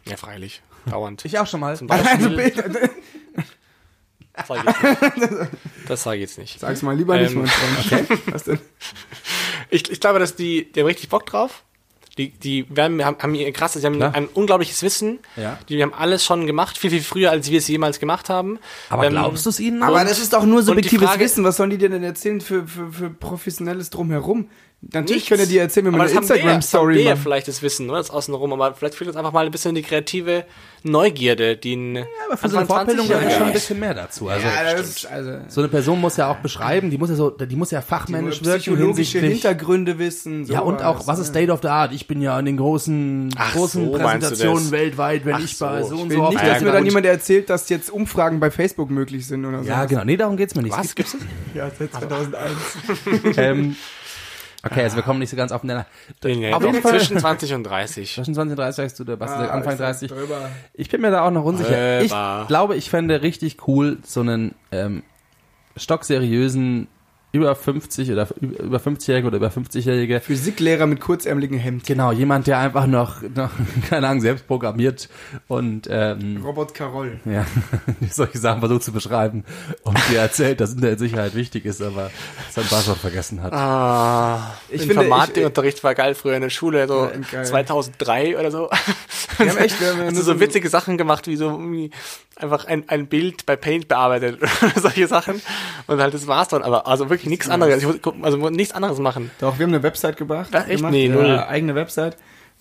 Ja, 0.07 0.17
freilich. 0.17 0.63
Dauernd. 0.87 1.25
ich 1.25 1.39
auch 1.39 1.47
schon 1.47 1.61
mal. 1.61 1.77
Zum 1.77 1.91
Also 1.91 2.05
Beispiel. 2.05 2.37
bitte, 2.37 2.91
Das 4.47 4.49
sage 4.49 4.61
ich 4.63 4.71
jetzt 4.73 5.29
nicht. 5.49 5.89
Das 5.89 6.03
sage 6.03 6.17
ich 6.17 6.21
jetzt 6.23 6.39
nicht. 6.39 6.61
sag's 6.61 6.83
mal 6.83 6.97
lieber 6.97 7.17
nicht, 7.19 7.33
Ähm, 7.33 7.39
mein 7.43 7.49
Freund. 8.07 8.09
Was 8.33 8.45
denn? 8.45 8.59
Ich, 9.71 9.91
ich 9.91 10.01
glaube, 10.01 10.19
dass 10.19 10.35
die, 10.37 10.71
die 10.73 10.81
haben 10.81 10.87
richtig 10.87 11.09
Bock 11.09 11.27
drauf. 11.27 11.63
Die, 12.17 12.31
die 12.31 12.67
werden, 12.69 13.05
haben, 13.05 13.17
haben 13.23 13.35
ihr 13.37 13.53
krasses, 13.53 13.81
die 13.83 13.87
haben 13.87 13.97
Klar. 13.97 14.13
ein 14.15 14.27
unglaubliches 14.27 14.83
Wissen. 14.83 15.21
Ja. 15.37 15.57
Die 15.69 15.81
haben 15.81 15.95
alles 15.95 16.25
schon 16.25 16.47
gemacht, 16.49 16.77
viel, 16.77 16.91
viel 16.91 17.03
früher, 17.03 17.31
als 17.31 17.49
wir 17.49 17.59
es 17.59 17.69
jemals 17.69 18.01
gemacht 18.01 18.29
haben. 18.29 18.59
Aber 18.91 19.05
Ähm, 19.05 19.13
glaubst 19.13 19.47
du 19.47 19.51
es 19.51 19.61
ihnen? 19.61 19.83
Aber 19.85 20.03
das 20.05 20.19
ist 20.19 20.33
doch 20.33 20.45
nur 20.45 20.63
subjektives 20.63 21.07
Frage- 21.09 21.21
Wissen. 21.25 21.45
Was 21.45 21.57
sollen 21.59 21.71
die 21.71 21.79
dir 21.79 21.89
denn 21.91 22.03
erzählen 22.03 22.41
für, 22.41 22.67
für, 22.67 22.93
für 22.93 23.11
professionelles 23.11 23.91
Drumherum? 23.91 24.49
Natürlich 24.81 25.11
Nichts. 25.11 25.29
können 25.29 25.43
die 25.43 25.55
dir 25.55 25.63
erzählen, 25.63 25.87
wenn 25.87 25.93
man 25.93 26.03
eine 26.03 26.11
Instagram-Story 26.13 27.03
macht. 27.05 27.19
vielleicht 27.19 27.49
das 27.49 27.63
Wissen, 27.63 27.91
oder? 27.91 27.99
Das 27.99 28.11
Außenrum, 28.11 28.53
aber 28.53 28.75
vielleicht 28.75 28.95
fehlt 28.95 29.09
uns 29.09 29.17
einfach 29.17 29.33
mal 29.33 29.45
ein 29.45 29.51
bisschen 29.51 29.75
die 29.75 29.83
kreative 29.83 30.45
Neugierde, 30.85 31.57
die 31.57 31.75
ein 31.75 31.97
Ja, 31.97 32.05
aber 32.29 32.37
für 32.37 32.49
so 32.49 32.59
eine 32.59 32.67
Fortbildung 32.67 33.09
gehört 33.09 33.25
20-Jähriger 33.25 33.39
schon 33.39 33.47
ein 33.49 33.53
bisschen 33.53 33.81
mehr 33.81 33.95
dazu. 33.95 34.29
Also 34.29 34.47
Ja, 34.47 34.73
das 34.73 34.89
ist, 34.89 35.07
also, 35.07 35.33
so 35.49 35.63
eine 35.63 35.69
Person 35.69 36.01
muss 36.01 36.17
ja 36.17 36.31
auch 36.31 36.37
beschreiben, 36.37 36.91
die 36.91 36.97
muss 36.97 37.11
ja 37.11 37.17
so, 37.17 37.31
die 37.31 37.57
muss 37.57 37.73
ja 37.73 37.81
fachmännisch 37.81 38.45
wirken 38.45 38.61
psychologische. 38.61 39.19
Hintergründe 39.19 39.99
wissen. 39.99 40.45
Ja, 40.47 40.61
und 40.61 40.81
auch, 40.81 41.09
was 41.09 41.19
ist 41.19 41.29
State 41.31 41.51
of 41.51 41.61
the 41.63 41.69
Art? 41.69 41.93
Ich 41.93 42.07
bin 42.07 42.23
ja 42.23 42.39
in 42.39 42.47
den 42.47 42.57
großen, 42.57 43.35
Ach 43.37 43.55
großen 43.55 43.85
so, 43.87 43.91
Präsentationen 43.91 44.71
weltweit, 44.71 45.25
wenn 45.25 45.35
Ach 45.35 45.41
ich 45.41 45.59
bei 45.59 45.83
so. 45.83 45.89
so 45.97 46.03
und 46.03 46.13
so 46.13 46.29
nicht, 46.29 46.41
dass 46.41 46.63
mir 46.63 46.71
dann 46.71 46.85
jemand 46.85 47.05
erzählt, 47.05 47.51
dass 47.51 47.69
jetzt 47.69 47.91
Umfragen 47.91 48.39
bei 48.39 48.53
Facebook 48.53 48.91
möglich 48.91 49.27
sind 49.27 49.45
oder 49.45 49.65
so. 49.65 49.69
Ja, 49.69 49.87
genau. 49.87 50.05
Nee, 50.05 50.17
darum 50.17 50.37
geht's 50.37 50.55
mir 50.55 50.63
nicht. 50.63 50.79
Was? 50.79 50.95
Gibt's 50.95 51.13
das? 51.13 51.21
Ja, 51.53 51.69
seit 51.77 51.93
2001. 51.93 52.57
Okay, 54.65 54.83
also 54.83 54.97
wir 54.97 55.03
kommen 55.05 55.21
nicht 55.21 55.31
so 55.31 55.37
ganz 55.37 55.53
auf 55.53 55.61
den 55.61 55.69
Nenner. 55.69 55.87
Nee, 56.25 56.53
Auf 56.53 56.63
jeden 56.65 56.83
Fall- 56.83 56.99
zwischen 56.99 57.19
20 57.21 57.55
und 57.55 57.63
30. 57.65 58.15
Zwischen 58.15 58.35
20 58.35 58.51
und 58.53 58.57
30 58.59 58.77
sagst 58.77 58.99
du, 58.99 59.05
der 59.05 59.17
Basti 59.17 59.39
sagt 59.39 59.51
Ah, 59.51 59.55
Anfang 59.55 59.73
ist 59.75 59.79
das 59.81 60.01
30. 60.01 60.11
drüber. 60.11 60.51
Ich 60.75 60.89
bin 60.89 61.01
mir 61.01 61.11
da 61.13 61.23
auch 61.25 61.31
noch 61.31 61.45
unsicher. 61.45 62.01
Ich 62.01 62.11
Drüber. 62.11 62.45
glaube, 62.49 62.75
ich 62.77 62.91
fände 62.91 63.23
richtig 63.23 63.69
cool, 63.69 63.99
so 64.03 64.21
einen 64.21 64.55
ähm, 64.73 65.05
stockseriösen 65.77 66.89
über 67.31 67.55
50 67.55 68.11
oder 68.11 68.27
über 68.41 68.79
50-Jährige 68.79 69.27
oder 69.27 69.37
über 69.37 69.49
50-Jährige. 69.49 70.21
Physiklehrer 70.21 70.87
mit 70.87 71.01
kurzärmeligen 71.01 71.59
Hemd. 71.59 71.85
Genau, 71.87 72.11
jemand, 72.11 72.47
der 72.47 72.59
einfach 72.59 72.87
noch, 72.87 73.21
noch 73.35 73.51
keine 73.91 74.09
Ahnung, 74.09 74.23
selbst 74.23 74.47
programmiert 74.47 75.09
und 75.47 75.87
ähm, 75.91 76.41
Robert 76.43 76.73
Carroll. 76.73 77.21
ja, 77.27 77.45
solche 78.11 78.39
Sachen 78.39 78.61
versucht 78.61 78.83
zu 78.83 78.93
beschreiben 78.93 79.45
und 79.83 79.99
dir 80.11 80.21
erzählt, 80.21 80.61
dass 80.61 80.73
Internetsicherheit 80.73 81.35
wichtig 81.35 81.67
ist, 81.67 81.83
aber 81.83 82.11
sein 82.51 82.65
Passwort 82.65 82.99
vergessen 82.99 83.43
hat. 83.43 83.53
Ah, 83.53 84.55
Ich 84.71 84.81
finde, 84.83 85.03
Informatikunterricht 85.03 85.85
war 85.85 85.95
geil 85.95 86.15
früher 86.15 86.37
in 86.37 86.43
der 86.43 86.51
Schule, 86.51 86.89
so 86.89 87.05
Ja, 87.05 87.13
geil. 87.31 87.45
2003 87.45 88.39
oder 88.39 88.51
so. 88.51 88.71
Wir 89.37 89.51
haben 89.51 89.59
echt, 89.59 89.81
wir 89.81 89.89
haben 90.07 90.09
du 90.15 90.15
so 90.17 90.23
so- 90.23 90.41
witzige 90.41 90.69
Sachen 90.71 90.97
gemacht, 90.97 91.27
wie 91.27 91.37
so 91.37 91.51
irgendwie 91.51 91.91
einfach 92.39 92.65
ein, 92.67 92.89
ein 92.89 93.07
Bild 93.07 93.47
bei 93.47 93.57
Paint 93.57 93.89
bearbeitet 93.89 94.39
oder 94.43 94.51
solche 94.81 95.07
Sachen. 95.07 95.41
Und 95.87 96.01
halt, 96.01 96.15
das 96.15 96.27
war's 96.27 96.49
dann. 96.49 96.63
Aber 96.63 96.87
also 96.87 97.11
wirklich 97.11 97.29
nichts 97.29 97.49
anderes. 97.49 97.83
Ich 97.83 97.87
muss, 97.87 97.97
also 98.23 98.51
nichts 98.51 98.75
anderes 98.75 98.99
machen. 98.99 99.31
Doch, 99.41 99.59
wir 99.59 99.67
haben 99.67 99.73
eine 99.75 99.83
Website 99.83 100.17
gebracht. 100.17 100.49
Ach, 100.53 100.67
echt? 100.67 100.77
gemacht, 100.79 100.93
Nee, 100.93 101.09
null. 101.09 101.39
eigene 101.39 101.75
Website. 101.75 102.17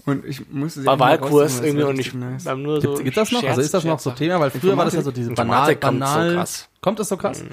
Und 0.05 0.25
ich 0.25 0.49
musste 0.51 0.81
sie 0.81 0.85
War 0.85 0.99
Wahlkurs 0.99 1.59
irgendwie 1.59 1.81
das 1.81 1.89
und 1.89 1.99
ich 1.99 2.13
nice. 2.13 2.45
haben 2.45 2.61
nur 2.61 2.79
so. 2.81 2.93
Gibt, 2.93 3.05
gibt 3.05 3.17
das 3.17 3.31
noch? 3.31 3.41
Scherz- 3.41 3.49
also 3.49 3.61
ist 3.61 3.73
das 3.73 3.83
noch 3.83 3.99
so 3.99 4.11
Thema? 4.11 4.39
Weil 4.39 4.51
früher 4.51 4.77
war 4.77 4.85
das 4.85 4.93
ja 4.93 5.01
so 5.01 5.11
diese 5.11 5.31
banal, 5.31 5.73
so 5.73 5.79
banal. 5.79 6.35
krass. 6.35 6.69
Kommt 6.81 6.99
das 6.99 7.09
so 7.09 7.17
krass? 7.17 7.41
Ich 7.41 7.47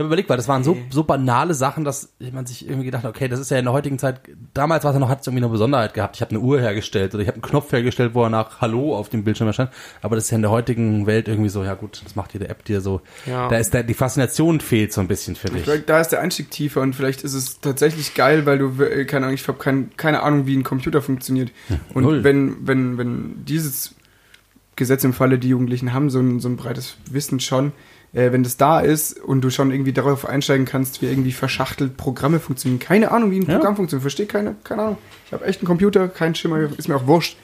habe 0.00 0.08
überlegt, 0.08 0.28
weil 0.28 0.36
das 0.36 0.48
waren 0.48 0.64
so, 0.64 0.76
so 0.90 1.04
banale 1.04 1.54
Sachen, 1.54 1.84
dass 1.84 2.12
man 2.32 2.46
sich 2.46 2.66
irgendwie 2.66 2.86
gedacht 2.86 3.04
hat, 3.04 3.10
okay, 3.10 3.28
das 3.28 3.38
ist 3.38 3.50
ja 3.50 3.58
in 3.58 3.64
der 3.64 3.72
heutigen 3.72 3.98
Zeit, 3.98 4.20
damals 4.54 4.84
war 4.84 4.90
es 4.90 4.96
ja 4.96 5.00
noch, 5.00 5.08
hat 5.08 5.20
es 5.20 5.26
irgendwie 5.26 5.44
eine 5.44 5.52
Besonderheit 5.52 5.94
gehabt. 5.94 6.16
Ich 6.16 6.22
habe 6.22 6.30
eine 6.30 6.40
Uhr 6.40 6.60
hergestellt 6.60 7.14
oder 7.14 7.22
ich 7.22 7.28
habe 7.28 7.36
einen 7.36 7.42
Knopf 7.42 7.70
hergestellt, 7.72 8.14
wo 8.14 8.24
er 8.24 8.30
nach 8.30 8.60
Hallo 8.60 8.96
auf 8.96 9.08
dem 9.08 9.24
Bildschirm 9.24 9.46
erscheint. 9.46 9.70
Aber 10.02 10.16
das 10.16 10.24
ist 10.24 10.30
ja 10.30 10.36
in 10.36 10.42
der 10.42 10.50
heutigen 10.50 11.06
Welt 11.06 11.28
irgendwie 11.28 11.50
so, 11.50 11.62
ja 11.62 11.74
gut, 11.74 12.02
das 12.04 12.16
macht 12.16 12.32
jede 12.32 12.48
App 12.48 12.64
dir 12.64 12.80
so. 12.80 13.00
Ja. 13.26 13.48
Da 13.48 13.58
ist 13.58 13.72
da, 13.72 13.82
die 13.82 13.94
Faszination 13.94 14.60
fehlt 14.60 14.92
so 14.92 15.00
ein 15.00 15.08
bisschen, 15.08 15.36
finde 15.36 15.58
ich. 15.58 15.64
Vielleicht, 15.64 15.88
Da 15.88 16.00
ist 16.00 16.08
der 16.08 16.20
Einstieg 16.20 16.50
tiefer 16.50 16.80
und 16.80 16.94
vielleicht 16.94 17.22
ist 17.22 17.34
es 17.34 17.60
tatsächlich 17.60 18.14
geil, 18.14 18.46
weil 18.46 18.58
du, 18.58 18.82
äh, 18.82 19.04
keine 19.04 19.26
Ahnung, 19.26 19.34
ich 19.34 19.46
habe 19.46 19.58
kein, 19.58 19.90
keine 19.96 20.22
Ahnung, 20.22 20.46
wie 20.46 20.56
ein 20.56 20.64
Computer 20.64 21.02
funktioniert. 21.02 21.52
Und 21.94 22.04
null. 22.04 22.24
wenn, 22.24 22.66
wenn, 22.66 22.98
wenn 22.98 23.44
dieses 23.44 23.94
Gesetz 24.76 25.04
im 25.04 25.12
Falle, 25.12 25.38
die 25.38 25.48
Jugendlichen 25.48 25.92
haben 25.92 26.08
so 26.08 26.20
ein, 26.20 26.40
so 26.40 26.48
ein 26.48 26.56
breites 26.56 26.96
Wissen 27.10 27.38
schon, 27.40 27.72
äh, 28.12 28.32
wenn 28.32 28.42
das 28.42 28.56
da 28.56 28.80
ist 28.80 29.18
und 29.20 29.40
du 29.42 29.50
schon 29.50 29.70
irgendwie 29.70 29.92
darauf 29.92 30.26
einsteigen 30.26 30.66
kannst, 30.66 31.02
wie 31.02 31.06
irgendwie 31.06 31.32
verschachtelt 31.32 31.96
Programme 31.96 32.40
funktionieren. 32.40 32.80
Keine 32.80 33.10
Ahnung, 33.12 33.30
wie 33.30 33.38
ein 33.38 33.46
Ja. 33.48 33.56
Programm 33.56 33.76
funktioniert. 33.76 34.02
Verstehe 34.02 34.26
keine, 34.26 34.56
keine 34.64 34.82
Ahnung. 34.82 34.98
Ich 35.26 35.32
habe 35.32 35.44
echt 35.44 35.60
einen 35.60 35.66
Computer, 35.66 36.08
kein 36.08 36.34
Schimmer, 36.34 36.68
ist 36.76 36.88
mir 36.88 36.96
auch 36.96 37.06
wurscht. 37.06 37.36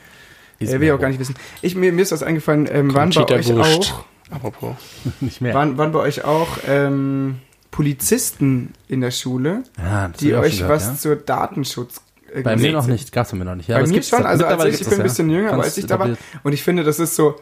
Ist 0.58 0.72
äh, 0.72 0.80
will 0.80 0.88
ich 0.88 0.92
auch 0.92 1.00
gar 1.00 1.08
nicht 1.08 1.20
wissen. 1.20 1.34
Ich, 1.62 1.74
mir, 1.74 1.92
mir 1.92 2.02
ist 2.02 2.12
was 2.12 2.22
eingefallen, 2.22 2.68
ähm, 2.70 2.94
waren 2.94 3.10
bei 3.10 3.24
euch 3.34 3.48
Wurst. 3.48 3.92
auch, 3.92 4.04
Apropos. 4.30 4.74
nicht 5.20 5.40
mehr. 5.40 5.54
waren, 5.54 5.78
waren 5.78 5.92
bei 5.92 6.00
euch 6.00 6.24
auch 6.24 6.48
ähm, 6.66 7.36
Polizisten 7.70 8.72
in 8.88 9.02
der 9.02 9.10
Schule, 9.10 9.62
ja, 9.78 10.08
das 10.08 10.16
die 10.18 10.34
euch 10.34 10.58
gehört, 10.58 10.72
was 10.72 10.86
ja? 10.86 10.96
zur 10.96 11.16
Datenschutz 11.16 12.00
äh, 12.34 12.40
Bei 12.42 12.56
mir 12.56 12.72
noch 12.72 12.86
nicht, 12.86 13.12
gab's 13.12 13.30
bei 13.30 13.36
mir 13.36 13.44
noch 13.44 13.54
nicht. 13.54 13.68
Ja, 13.68 13.76
Bei 13.76 13.80
aber 13.82 13.88
es 13.90 13.94
mir 13.94 14.02
schon, 14.02 14.26
also 14.26 14.46
als 14.46 14.64
ich, 14.74 14.80
ich 14.80 14.88
bin 14.88 14.98
ein 14.98 15.02
bisschen 15.04 15.30
jünger, 15.30 15.52
aber 15.52 15.62
als 15.64 15.76
ich 15.76 15.86
da 15.86 15.98
war, 15.98 16.16
und 16.42 16.52
ich 16.52 16.62
finde, 16.62 16.84
das 16.84 16.98
ist 16.98 17.14
so, 17.14 17.36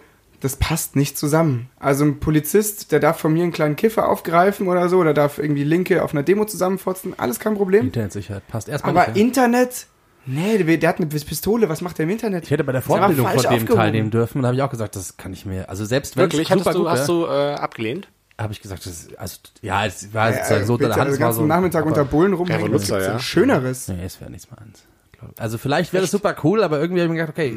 das 0.45 0.57
passt 0.57 0.95
nicht 0.95 1.17
zusammen. 1.17 1.69
Also 1.79 2.05
ein 2.05 2.21
Polizist, 2.21 2.93
der 2.93 3.01
darf 3.01 3.19
von 3.19 3.33
mir 3.33 3.43
einen 3.45 3.53
kleinen 3.53 3.77
Kiffer 3.77 4.09
aufgreifen 4.09 4.69
oder 4.69 4.89
so, 4.89 4.99
oder 4.99 5.15
darf 5.15 5.39
irgendwie 5.39 5.65
Linke 5.65 6.03
auf 6.03 6.13
einer 6.13 6.23
Demo 6.23 6.45
zusammenfotzen, 6.45 7.19
alles 7.19 7.41
kein 7.41 7.55
Problem. 7.55 7.87
Internetsicherheit 7.87 8.47
passt 8.49 8.69
erstmal 8.69 8.97
Aber 8.97 9.07
nicht. 9.09 9.17
ja. 9.17 9.23
Internet, 9.25 9.87
nee, 10.27 10.59
der, 10.77 10.89
hat 10.89 10.99
eine 10.99 11.07
Pistole, 11.07 11.69
was 11.69 11.81
macht 11.81 11.99
der 11.99 12.05
im 12.05 12.11
Internet? 12.11 12.45
Ich 12.45 12.51
hätte 12.51 12.65
bei 12.65 12.73
der 12.73 12.83
Fortbildung 12.83 13.25
von 13.27 13.35
falsch 13.35 13.43
dem 13.49 13.53
aufgehoben. 13.55 13.77
teilnehmen 13.77 14.11
dürfen 14.11 14.39
und 14.39 14.43
da 14.43 14.49
habe 14.49 14.57
ich 14.57 14.63
auch 14.63 14.71
gesagt, 14.71 14.97
das 14.97 15.17
kann 15.17 15.33
ich 15.33 15.47
mir, 15.47 15.69
also 15.69 15.85
selbst 15.85 16.17
wenn 16.17 16.25
Wirklich? 16.25 16.49
super 16.49 16.73
du, 16.73 16.79
gut 16.81 16.89
hast 16.89 17.09
du 17.09 17.25
äh, 17.25 17.55
abgelehnt? 17.55 18.09
habe 18.39 18.53
ich 18.53 18.61
gesagt, 18.61 18.85
das, 18.85 19.09
also, 19.17 19.39
ja, 19.63 19.87
es 19.87 20.13
war 20.13 20.31
Ja, 20.31 20.37
sozusagen 20.39 20.67
so 20.67 20.77
bitte, 20.77 20.89
der 20.91 20.97
Hand. 20.97 21.11
es 21.13 21.21
war 21.21 21.27
ganzen 21.29 21.41
so, 21.41 21.47
Nachmittag 21.47 21.87
unter 21.87 22.05
Bullen 22.05 22.37
gibt's 22.37 22.89
ja. 22.89 23.01
ja. 23.01 23.19
Schöneres. 23.19 23.89
Nee, 23.89 24.05
es 24.05 24.21
wäre 24.21 24.31
nichts 24.31 24.49
meins. 24.51 24.61
glaub 24.61 24.75
ich. 24.77 24.94
Also 25.39 25.59
vielleicht 25.59 25.93
wäre 25.93 26.03
das 26.03 26.11
super 26.11 26.35
cool, 26.45 26.63
aber 26.63 26.81
irgendwie 26.81 27.03
habe 27.03 27.13
ich 27.13 27.19
mir 27.19 27.27
gedacht, 27.27 27.39
okay, 27.39 27.57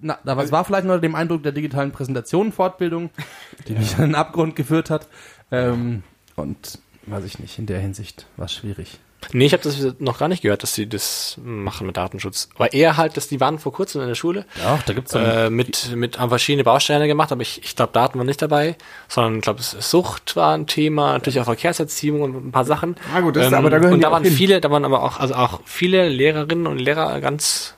na, 0.00 0.18
da 0.24 0.36
was 0.36 0.52
war 0.52 0.64
vielleicht 0.64 0.86
nur 0.86 1.00
dem 1.00 1.14
Eindruck 1.14 1.42
der 1.42 1.52
digitalen 1.52 1.92
Präsentation 1.92 2.52
Fortbildung, 2.52 3.10
die 3.68 3.74
mich 3.74 3.96
an 3.96 4.10
den 4.10 4.14
Abgrund 4.14 4.56
geführt 4.56 4.90
hat. 4.90 5.08
Ähm, 5.50 6.02
und 6.36 6.78
weiß 7.06 7.24
ich 7.24 7.38
nicht, 7.38 7.58
in 7.58 7.66
der 7.66 7.80
Hinsicht 7.80 8.26
war 8.36 8.46
es 8.46 8.52
schwierig. 8.52 8.98
Nee, 9.32 9.46
ich 9.46 9.52
habe 9.52 9.62
das 9.62 9.76
noch 9.98 10.18
gar 10.18 10.28
nicht 10.28 10.42
gehört, 10.42 10.62
dass 10.62 10.74
sie 10.74 10.88
das 10.88 11.36
machen 11.42 11.86
mit 11.86 11.96
Datenschutz. 11.96 12.48
Aber 12.56 12.72
eher 12.72 12.96
halt, 12.96 13.16
dass 13.16 13.28
die 13.28 13.40
waren 13.40 13.58
vor 13.58 13.72
kurzem 13.72 14.02
in 14.02 14.08
der 14.08 14.14
Schule 14.14 14.44
Ja, 14.62 14.78
da 14.86 14.92
gibt's 14.92 15.14
äh, 15.14 15.50
mit, 15.50 15.94
mit 15.96 16.18
haben 16.18 16.28
verschiedene 16.28 16.64
Bausteine 16.64 17.06
gemacht, 17.06 17.32
aber 17.32 17.42
ich, 17.42 17.62
ich 17.64 17.76
glaube, 17.76 17.92
Daten 17.92 18.18
waren 18.18 18.26
nicht 18.26 18.42
dabei, 18.42 18.76
sondern 19.08 19.36
ich 19.36 19.42
glaube, 19.42 19.62
Sucht 19.62 20.36
war 20.36 20.54
ein 20.54 20.66
Thema, 20.66 21.12
natürlich 21.12 21.40
auch 21.40 21.44
Verkehrserziehung 21.44 22.22
und 22.22 22.34
ein 22.48 22.52
paar 22.52 22.64
Sachen. 22.64 22.96
Ah, 23.14 23.20
gut, 23.20 23.36
das 23.36 23.46
ist- 23.46 23.52
aber 23.52 23.70
da 23.70 23.78
gehören 23.78 23.94
und 23.94 24.00
da 24.02 24.10
waren 24.10 24.24
viele, 24.24 24.60
da 24.60 24.70
waren 24.70 24.84
aber 24.84 25.02
auch, 25.02 25.18
also 25.20 25.34
auch 25.34 25.60
viele 25.64 26.08
Lehrerinnen 26.08 26.66
und 26.66 26.78
Lehrer 26.78 27.20
ganz 27.20 27.74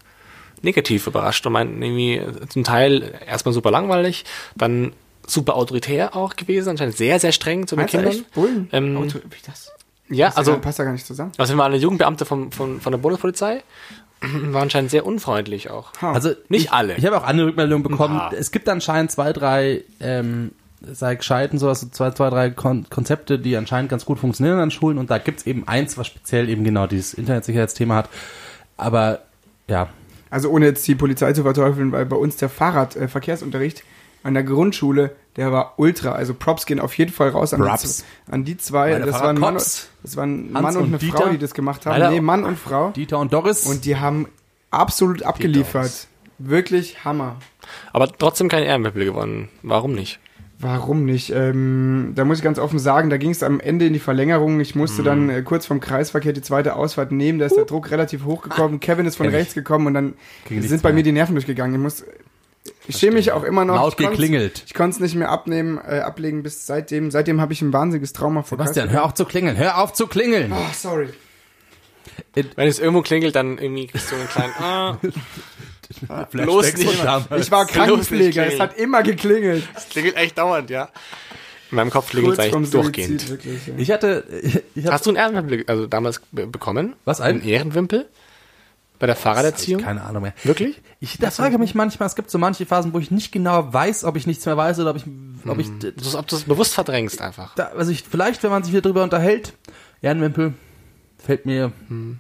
negativ 0.63 1.07
überrascht 1.07 1.47
und 1.47 1.53
meinten 1.53 1.81
irgendwie 1.83 2.21
zum 2.49 2.65
Teil 2.65 3.15
erstmal 3.27 3.53
super 3.53 3.71
langweilig, 3.71 4.25
dann 4.57 4.93
super 5.27 5.55
autoritär 5.57 6.17
auch 6.17 6.37
gewesen, 6.37 6.71
anscheinend 6.71 6.97
sehr, 6.97 7.19
sehr 7.21 7.33
streng 7.33 7.67
zu 7.67 7.77
den 7.77 7.87
Kindern. 7.87 8.13
echt? 8.13 8.31
Bullen? 8.33 8.69
Ähm, 8.73 8.97
Auto, 8.97 9.19
wie 9.19 9.37
das? 9.47 9.73
Ja, 10.09 10.29
Also, 10.29 10.53
also 10.53 10.59
passt 10.59 10.79
ja 10.79 10.85
gar 10.85 10.93
nicht 10.93 11.07
zusammen. 11.07 11.33
also 11.37 11.53
wir 11.55 11.59
waren 11.59 11.73
eine 11.73 11.81
Jugendbeamte 11.81 12.25
vom, 12.25 12.53
von, 12.53 12.81
von 12.81 12.93
der 12.93 12.99
Bundespolizei, 12.99 13.63
war 14.21 14.63
anscheinend 14.63 14.91
sehr 14.91 15.05
unfreundlich 15.07 15.71
auch. 15.71 15.93
Also 16.01 16.31
Nicht 16.49 16.67
ich, 16.67 16.73
alle. 16.73 16.97
Ich 16.97 17.05
habe 17.07 17.19
auch 17.19 17.25
andere 17.25 17.49
Rückmeldungen 17.49 17.83
bekommen. 17.83 18.19
paar. 18.19 18.33
Es 18.33 18.51
gibt 18.51 18.69
anscheinend 18.69 19.11
zwei, 19.11 19.33
drei, 19.33 19.83
ähm, 20.01 20.53
sei 20.81 21.15
gescheiten, 21.17 21.59
so 21.59 21.69
also 21.69 21.89
zwei, 21.89 22.11
zwei, 22.13 22.31
drei 22.31 22.51
Kon 22.51 22.87
Konzepte, 22.89 23.39
die 23.39 23.57
anscheinend 23.57 23.91
ganz 23.91 24.05
gut 24.05 24.19
funktionieren 24.19 24.59
an 24.61 24.71
Schulen 24.71 24.99
und 24.99 25.11
da 25.11 25.19
gibt's 25.19 25.47
eben 25.47 25.67
eins, 25.67 25.99
was 25.99 26.07
speziell 26.07 26.49
eben 26.49 26.65
genau 26.65 26.87
dieses 26.87 27.15
Internetsicherheitsthema 27.15 27.95
hat. 27.97 28.09
Aber 28.77 29.21
ja, 29.69 29.89
Also 30.31 30.51
ohne 30.51 30.67
jetzt 30.67 30.87
die 30.87 30.95
Polizei 30.95 31.33
zu 31.33 31.43
verteufeln, 31.43 31.91
weil 31.93 32.07
bei 32.07 32.17
uns 32.17 32.37
der 32.37 32.49
Fahrradverkehrsunterricht 32.49 33.83
an 34.27 34.35
der 34.35 34.43
Grundschule, 34.43 35.15
der 35.37 35.53
war 35.53 35.75
ultra. 35.79 36.13
Also 36.13 36.35
Props 36.35 36.67
gehen 36.67 36.81
auf 36.81 36.97
jeden 36.99 37.13
Fall 37.13 37.31
raus 37.31 37.55
an, 37.55 37.63
die, 37.63 37.69
Props. 37.69 37.97
z- 37.99 38.05
an 38.31 38.45
die 38.45 38.57
zwei. 38.59 38.91
Meine 38.93 39.07
Das 39.07 39.21
waren, 39.23 39.39
Mann, 39.39 39.55
das 39.55 39.89
waren 40.17 40.51
Hans 40.53 40.63
Mann 40.63 40.77
und 40.77 40.83
und 40.83 40.89
eine 40.89 40.99
Dieter. 40.99 41.17
Frau, 41.19 41.29
die 41.31 41.39
das 41.39 41.55
gemacht 41.55 41.87
haben. 41.87 41.95
Alter. 41.95 42.11
Nee, 42.11 42.21
Mann 42.21 42.45
und 42.45 42.59
Frau. 42.59 42.91
Dieter 42.91 43.19
und 43.19 43.33
Doris. 43.33 43.67
Und 43.67 43.85
die 43.85 43.97
haben 43.97 44.29
absolut 44.71 45.23
abgeliefert. 45.23 46.09
Wirklich 46.39 47.05
Hammer. 47.05 47.37
Aber 47.93 48.09
trotzdem 48.13 48.49
kein 48.49 48.63
Ehrenwippel 48.63 49.05
gewonnen. 49.05 49.49
Warum 49.63 49.93
nicht? 49.95 50.19
Warum 50.59 51.05
nicht? 51.05 51.31
Ähm, 51.35 52.13
da 52.15 52.25
muss 52.25 52.39
ich 52.39 52.45
ganz 52.45 52.59
offen 52.59 52.79
sagen, 52.79 53.11
da 53.11 53.19
ging 53.19 53.31
es 53.31 53.43
am 53.43 53.61
Ende 53.61 53.87
in 53.87 53.93
die 53.93 53.99
Verlängerung. 53.99 54.59
Ich 54.61 54.75
musste 54.75 55.03
Mhm. 55.03 55.07
dann 55.07 55.31
äh, 55.31 55.43
kurz 55.43 55.67
vom 55.67 55.81
Kreisverkehr 55.81 56.33
die 56.33 56.41
zweite 56.41 56.77
Ausfahrt 56.77 57.13
nehmen. 57.13 57.39
Da 57.39 57.45
ist 57.47 57.57
der 57.57 57.67
Druck 57.67 57.91
relativ 57.91 58.25
hochgekommen. 58.25 58.81
Kevin 58.81 59.05
ist 59.05 59.17
von 59.17 59.25
Kenn 59.27 59.35
ich. 59.35 59.41
rechts 59.41 59.55
gekommen 59.55 59.87
und 59.87 59.95
dann 59.95 60.15
nichts 60.49 60.69
sind 60.71 60.83
bei 60.83 60.91
mehr. 60.91 60.97
mir 60.97 61.03
die 61.03 61.13
Nerven 61.13 61.35
durchgegangen. 61.35 61.75
Ich 61.77 61.81
muss, 61.83 62.05
ich 62.89 62.97
schäme 62.97 63.15
mich 63.17 63.33
auch 63.33 63.43
immer 63.45 63.65
noch. 63.65 63.77
Laut 63.77 63.99
Ich 64.01 64.09
geklingelt. 64.09 64.63
Ich 64.67 64.75
konnte 64.75 64.97
es 64.97 65.01
nicht 65.01 65.15
mehr 65.15 65.31
abnehmen, 65.31 65.79
äh, 65.79 66.01
ablegen 66.01 66.43
bis 66.43 66.67
seitdem. 66.67 67.11
Seitdem 67.11 67.41
habe 67.41 67.53
ich 67.53 67.63
ein 67.63 67.73
wahnsinniges 67.73 68.13
Trauma 68.13 68.43
vor 68.43 68.59
Sebastian, 68.59 68.91
hör 68.91 69.05
auf 69.05 69.15
zu 69.15 69.25
klingeln, 69.25 69.57
hör 69.57 69.79
auf 69.79 69.93
zu 69.93 70.07
klingeln. 70.07 70.53
Oh, 70.53 70.57
sorry. 70.75 71.09
Wenn 72.35 72.69
es 72.69 72.79
irgendwo 72.79 73.03
klingelt, 73.03 73.35
dann 73.35 73.59
irgendwie 73.59 73.87
kriegst 73.89 74.11
du 74.11 74.17
einen 74.17 74.29
kleinen, 74.29 74.55
ah, 76.09 76.27
Flashbacks 76.31 76.79
nicht. 76.79 77.05
damals. 77.05 77.47
Ich 77.47 77.51
war 77.51 77.67
Krankenpfleger. 77.67 78.47
Es 78.47 78.61
hat 78.61 78.77
immer 78.79 79.03
geklingelt. 79.03 79.67
es 79.77 79.89
klingelt 79.89 80.17
echt 80.17 80.39
dauernd, 80.39 80.71
ja. 80.71 80.89
In 81.71 81.77
meinem 81.77 81.91
Kopf 81.91 82.11
klingelt 82.11 82.39
es 82.39 82.53
eigentlich 82.53 82.71
durchgehend. 82.71 83.29
Wirklich. 83.29 83.67
Ja. 83.67 83.75
Ich 83.77 83.91
hatte, 83.91 84.25
ich 84.75 84.87
hab, 84.87 84.93
Hast 84.95 85.07
du 85.07 85.11
einen 85.11 85.17
Ehrenwimpel 85.17 85.65
also 85.67 85.87
damals 85.87 86.21
be 86.31 86.47
bekommen? 86.47 86.95
Was, 87.05 87.21
ein- 87.21 87.41
Einen 87.41 87.49
Ehrenwimpel? 87.49 88.07
Bei 88.99 89.07
der 89.07 89.17
Fahrraderziehung? 89.17 89.83
keine 89.83 90.03
Ahnung 90.03 90.23
mehr. 90.23 90.33
Wirklich? 90.43 90.81
Ich 91.01 91.19
da 91.19 91.31
frage 91.31 91.59
mich 91.59 91.75
manchmal, 91.75 92.07
es 92.07 92.17
gibt 92.17 92.31
so 92.31 92.39
manche 92.39 92.65
Phasen, 92.67 92.93
wo 92.95 92.99
ich 92.99 93.11
nicht 93.11 93.33
genau 93.33 93.73
weiß, 93.73 94.05
ob 94.05 94.17
ich 94.17 94.27
nichts 94.27 94.47
mehr 94.47 94.57
weiß 94.57 94.81
oder 94.81 94.91
ob 94.91 94.97
ich, 94.97 95.05
ob 95.47 95.59
ich, 95.59 95.69
Das 95.97 96.07
ist, 96.07 96.15
ob 96.15 96.27
du 96.27 96.37
es 96.37 96.45
bewusst 96.45 96.75
verdrängst 96.75 97.21
einfach. 97.21 97.55
da, 97.55 97.67
also 97.77 97.91
ich, 97.91 98.03
vielleicht, 98.03 98.43
wenn 98.43 98.51
man 98.51 98.63
sich 98.63 98.73
hier 98.73 98.83
drüber 98.83 99.03
unterhält, 99.03 99.53
Ehrenwimpel, 100.03 100.55
fällt 101.19 101.45
mir 101.47 101.73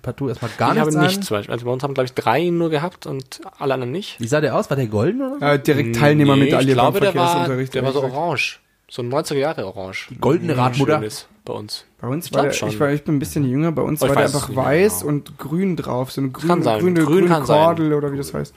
partout 0.02 0.28
erstmal 0.28 0.50
gar 0.58 0.72
ich 0.74 0.80
habe 0.80 0.90
nichts 0.90 0.96
ein. 0.96 1.06
nicht 1.06 1.24
zum 1.24 1.36
Beispiel. 1.36 1.52
Also 1.52 1.64
bei 1.66 1.72
uns 1.72 1.82
haben, 1.82 1.94
glaube 1.94 2.06
ich, 2.06 2.14
drei 2.14 2.48
nur 2.50 2.70
gehabt 2.70 3.06
und 3.06 3.40
alle 3.58 3.74
anderen 3.74 3.92
nicht. 3.92 4.20
Wie 4.20 4.26
sah 4.26 4.40
der 4.40 4.56
aus? 4.56 4.68
War 4.68 4.76
der 4.76 4.86
golden 4.86 5.22
oder? 5.22 5.38
so? 5.38 5.44
Äh, 5.44 5.58
direkt 5.62 5.96
Teilnehmermedaille 5.96 6.68
ich 6.68 6.74
glaube, 6.74 7.00
der 7.00 7.14
war, 7.14 7.46
der 7.48 7.84
war 7.84 7.92
so 7.92 8.02
orange. 8.02 8.60
So 8.88 9.02
ein 9.02 9.12
90er 9.12 9.34
Jahre 9.34 9.66
orange. 9.66 10.08
Die 10.10 10.18
goldene 10.18 10.56
Radmutter. 10.56 10.98
Schönes 10.98 11.28
bei 11.46 11.54
uns. 11.54 11.84
Bei 12.00 12.08
uns 12.08 12.26
Ich 12.26 12.34
war 12.34 12.42
der, 12.42 12.52
schon. 12.52 12.68
ich, 12.68 12.78
war, 12.78 12.90
ich 12.90 13.02
bin 13.04 13.16
ein 13.16 13.18
bisschen 13.18 13.44
jünger, 13.44 13.72
bei 13.72 13.80
uns 13.82 14.02
Oh, 14.02 14.08
war 14.08 14.14
der 14.16 14.24
einfach 14.26 14.54
weiß 14.54 15.00
genau. 15.00 15.08
und 15.12 15.38
grün 15.38 15.76
drauf, 15.76 16.12
so 16.12 16.20
eine 16.20 16.30
sein. 16.30 16.62
grüne, 16.62 17.00
Grün 17.00 17.06
grüne 17.06 17.28
kann 17.28 17.46
sein. 17.46 17.64
Kordel 17.64 17.94
oder 17.94 18.12
wie 18.12 18.18
das 18.18 18.34
heißt. 18.34 18.54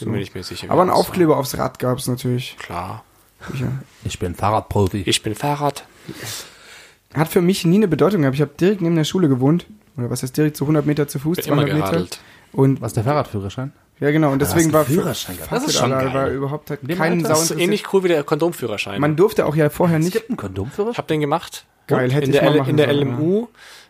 Bin 0.00 0.10
mir 0.10 0.18
nicht 0.18 0.34
mehr 0.34 0.44
sicher. 0.44 0.70
Aber 0.70 0.82
ein. 0.82 0.90
Aufkleber 0.90 1.36
aufs 1.38 1.56
Rad 1.56 1.78
gab 1.78 1.98
es 1.98 2.06
natürlich. 2.08 2.56
Klar. 2.58 3.04
Sicher. 3.52 3.72
Ich 4.04 4.18
bin 4.18 4.34
Fahrradprofi. 4.34 5.02
Ich 5.06 5.22
bin 5.22 5.34
Fahrrad. 5.34 5.86
Hat 7.14 7.28
für 7.28 7.40
mich 7.40 7.64
nie 7.64 7.76
eine 7.76 7.88
Bedeutung 7.88 8.22
gehabt. 8.22 8.34
Ich 8.34 8.40
habe 8.42 8.52
direkt 8.58 8.80
neben 8.82 8.96
der 8.96 9.04
Schule 9.04 9.28
gewohnt. 9.28 9.66
Oder 9.96 10.10
was 10.10 10.22
heißt 10.24 10.36
direkt 10.36 10.56
so 10.56 10.64
100 10.64 10.84
Meter 10.84 11.06
zu 11.06 11.20
Fuß, 11.20 11.36
Bin 11.36 11.46
immer 11.46 11.56
200 11.62 11.74
Meter. 11.74 11.86
geradelt. 11.90 12.20
Und 12.52 12.80
Was 12.80 12.88
ist 12.92 12.96
der 12.96 13.04
Fahrradführerschein? 13.04 13.72
Ja, 14.00 14.10
genau. 14.10 14.32
Und 14.32 14.40
deswegen 14.42 14.72
war 14.72 14.84
Führerschein. 14.84 15.36
Fuck 15.36 15.50
Das 15.50 15.64
ist 15.64 15.76
schon 15.78 15.90
geil. 15.90 16.12
war 16.12 16.28
überhaupt 16.28 16.70
halt 16.70 16.80
kein 16.86 17.00
Alter? 17.00 17.22
Sau 17.22 17.28
Das 17.28 17.50
ist 17.50 17.58
ähnlich 17.60 17.92
cool 17.92 18.02
wie 18.04 18.08
der 18.08 18.24
Kondomführerschein. 18.24 19.00
Man 19.00 19.16
durfte 19.16 19.46
auch 19.46 19.54
ja 19.56 19.70
vorher 19.70 19.98
Es 19.98 20.04
nicht. 20.04 20.12
gibt 20.14 20.30
einen 20.30 20.36
Kondomführerschein? 20.36 20.92
ich 20.92 20.98
habe 20.98 21.08
den 21.08 21.20
gemacht. 21.20 21.64
Geil, 21.86 22.10
hätte 22.12 22.24
in 22.26 22.30
ich 22.32 22.38
der, 22.40 22.50
mal 22.50 22.58
L- 22.58 22.68
in 22.68 22.76
der 22.76 22.86
sollen, 22.86 23.08
LMU. 23.08 23.48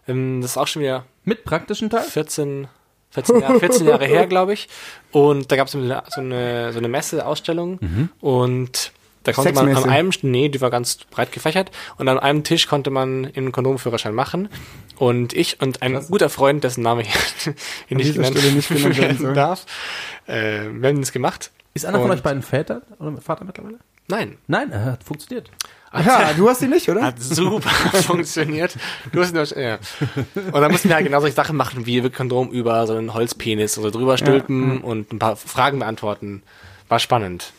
Ähm, 0.08 0.40
das 0.42 0.52
ist 0.52 0.56
auch 0.58 0.66
schon 0.66 0.82
wieder 0.82 1.04
Mit 1.24 1.44
praktischen 1.44 1.90
Teil? 1.90 2.02
14, 2.02 2.68
14, 3.10 3.40
Jahre, 3.40 3.60
14 3.60 3.86
Jahre 3.86 4.04
her, 4.06 4.26
glaube 4.26 4.52
ich. 4.52 4.68
Und 5.12 5.50
da 5.52 5.56
gab 5.56 5.68
es 5.68 5.72
so 5.72 5.78
eine, 5.78 6.72
so 6.72 6.78
eine 6.78 6.88
Messeausstellung 6.88 8.10
und 8.20 8.92
da 9.22 9.32
konnte 9.32 9.52
man 9.54 9.74
an 9.74 9.88
einem, 9.88 10.10
nee, 10.22 10.50
die 10.50 10.60
war 10.60 10.68
ganz 10.70 10.98
breit 11.10 11.32
gefächert 11.32 11.70
und 11.96 12.08
an 12.08 12.18
einem 12.18 12.44
Tisch 12.44 12.66
konnte 12.66 12.90
man 12.90 13.30
einen 13.34 13.52
Kondomführerschein 13.52 14.14
machen 14.14 14.48
und 14.96 15.32
ich 15.32 15.60
und 15.60 15.82
ein 15.82 16.06
guter 16.08 16.28
Freund, 16.30 16.64
dessen 16.64 16.82
Name 16.82 17.02
hier 17.88 17.96
nicht 17.96 18.14
genannt, 18.14 18.34
nicht 18.54 18.68
genannt 18.68 18.96
werden 18.98 19.18
soll. 19.20 19.34
darf, 19.34 19.66
äh, 20.26 20.64
wir 20.70 20.88
haben 20.88 21.00
das 21.00 21.12
gemacht. 21.12 21.50
Ist 21.74 21.84
einer 21.86 21.98
von 21.98 22.10
Und- 22.10 22.16
euch 22.16 22.22
beiden 22.22 22.42
Väter 22.42 22.82
oder 22.98 23.16
Vater 23.20 23.44
mittlerweile? 23.44 23.78
Nein, 24.06 24.36
Nein, 24.48 24.70
er 24.70 24.84
hat 24.84 25.02
funktioniert. 25.04 25.50
Ja, 25.94 26.32
du 26.36 26.48
hast 26.48 26.60
ihn 26.60 26.70
nicht, 26.70 26.88
oder? 26.90 27.02
Hat 27.02 27.22
super 27.22 27.68
funktioniert. 28.02 28.76
Du 29.12 29.22
hast 29.22 29.32
nur, 29.32 29.44
ja. 29.58 29.78
Und 30.34 30.52
dann 30.60 30.70
mussten 30.72 30.88
wir 30.88 30.96
halt 30.96 31.06
genau 31.06 31.20
solche 31.20 31.36
Sachen 31.36 31.56
machen, 31.56 31.86
wie 31.86 32.02
wir 32.02 32.10
Kondom 32.10 32.50
über 32.50 32.86
so 32.86 32.94
einen 32.96 33.14
Holzpenis 33.14 33.78
oder 33.78 33.90
drüber 33.92 34.18
stülpen 34.18 34.80
und 34.82 35.12
ein 35.12 35.18
paar 35.18 35.36
Fragen 35.36 35.78
beantworten. 35.78 36.42
War 36.88 36.98
spannend. 36.98 37.52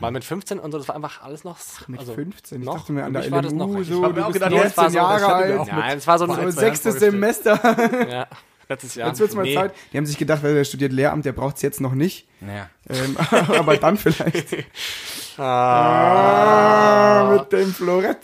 War 0.00 0.10
mit 0.10 0.24
15 0.24 0.58
und 0.58 0.72
so, 0.72 0.78
das 0.78 0.88
war 0.88 0.94
einfach 0.96 1.22
alles 1.22 1.44
noch. 1.44 1.58
Mit 1.88 2.00
also 2.00 2.14
15. 2.14 2.60
Ich 2.60 2.66
noch, 2.66 2.78
dachte 2.78 2.92
mir 2.92 3.04
an 3.04 3.12
der 3.12 3.22
mich 3.22 3.30
war 3.30 3.42
das 3.42 3.52
LMU 3.52 3.78
noch- 3.78 3.84
so, 3.84 4.02
du 4.02 4.06
auch 4.06 4.12
bist 4.28 4.32
gedacht, 4.34 4.50
19 4.52 4.62
das 4.68 4.76
war 4.76 4.90
so- 4.90 4.96
Jahre 4.96 5.34
alt. 5.34 5.66
Nein, 5.68 5.98
es 5.98 6.06
war 6.06 6.18
so 6.18 6.24
ein 6.26 6.50
So 6.52 6.60
sechstes 6.60 6.98
Semester. 6.98 7.60
Ja, 8.10 8.26
letztes 8.68 8.94
Jahr. 8.94 9.08
Jetzt 9.08 9.20
wird's 9.20 9.34
mal 9.34 9.42
Nee. 9.42 9.54
Zeit. 9.54 9.74
Die 9.92 9.98
haben 9.98 10.06
sich 10.06 10.18
gedacht, 10.18 10.42
weil 10.42 10.54
der 10.54 10.64
studiert 10.64 10.92
Lehramt, 10.92 11.24
der 11.24 11.32
braucht's 11.32 11.62
jetzt 11.62 11.80
noch 11.80 11.92
nicht. 11.94 12.26
Naja. 12.40 12.68
Ähm, 12.88 13.16
aber 13.56 13.76
dann 13.76 13.96
vielleicht. 13.96 14.56
Ah, 15.38 16.96
Ah, 17.16 17.30
mit 17.32 17.52
dem 17.52 17.72
Florett. 17.72 18.18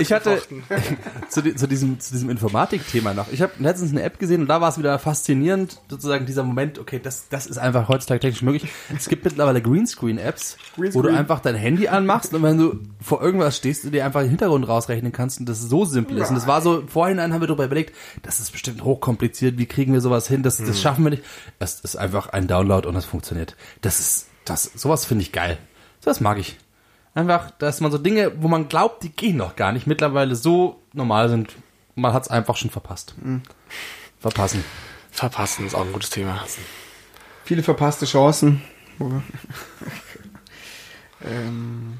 Ich 0.00 0.12
hatte 0.12 0.40
zu, 1.28 1.54
zu 1.54 1.66
diesem, 1.66 1.98
zu 2.00 2.12
diesem 2.12 2.30
Informatik-Thema 2.30 3.14
noch. 3.14 3.30
Ich 3.32 3.42
habe 3.42 3.52
letztens 3.58 3.90
eine 3.92 4.02
App 4.02 4.18
gesehen 4.18 4.42
und 4.42 4.46
da 4.48 4.60
war 4.60 4.68
es 4.68 4.78
wieder 4.78 4.98
faszinierend, 4.98 5.80
sozusagen 5.88 6.26
dieser 6.26 6.44
Moment, 6.44 6.78
okay, 6.78 7.00
das, 7.02 7.28
das 7.28 7.46
ist 7.46 7.58
einfach 7.58 7.88
heutzutage 7.88 8.20
technisch 8.20 8.42
möglich. 8.42 8.70
Es 8.96 9.08
gibt 9.08 9.24
mittlerweile 9.24 9.62
Greenscreen-Apps, 9.62 10.56
wo 10.76 10.82
du 10.82 10.90
Greenscreen. 10.90 11.16
einfach 11.16 11.40
dein 11.40 11.54
Handy 11.54 11.88
anmachst 11.88 12.34
und 12.34 12.42
wenn 12.42 12.58
du 12.58 12.78
vor 13.00 13.22
irgendwas 13.22 13.56
stehst, 13.56 13.84
du 13.84 13.90
dir 13.90 14.04
einfach 14.04 14.20
den 14.20 14.30
Hintergrund 14.30 14.68
rausrechnen 14.68 15.12
kannst 15.12 15.40
und 15.40 15.48
das 15.48 15.60
so 15.60 15.84
simpel 15.84 16.18
ist. 16.18 16.28
Und 16.30 16.36
das 16.36 16.46
war 16.46 16.60
so, 16.60 16.84
vorhinein 16.86 17.32
haben 17.32 17.40
wir 17.40 17.48
darüber 17.48 17.64
überlegt, 17.64 17.94
das 18.22 18.40
ist 18.40 18.52
bestimmt 18.52 18.82
hochkompliziert, 18.84 19.58
wie 19.58 19.66
kriegen 19.66 19.92
wir 19.92 20.00
sowas 20.00 20.28
hin, 20.28 20.42
das, 20.42 20.58
das 20.58 20.80
schaffen 20.80 21.04
wir 21.04 21.10
nicht. 21.10 21.24
Es 21.58 21.80
ist 21.80 21.96
einfach 21.96 22.28
ein 22.28 22.46
Download 22.46 22.86
und 22.86 22.94
das 22.94 23.04
funktioniert. 23.04 23.56
Das 23.80 24.00
ist, 24.00 24.26
das, 24.44 24.64
sowas 24.74 25.04
finde 25.04 25.22
ich 25.22 25.32
geil. 25.32 25.58
Das 26.04 26.20
mag 26.20 26.38
ich. 26.38 26.58
Einfach, 27.14 27.50
dass 27.52 27.80
man 27.80 27.92
so 27.92 27.98
Dinge, 27.98 28.32
wo 28.42 28.48
man 28.48 28.68
glaubt, 28.68 29.02
die 29.02 29.10
gehen 29.10 29.36
noch 29.36 29.56
gar 29.56 29.72
nicht, 29.72 29.86
mittlerweile 29.86 30.34
so 30.36 30.80
normal 30.92 31.28
sind. 31.28 31.54
Man 31.94 32.12
hat 32.12 32.24
es 32.24 32.28
einfach 32.28 32.56
schon 32.56 32.70
verpasst. 32.70 33.14
Verpassen. 34.18 34.64
Verpassen 35.12 35.66
ist 35.66 35.74
auch 35.74 35.84
ein 35.86 35.92
gutes 35.92 36.10
Thema. 36.10 36.44
Viele 37.44 37.62
verpasste 37.62 38.06
Chancen. 38.06 38.62
Ähm, 41.26 41.98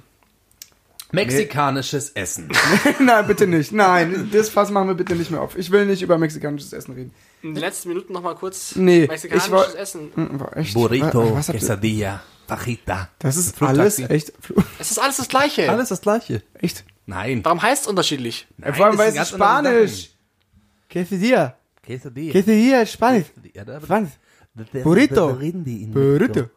Mexikanisches 1.13 2.11
Essen. 2.11 2.51
Nein, 3.01 3.27
bitte 3.27 3.47
nicht. 3.47 3.73
Nein, 3.73 4.29
das 4.33 4.49
Fass 4.51 4.71
machen 4.71 4.89
wir 4.89 4.95
bitte 4.95 5.15
nicht 5.15 5.31
mehr 5.31 5.41
auf. 5.41 5.57
Ich 5.57 5.71
will 5.71 5.87
nicht 5.87 6.03
über 6.03 6.19
mexikanisches 6.19 6.73
Essen 6.73 6.93
reden. 6.95 7.13
In 7.43 7.55
den 7.55 7.61
letzten 7.61 7.89
Minuten 7.89 8.13
noch 8.13 8.23
mal 8.23 8.35
kurz 8.35 8.75
Nee, 8.75 9.07
mexikanisches 9.07 9.51
war- 9.53 9.77
Essen. 9.79 10.11
Hm, 10.15 10.41
War 10.41 10.57
echt, 10.57 10.75
Burrito, 10.75 11.31
wa- 11.33 11.37
was 11.37 11.47
Quesadilla, 11.47 12.21
Fajita. 12.47 13.09
Das 13.19 13.37
ist 13.37 13.61
alles 13.63 13.99
echt. 13.99 14.33
Es 14.79 14.91
ist 14.91 14.99
alles 14.99 15.17
das 15.17 15.29
Gleiche. 15.29 15.71
Alles 15.71 15.89
das 15.89 16.01
Gleiche. 16.01 16.43
Echt? 16.55 16.85
Nein. 17.07 17.45
Warum 17.45 17.61
heißt 17.61 17.83
es 17.83 17.89
unterschiedlich? 17.89 18.47
Nein, 18.57 18.75
Vor 18.75 18.87
allem, 18.87 18.99
weil 18.99 19.09
es 19.11 19.17
ist 19.17 19.29
Spanisch. 19.31 20.11
Quesadilla. 20.89 21.57
Quesadilla. 21.83 22.33
Quesadilla 22.33 22.83
ist 22.83 22.93
Spanisch. 22.93 23.27
Spanisch. 23.83 24.11
Burrito. 24.83 25.39
Burrito. 25.93 26.49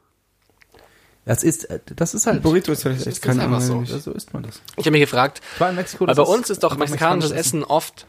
Das 1.26 1.44
ist, 1.44 1.66
äh, 1.66 1.80
das 1.96 2.14
ist 2.14 2.26
halt. 2.26 2.42
Burrito 2.42 2.72
ist 2.72 2.84
vielleicht 2.84 3.02
echt 3.02 3.18
ist 3.18 3.22
kein 3.22 3.40
einfach 3.40 3.60
so. 3.60 3.84
So 3.84 4.12
isst 4.14 4.34
man 4.34 4.44
das. 4.44 4.62
Ich 4.78 4.86
habe 4.86 4.92
mich 4.92 5.02
gefragt, 5.02 5.42
Ich 5.56 5.60
war 5.60 5.70
in 5.70 5.76
Mexiko. 5.76 6.08
weil 6.08 6.16
bei 6.16 6.24
uns 6.24 6.50
ist 6.50 6.64
doch 6.64 6.78
mexikanisches 6.78 7.32
Essen 7.32 7.64
oft 7.66 8.06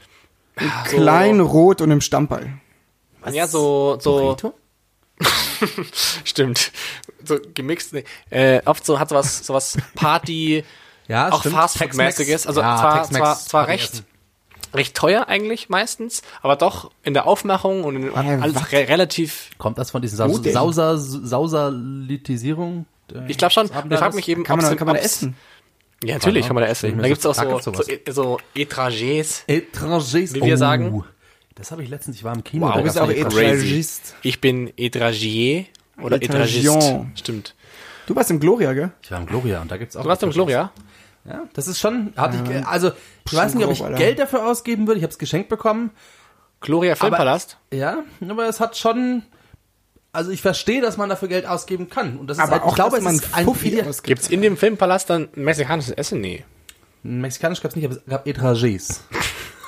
Klein, 0.85 1.41
rot 1.41 1.81
und 1.81 1.91
im 1.91 2.01
Stammball. 2.01 2.61
Ja, 3.33 3.47
so, 3.47 3.99
so, 4.01 4.19
Burrito? 4.19 4.55
stimmt. 6.25 6.73
So 7.25 7.39
gemixt. 7.55 7.93
Nee. 7.93 8.05
Äh, 8.31 8.61
oft 8.65 8.85
so 8.87 8.99
hat 8.99 9.09
sowas, 9.09 9.45
sowas 9.47 9.77
Party, 9.95 10.65
Ja, 11.09 11.31
auch. 11.33 11.43
Fastfood-mäßiges. 11.45 12.47
Also 12.47 12.61
Ja, 12.61 12.77
zwar, 12.79 13.05
zwar, 13.11 13.37
zwar 13.39 13.65
Party 13.65 13.73
recht, 13.81 13.93
essen. 13.95 14.07
recht 14.75 14.95
teuer 14.95 15.27
eigentlich 15.29 15.71
meistens, 15.71 16.21
aber 16.43 16.57
doch 16.57 16.91
in 17.03 17.15
der 17.15 17.27
Aufmachung 17.27 17.83
und 17.85 17.97
in 17.97 18.09
Äh, 18.13 18.15
alles 18.15 18.73
re 18.73 18.89
relativ. 18.89 19.51
Kommt 19.57 19.79
das 19.79 19.91
von 19.91 20.03
diesen 20.03 20.17
Saus? 20.19 20.41
Sauser, 20.45 20.99
Sausalitisierung? 20.99 22.87
der- 23.11 23.25
Ich 23.29 23.39
glaube 23.39 23.53
schon. 23.53 23.67
Ich 23.67 23.99
frage 23.99 24.15
mich 24.15 24.29
eben, 24.29 24.45
Kann 24.45 24.59
man, 24.59 24.67
ob's- 24.67 24.77
kann 24.77 24.87
man 24.87 24.97
da 24.97 25.03
essen? 25.03 25.35
Ja, 26.05 26.15
natürlich 26.15 26.47
kann 26.47 26.55
man 26.55 26.63
da 26.65 26.71
essen. 26.71 26.97
Da 26.99 27.03
so 27.03 27.09
gibt's 27.09 27.27
auch 27.27 27.35
so, 27.35 27.59
so, 27.59 27.73
sowas. 27.73 27.87
so 28.11 28.39
Etrangers. 28.55 29.43
Etrangers. 29.49 30.13
Wie 30.35 30.43
wir 30.43 30.57
sagen. 30.57 31.05
Das 31.59 31.73
habe 31.73 31.83
ich 31.83 31.91
letztens, 31.91 32.17
ich 32.17 32.25
war 32.25 32.35
im 32.35 32.45
Kino. 32.45 32.67
Wow, 32.67 32.77
Du 32.77 32.83
bist 32.85 32.99
auch. 32.99 33.11
Etragist. 33.11 34.15
Ich 34.23 34.41
bin 34.41 34.73
Etragier 34.77 35.67
oder 36.01 36.17
Etragist. 36.23 36.65
Etragion. 36.65 37.13
Stimmt. 37.17 37.55
Du 38.07 38.15
warst 38.15 38.31
im 38.31 38.39
Gloria, 38.39 38.73
gell? 38.73 38.93
Ich 39.03 39.11
war 39.11 39.19
im 39.19 39.27
Gloria 39.27 39.61
und 39.61 39.71
da 39.71 39.77
gibt's 39.77 39.97
auch. 39.97 40.03
Du 40.03 40.09
warst 40.09 40.23
im 40.23 40.31
Gloria? 40.31 40.71
Ja, 41.29 41.43
das 41.53 41.67
ist 41.69 41.79
schon, 41.81 42.13
hatte 42.17 42.39
ich, 42.43 42.67
also, 42.67 42.93
ich 43.27 43.35
weiß 43.35 43.55
nicht, 43.55 43.67
ob 43.67 43.73
ich. 43.73 43.85
Geld 43.97 44.19
dafür 44.19 44.47
ausgeben 44.47 44.87
würde. 44.87 44.99
Ich 44.99 45.03
habe 45.03 45.13
es 45.13 45.19
geschenkt 45.19 45.49
bekommen. 45.49 45.91
Gloria 46.61 46.95
Filmpalast? 46.95 47.59
Ja, 47.73 48.03
aber 48.27 48.49
es 48.49 48.61
hat 48.61 48.77
schon, 48.77 49.25
also 50.13 50.31
ich 50.31 50.41
verstehe, 50.41 50.81
dass 50.81 50.97
man 50.97 51.09
dafür 51.09 51.29
Geld 51.29 51.45
ausgeben 51.45 51.91
kann. 51.91 52.19
Und 52.19 52.29
das 52.29 52.39
ist 52.39 52.43
Aber 52.43 52.53
halt, 52.53 52.63
auch, 52.63 52.69
ich 52.71 52.75
glaube, 52.77 52.91
dass 52.93 52.99
es 53.01 53.05
man 53.05 53.15
ist 53.17 53.35
ein 53.35 53.45
Fuffi 53.45 53.83
ausgibt. 53.83 54.05
Gibt's 54.05 54.29
in 54.29 54.43
dem 54.43 54.57
Filmpalast 54.57 55.11
dann 55.11 55.29
mexikanisches 55.35 55.93
Essen? 55.93 56.21
Nee. 56.21 56.45
Mexikanisch 57.03 57.61
gab's 57.61 57.77
nicht, 57.77 57.85
aber 57.85 57.97
es 57.97 58.05
gab 58.07 58.27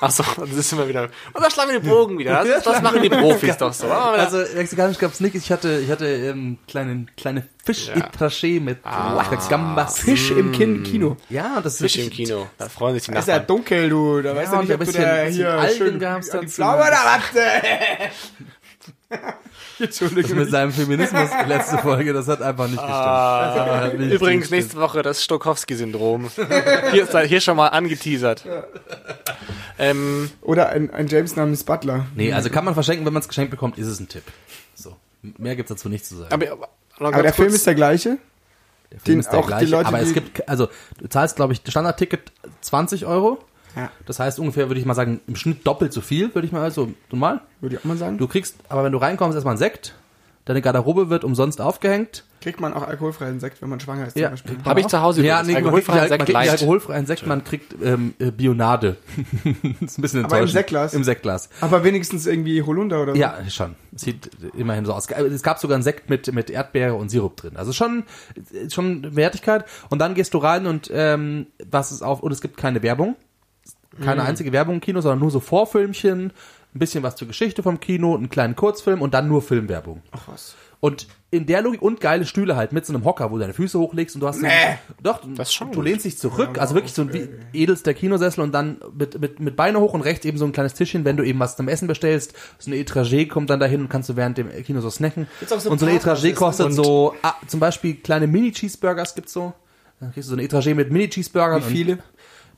Etrangers. 0.01 0.19
Achso, 0.19 0.45
das 0.45 0.57
ist 0.57 0.73
immer 0.73 0.87
wieder. 0.87 1.09
Und 1.33 1.43
da 1.43 1.49
schlagen 1.49 1.71
wir 1.71 1.79
den 1.79 1.89
Bogen 1.89 2.17
wieder. 2.17 2.43
Das, 2.51 2.63
das 2.63 2.81
machen 2.81 3.01
die 3.01 3.09
Profis 3.09 3.57
doch 3.57 3.73
so. 3.73 3.87
Also, 3.91 4.37
Mexikanisch 4.55 4.97
gab's 4.97 5.19
nicht. 5.19 5.35
Ich 5.35 5.51
hatte, 5.51 5.79
ich 5.79 5.89
hatte 5.91 6.05
ähm, 6.05 6.57
kleine, 6.67 7.05
kleine 7.17 7.47
fisch 7.63 7.87
Ja. 7.89 7.95
mit 8.59 8.77
ah, 8.83 9.23
Gambas. 9.49 9.99
Fisch 9.99 10.31
im 10.31 10.51
Kin 10.51 10.83
Kino. 10.83 11.17
Ja, 11.29 11.61
das 11.61 11.75
ist 11.75 11.81
Fisch 11.81 11.97
im 11.97 12.09
Kino. 12.09 12.47
Da 12.57 12.67
freuen 12.69 12.95
sich 12.95 13.03
die 13.03 13.11
Da 13.11 13.19
ist 13.19 13.27
ja 13.27 13.35
Nachbarn. 13.37 13.47
dunkel, 13.57 13.89
du. 13.89 14.21
Da 14.21 14.35
weißt 14.35 14.53
du 14.53 14.57
nicht, 14.57 14.71
ein 14.71 14.73
ob 14.73 14.79
du 14.79 14.85
bisschen- 14.85 15.01
da 15.03 15.23
bisschen 15.23 15.33
hier 15.35 15.49
Algen 15.53 15.77
schön 15.77 15.99
die 15.99 16.05
dazu. 16.05 16.47
Pflaume 16.47 16.81
oder 16.81 16.91
Das 19.79 19.99
Entschuldigung. 19.99 20.37
mit 20.37 20.51
seinem 20.51 20.71
Feminismus 20.71 21.29
letzte 21.47 21.79
Folge, 21.79 22.13
das 22.13 22.27
hat 22.27 22.41
einfach 22.41 22.65
nicht 22.65 22.77
gestimmt. 22.77 22.93
Ah, 22.93 23.91
nicht 23.97 24.13
Übrigens 24.13 24.41
gestimmt. 24.43 24.51
nächste 24.61 24.79
Woche 24.79 25.01
das 25.01 25.23
Stokowski-Syndrom. 25.23 26.29
Hier 26.91 27.03
ist 27.03 27.17
hier 27.17 27.41
schon 27.41 27.57
mal 27.57 27.69
angeteasert. 27.69 28.45
Ähm, 29.79 30.29
Oder 30.41 30.69
ein, 30.69 30.91
ein 30.91 31.07
James 31.07 31.35
namens 31.35 31.63
Butler. 31.63 32.05
Nee, 32.15 32.31
also 32.31 32.49
kann 32.51 32.63
man 32.63 32.75
verschenken, 32.75 33.05
wenn 33.05 33.13
man 33.13 33.21
es 33.21 33.27
geschenkt 33.27 33.49
bekommt, 33.49 33.77
ist 33.79 33.87
es 33.87 33.99
ein 33.99 34.07
Tipp. 34.07 34.23
So. 34.75 34.95
Mehr 35.37 35.55
gibt's 35.55 35.69
dazu 35.69 35.89
nicht 35.89 36.05
zu 36.05 36.17
sagen. 36.17 36.31
aber, 36.31 36.51
aber, 36.51 36.69
Aber 36.99 37.11
ganz 37.11 37.23
der 37.23 37.33
Film 37.33 37.53
ist 37.53 37.65
der 37.65 37.75
gleiche. 37.75 38.17
Der 38.91 38.99
Film 38.99 39.15
den 39.15 39.19
ist 39.21 39.29
der 39.29 39.39
auch 39.39 39.43
die 39.43 39.47
gleiche, 39.47 39.71
Leute, 39.71 39.87
aber 39.87 39.99
es 39.99 40.13
gibt, 40.13 40.47
also 40.47 40.67
du 40.99 41.07
zahlst, 41.07 41.35
glaube 41.37 41.53
ich, 41.53 41.61
Standardticket 41.67 42.31
20 42.61 43.05
Euro. 43.05 43.39
Ja. 43.75 43.89
Das 44.05 44.19
heißt 44.19 44.39
ungefähr, 44.39 44.69
würde 44.69 44.79
ich 44.79 44.85
mal 44.85 44.93
sagen, 44.95 45.21
im 45.27 45.35
Schnitt 45.35 45.65
doppelt 45.65 45.93
so 45.93 46.01
viel, 46.01 46.33
würde 46.35 46.45
ich 46.45 46.51
mal 46.51 46.69
so 46.71 46.91
normal. 47.09 47.41
Würde 47.61 47.75
ich 47.75 47.81
auch 47.81 47.85
mal 47.85 47.97
sagen. 47.97 48.17
Du 48.17 48.27
kriegst, 48.27 48.55
aber 48.69 48.83
wenn 48.83 48.91
du 48.91 48.97
reinkommst, 48.97 49.35
erstmal 49.35 49.55
ein 49.55 49.59
Sekt. 49.59 49.95
Deine 50.45 50.61
Garderobe 50.63 51.11
wird 51.11 51.23
umsonst 51.23 51.61
aufgehängt. 51.61 52.23
Kriegt 52.41 52.59
man 52.59 52.73
auch 52.73 52.81
alkoholfreien 52.81 53.39
Sekt, 53.39 53.61
wenn 53.61 53.69
man 53.69 53.79
schwanger 53.79 54.07
ist 54.07 54.13
zum 54.13 54.23
Ja. 54.23 54.29
Beispiel. 54.29 54.57
Habe 54.65 54.79
ich 54.79 54.87
zu 54.87 54.99
Hause 54.99 55.21
Ja, 55.23 55.35
übrigens. 55.41 55.47
nee, 55.49 55.55
Alkoholfreier 55.63 56.01
nicht, 56.01 56.09
man 56.09 56.19
Sekt 56.19 56.25
kriegt 56.25 56.49
alkoholfreien 56.49 57.05
Sekt, 57.05 57.27
man 57.27 57.43
kriegt 57.43 57.75
ähm, 57.83 58.15
äh, 58.17 58.31
Bionade. 58.31 58.97
ist 59.81 59.99
ein 59.99 60.01
bisschen 60.01 60.01
Aber 60.01 60.07
im 60.09 60.23
enttäuschend. 60.23 60.51
Sektglas? 60.53 60.93
Im 60.95 61.03
Sektglas. 61.03 61.49
Aber 61.61 61.83
wenigstens 61.83 62.25
irgendwie 62.25 62.63
Holunder 62.63 63.03
oder 63.03 63.13
so. 63.13 63.19
Ja, 63.19 63.37
schon. 63.51 63.75
Sieht 63.95 64.31
immerhin 64.57 64.85
so 64.85 64.93
aus. 64.93 65.07
Es 65.11 65.43
gab 65.43 65.59
sogar 65.59 65.75
einen 65.75 65.83
Sekt 65.83 66.09
mit, 66.09 66.33
mit 66.33 66.49
Erdbeere 66.49 66.95
und 66.95 67.09
Sirup 67.09 67.37
drin. 67.37 67.55
Also 67.55 67.71
schon, 67.71 68.05
schon 68.69 69.15
Wertigkeit. 69.15 69.65
Und 69.91 69.99
dann 69.99 70.15
gehst 70.15 70.33
du 70.33 70.39
rein 70.39 70.65
und 70.65 70.89
ähm, 70.91 71.45
was 71.69 71.91
ist 71.91 72.01
auf, 72.01 72.23
und 72.23 72.31
es 72.31 72.41
gibt 72.41 72.57
keine 72.57 72.81
Werbung. 72.81 73.15
Keine 74.03 74.23
einzige 74.23 74.51
Werbung 74.53 74.75
im 74.75 74.81
Kino, 74.81 75.01
sondern 75.01 75.19
nur 75.19 75.31
so 75.31 75.39
Vorfilmchen, 75.39 76.31
ein 76.73 76.79
bisschen 76.79 77.03
was 77.03 77.15
zur 77.17 77.27
Geschichte 77.27 77.61
vom 77.63 77.79
Kino, 77.79 78.15
einen 78.15 78.29
kleinen 78.29 78.55
Kurzfilm 78.55 79.01
und 79.01 79.13
dann 79.13 79.27
nur 79.27 79.41
Filmwerbung. 79.41 80.01
Ach 80.11 80.27
was. 80.27 80.55
Und 80.79 81.07
in 81.29 81.45
der 81.45 81.61
Logik 81.61 81.81
und 81.83 82.01
geile 82.01 82.25
Stühle 82.25 82.55
halt 82.55 82.71
mit 82.71 82.85
so 82.87 82.93
einem 82.93 83.05
Hocker, 83.05 83.29
wo 83.29 83.35
du 83.35 83.41
deine 83.41 83.53
Füße 83.53 83.77
hochlegst 83.77 84.15
und 84.15 84.21
du 84.21 84.27
hast 84.27 84.37
so, 84.39 84.47
Nee. 84.47 84.51
doch, 85.03 85.19
Das 85.35 85.49
ist 85.49 85.53
schon 85.53 85.67
du 85.71 85.75
gut. 85.75 85.85
lehnst 85.85 86.05
dich 86.05 86.17
zurück, 86.17 86.57
also 86.59 86.73
wirklich 86.73 86.93
so 86.93 87.03
ein 87.03 87.13
wie 87.13 87.29
edelster 87.53 87.93
Kinosessel 87.93 88.41
und 88.43 88.51
dann 88.51 88.77
mit, 88.97 89.19
mit, 89.21 89.39
mit 89.39 89.55
Beine 89.55 89.79
hoch 89.79 89.93
und 89.93 90.01
rechts 90.01 90.25
eben 90.25 90.39
so 90.39 90.45
ein 90.45 90.53
kleines 90.53 90.73
Tischchen, 90.73 91.05
wenn 91.05 91.17
du 91.17 91.23
eben 91.23 91.37
was 91.39 91.55
zum 91.55 91.67
Essen 91.67 91.87
bestellst. 91.87 92.33
So 92.57 92.71
eine 92.71 92.81
Etragé 92.81 93.27
kommt 93.27 93.51
dann 93.51 93.59
dahin 93.59 93.81
und 93.81 93.89
kannst 93.89 94.09
du 94.09 94.15
während 94.15 94.37
dem 94.39 94.49
Kino 94.63 94.81
so 94.81 94.89
snacken. 94.89 95.27
So 95.45 95.69
und 95.69 95.79
so 95.79 95.85
eine 95.85 95.99
Etragé 95.99 96.33
kostet 96.33 96.65
und- 96.67 96.71
so, 96.73 97.13
ah, 97.21 97.35
zum 97.47 97.59
Beispiel 97.59 97.95
kleine 97.95 98.25
Mini-Cheeseburgers 98.27 99.13
gibt's 99.13 99.33
so. 99.33 99.53
Dann 99.99 100.11
kriegst 100.13 100.29
du 100.29 100.35
so 100.35 100.39
eine 100.39 100.47
Etragé 100.47 100.73
mit 100.73 100.91
Mini-Cheeseburgern. 100.91 101.61
Wie 101.67 101.71
viele? 101.71 101.99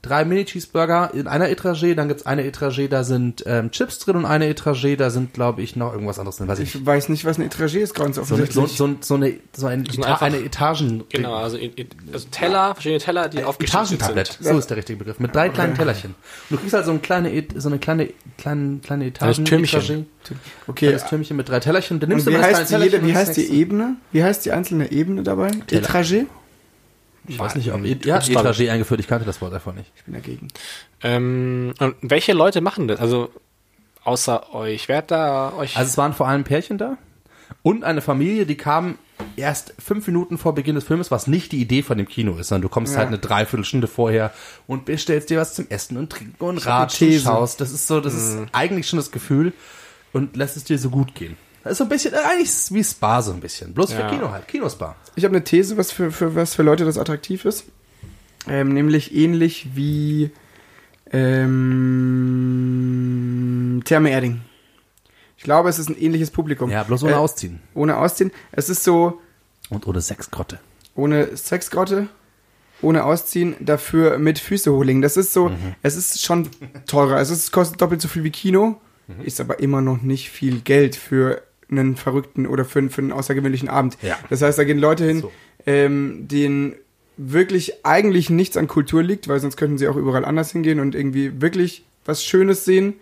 Drei 0.04 0.26
Mini-Cheeseburger 0.26 1.12
in 1.16 1.28
einer 1.28 1.48
Etragé, 1.48 1.96
dann 1.96 2.08
gibt's 2.10 2.26
eine 2.26 2.44
Etragé, 2.44 2.88
da 2.90 3.04
sind 3.04 3.44
ähm, 3.48 3.72
Chips 3.72 3.98
drin 4.00 4.18
und 4.18 4.26
eine 4.26 4.46
Etragé, 4.54 4.96
da 4.98 5.10
sind, 5.10 5.34
glaube 5.34 5.62
ich, 5.64 5.76
noch 5.76 5.94
irgendwas 5.94 6.20
anderes 6.20 6.36
drin, 6.38 6.48
weiß 6.50 6.60
ich. 6.60 6.76
Ich 6.76 6.86
weiß 6.86 7.10
nicht, 7.10 7.26
was 7.26 7.38
eine 7.40 7.48
Etragé 7.50 7.80
ist, 7.80 7.96
ganz 7.96 8.18
So, 8.18 8.22
eine- 8.22 8.28
so, 8.28 8.34
offensichtlich. 8.62 8.78
so, 8.78 8.96
so 9.02 9.16
eine, 9.16 9.34
so 9.56 9.66
ein, 9.68 9.86
sind 9.86 10.00
Eta 10.06 10.18
eine 10.18 10.38
Etagen, 10.38 11.04
Genau, 11.10 11.34
also, 11.36 11.58
also 12.12 12.28
Teller, 12.30 12.74
verschiedene 12.76 13.00
Teller, 13.00 13.30
die 13.30 13.44
aufgeschichtet 13.44 13.82
Etagentablett, 13.82 14.38
sind. 14.40 14.52
so 14.54 14.60
ist 14.60 14.70
der 14.70 14.78
richtige 14.78 15.00
Begriff, 15.00 15.20
mit 15.20 15.34
drei 15.34 15.50
kleinen 15.50 15.74
Tellerchen. 15.76 16.12
Und 16.50 16.52
du 16.52 16.58
kriegst 16.58 16.74
halt 16.74 16.86
so, 16.86 16.92
ein 16.92 17.02
kleine, 17.02 17.34
Et- 17.34 17.54
so 17.60 17.70
eine 17.70 17.80
kleine, 17.80 18.10
kleine, 18.38 18.80
kleine 18.84 19.06
Etagen, 19.08 19.46
Türmchen. 19.46 20.06
Okay, 20.68 20.88
kleines 20.88 21.06
Türmchen 21.06 21.38
mit 21.38 21.48
drei 21.50 21.60
Tellerchen. 21.62 22.00
Dann 22.00 22.10
und 22.10 22.16
nimmst 22.18 22.28
du 22.28 22.32
wie 22.32 22.36
das 22.36 22.46
heißt, 22.46 22.72
jede, 22.72 22.82
Tellerchen 22.84 23.08
wie 23.08 23.12
und 23.12 23.18
heißt 23.18 23.38
die. 23.38 23.52
Ebene? 23.54 23.96
Wie 24.12 24.24
heißt 24.24 24.46
die 24.46 24.52
einzelne 24.52 24.92
Ebene 24.92 25.24
dabei? 25.24 25.52
Teller. 25.68 25.82
Etragé? 25.88 26.26
Ich 27.28 27.40
weiß 27.40 27.56
nicht, 27.56 27.72
ob, 27.72 27.84
ja, 27.86 27.94
Gibt's 27.94 28.30
dann. 28.30 28.46
Etragé 28.46 28.70
eingeführt, 28.70 29.00
ich 29.00 29.08
kannte 29.08 29.26
das 29.26 29.42
Wort 29.42 29.54
einfach 29.54 29.74
nicht. 29.74 29.92
Ich 29.96 30.04
bin 30.04 30.14
dagegen. 30.14 30.48
Ähm, 31.02 31.74
und 31.80 31.96
welche 32.02 32.34
Leute 32.34 32.62
machen 32.62 32.88
das? 32.88 33.00
Also, 33.00 33.30
außer 34.04 34.54
euch. 34.54 34.90
Wer 34.90 34.98
hat 34.98 35.12
da 35.12 35.54
euch... 35.58 35.78
Also 35.78 35.90
es 35.90 35.98
waren 35.98 36.14
vor 36.14 36.28
allem 36.28 36.44
Pärchen 36.44 36.78
da 36.78 36.98
und 37.62 37.84
eine 37.84 38.02
Familie, 38.02 38.46
die 38.46 38.58
kam 38.58 38.98
erst 39.38 39.74
fünf 39.80 40.06
Minuten 40.08 40.38
vor 40.38 40.54
Beginn 40.54 40.76
des 40.76 40.84
Filmes, 40.84 41.12
was 41.12 41.28
nicht 41.28 41.52
die 41.54 41.62
Idee 41.62 41.82
von 41.82 41.98
dem 41.98 42.08
Kino 42.08 42.36
ist, 42.38 42.50
sondern 42.50 42.64
du 42.64 42.70
kommst 42.70 42.94
Ja. 42.94 43.00
halt 43.00 43.08
eine 43.08 43.20
Dreiviertelstunde 43.20 43.88
vorher 43.88 44.34
und 44.68 44.86
bestellst 44.86 45.30
dir 45.30 45.40
was 45.40 45.54
zum 45.54 45.68
Essen 45.70 45.98
und 45.98 46.12
Trinken 46.12 46.44
und 46.44 46.66
ratschen, 46.66 47.20
schaust. 47.20 47.62
Das 47.62 47.72
ist 47.72 47.88
so, 47.88 48.02
das 48.02 48.14
ist 48.14 48.38
eigentlich 48.52 48.88
schon 48.88 48.98
das 48.98 49.12
Gefühl 49.12 49.54
und 50.12 50.36
lässt 50.36 50.58
es 50.58 50.66
dir 50.66 50.78
so 50.78 50.90
gut 50.90 51.16
gehen. 51.16 51.38
Das 51.64 51.72
ist 51.74 51.78
so 51.78 51.84
ein 51.86 51.90
bisschen, 51.90 52.14
äh, 52.14 52.18
eigentlich 52.18 52.50
wie 52.72 52.84
Spa 52.84 53.22
so 53.22 53.32
ein 53.32 53.40
bisschen. 53.40 53.74
Bloß 53.74 53.92
Ja. 53.94 54.08
für 54.10 54.16
Kino 54.16 54.32
halt, 54.32 54.48
Kinospa. 54.48 54.96
Ich 55.16 55.24
habe 55.24 55.36
eine 55.36 55.44
These, 55.44 55.78
was 55.78 55.92
für, 55.92 56.12
für 56.12 56.36
was 56.36 56.56
für 56.56 56.64
Leute 56.64 56.84
das 56.86 56.98
attraktiv 56.98 57.46
ist. 57.46 57.66
Ähm, 58.48 58.74
nämlich 58.74 59.16
ähnlich 59.16 59.70
wie 59.76 60.32
ähm, 62.54 63.82
Therme 63.86 64.10
Erding. 64.12 64.42
Ich 65.38 65.44
glaube, 65.44 65.70
es 65.70 65.80
ist 65.80 65.90
ein 65.90 65.98
ähnliches 66.00 66.32
Publikum. 66.32 66.70
Ja, 66.70 66.84
bloß 66.84 67.04
ohne 67.04 67.14
Äh, 67.14 67.16
Ausziehen. 67.16 67.60
Ohne 67.74 67.98
Ausziehen. 67.98 68.32
Es 68.52 68.70
ist 68.70 68.84
so, 68.84 69.22
Und 69.70 69.88
ohne 69.88 70.02
Sexgrotte. 70.02 70.60
ohne 70.96 71.36
Sexgrotte, 71.38 72.08
ohne 72.82 73.04
Ausziehen, 73.06 73.56
dafür 73.60 74.18
mit 74.20 74.40
Füße 74.40 74.72
hochlegen. 74.72 75.02
Das 75.02 75.18
ist 75.18 75.34
so, 75.34 75.50
Mhm. 75.50 75.76
es 75.82 75.96
ist 75.96 76.22
schon 76.22 76.50
teurer. 76.88 77.20
Es 77.20 77.30
ist, 77.30 77.52
kostet 77.52 77.82
doppelt 77.82 78.02
so 78.02 78.08
viel 78.08 78.24
wie 78.24 78.32
Kino, 78.32 78.80
Mhm. 79.08 79.22
ist 79.26 79.40
aber 79.42 79.60
immer 79.60 79.82
noch 79.82 80.02
nicht 80.02 80.30
viel 80.30 80.62
Geld 80.62 80.96
für 80.96 81.42
einen 81.70 81.96
verrückten 81.96 82.46
oder 82.48 82.66
für, 82.66 82.80
einen- 82.80 82.90
für 82.90 83.02
einen 83.02 83.12
außergewöhnlichen 83.12 83.70
Abend. 83.70 83.98
Ja. 84.02 84.18
Das 84.30 84.42
heißt, 84.42 84.58
da 84.58 84.64
gehen 84.64 84.80
Leute 84.80 85.06
hin, 85.06 85.22
So. 85.22 85.32
ähm, 85.66 86.28
denen 86.28 86.76
wirklich 87.18 87.86
eigentlich 87.86 88.30
nichts 88.30 88.58
an 88.58 88.68
Kultur 88.68 89.04
liegt, 89.04 89.28
weil 89.28 89.40
sonst 89.40 89.56
könnten 89.58 89.78
sie 89.78 89.88
auch 89.88 89.96
überall 89.96 90.26
anders 90.26 90.52
hingehen 90.52 90.80
und 90.80 90.96
irgendwie 90.96 91.42
wirklich 91.42 91.84
was 92.06 92.24
Schönes 92.26 92.66
sehen. 92.66 92.96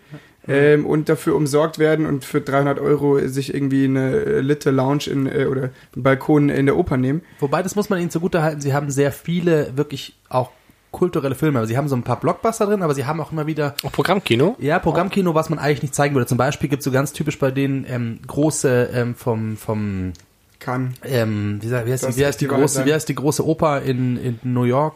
Ähm, 0.48 0.88
und 0.88 1.08
dafür 1.08 1.36
umsorgt 1.36 1.78
werden 1.78 2.08
und 2.08 2.26
für 2.26 2.42
300 2.42 2.80
Euro 2.80 3.20
sich 3.28 3.54
irgendwie 3.54 3.84
eine 3.84 4.42
Litte 4.42 4.72
Lounge 4.72 5.04
in, 5.06 5.28
äh, 5.28 5.46
oder 5.46 5.70
einen 5.94 6.02
Balkon 6.04 6.50
in 6.50 6.66
der 6.66 6.78
Oper 6.78 6.98
nehmen. 6.98 7.22
Wobei, 7.40 7.62
das 7.62 7.76
muss 7.76 7.92
man 7.92 8.02
ihnen 8.02 8.10
zugute 8.10 8.42
halten, 8.42 8.60
sie 8.60 8.74
haben 8.74 8.90
sehr 8.90 9.12
viele 9.12 9.78
wirklich 9.78 10.16
auch 10.30 10.50
kulturelle 10.92 11.36
Filme. 11.36 11.60
Also 11.60 11.70
sie 11.70 11.78
haben 11.78 11.88
so 11.88 11.96
ein 11.96 12.04
paar 12.04 12.20
Blockbuster 12.20 12.66
drin, 12.66 12.84
aber 12.84 12.94
sie 12.94 13.06
haben 13.06 13.20
auch 13.22 13.32
immer 13.32 13.48
wieder 13.48 13.76
Auch 13.84 13.92
Programmkino? 13.92 14.56
Ja, 14.60 14.80
Programmkino, 14.80 15.34
was 15.34 15.50
man 15.50 15.60
eigentlich 15.60 15.82
nicht 15.82 15.96
zeigen 15.96 16.16
würde. 16.16 16.28
Zum 16.28 16.38
Beispiel 16.38 16.70
gibt's 16.70 16.86
so 16.86 16.92
ganz 16.92 17.14
typisch 17.14 17.40
bei 17.40 17.52
denen 17.52 17.86
ähm, 17.88 18.20
große 18.28 18.90
ähm, 18.94 19.16
vom 19.16 19.58
vom 19.58 20.14
Kann. 20.60 20.94
ähm, 21.04 21.60
wie, 21.62 21.72
wie, 21.72 21.76
heißt 21.76 22.04
Das 22.04 22.16
die, 22.16 22.22
wie, 22.22 22.26
heißt 22.26 22.42
die 22.42 22.48
große 22.48 22.86
wie 22.86 22.94
heißt 22.94 23.10
die 23.10 23.16
große 23.16 23.46
Oper 23.46 23.82
in, 23.82 24.18
in 24.18 24.40
New 24.44 24.64
York? 24.64 24.96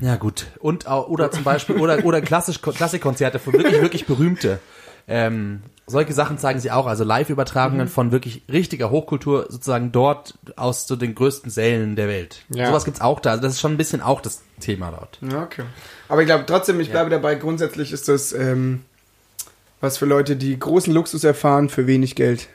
Ja 0.00 0.16
gut 0.16 0.46
und 0.60 0.86
auch, 0.86 1.08
oder 1.08 1.30
zum 1.30 1.44
Beispiel 1.44 1.76
oder 1.76 2.02
oder 2.06 2.22
klassisch 2.22 2.62
Klassikkonzerte 2.62 3.38
von 3.38 3.52
wirklich 3.52 3.82
wirklich 3.82 4.06
berühmte. 4.06 4.58
Ähm, 5.08 5.62
solche 5.86 6.12
Sachen 6.12 6.38
zeigen 6.38 6.60
sie 6.60 6.70
auch, 6.70 6.86
also 6.86 7.02
Live-Übertragungen 7.02 7.86
Mhm. 7.86 7.90
von 7.90 8.12
wirklich 8.12 8.42
richtiger 8.50 8.90
Hochkultur 8.90 9.46
sozusagen 9.48 9.90
dort 9.90 10.38
aus 10.56 10.86
so 10.86 10.94
den 10.94 11.14
größten 11.16 11.50
Sälen 11.50 11.96
der 11.96 12.06
Welt. 12.06 12.44
Ja. 12.48 12.66
Sowas 12.68 12.84
gibt's 12.84 13.00
auch 13.00 13.18
da. 13.18 13.30
Also 13.30 13.42
das 13.42 13.54
ist 13.54 13.60
schon 13.60 13.72
ein 13.72 13.76
bisschen 13.76 14.00
auch 14.00 14.20
das 14.20 14.42
Thema 14.60 14.90
dort. 14.92 15.18
Ja, 15.32 15.42
okay. 15.42 15.64
Aber 16.08 16.20
ich 16.22 16.26
glaube 16.26 16.44
trotzdem, 16.46 16.78
ich 16.80 16.90
bleibe 16.90 17.10
dabei, 17.10 17.34
grundsätzlich 17.34 17.90
ist 17.92 18.06
das 18.08 18.32
ähm, 18.32 18.84
was 19.80 19.96
für 19.98 20.06
Leute, 20.06 20.36
die 20.36 20.56
großen 20.58 20.92
Luxus 20.94 21.24
erfahren 21.24 21.68
für 21.70 21.86
wenig 21.86 22.14
Geld. 22.14 22.48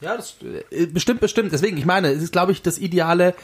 Ja, 0.00 0.16
das 0.16 0.36
äh, 0.70 0.86
bestimmt, 0.86 1.20
bestimmt. 1.20 1.52
Deswegen, 1.52 1.76
ich 1.78 1.86
meine, 1.86 2.08
es 2.10 2.22
ist, 2.22 2.32
glaube 2.32 2.52
ich, 2.52 2.62
das 2.62 2.78
Ideale. 2.78 3.34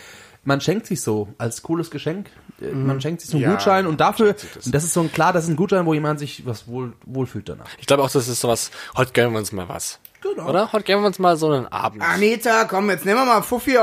Man 0.44 0.60
schenkt 0.60 0.86
sich 0.86 1.00
so 1.00 1.28
als 1.38 1.62
cooles 1.62 1.90
Geschenk. 1.90 2.28
Äh, 2.60 2.66
Man 2.72 3.00
schenkt 3.00 3.20
sich 3.20 3.30
so 3.30 3.36
einen 3.36 3.44
Ja, 3.44 3.52
Gutschein 3.52 3.86
und 3.86 4.00
dafür, 4.00 4.32
das. 4.34 4.66
und 4.66 4.74
das 4.74 4.84
ist 4.84 4.92
so 4.92 5.00
ein 5.00 5.12
klar, 5.12 5.32
das 5.32 5.44
ist 5.44 5.50
ein 5.50 5.56
Gutschein, 5.56 5.86
wo 5.86 5.94
jemand 5.94 6.18
sich 6.18 6.44
was 6.46 6.68
wohl 6.68 6.92
wohlfühlt 7.06 7.48
danach. 7.48 7.66
Ich 7.78 7.86
glaube 7.86 8.02
auch, 8.02 8.10
das 8.10 8.28
ist 8.28 8.40
sowas, 8.40 8.70
heute 8.96 9.12
gönnen 9.12 9.32
wir 9.32 9.38
uns 9.38 9.52
mal 9.52 9.68
was. 9.68 9.98
Genau. 10.22 10.50
Oder? 10.50 10.72
Heute 10.72 10.84
gönnen 10.84 11.02
wir 11.02 11.08
uns 11.08 11.18
mal 11.18 11.36
so 11.36 11.50
einen 11.50 11.66
Abend. 11.66 12.00
Anita, 12.00 12.64
komm, 12.66 12.88
jetzt 12.90 13.04
nehmen 13.04 13.18
wir 13.18 13.24
mal 13.26 13.42
Fuffi 13.42 13.76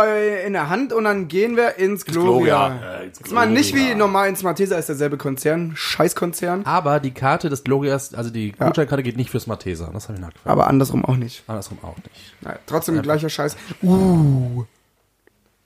in 0.46 0.54
der 0.54 0.70
Hand 0.70 0.94
und 0.94 1.04
dann 1.04 1.28
gehen 1.28 1.58
wir 1.58 1.76
ins 1.78 2.06
Gloria. 2.06 2.70
Gloria. 2.70 3.00
Äh, 3.02 3.06
ins 3.08 3.20
Jetzt 3.20 3.32
mal 3.34 3.50
nicht 3.50 3.76
wie 3.76 3.94
normal 3.94 4.30
ins 4.30 4.42
Malteser, 4.42 4.78
ist 4.80 4.88
derselbe 4.88 5.18
Konzern, 5.18 5.74
Scheißkonzern, 5.76 6.66
Aber 6.66 7.02
die 7.02 7.12
Karte 7.12 7.50
des 7.50 7.66
Glorias, 7.66 8.14
also 8.14 8.30
die 8.30 8.54
Gutscheinkarte 8.54 9.04
geht 9.04 9.18
nicht 9.18 9.32
fürs 9.32 9.48
Malteser. 9.48 9.90
Das 9.92 10.06
habe 10.08 10.14
ich 10.14 10.22
nachgefragt. 10.22 10.48
aber 10.48 10.68
andersrum 10.68 11.04
auch 11.04 11.18
nicht. 11.18 11.44
Andersrum 11.48 11.80
auch 11.82 11.98
nicht. 11.98 12.34
Na, 12.40 12.56
trotzdem 12.68 13.02
gleicher 13.02 13.28
Scheiß. 13.28 13.58
Uh. 13.84 14.64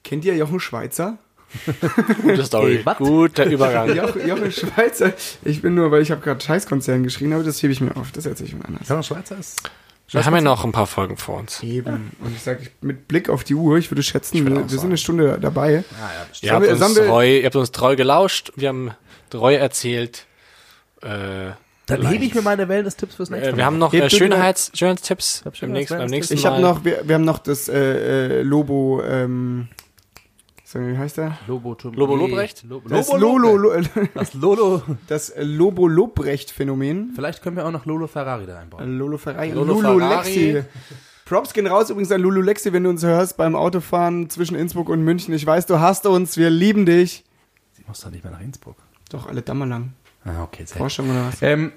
Kennt 0.04 0.26
ihr 0.26 0.36
Jochen 0.36 0.60
Schweizer? 0.60 1.20
Gute 2.22 2.44
Story. 2.46 2.84
Ey? 2.86 2.94
Guter 2.98 3.46
Übergang. 3.46 3.96
Jochen, 3.96 4.28
Jochen 4.28 4.52
Schweizer. 4.52 5.14
Ich 5.44 5.62
bin 5.62 5.76
nur, 5.76 5.92
weil 5.92 6.02
ich 6.02 6.12
habe 6.12 6.22
gerade 6.22 6.42
Scheißkonzern 6.44 7.04
geschrien, 7.04 7.34
aber 7.34 7.44
das 7.44 7.62
hebe 7.62 7.74
ich 7.74 7.82
mir 7.82 7.96
auf. 7.96 8.12
Das 8.12 8.26
erzähle 8.26 8.50
ich 8.50 8.56
mir 8.56 8.66
anders. 8.66 8.88
Ja, 8.90 9.02
Schweizer 9.04 9.38
ist. 9.38 9.62
Wir 10.10 10.26
haben 10.26 10.36
ja 10.36 10.42
noch 10.42 10.64
ein 10.66 10.72
paar 10.72 10.86
Folgen 10.86 11.18
vor 11.18 11.40
uns. 11.40 11.64
Eben. 11.64 12.12
Und 12.20 12.36
ich 12.36 12.42
sage, 12.44 12.68
mit 12.82 13.08
Blick 13.08 13.30
auf 13.30 13.44
die 13.44 13.56
Uhr, 13.56 13.78
ich 13.78 13.90
würde 13.90 14.04
schätzen, 14.04 14.46
würde 14.46 14.70
wir, 14.70 14.70
sind 14.70 14.84
eine 14.90 14.98
Stunde 14.98 15.40
dabei. 15.42 15.72
Ja, 15.72 15.78
ja, 15.80 15.84
Ihr 16.42 16.54
habt, 16.54 16.66
wir- 16.66 16.72
uns 16.86 16.94
treu, 16.96 17.38
ihr 17.38 17.46
habt 17.46 17.56
uns 17.56 17.72
treu 17.72 17.96
gelauscht. 17.96 18.52
Wir 18.56 18.70
haben 18.70 18.92
treu 19.30 19.56
erzählt. 19.56 20.26
Äh, 21.02 21.52
Dann 21.88 22.08
hebe 22.08 22.26
ich 22.26 22.36
mir 22.36 22.42
meine 22.42 22.68
Wellness-Tipps 22.70 23.16
fürs 23.16 23.30
nächste 23.30 23.50
äh, 23.50 23.52
Mal. 23.52 23.58
wir 23.58 23.66
haben 23.66 23.78
noch 23.80 23.94
äh, 23.94 24.10
Schönheits, 24.10 24.72
Schönheitstipps 24.76 25.44
beim 25.60 25.72
nächsten, 25.72 25.98
beim 25.98 26.10
nächsten 26.10 26.34
Ich 26.36 26.44
Mal. 26.44 26.52
habe 26.54 26.62
noch, 26.62 26.86
wir, 26.86 27.02
wir 27.06 27.16
haben 27.16 27.26
noch 27.26 27.40
das 27.40 27.68
äh, 27.68 28.40
äh, 28.40 28.42
Lobo, 28.44 29.02
ähm, 29.04 29.68
wie 30.76 30.98
heißt 30.98 31.18
der? 31.18 31.38
Lobo, 31.48 31.78
Lobo 31.84 32.16
Lobrecht? 32.16 32.64
Lobo, 32.64 32.90
Das 32.90 33.12
Lobo 33.12 33.38
Lolo, 33.38 33.82
Das 34.14 34.34
Lolo. 34.34 34.82
das 35.08 35.34
Lobo 35.38 35.88
Lobrecht 35.88 36.52
Phänomen. 36.52 37.12
Vielleicht 37.16 37.42
können 37.42 37.56
wir 37.56 37.66
auch 37.66 37.72
noch 37.72 37.86
Lolo 37.86 38.08
Ferrari 38.08 38.46
da 38.46 38.60
einbauen. 38.60 38.98
Lolo 38.98 39.18
Ferrari. 39.18 39.52
Lolo 39.52 39.74
Lulu 39.74 40.00
Ferrari. 40.00 40.52
Lexi. 40.52 40.64
Props 41.26 41.54
gehen 41.54 41.68
raus 41.68 41.90
übrigens 41.90 42.12
an 42.12 42.22
Lulu 42.22 42.42
Lexi, 42.42 42.74
wenn 42.74 42.84
du 42.84 42.90
uns 42.90 43.04
hörst 43.04 43.38
beim 43.38 43.56
Autofahren 43.56 44.30
zwischen 44.30 44.56
Innsbruck 44.56 44.90
und 44.90 45.04
München. 45.04 45.34
Ich 45.34 45.46
weiß, 45.46 45.66
du 45.66 45.80
hast 45.80 46.06
uns, 46.06 46.38
wir 46.38 46.50
lieben 46.50 46.86
dich. 46.86 47.24
Sie 47.72 47.84
muss 47.88 48.02
doch 48.02 48.12
nicht 48.12 48.24
mehr 48.24 48.34
nach 48.34 48.42
Innsbruck. 48.42 48.76
Doch, 49.10 49.28
alle 49.28 49.42
Dammer 49.42 49.66
lang. 49.66 49.94
Ah, 50.26 50.44
okay, 50.44 50.66
sehr 50.66 50.78
Forschung 50.78 51.10
oder 51.10 51.28
was? 51.28 51.42
Ähm, 51.42 51.72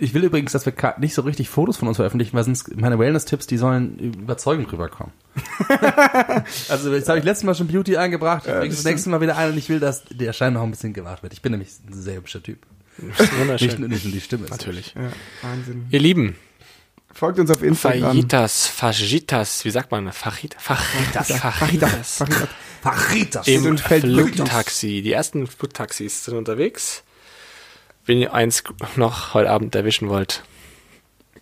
ich 0.00 0.14
will 0.14 0.24
übrigens, 0.24 0.52
dass 0.52 0.64
wir 0.64 0.72
nicht 0.98 1.14
so 1.14 1.22
richtig 1.22 1.48
Fotos 1.48 1.76
von 1.76 1.88
uns 1.88 1.96
veröffentlichen, 1.96 2.36
weil 2.36 2.44
sonst 2.44 2.76
meine 2.76 2.98
Wellness-Tipps, 2.98 3.46
die 3.46 3.58
sollen 3.58 3.98
überzeugend 3.98 4.72
rüberkommen. 4.72 5.12
also 6.68 6.94
jetzt 6.94 7.08
habe 7.08 7.18
ich 7.18 7.24
letztes 7.24 7.44
Mal 7.44 7.54
schon 7.54 7.66
Beauty 7.66 7.96
eingebracht, 7.96 8.46
ich 8.46 8.52
bringe 8.52 8.68
das 8.74 8.84
nächste 8.84 9.10
Mal 9.10 9.20
wieder 9.20 9.36
ein 9.36 9.50
und 9.50 9.58
ich 9.58 9.68
will, 9.68 9.80
dass 9.80 10.04
der 10.04 10.32
Schein 10.32 10.52
noch 10.52 10.62
ein 10.62 10.70
bisschen 10.70 10.92
gemacht 10.92 11.22
wird. 11.22 11.32
Ich 11.32 11.42
bin 11.42 11.52
nämlich 11.52 11.70
ein 11.86 11.92
sehr 11.92 12.16
hübscher 12.16 12.42
Typ. 12.42 12.58
Nicht, 12.98 13.38
Wunderschön. 13.38 13.80
nur- 13.80 13.88
nicht 13.88 14.04
nur 14.04 14.12
die 14.12 14.20
Stimme. 14.20 14.44
ist 14.44 14.50
Natürlich. 14.50 14.94
Ja, 14.94 15.10
Wahnsinn. 15.42 15.86
Ihr 15.90 16.00
Lieben, 16.00 16.36
Folgt 17.14 17.40
uns 17.40 17.50
auf 17.50 17.62
Instagram. 17.62 18.02
Fajitas, 18.02 18.66
Fajitas, 18.68 19.64
wie 19.64 19.70
sagt 19.70 19.90
man? 19.90 20.12
Fajit, 20.12 20.54
Fajitas, 20.58 21.32
Fajitas. 21.32 22.18
Fajitas. 22.18 22.48
Fajitas. 22.80 23.48
Im. 23.48 23.76
Flugtaxi. 23.78 25.02
Die 25.02 25.12
ersten 25.12 25.48
Flugtaxis 25.48 26.26
sind 26.26 26.36
unterwegs. 26.36 27.02
Wenn 28.08 28.18
ihr 28.18 28.32
eins 28.34 28.64
noch 28.96 29.34
heute 29.34 29.50
Abend 29.50 29.74
erwischen 29.76 30.08
wollt. 30.08 30.42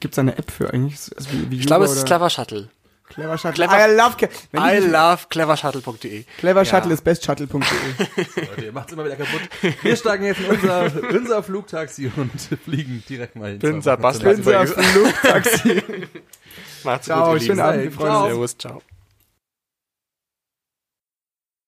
Gibt's 0.01 0.17
da 0.17 0.23
eine 0.23 0.37
App 0.37 0.51
für 0.51 0.69
eigentlich? 0.75 0.99
Also 1.17 1.31
wie, 1.33 1.51
wie 1.51 1.61
Ich 1.61 1.67
glaube, 1.67 1.85
es 1.87 1.93
ist 1.93 2.05
Clever 2.07 2.29
Shuttle. 2.29 2.69
Clever 3.09 3.39
Shuttle. 3.39 3.53
Clever- 3.67 3.87
I 3.87 3.95
love, 3.97 4.17
I 4.53 4.79
love 4.91 5.27
clevershuttle.de. 5.31 6.25
Clever 6.39 6.65
Shuttle 6.65 6.89
Ja. 6.91 6.95
ist 6.95 7.05
bestshuttle.de. 7.05 7.61
Leute, 8.49 8.65
ihr 8.65 8.73
macht's 8.73 8.93
immer 8.93 9.05
wieder 9.05 9.15
kaputt. 9.15 9.43
Wir 9.83 9.97
steigen 9.97 10.25
jetzt 10.25 10.41
in 10.41 10.47
unser, 10.47 10.91
unser 11.15 11.43
Flugtaxi 11.45 12.11
und 12.17 12.33
fliegen 12.65 13.05
direkt 13.09 13.37
mal 13.37 13.57
hin. 13.59 13.61
Bastard. 13.83 14.03
Folge. 14.23 14.39
Unser 14.39 14.67
Flugtaxi. 14.67 15.83
Macht's 16.83 17.07
Ciao, 17.07 17.33
gut, 17.33 17.43
ihr 17.43 17.47
schönen 17.47 17.81
Lieben. 17.81 17.99
Abend, 18.01 18.01
uns. 18.01 18.27
Servus, 18.27 18.59
ciao. 18.59 18.83